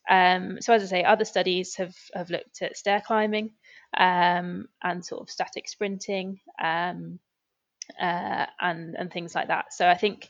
Um, 0.10 0.62
so 0.62 0.74
as 0.74 0.84
I 0.84 0.88
say, 0.88 1.04
other 1.04 1.26
studies 1.26 1.76
have 1.76 1.96
have 2.14 2.30
looked 2.30 2.62
at 2.62 2.78
stair 2.78 3.02
climbing 3.06 3.52
um, 3.98 4.68
and 4.84 5.06
sort 5.06 5.22
of 5.22 5.30
static 5.30 5.68
sprinting 5.70 6.40
um, 6.62 7.20
uh, 8.00 8.46
and 8.60 8.96
and 8.96 9.12
things 9.12 9.36
like 9.36 9.48
that. 9.48 9.74
So 9.74 9.88
I 9.88 9.96
think 9.96 10.30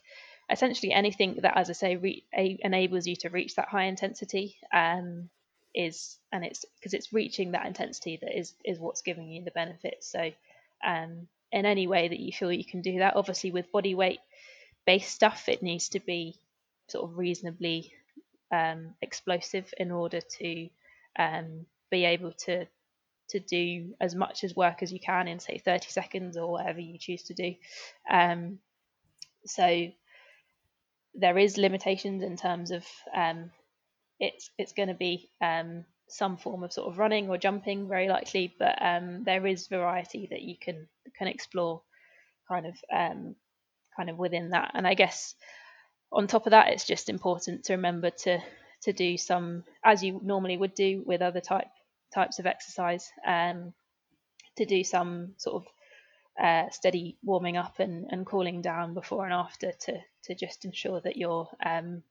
essentially 0.50 0.92
anything 0.92 1.40
that, 1.42 1.58
as 1.58 1.70
I 1.70 1.74
say, 1.74 1.96
re- 1.96 2.26
a- 2.38 2.60
enables 2.62 3.08
you 3.08 3.16
to 3.18 3.30
reach 3.30 3.56
that 3.56 3.70
high 3.70 3.86
intensity 3.86 4.58
um, 4.74 5.30
is, 5.74 6.18
and 6.32 6.46
it's 6.46 6.66
because 6.80 6.94
it's 6.94 7.14
reaching 7.14 7.52
that 7.52 7.66
intensity 7.66 8.18
that 8.22 8.38
is 8.38 8.54
is 8.66 8.80
what's 8.80 9.02
giving 9.02 9.30
you 9.30 9.44
the 9.44 9.52
benefits. 9.52 10.12
So 10.12 10.32
um, 10.86 11.28
in 11.52 11.66
any 11.66 11.88
way 11.88 12.08
that 12.10 12.20
you 12.20 12.32
feel 12.32 12.52
you 12.52 12.66
can 12.66 12.82
do 12.82 13.00
that, 13.00 13.16
obviously 13.16 13.52
with 13.52 13.72
body 13.72 13.96
weight 13.96 14.20
based 14.86 15.12
stuff, 15.12 15.50
it 15.50 15.64
needs 15.64 15.90
to 15.90 16.00
be 16.00 16.36
sort 16.90 17.10
of 17.10 17.18
reasonably 17.18 17.94
um, 18.54 18.94
explosive 19.02 19.74
in 19.78 19.92
order 19.92 20.22
to 20.22 20.70
um, 21.18 21.66
be 21.90 22.06
able 22.06 22.32
to 22.46 22.68
to 23.30 23.40
do 23.40 23.96
as 24.00 24.14
much 24.14 24.44
as 24.44 24.56
work 24.56 24.84
as 24.84 24.92
you 24.92 25.00
can 25.00 25.28
in 25.28 25.40
say 25.40 25.58
30 25.58 25.90
seconds 25.90 26.38
or 26.38 26.52
whatever 26.52 26.80
you 26.80 26.98
choose 27.00 27.24
to 27.24 27.34
do. 27.34 27.56
Um, 28.10 28.60
so 29.46 29.88
there 31.16 31.38
is 31.38 31.58
limitations 31.58 32.22
in 32.22 32.38
terms 32.38 32.72
of 32.72 32.86
um, 33.16 33.50
it's 34.20 34.52
it's 34.58 34.74
going 34.74 34.90
to 34.90 34.94
be 34.94 35.30
um, 35.42 35.86
some 36.08 36.38
form 36.38 36.64
of 36.64 36.74
sort 36.74 36.92
of 36.92 37.00
running 37.00 37.30
or 37.30 37.38
jumping 37.38 37.88
very 37.88 38.08
likely, 38.08 38.54
but 38.60 38.80
um, 38.82 39.24
there 39.24 39.46
is 39.48 39.68
variety 39.68 40.28
that 40.30 40.42
you 40.42 40.56
can 40.60 40.88
can 41.18 41.28
explore 41.28 41.82
kind 42.48 42.66
of 42.66 42.76
um, 42.92 43.36
kind 43.96 44.10
of 44.10 44.18
within 44.18 44.52
that. 44.52 44.72
And 44.74 44.88
I 44.88 44.94
guess 44.94 45.36
on 46.14 46.28
top 46.28 46.46
of 46.46 46.52
that, 46.52 46.70
it's 46.70 46.86
just 46.86 47.10
important 47.10 47.66
to 47.66 47.74
remember 47.74 48.10
to 48.10 48.40
to 48.84 48.94
do 48.94 49.18
some 49.18 49.64
as 49.84 50.04
you 50.04 50.20
normally 50.24 50.58
would 50.58 50.76
do 50.76 51.04
with 51.06 51.22
other 51.22 51.42
type 51.42 51.68
types 52.14 52.40
of 52.40 52.46
exercise, 52.46 53.12
um, 53.26 53.74
to 54.58 54.66
do 54.66 54.84
some 54.84 55.34
sort 55.38 55.64
of 55.64 56.44
uh, 56.44 56.70
steady 56.70 57.18
warming 57.24 57.58
up 57.58 57.80
and, 57.80 58.08
and 58.10 58.26
cooling 58.26 58.62
down 58.62 58.94
before 58.94 59.26
and 59.26 59.34
after 59.34 59.72
to 59.72 60.00
to 60.24 60.36
just 60.36 60.66
ensure 60.66 61.00
that 61.02 61.18
you're 61.18 61.50
um, 61.66 62.04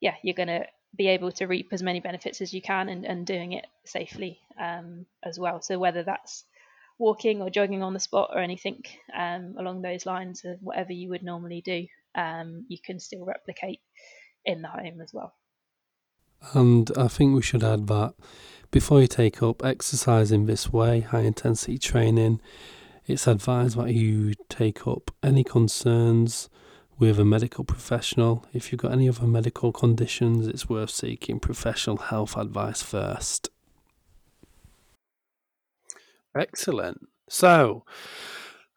yeah 0.00 0.14
you're 0.22 0.34
going 0.34 0.48
to 0.48 0.66
be 0.96 1.08
able 1.08 1.30
to 1.30 1.46
reap 1.46 1.68
as 1.72 1.82
many 1.82 2.00
benefits 2.00 2.40
as 2.40 2.52
you 2.52 2.60
can 2.60 2.88
and, 2.88 3.04
and 3.04 3.26
doing 3.26 3.52
it 3.52 3.66
safely 3.84 4.40
um, 4.58 5.06
as 5.22 5.38
well. 5.38 5.62
So 5.62 5.78
whether 5.78 6.02
that's 6.02 6.44
walking 6.98 7.40
or 7.40 7.48
jogging 7.48 7.82
on 7.82 7.94
the 7.94 8.00
spot 8.00 8.30
or 8.32 8.40
anything 8.40 8.82
um, 9.16 9.54
along 9.58 9.82
those 9.82 10.04
lines 10.04 10.44
or 10.44 10.56
whatever 10.60 10.92
you 10.92 11.08
would 11.10 11.22
normally 11.22 11.60
do, 11.60 11.86
um, 12.14 12.64
you 12.68 12.78
can 12.84 12.98
still 12.98 13.24
replicate 13.24 13.80
in 14.44 14.62
the 14.62 14.68
home 14.68 15.00
as 15.02 15.12
well. 15.12 15.34
And 16.54 16.90
I 16.96 17.08
think 17.08 17.34
we 17.34 17.42
should 17.42 17.62
add 17.62 17.86
that 17.88 18.14
before 18.70 19.00
you 19.00 19.06
take 19.06 19.42
up 19.42 19.64
exercise 19.64 20.30
in 20.30 20.46
this 20.46 20.72
way, 20.72 21.00
high 21.00 21.20
intensity 21.20 21.78
training, 21.78 22.40
it's 23.06 23.26
advised 23.26 23.76
that 23.76 23.92
you 23.92 24.34
take 24.48 24.86
up 24.86 25.10
any 25.22 25.42
concerns 25.42 26.48
with 26.98 27.18
a 27.18 27.24
medical 27.24 27.64
professional. 27.64 28.46
If 28.52 28.70
you've 28.70 28.80
got 28.80 28.92
any 28.92 29.08
other 29.08 29.26
medical 29.26 29.72
conditions, 29.72 30.46
it's 30.46 30.68
worth 30.68 30.90
seeking 30.90 31.40
professional 31.40 31.96
health 31.96 32.36
advice 32.36 32.82
first. 32.82 33.48
Excellent. 36.36 37.00
So, 37.28 37.84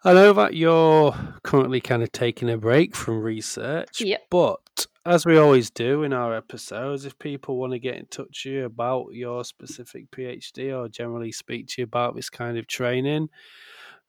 I 0.06 0.14
know 0.14 0.34
that 0.34 0.54
you're 0.56 1.16
currently 1.44 1.80
kind 1.80 2.04
of 2.04 2.12
taking 2.12 2.50
a 2.50 2.58
break 2.58 2.96
from 2.96 3.22
research, 3.22 4.02
Yep. 4.02 4.28
but 4.30 4.88
as 5.06 5.26
we 5.26 5.38
always 5.38 5.70
do 5.70 6.04
in 6.04 6.12
our 6.14 6.36
episodes, 6.36 7.06
if 7.06 7.18
people 7.20 7.58
want 7.58 7.74
to 7.74 7.80
get 7.80 7.96
in 7.96 8.06
touch 8.08 8.44
with 8.46 8.54
you 8.54 8.66
about 8.66 9.14
your 9.14 9.44
specific 9.46 10.12
PhD 10.12 10.78
or 10.78 10.90
generally 10.90 11.32
speak 11.32 11.68
to 11.70 11.82
you 11.82 11.84
about 11.84 12.16
this 12.16 12.30
kind 12.30 12.58
of 12.58 12.68
training, 12.68 13.30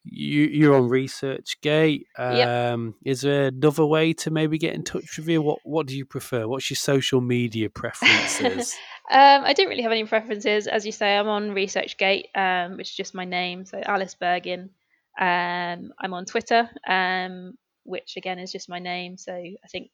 you, 0.04 0.42
you're 0.42 0.76
on 0.76 0.88
ResearchGate. 0.88 2.04
Yep. 2.18 2.74
Um, 2.74 2.94
Is 3.04 3.22
there 3.22 3.46
another 3.46 3.86
way 3.86 4.12
to 4.14 4.30
maybe 4.30 4.58
get 4.58 4.74
in 4.74 4.82
touch 4.84 5.16
with 5.16 5.28
you? 5.28 5.40
What 5.40 5.60
What 5.64 5.86
do 5.86 5.96
you 5.96 6.04
prefer? 6.04 6.46
What's 6.46 6.68
your 6.70 6.76
social 6.76 7.20
media 7.20 7.70
preferences? 7.70 8.74
Um, 9.10 9.44
I 9.44 9.52
don't 9.52 9.68
really 9.68 9.82
have 9.82 9.92
any 9.92 10.04
preferences. 10.06 10.66
As 10.66 10.86
you 10.86 10.92
say, 10.92 11.18
I'm 11.18 11.28
on 11.28 11.50
ResearchGate, 11.50 12.34
um, 12.34 12.78
which 12.78 12.88
is 12.88 12.96
just 12.96 13.14
my 13.14 13.26
name, 13.26 13.66
so 13.66 13.78
Alice 13.84 14.16
Bergin. 14.18 14.70
Um, 15.18 15.92
I'm 15.98 16.14
on 16.14 16.24
Twitter, 16.24 16.68
um, 16.88 17.54
which 17.84 18.16
again 18.16 18.38
is 18.38 18.52
just 18.52 18.68
my 18.68 18.78
name. 18.78 19.16
So 19.16 19.32
I 19.32 19.68
think 19.70 19.90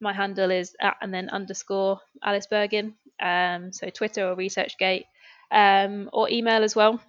my 0.00 0.12
handle 0.12 0.50
is 0.50 0.74
at 0.80 0.96
and 1.00 1.12
then 1.12 1.30
underscore 1.30 2.00
Alice 2.22 2.46
Bergin. 2.50 2.94
Um, 3.20 3.72
so 3.72 3.88
Twitter 3.90 4.28
or 4.28 4.36
ResearchGate, 4.36 5.04
um, 5.50 6.10
or 6.12 6.30
email 6.30 6.62
as 6.62 6.76
well. 6.76 7.00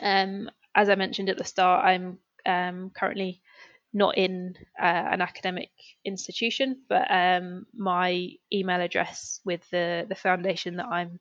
Um, 0.00 0.50
as 0.74 0.88
I 0.88 0.94
mentioned 0.94 1.28
at 1.28 1.38
the 1.38 1.44
start, 1.44 1.84
I'm 1.84 2.18
um, 2.46 2.90
currently 2.96 3.42
not 3.92 4.16
in 4.16 4.54
uh, 4.80 4.84
an 4.84 5.20
academic 5.20 5.70
institution, 6.04 6.82
but 6.88 7.10
my 7.76 8.28
email 8.52 8.80
address 8.80 9.40
with 9.44 9.68
the 9.70 10.06
the 10.08 10.14
foundation 10.14 10.76
that 10.76 10.86
I'm 10.86 11.20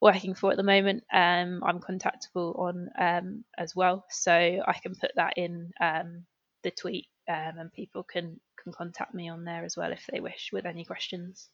working 0.00 0.34
for 0.34 0.50
at 0.50 0.56
the 0.56 0.62
moment, 0.62 1.04
um, 1.12 1.62
I'm 1.64 1.80
contactable 1.80 2.58
on 2.58 2.88
um, 2.98 3.44
as 3.58 3.74
well. 3.76 4.04
So 4.10 4.32
I 4.32 4.72
can 4.82 4.94
put 4.94 5.12
that 5.16 5.34
in 5.36 5.70
um, 5.80 6.24
the 6.62 6.70
tweet, 6.70 7.06
um, 7.28 7.58
and 7.58 7.72
people 7.72 8.02
can 8.02 8.40
can 8.62 8.72
contact 8.72 9.14
me 9.14 9.28
on 9.28 9.44
there 9.44 9.64
as 9.64 9.76
well 9.76 9.92
if 9.92 10.06
they 10.10 10.20
wish 10.20 10.50
with 10.52 10.66
any 10.66 10.84
questions. 10.84 11.48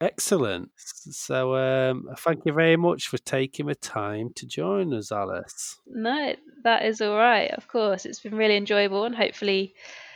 Excellent. 0.00 0.70
So, 0.76 1.54
um, 1.54 2.08
thank 2.18 2.44
you 2.44 2.52
very 2.52 2.76
much 2.76 3.06
for 3.06 3.18
taking 3.18 3.66
the 3.66 3.76
time 3.76 4.30
to 4.34 4.46
join 4.46 4.92
us, 4.92 5.12
Alice. 5.12 5.78
No, 5.86 6.34
that 6.64 6.84
is 6.84 7.00
all 7.00 7.16
right. 7.16 7.52
Of 7.52 7.68
course, 7.68 8.04
it's 8.04 8.18
been 8.18 8.34
really 8.34 8.56
enjoyable 8.56 9.04
and 9.04 9.14
hopefully 9.14 9.74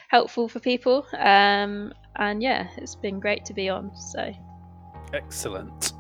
helpful 0.09 0.49
for 0.49 0.59
people. 0.59 1.07
Um, 1.17 1.93
and 2.17 2.43
yeah, 2.43 2.67
it's 2.79 2.97
been 2.97 3.21
great 3.21 3.45
to 3.45 3.55
be 3.55 3.69
on. 3.69 3.93
So, 3.95 4.33
excellent. 5.13 5.93